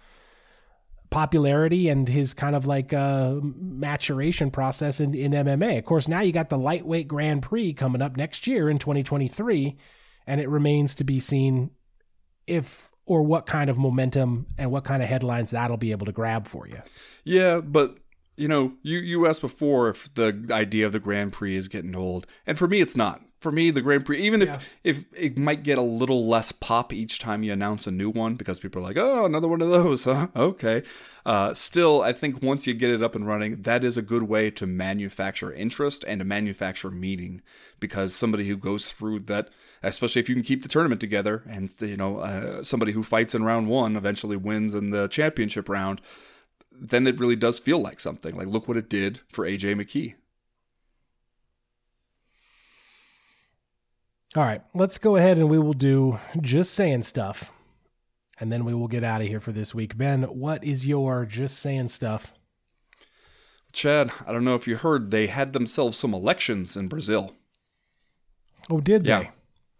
popularity 1.11 1.89
and 1.89 2.07
his 2.07 2.33
kind 2.33 2.55
of 2.55 2.65
like 2.65 2.93
uh, 2.93 3.35
maturation 3.41 4.49
process 4.49 4.99
in, 4.99 5.13
in 5.13 5.33
MMA. 5.33 5.77
Of 5.77 5.85
course, 5.85 6.07
now 6.07 6.21
you 6.21 6.31
got 6.31 6.49
the 6.49 6.57
lightweight 6.57 7.07
Grand 7.07 7.43
Prix 7.43 7.73
coming 7.73 8.01
up 8.01 8.15
next 8.15 8.47
year 8.47 8.69
in 8.69 8.79
2023, 8.79 9.77
and 10.25 10.41
it 10.41 10.49
remains 10.49 10.95
to 10.95 11.03
be 11.03 11.19
seen 11.19 11.71
if 12.47 12.89
or 13.05 13.23
what 13.23 13.45
kind 13.45 13.69
of 13.69 13.77
momentum 13.77 14.47
and 14.57 14.71
what 14.71 14.85
kind 14.85 15.03
of 15.03 15.09
headlines 15.09 15.51
that'll 15.51 15.77
be 15.77 15.91
able 15.91 16.05
to 16.05 16.11
grab 16.13 16.47
for 16.47 16.67
you. 16.67 16.81
Yeah, 17.25 17.59
but 17.59 17.97
you 18.41 18.47
know, 18.47 18.73
you 18.81 18.97
you 18.97 19.27
asked 19.27 19.41
before 19.41 19.87
if 19.87 20.11
the 20.15 20.47
idea 20.49 20.87
of 20.87 20.93
the 20.93 20.99
Grand 20.99 21.31
Prix 21.31 21.55
is 21.55 21.67
getting 21.67 21.95
old, 21.95 22.25
and 22.47 22.57
for 22.57 22.67
me, 22.67 22.81
it's 22.81 22.97
not. 22.97 23.21
For 23.39 23.51
me, 23.51 23.71
the 23.71 23.81
Grand 23.81 24.05
Prix, 24.05 24.19
even 24.19 24.41
yeah. 24.41 24.59
if 24.83 25.05
if 25.11 25.19
it 25.19 25.37
might 25.37 25.61
get 25.61 25.77
a 25.77 25.83
little 25.83 26.27
less 26.27 26.51
pop 26.51 26.91
each 26.91 27.19
time 27.19 27.43
you 27.43 27.53
announce 27.53 27.85
a 27.85 27.91
new 27.91 28.09
one, 28.09 28.35
because 28.35 28.59
people 28.59 28.81
are 28.81 28.85
like, 28.85 28.97
"Oh, 28.97 29.25
another 29.25 29.47
one 29.47 29.61
of 29.61 29.69
those, 29.69 30.03
huh?" 30.05 30.27
Okay. 30.35 30.81
Uh, 31.23 31.53
still, 31.53 32.01
I 32.01 32.13
think 32.13 32.41
once 32.41 32.65
you 32.65 32.73
get 32.73 32.89
it 32.89 33.03
up 33.03 33.13
and 33.13 33.27
running, 33.27 33.61
that 33.61 33.83
is 33.83 33.95
a 33.95 34.01
good 34.01 34.23
way 34.23 34.49
to 34.49 34.65
manufacture 34.65 35.53
interest 35.53 36.03
and 36.07 36.19
to 36.19 36.25
manufacture 36.25 36.89
meaning, 36.89 37.41
because 37.79 38.15
somebody 38.15 38.47
who 38.47 38.57
goes 38.57 38.91
through 38.91 39.19
that, 39.19 39.49
especially 39.83 40.19
if 40.19 40.29
you 40.29 40.35
can 40.35 40.43
keep 40.43 40.63
the 40.63 40.69
tournament 40.69 40.99
together, 40.99 41.43
and 41.47 41.71
you 41.79 41.97
know, 41.97 42.17
uh, 42.19 42.63
somebody 42.63 42.91
who 42.91 43.03
fights 43.03 43.35
in 43.35 43.43
round 43.43 43.67
one 43.67 43.95
eventually 43.95 44.35
wins 44.35 44.73
in 44.73 44.89
the 44.89 45.07
championship 45.07 45.69
round 45.69 46.01
then 46.71 47.07
it 47.07 47.19
really 47.19 47.35
does 47.35 47.59
feel 47.59 47.79
like 47.79 47.99
something. 47.99 48.35
Like, 48.35 48.47
look 48.47 48.67
what 48.67 48.77
it 48.77 48.89
did 48.89 49.19
for 49.31 49.45
AJ 49.45 49.75
McKee. 49.75 50.15
All 54.35 54.43
right, 54.43 54.61
let's 54.73 54.97
go 54.97 55.17
ahead 55.17 55.37
and 55.37 55.49
we 55.49 55.59
will 55.59 55.73
do 55.73 56.19
just 56.39 56.73
saying 56.73 57.03
stuff. 57.03 57.51
And 58.39 58.51
then 58.51 58.65
we 58.65 58.73
will 58.73 58.87
get 58.87 59.03
out 59.03 59.21
of 59.21 59.27
here 59.27 59.39
for 59.41 59.51
this 59.51 59.75
week. 59.75 59.97
Ben, 59.97 60.23
what 60.23 60.63
is 60.63 60.87
your 60.87 61.25
just 61.25 61.59
saying 61.59 61.89
stuff? 61.89 62.33
Chad, 63.71 64.11
I 64.25 64.31
don't 64.31 64.43
know 64.43 64.55
if 64.55 64.67
you 64.67 64.77
heard, 64.77 65.11
they 65.11 65.27
had 65.27 65.53
themselves 65.53 65.97
some 65.97 66.13
elections 66.13 66.75
in 66.75 66.87
Brazil. 66.87 67.35
Oh, 68.69 68.79
did 68.81 69.05
Yeah. 69.05 69.19
they? 69.19 69.31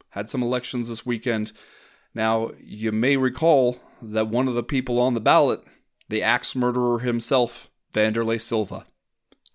Had 0.09 0.29
some 0.29 0.43
elections 0.43 0.89
this 0.89 1.05
weekend. 1.05 1.53
Now, 2.13 2.51
you 2.61 2.91
may 2.91 3.15
recall 3.17 3.79
that 4.01 4.27
one 4.27 4.47
of 4.47 4.53
the 4.53 4.63
people 4.63 4.99
on 4.99 5.13
the 5.13 5.21
ballot, 5.21 5.63
the 6.11 6.21
axe 6.21 6.55
murderer 6.55 6.99
himself, 6.99 7.71
Wanderlei 7.93 8.39
Silva. 8.39 8.85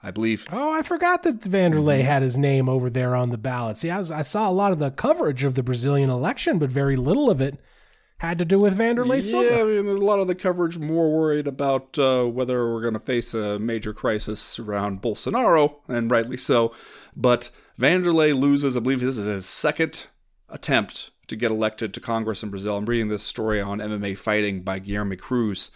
I 0.02 0.10
believe 0.10 0.46
Oh, 0.52 0.72
I 0.72 0.82
forgot 0.82 1.22
that 1.22 1.40
Wanderlei 1.40 2.02
had 2.02 2.22
his 2.22 2.36
name 2.36 2.68
over 2.68 2.90
there 2.90 3.14
on 3.14 3.30
the 3.30 3.38
ballot. 3.38 3.76
See, 3.76 3.90
I, 3.90 3.98
was, 3.98 4.10
I 4.10 4.22
saw 4.22 4.48
a 4.48 4.52
lot 4.52 4.72
of 4.72 4.78
the 4.78 4.90
coverage 4.90 5.44
of 5.44 5.54
the 5.54 5.62
Brazilian 5.62 6.10
election, 6.10 6.58
but 6.58 6.70
very 6.70 6.96
little 6.96 7.30
of 7.30 7.40
it 7.40 7.58
had 8.18 8.38
to 8.38 8.44
do 8.44 8.58
with 8.58 8.78
Wanderlei 8.78 9.16
Yeah, 9.16 9.20
Silva. 9.20 9.60
I 9.60 9.64
mean, 9.64 9.86
a 9.86 9.92
lot 9.92 10.18
of 10.18 10.26
the 10.26 10.34
coverage 10.34 10.78
more 10.78 11.12
worried 11.12 11.46
about 11.46 11.98
uh, 11.98 12.24
whether 12.24 12.72
we're 12.72 12.82
going 12.82 12.94
to 12.94 13.00
face 13.00 13.34
a 13.34 13.58
major 13.58 13.92
crisis 13.92 14.58
around 14.58 15.02
Bolsonaro, 15.02 15.76
and 15.88 16.10
rightly 16.10 16.36
so. 16.36 16.72
But 17.14 17.50
Wanderlei 17.78 18.34
loses, 18.38 18.76
I 18.76 18.80
believe 18.80 19.00
this 19.00 19.18
is 19.18 19.26
his 19.26 19.46
second 19.46 20.06
attempt 20.48 21.10
to 21.26 21.36
get 21.36 21.50
elected 21.50 21.92
to 21.92 22.00
Congress 22.00 22.42
in 22.42 22.50
Brazil. 22.50 22.76
I'm 22.76 22.86
reading 22.86 23.08
this 23.08 23.22
story 23.22 23.60
on 23.60 23.78
MMA 23.78 24.16
Fighting 24.16 24.62
by 24.62 24.78
Guilherme 24.80 25.18
Cruz. 25.18 25.70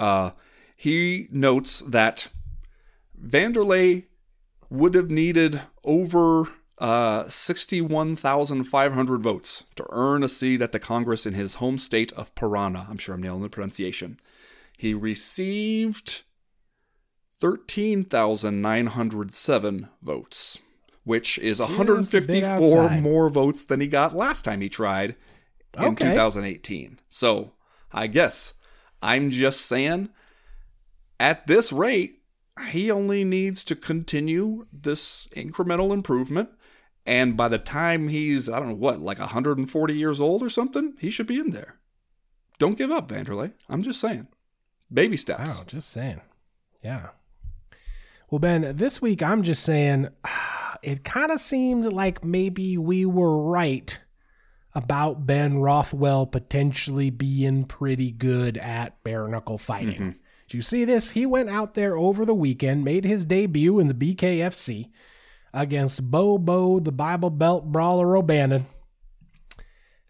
Uh, 0.00 0.30
he 0.76 1.28
notes 1.30 1.80
that 1.80 2.28
Wanderlei 3.22 4.06
would 4.70 4.94
have 4.94 5.10
needed 5.10 5.60
over 5.84 6.48
uh, 6.78 7.28
61,500 7.28 9.22
votes 9.22 9.64
to 9.76 9.84
earn 9.90 10.22
a 10.22 10.28
seat 10.28 10.62
at 10.62 10.72
the 10.72 10.78
Congress 10.78 11.26
in 11.26 11.34
his 11.34 11.56
home 11.56 11.76
state 11.76 12.12
of 12.12 12.34
Parana. 12.34 12.88
I'm 12.88 12.96
sure 12.96 13.14
I'm 13.14 13.22
nailing 13.22 13.42
the 13.42 13.50
pronunciation. 13.50 14.18
He 14.78 14.94
received 14.94 16.22
13,907 17.40 19.88
votes, 20.02 20.58
which 21.04 21.36
is 21.38 21.60
a 21.60 21.64
154 21.66 22.88
more 22.90 23.28
votes 23.28 23.66
than 23.66 23.80
he 23.82 23.86
got 23.86 24.16
last 24.16 24.46
time 24.46 24.62
he 24.62 24.70
tried 24.70 25.14
in 25.76 25.84
Okay. 25.84 26.08
2018. 26.08 27.00
So 27.10 27.52
I 27.92 28.06
guess 28.06 28.54
I'm 29.02 29.30
just 29.30 29.62
saying 29.62 30.10
at 31.18 31.46
this 31.46 31.72
rate, 31.72 32.22
he 32.68 32.90
only 32.90 33.24
needs 33.24 33.62
to 33.64 33.76
continue 33.76 34.66
this 34.72 35.28
incremental 35.28 35.92
improvement. 35.92 36.50
And 37.06 37.36
by 37.36 37.48
the 37.48 37.58
time 37.58 38.08
he's, 38.08 38.48
I 38.48 38.58
don't 38.58 38.68
know 38.68 38.74
what, 38.74 39.00
like 39.00 39.18
140 39.18 39.94
years 39.94 40.20
old 40.20 40.42
or 40.42 40.50
something, 40.50 40.94
he 40.98 41.10
should 41.10 41.26
be 41.26 41.38
in 41.38 41.50
there. 41.50 41.78
Don't 42.58 42.76
give 42.76 42.90
up, 42.90 43.08
Wanderlei. 43.08 43.52
I'm 43.68 43.82
just 43.82 44.00
saying. 44.00 44.28
Baby 44.92 45.16
steps. 45.16 45.58
Wow, 45.58 45.64
just 45.66 45.90
saying. 45.90 46.20
Yeah. 46.82 47.10
Well, 48.30 48.38
Ben, 48.38 48.76
this 48.76 49.00
week 49.00 49.22
I'm 49.22 49.42
just 49.42 49.62
saying 49.62 50.08
it 50.82 51.04
kind 51.04 51.30
of 51.30 51.40
seemed 51.40 51.92
like 51.92 52.24
maybe 52.24 52.76
we 52.76 53.04
were 53.06 53.38
right 53.42 53.98
about 54.74 55.26
Ben 55.26 55.58
Rothwell 55.58 56.26
potentially 56.26 57.10
being 57.10 57.64
pretty 57.64 58.10
good 58.10 58.56
at 58.56 59.02
bare 59.02 59.26
knuckle 59.26 59.58
fighting. 59.58 60.16
Did 60.48 60.56
you 60.56 60.62
see 60.62 60.84
this? 60.84 61.12
He 61.12 61.26
went 61.26 61.48
out 61.50 61.74
there 61.74 61.96
over 61.96 62.24
the 62.24 62.34
weekend, 62.34 62.84
made 62.84 63.04
his 63.04 63.24
debut 63.24 63.78
in 63.78 63.88
the 63.88 63.94
BKFC 63.94 64.90
against 65.52 66.10
Bobo, 66.10 66.78
the 66.80 66.92
Bible 66.92 67.30
Belt 67.30 67.66
Brawler 67.70 68.16
O'Bannon. 68.16 68.66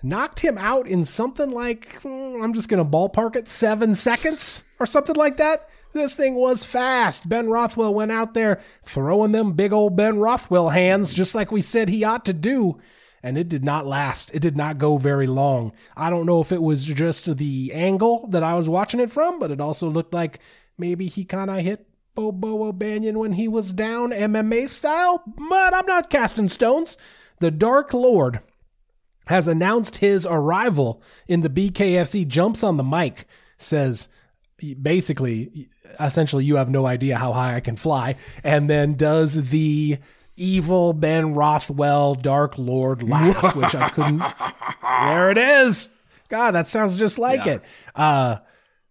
Knocked 0.03 0.41
him 0.41 0.57
out 0.57 0.87
in 0.87 1.05
something 1.05 1.51
like, 1.51 2.01
hmm, 2.01 2.43
I'm 2.43 2.55
just 2.55 2.69
going 2.69 2.83
to 2.83 2.91
ballpark 2.91 3.37
it, 3.37 3.49
seven 3.49 3.95
seconds 3.95 4.63
or 4.79 4.87
something 4.87 5.17
like 5.17 5.37
that. 5.37 5.69
This 5.93 6.15
thing 6.15 6.37
was 6.37 6.65
fast. 6.65 7.29
Ben 7.29 7.49
Rothwell 7.49 7.93
went 7.93 8.13
out 8.13 8.33
there 8.33 8.61
throwing 8.83 9.33
them 9.33 9.53
big 9.53 9.73
old 9.73 9.97
Ben 9.97 10.19
Rothwell 10.19 10.71
hands, 10.71 11.13
just 11.13 11.35
like 11.35 11.51
we 11.51 11.61
said 11.61 11.89
he 11.89 12.05
ought 12.05 12.25
to 12.27 12.33
do. 12.33 12.79
And 13.23 13.37
it 13.37 13.49
did 13.49 13.65
not 13.65 13.87
last. 13.87 14.31
It 14.35 14.41
did 14.41 14.57
not 14.57 14.79
go 14.79 14.97
very 14.97 15.27
long. 15.27 15.73
I 15.97 16.09
don't 16.09 16.27
know 16.27 16.41
if 16.41 16.53
it 16.53 16.63
was 16.63 16.85
just 16.85 17.37
the 17.37 17.73
angle 17.75 18.27
that 18.29 18.43
I 18.43 18.55
was 18.55 18.69
watching 18.69 19.01
it 19.01 19.11
from, 19.11 19.39
but 19.39 19.51
it 19.51 19.61
also 19.61 19.89
looked 19.89 20.15
like 20.15 20.41
maybe 20.79 21.07
he 21.07 21.25
kind 21.25 21.51
of 21.51 21.59
hit 21.59 21.87
Bobo 22.15 22.65
O'Bannon 22.65 23.19
when 23.19 23.33
he 23.33 23.47
was 23.47 23.73
down 23.73 24.11
MMA 24.11 24.69
style. 24.69 25.23
But 25.27 25.75
I'm 25.75 25.87
not 25.87 26.11
casting 26.11 26.49
stones. 26.49 26.97
The 27.41 27.51
Dark 27.51 27.93
Lord 27.93 28.41
has 29.27 29.47
announced 29.47 29.99
his 29.99 30.27
arrival 30.27 31.03
in 31.29 31.43
the 31.43 31.51
BKFC, 31.51 32.27
jumps 32.27 32.65
on 32.65 32.79
the 32.79 32.85
mic, 32.85 33.27
says 33.59 34.09
basically, 34.83 35.69
essentially, 35.99 36.45
you 36.45 36.57
have 36.57 36.69
no 36.69 36.87
idea 36.87 37.17
how 37.17 37.33
high 37.33 37.55
I 37.55 37.61
can 37.61 37.77
fly, 37.77 38.17
and 38.43 38.69
then 38.69 38.95
does 38.95 39.51
the 39.51 39.99
evil 40.41 40.93
Ben 40.93 41.35
Rothwell 41.35 42.15
Dark 42.15 42.57
Lord 42.59 43.03
laugh, 43.03 43.55
which 43.57 43.75
I 43.75 43.89
couldn't. 43.91 44.23
There 44.83 45.31
it 45.31 45.39
is. 45.39 45.91
God, 46.29 46.53
that 46.53 46.69
sounds 46.69 46.99
just 46.99 47.19
like 47.19 47.45
Yeah. 47.45 47.55
it. 47.55 47.63
Uh, 47.95 48.37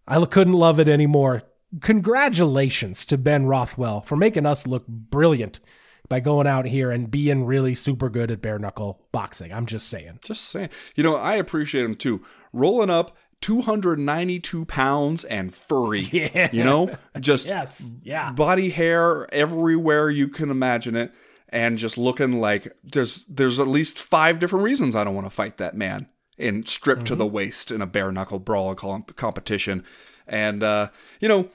I 0.06 0.24
couldn't 0.26 0.52
love 0.54 0.78
it 0.80 0.88
anymore. 0.88 1.42
Congratulations 1.80 3.04
to 3.06 3.16
Ben 3.18 3.46
Rothwell 3.46 4.00
for 4.00 4.16
making 4.16 4.46
us 4.46 4.66
look 4.66 4.86
brilliant 4.88 5.60
by 6.08 6.18
going 6.20 6.46
out 6.46 6.66
here 6.66 6.90
and 6.90 7.10
being 7.10 7.44
really 7.44 7.74
super 7.74 8.08
good 8.08 8.30
at 8.30 8.40
bare 8.42 8.58
knuckle 8.58 9.00
boxing. 9.12 9.52
I'm 9.52 9.66
just 9.66 9.88
saying. 9.88 10.18
Just 10.24 10.44
saying. 10.46 10.70
You 10.96 11.04
know, 11.04 11.14
I 11.16 11.34
appreciate 11.34 11.84
him 11.84 11.94
too. 11.94 12.22
Rolling 12.52 12.90
up 12.90 13.16
292 13.42 14.64
pounds 14.64 15.24
and 15.24 15.54
furry. 15.54 16.00
Yeah. 16.12 16.48
You 16.52 16.64
know, 16.64 16.96
just 17.20 17.46
Yes. 17.48 17.92
Yeah. 18.02 18.32
body 18.32 18.70
hair 18.70 19.32
everywhere 19.32 20.10
you 20.10 20.28
can 20.28 20.50
imagine 20.50 20.96
it, 20.96 21.12
and 21.50 21.76
just 21.76 21.98
looking 21.98 22.40
like 22.40 22.74
there's 22.82 23.26
there's 23.26 23.60
at 23.60 23.68
least 23.68 24.00
five 24.00 24.38
different 24.38 24.64
reasons 24.64 24.94
I 24.94 25.04
don't 25.04 25.14
want 25.14 25.26
to 25.26 25.34
fight 25.34 25.58
that 25.58 25.76
man 25.76 26.08
in 26.38 26.64
stripped 26.64 27.06
to 27.06 27.14
the 27.14 27.26
waist 27.26 27.70
in 27.70 27.82
a 27.82 27.86
bare 27.86 28.10
knuckle 28.10 28.38
brawl 28.38 28.74
com- 28.74 29.02
competition, 29.02 29.84
and 30.26 30.62
uh, 30.62 30.88
you 31.20 31.28
know. 31.28 31.48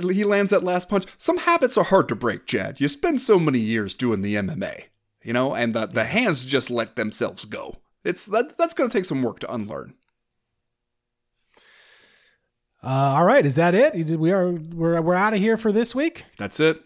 He 0.00 0.24
lands 0.24 0.52
that 0.52 0.64
last 0.64 0.88
punch. 0.88 1.04
Some 1.18 1.36
habits 1.36 1.76
are 1.76 1.84
hard 1.84 2.08
to 2.08 2.14
break, 2.14 2.46
Chad. 2.46 2.80
You 2.80 2.88
spend 2.88 3.20
so 3.20 3.38
many 3.38 3.58
years 3.58 3.94
doing 3.94 4.22
the 4.22 4.36
MMA, 4.36 4.84
you 5.22 5.34
know, 5.34 5.54
and 5.54 5.74
the, 5.74 5.84
the 5.84 6.04
hands 6.04 6.44
just 6.44 6.70
let 6.70 6.96
themselves 6.96 7.44
go. 7.44 7.76
It's 8.02 8.24
that 8.26 8.56
that's 8.56 8.72
going 8.72 8.88
to 8.88 8.98
take 8.98 9.04
some 9.04 9.22
work 9.22 9.40
to 9.40 9.52
unlearn. 9.52 9.92
Uh, 12.82 12.88
all 13.16 13.24
right, 13.24 13.46
is 13.46 13.54
that 13.56 13.74
it? 13.74 14.18
We 14.18 14.32
are 14.32 14.50
we're 14.50 15.00
we're 15.00 15.14
out 15.14 15.34
of 15.34 15.40
here 15.40 15.56
for 15.56 15.70
this 15.70 15.94
week. 15.94 16.24
That's 16.36 16.58
it. 16.58 16.82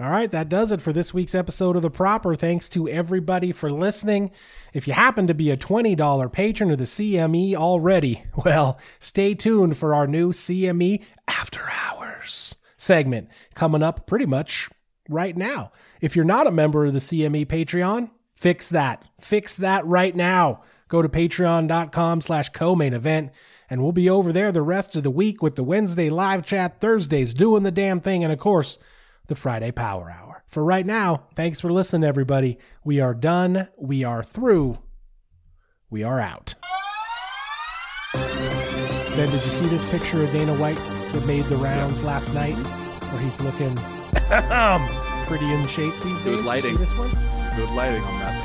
All 0.00 0.08
right, 0.08 0.30
that 0.30 0.48
does 0.48 0.72
it 0.72 0.80
for 0.80 0.94
this 0.94 1.12
week's 1.12 1.34
episode 1.34 1.76
of 1.76 1.82
The 1.82 1.90
Proper. 1.90 2.34
Thanks 2.34 2.70
to 2.70 2.88
everybody 2.88 3.52
for 3.52 3.70
listening. 3.70 4.30
If 4.72 4.88
you 4.88 4.94
happen 4.94 5.26
to 5.26 5.34
be 5.34 5.50
a 5.50 5.58
$20 5.58 6.32
patron 6.32 6.70
of 6.70 6.78
the 6.78 6.84
CME 6.84 7.54
already, 7.54 8.24
well, 8.46 8.78
stay 8.98 9.34
tuned 9.34 9.76
for 9.76 9.94
our 9.94 10.06
new 10.06 10.32
CME 10.32 11.04
After 11.28 11.68
Hours 11.70 12.56
segment 12.78 13.28
coming 13.52 13.82
up 13.82 14.06
pretty 14.06 14.24
much 14.24 14.70
right 15.10 15.36
now. 15.36 15.70
If 16.00 16.16
you're 16.16 16.24
not 16.24 16.46
a 16.46 16.50
member 16.50 16.86
of 16.86 16.94
the 16.94 16.98
CME 16.98 17.44
Patreon, 17.44 18.08
fix 18.34 18.68
that. 18.68 19.04
Fix 19.20 19.54
that 19.56 19.84
right 19.84 20.16
now. 20.16 20.62
Go 20.88 21.02
to 21.02 21.10
patreon.com 21.10 22.22
slash 22.22 22.48
co-main 22.48 22.94
event 22.94 23.32
and 23.68 23.82
we'll 23.82 23.92
be 23.92 24.08
over 24.08 24.32
there 24.32 24.50
the 24.50 24.62
rest 24.62 24.96
of 24.96 25.02
the 25.02 25.10
week 25.10 25.42
with 25.42 25.56
the 25.56 25.62
Wednesday 25.62 26.08
live 26.08 26.42
chat, 26.42 26.80
Thursdays 26.80 27.34
doing 27.34 27.64
the 27.64 27.70
damn 27.70 28.00
thing, 28.00 28.24
and 28.24 28.32
of 28.32 28.38
course, 28.38 28.78
the 29.30 29.36
Friday 29.36 29.70
Power 29.70 30.10
Hour. 30.10 30.42
For 30.48 30.62
right 30.62 30.84
now, 30.84 31.22
thanks 31.36 31.60
for 31.60 31.72
listening, 31.72 32.06
everybody. 32.06 32.58
We 32.84 33.00
are 33.00 33.14
done. 33.14 33.68
We 33.78 34.02
are 34.02 34.24
through. 34.24 34.78
We 35.88 36.02
are 36.02 36.18
out. 36.18 36.56
Ben, 38.12 39.28
did 39.30 39.32
you 39.32 39.38
see 39.38 39.66
this 39.66 39.88
picture 39.88 40.22
of 40.24 40.32
Dana 40.32 40.54
White 40.56 40.78
that 41.12 41.24
made 41.26 41.44
the 41.44 41.56
rounds 41.56 42.02
last 42.02 42.34
night? 42.34 42.56
Where 42.56 43.22
he's 43.22 43.40
looking 43.40 43.74
pretty 45.28 45.46
in 45.52 45.66
shape 45.68 45.94
these 46.02 46.24
days. 46.24 46.36
Good 46.36 46.44
lighting. 46.44 46.76
This 46.76 46.96
one? 46.98 47.10
Good 47.54 47.70
lighting 47.76 48.02
on 48.02 48.18
that 48.20 48.39